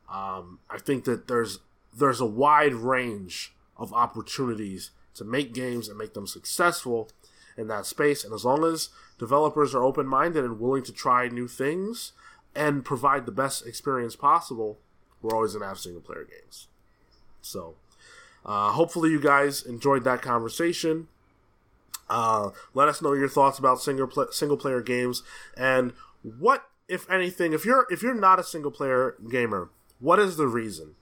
um, 0.10 0.60
I 0.69 0.77
think 0.77 1.03
that 1.03 1.27
there's 1.27 1.60
there's 1.93 2.21
a 2.21 2.25
wide 2.25 2.73
range 2.73 3.53
of 3.77 3.93
opportunities 3.93 4.91
to 5.15 5.23
make 5.23 5.53
games 5.53 5.87
and 5.87 5.97
make 5.97 6.13
them 6.13 6.27
successful 6.27 7.09
in 7.57 7.67
that 7.67 7.85
space. 7.85 8.23
And 8.23 8.33
as 8.33 8.45
long 8.45 8.63
as 8.63 8.89
developers 9.17 9.75
are 9.75 9.83
open 9.83 10.07
minded 10.07 10.45
and 10.45 10.59
willing 10.59 10.83
to 10.83 10.93
try 10.93 11.27
new 11.27 11.47
things 11.47 12.13
and 12.55 12.85
provide 12.85 13.25
the 13.25 13.31
best 13.31 13.65
experience 13.65 14.15
possible, 14.15 14.79
we're 15.21 15.35
always 15.35 15.53
going 15.53 15.61
to 15.61 15.67
have 15.67 15.79
single 15.79 16.01
player 16.01 16.25
games. 16.25 16.67
So, 17.41 17.75
uh, 18.45 18.71
hopefully, 18.71 19.11
you 19.11 19.19
guys 19.19 19.61
enjoyed 19.63 20.03
that 20.05 20.21
conversation. 20.21 21.07
Uh, 22.09 22.51
let 22.73 22.87
us 22.87 23.01
know 23.01 23.13
your 23.13 23.29
thoughts 23.29 23.59
about 23.59 23.81
single 23.81 24.07
pl- 24.07 24.31
single 24.31 24.57
player 24.57 24.81
games 24.81 25.21
and 25.55 25.93
what, 26.23 26.67
if 26.87 27.09
anything, 27.09 27.53
if 27.53 27.65
you're 27.65 27.85
if 27.91 28.01
you're 28.01 28.15
not 28.15 28.39
a 28.39 28.43
single 28.43 28.71
player 28.71 29.15
gamer, 29.29 29.69
what 29.99 30.19
is 30.19 30.37
the 30.37 30.47
reason? 30.47 30.95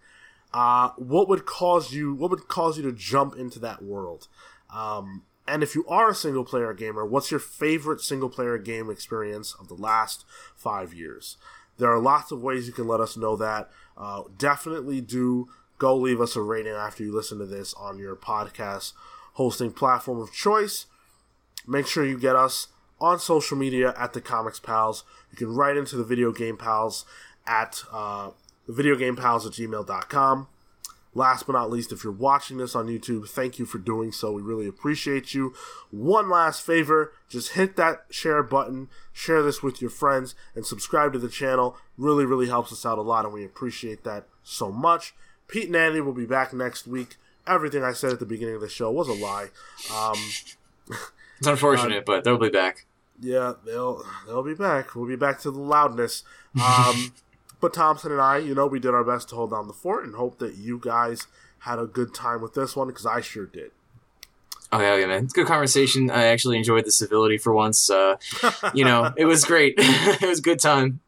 Uh, 0.54 0.92
what 0.98 1.28
would 1.28 1.46
cause 1.46 1.92
you 1.92 2.14
what 2.14 2.32
would 2.32 2.48
cause 2.48 2.78
you 2.78 2.84
to 2.84 2.92
jump 2.92 3.36
into 3.36 3.60
that 3.60 3.84
world? 3.84 4.28
Um, 4.74 5.24
and 5.48 5.64
if 5.64 5.76
you 5.76 5.86
are 5.88 6.10
a 6.10 6.16
single 6.16 6.44
player 6.44 6.74
gamer, 6.74 7.06
what's 7.06 7.32
your 7.32 7.40
favorite 7.40 8.02
single 8.02 8.30
player 8.30 8.58
game 8.58 8.90
experience 8.90 9.56
of 9.60 9.68
the 9.68 9.76
last 9.76 10.26
five 10.56 10.94
years? 10.94 11.38
There 11.78 11.92
are 11.92 12.00
lots 12.00 12.32
of 12.32 12.42
ways 12.42 12.68
you 12.68 12.74
can 12.74 12.88
let 12.88 13.00
us 13.00 13.16
know 13.16 13.36
that. 13.38 13.70
Uh, 13.98 14.24
definitely 14.38 15.00
do 15.02 15.48
go 15.78 15.96
leave 15.96 16.20
us 16.20 16.36
a 16.36 16.42
rating 16.42 16.74
after 16.74 17.04
you 17.04 17.16
listen 17.16 17.38
to 17.40 17.46
this 17.46 17.74
on 17.76 18.00
your 18.00 18.16
podcast 18.16 18.94
hosting 19.34 19.72
platform 19.72 20.20
of 20.20 20.34
choice. 20.34 20.88
Make 21.68 21.88
sure 21.88 22.06
you 22.06 22.18
get 22.18 22.36
us 22.36 22.68
on 23.00 23.20
social 23.20 23.58
media 23.58 23.94
at 23.98 24.14
the 24.14 24.22
Comics 24.22 24.60
Pals. 24.60 25.04
You 25.32 25.38
can 25.38 25.54
write 25.54 25.78
into 25.78 25.96
the 25.96 26.04
Video 26.04 26.32
Game 26.32 26.58
Pals 26.58 27.06
at 27.46 27.84
uh, 27.92 28.32
videogamepals 28.70 29.46
at 29.46 29.54
gmail.com. 29.54 30.48
Last 31.14 31.48
but 31.48 31.54
not 31.54 31.72
least, 31.72 31.92
if 31.92 32.04
you're 32.04 32.14
watching 32.14 32.58
this 32.58 32.76
on 32.76 32.86
YouTube, 32.88 33.28
thank 33.28 33.58
you 33.58 33.66
for 33.66 33.80
doing 33.80 34.12
so. 34.12 34.32
We 34.34 34.44
really 34.44 34.68
appreciate 34.68 35.34
you. 35.34 35.54
One 35.90 36.30
last 36.30 36.64
favor 36.64 37.12
just 37.28 37.54
hit 37.54 37.76
that 37.78 38.04
share 38.12 38.44
button, 38.44 38.90
share 39.14 39.42
this 39.42 39.64
with 39.64 39.82
your 39.82 39.90
friends, 39.90 40.36
and 40.54 40.64
subscribe 40.64 41.14
to 41.14 41.20
the 41.20 41.30
channel. 41.30 41.76
Really, 41.98 42.24
really 42.26 42.48
helps 42.48 42.72
us 42.72 42.86
out 42.86 43.00
a 43.00 43.02
lot, 43.02 43.26
and 43.26 43.34
we 43.34 43.44
appreciate 43.44 44.04
that 44.04 44.28
so 44.44 44.72
much. 44.72 45.16
Pete 45.48 45.68
and 45.68 45.76
Andy 45.76 46.02
will 46.02 46.14
be 46.14 46.26
back 46.28 46.54
next 46.54 46.86
week. 46.86 47.16
Everything 47.48 47.84
I 47.84 47.94
said 47.94 48.12
at 48.12 48.20
the 48.20 48.26
beginning 48.26 48.56
of 48.56 48.62
the 48.62 48.70
show 48.70 48.92
was 48.92 49.08
a 49.08 49.14
lie. 49.14 49.48
Um, 49.94 50.18
It's 51.40 51.48
unfortunate, 51.48 52.06
but 52.06 52.24
they'll 52.24 52.38
be 52.38 52.50
back. 52.50 52.86
yeah, 53.20 53.54
they'll 53.66 54.04
they'll 54.26 54.42
be 54.44 54.56
back. 54.56 54.96
We'll 54.96 55.08
be 55.08 55.16
back 55.16 55.40
to 55.42 55.52
the 55.52 55.60
loudness. 55.60 56.24
Um, 56.64 57.14
but 57.60 57.74
Thompson 57.74 58.12
and 58.12 58.22
I, 58.22 58.38
you 58.38 58.54
know, 58.54 58.68
we 58.68 58.80
did 58.80 58.94
our 58.94 59.04
best 59.04 59.30
to 59.30 59.36
hold 59.36 59.52
down 59.52 59.68
the 59.68 59.74
fort 59.74 60.04
and 60.06 60.16
hope 60.16 60.40
that 60.40 60.56
you 60.56 60.80
guys 60.80 61.28
had 61.60 61.80
a 61.80 61.86
good 61.86 62.14
time 62.14 62.42
with 62.42 62.54
this 62.54 62.76
one 62.76 62.88
because 62.88 63.06
I 63.06 63.22
sure 63.22 63.46
did. 63.46 63.72
Oh 64.72 64.82
yeah, 64.82 64.96
yeah, 64.98 65.06
man. 65.06 65.24
It's 65.24 65.34
a 65.34 65.36
good 65.36 65.48
conversation. 65.48 66.12
I 66.12 66.26
actually 66.26 66.58
enjoyed 66.58 66.86
the 66.86 66.92
civility 66.92 67.38
for 67.38 67.54
once. 67.54 67.90
Uh, 67.90 68.18
you 68.74 68.84
know, 68.84 69.14
it 69.16 69.26
was 69.26 69.46
great. 69.46 69.76
it 69.78 70.28
was 70.28 70.40
a 70.40 70.42
good 70.42 70.60
time. 70.60 71.00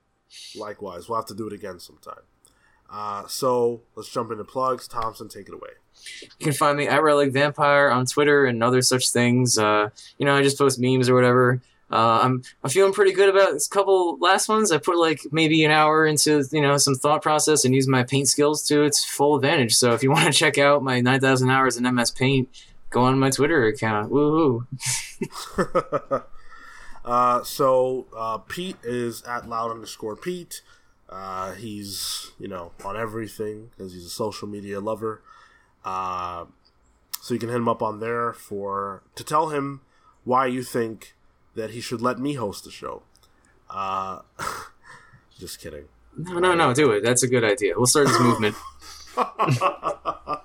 Likewise, 0.56 1.10
we'll 1.10 1.18
have 1.18 1.26
to 1.28 1.36
do 1.36 1.48
it 1.48 1.54
again 1.54 1.80
sometime. 1.80 2.22
Uh, 2.90 3.28
so 3.28 3.82
let's 3.96 4.10
jump 4.10 4.32
into 4.32 4.44
plugs. 4.44 4.88
Thompson, 4.88 5.28
take 5.28 5.48
it 5.48 5.54
away. 5.54 5.70
You 6.40 6.46
can 6.46 6.54
find 6.54 6.78
me 6.78 6.88
at 6.88 7.04
Relic 7.04 7.32
Vampire 7.32 7.90
on 7.90 8.06
Twitter 8.06 8.46
and 8.46 8.64
other 8.64 8.82
such 8.82 9.10
things. 9.10 9.58
Uh, 9.60 9.90
you 10.18 10.26
know, 10.26 10.36
I 10.36 10.42
just 10.42 10.58
post 10.58 10.80
memes 10.80 11.10
or 11.10 11.14
whatever. 11.14 11.62
Uh, 11.92 12.20
I'm 12.22 12.44
I'm 12.64 12.70
feeling 12.70 12.94
pretty 12.94 13.14
good 13.14 13.30
about 13.30 13.54
this 13.54 13.68
couple 13.68 14.18
last 14.20 14.48
ones. 14.48 14.72
I 14.72 14.78
put 14.78 14.98
like 14.98 15.22
maybe 15.32 15.66
an 15.66 15.72
hour 15.72 16.06
into 16.06 16.44
you 16.52 16.62
know 16.62 16.78
some 16.78 16.96
thought 16.96 17.24
process 17.24 17.66
and 17.66 17.74
use 17.74 17.88
my 17.88 18.04
paint 18.04 18.28
skills 18.28 18.64
to 18.68 18.84
its 18.84 19.04
full 19.04 19.36
advantage. 19.36 19.76
So 19.76 19.94
if 19.94 20.04
you 20.04 20.12
want 20.12 20.26
to 20.26 20.32
check 20.32 20.58
out 20.58 20.84
my 20.84 21.02
9,000 21.02 21.50
hours 21.50 21.78
in 21.78 21.96
MS 21.96 22.12
Paint, 22.12 22.50
go 22.90 23.02
on 23.02 23.18
my 23.20 23.32
Twitter 23.32 23.66
account. 23.66 24.12
Woohoo! 24.12 24.68
uh, 27.06 27.44
so 27.44 28.06
uh, 28.16 28.38
Pete 28.38 28.78
is 28.84 29.24
at 29.24 29.50
loud 29.50 29.72
underscore 29.72 30.16
Pete. 30.16 30.62
Uh, 31.10 31.54
he's 31.54 32.32
you 32.40 32.48
know 32.48 32.72
on 32.86 32.96
everything 32.96 33.72
because 33.72 33.94
he's 33.94 34.06
a 34.06 34.10
social 34.10 34.48
media 34.48 34.80
lover. 34.80 35.24
Uh, 35.84 36.46
so 37.22 37.34
you 37.34 37.40
can 37.40 37.50
hit 37.50 37.58
him 37.58 37.68
up 37.68 37.82
on 37.82 38.00
there 38.00 38.32
for 38.32 39.02
to 39.16 39.24
tell 39.24 39.50
him 39.50 39.82
why 40.24 40.46
you 40.46 40.62
think 40.62 41.16
that 41.56 41.72
he 41.72 41.82
should 41.82 42.02
let 42.02 42.20
me 42.20 42.34
host 42.34 42.64
the 42.64 42.72
show. 42.72 43.04
Uh, 43.70 44.20
just 45.40 45.60
kidding. 45.62 45.86
No, 46.18 46.40
no, 46.40 46.54
no, 46.56 46.74
do 46.74 46.92
it. 46.92 47.02
That's 47.04 47.24
a 47.24 47.28
good 47.28 47.44
idea. 47.44 47.74
We'll 47.78 47.86
start 47.88 48.08
this 48.08 48.20
movement. 48.20 48.56
I 49.18 50.40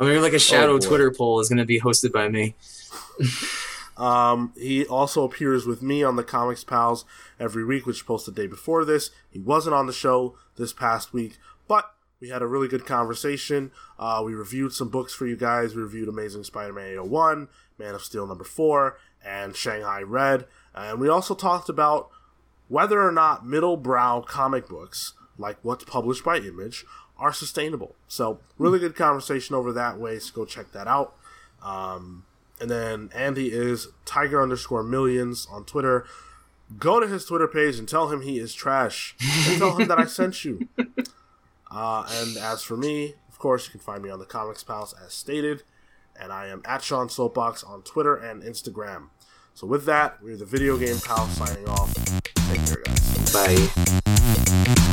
mean, 0.00 0.22
like 0.22 0.32
a 0.32 0.38
shadow 0.38 0.74
Oh. 0.74 0.78
Twitter 0.78 1.10
poll 1.10 1.40
is 1.40 1.48
going 1.48 1.58
to 1.58 1.64
be 1.64 1.80
hosted 1.80 2.12
by 2.12 2.28
me. 2.28 2.54
Um, 3.96 4.52
he 4.56 4.84
also 4.86 5.22
appears 5.24 5.66
with 5.66 5.80
me 5.82 6.02
on 6.02 6.16
the 6.16 6.24
Comics 6.24 6.64
Pals 6.64 7.04
every 7.38 7.64
week, 7.64 7.86
which 7.86 8.06
posted 8.06 8.34
the 8.34 8.42
day 8.42 8.46
before 8.48 8.84
this. 8.84 9.10
He 9.30 9.38
wasn't 9.38 9.74
on 9.74 9.86
the 9.86 9.92
show 9.92 10.36
this 10.56 10.72
past 10.72 11.12
week, 11.12 11.38
but 11.68 11.94
we 12.20 12.30
had 12.30 12.42
a 12.42 12.46
really 12.46 12.66
good 12.68 12.86
conversation. 12.86 13.70
Uh, 13.98 14.22
we 14.24 14.34
reviewed 14.34 14.72
some 14.72 14.88
books 14.88 15.14
for 15.14 15.26
you 15.26 15.36
guys. 15.36 15.76
We 15.76 15.82
reviewed 15.82 16.08
Amazing 16.08 16.44
Spider-Man 16.44 16.86
801, 16.88 17.48
Man 17.78 17.94
of 17.94 18.02
Steel 18.02 18.26
number 18.26 18.44
4, 18.44 18.98
and 19.24 19.56
Shanghai 19.56 20.02
Red. 20.02 20.46
And 20.74 21.00
we 21.00 21.08
also 21.08 21.34
talked 21.34 21.68
about 21.68 22.10
whether 22.68 23.02
or 23.02 23.12
not 23.12 23.46
middle 23.46 23.76
brow 23.76 24.20
comic 24.20 24.68
books, 24.68 25.14
like 25.38 25.56
what's 25.62 25.84
published 25.84 26.24
by 26.24 26.38
Image, 26.38 26.84
are 27.18 27.32
sustainable. 27.32 27.94
So, 28.08 28.40
really 28.58 28.78
good 28.78 28.96
conversation 28.96 29.54
over 29.54 29.72
that 29.72 29.98
way, 29.98 30.18
so 30.18 30.34
go 30.34 30.44
check 30.44 30.72
that 30.72 30.88
out. 30.88 31.14
Um, 31.62 32.24
and 32.60 32.70
then 32.70 33.10
Andy 33.14 33.52
is 33.52 33.88
Tiger 34.04 34.42
underscore 34.42 34.82
millions 34.82 35.46
on 35.50 35.64
Twitter. 35.64 36.06
Go 36.78 36.98
to 36.98 37.06
his 37.06 37.24
Twitter 37.24 37.46
page 37.46 37.78
and 37.78 37.88
tell 37.88 38.08
him 38.08 38.22
he 38.22 38.38
is 38.38 38.54
trash. 38.54 39.14
And 39.48 39.58
tell 39.58 39.76
him 39.76 39.88
that 39.88 39.98
I 39.98 40.06
sent 40.06 40.44
you. 40.44 40.68
Uh, 41.74 42.06
and 42.20 42.36
as 42.36 42.62
for 42.62 42.76
me, 42.76 43.14
of 43.28 43.38
course, 43.40 43.66
you 43.66 43.72
can 43.72 43.80
find 43.80 44.00
me 44.00 44.08
on 44.08 44.20
the 44.20 44.24
Comics 44.24 44.62
Pals 44.62 44.94
as 45.04 45.12
stated. 45.12 45.64
And 46.24 46.32
I 46.32 46.46
am 46.46 46.62
at 46.64 46.82
Sean 46.82 47.10
Soapbox 47.10 47.62
on 47.64 47.82
Twitter 47.82 48.16
and 48.16 48.42
Instagram. 48.42 49.08
So 49.52 49.66
with 49.66 49.84
that, 49.84 50.22
we're 50.22 50.38
the 50.38 50.46
Video 50.46 50.78
Game 50.78 50.96
Pal 51.04 51.28
signing 51.28 51.68
off. 51.68 51.94
Take 52.48 52.64
care, 52.64 52.82
guys. 52.82 53.30
Bye. 53.30 54.83